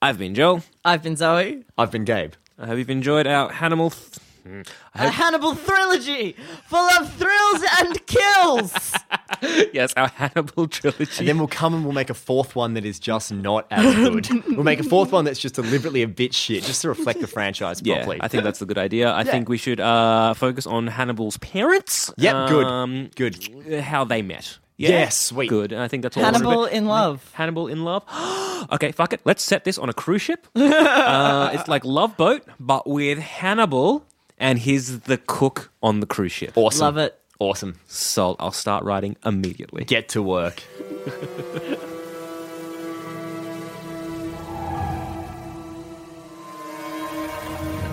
I've 0.00 0.18
been 0.18 0.34
Joel. 0.34 0.62
I've 0.84 1.02
been 1.02 1.16
Zoe. 1.16 1.64
I've 1.78 1.90
been 1.90 2.04
Gabe. 2.04 2.32
I 2.58 2.66
hope 2.66 2.78
you've 2.78 2.90
enjoyed 2.90 3.26
our 3.26 3.50
Hannibal. 3.52 3.90
Th- 3.90 4.18
Hmm. 4.42 4.62
I 4.94 5.04
A 5.04 5.08
hope- 5.08 5.14
Hannibal 5.14 5.54
trilogy 5.56 6.36
full 6.66 6.78
of 6.78 7.12
thrills 7.14 7.64
and 7.80 8.06
kills. 8.06 8.94
yes, 9.72 9.92
our 9.96 10.08
Hannibal 10.08 10.68
trilogy. 10.68 11.10
And 11.18 11.28
then 11.28 11.38
we'll 11.38 11.48
come 11.48 11.74
and 11.74 11.84
we'll 11.84 11.92
make 11.94 12.10
a 12.10 12.14
fourth 12.14 12.56
one 12.56 12.74
that 12.74 12.84
is 12.84 12.98
just 12.98 13.32
not 13.32 13.66
as 13.70 13.94
good. 13.94 14.28
we'll 14.48 14.64
make 14.64 14.80
a 14.80 14.84
fourth 14.84 15.12
one 15.12 15.24
that's 15.24 15.38
just 15.40 15.54
deliberately 15.54 16.02
a 16.02 16.08
bit 16.08 16.34
shit, 16.34 16.64
just 16.64 16.82
to 16.82 16.88
reflect 16.88 17.20
the 17.20 17.26
franchise 17.26 17.80
yeah, 17.84 17.96
properly. 17.96 18.18
I 18.20 18.28
think 18.28 18.44
that's 18.44 18.60
a 18.62 18.66
good 18.66 18.78
idea. 18.78 19.12
I 19.14 19.24
think 19.24 19.48
we 19.48 19.58
should 19.58 19.80
uh, 19.80 20.34
focus 20.34 20.66
on 20.66 20.86
Hannibal's 20.88 21.36
parents. 21.38 22.12
Yep, 22.16 22.48
good, 22.48 22.66
Um, 22.66 23.10
good. 23.16 23.74
How 23.80 24.04
they 24.04 24.22
met. 24.22 24.58
Yes, 24.76 25.16
sweet. 25.16 25.48
Good. 25.48 25.72
I 25.72 25.86
think 25.86 26.02
that's 26.02 26.16
all. 26.16 26.24
Hannibal 26.24 26.64
in 26.64 26.86
love. 26.86 27.30
Hannibal 27.34 27.68
in 27.68 27.84
love. 27.84 28.02
okay, 28.72 28.90
fuck 28.90 29.12
it. 29.12 29.20
Let's 29.24 29.42
set 29.44 29.62
this 29.64 29.78
on 29.78 29.88
a 29.88 29.92
cruise 29.92 30.22
ship. 30.22 30.46
uh, 30.56 31.50
it's 31.52 31.68
like 31.68 31.84
Love 31.84 32.16
Boat, 32.16 32.42
but 32.58 32.88
with 32.88 33.18
Hannibal, 33.18 34.04
and 34.42 34.58
he's 34.58 35.00
the 35.00 35.16
cook 35.16 35.70
on 35.82 36.00
the 36.00 36.06
cruise 36.06 36.32
ship. 36.32 36.52
Awesome. 36.56 36.80
Love 36.84 36.98
it. 36.98 37.18
Awesome. 37.38 37.78
So 37.86 38.36
I'll 38.38 38.52
start 38.52 38.84
writing 38.84 39.16
immediately. 39.24 39.84
Get 39.84 40.10
to 40.10 40.22
work. 40.22 40.62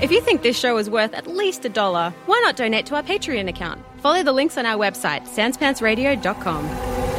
If 0.02 0.14
you 0.14 0.22
think 0.22 0.44
this 0.44 0.58
show 0.58 0.78
is 0.78 0.90
worth 0.90 1.14
at 1.14 1.28
least 1.28 1.66
a 1.66 1.70
dollar, 1.70 2.14
why 2.26 2.40
not 2.46 2.56
donate 2.56 2.86
to 2.86 2.96
our 2.96 3.04
Patreon 3.04 3.50
account? 3.50 3.84
Follow 3.98 4.24
the 4.24 4.32
links 4.32 4.58
on 4.58 4.66
our 4.66 4.78
website, 4.78 5.28
sanspantsradio.com. 5.28 7.19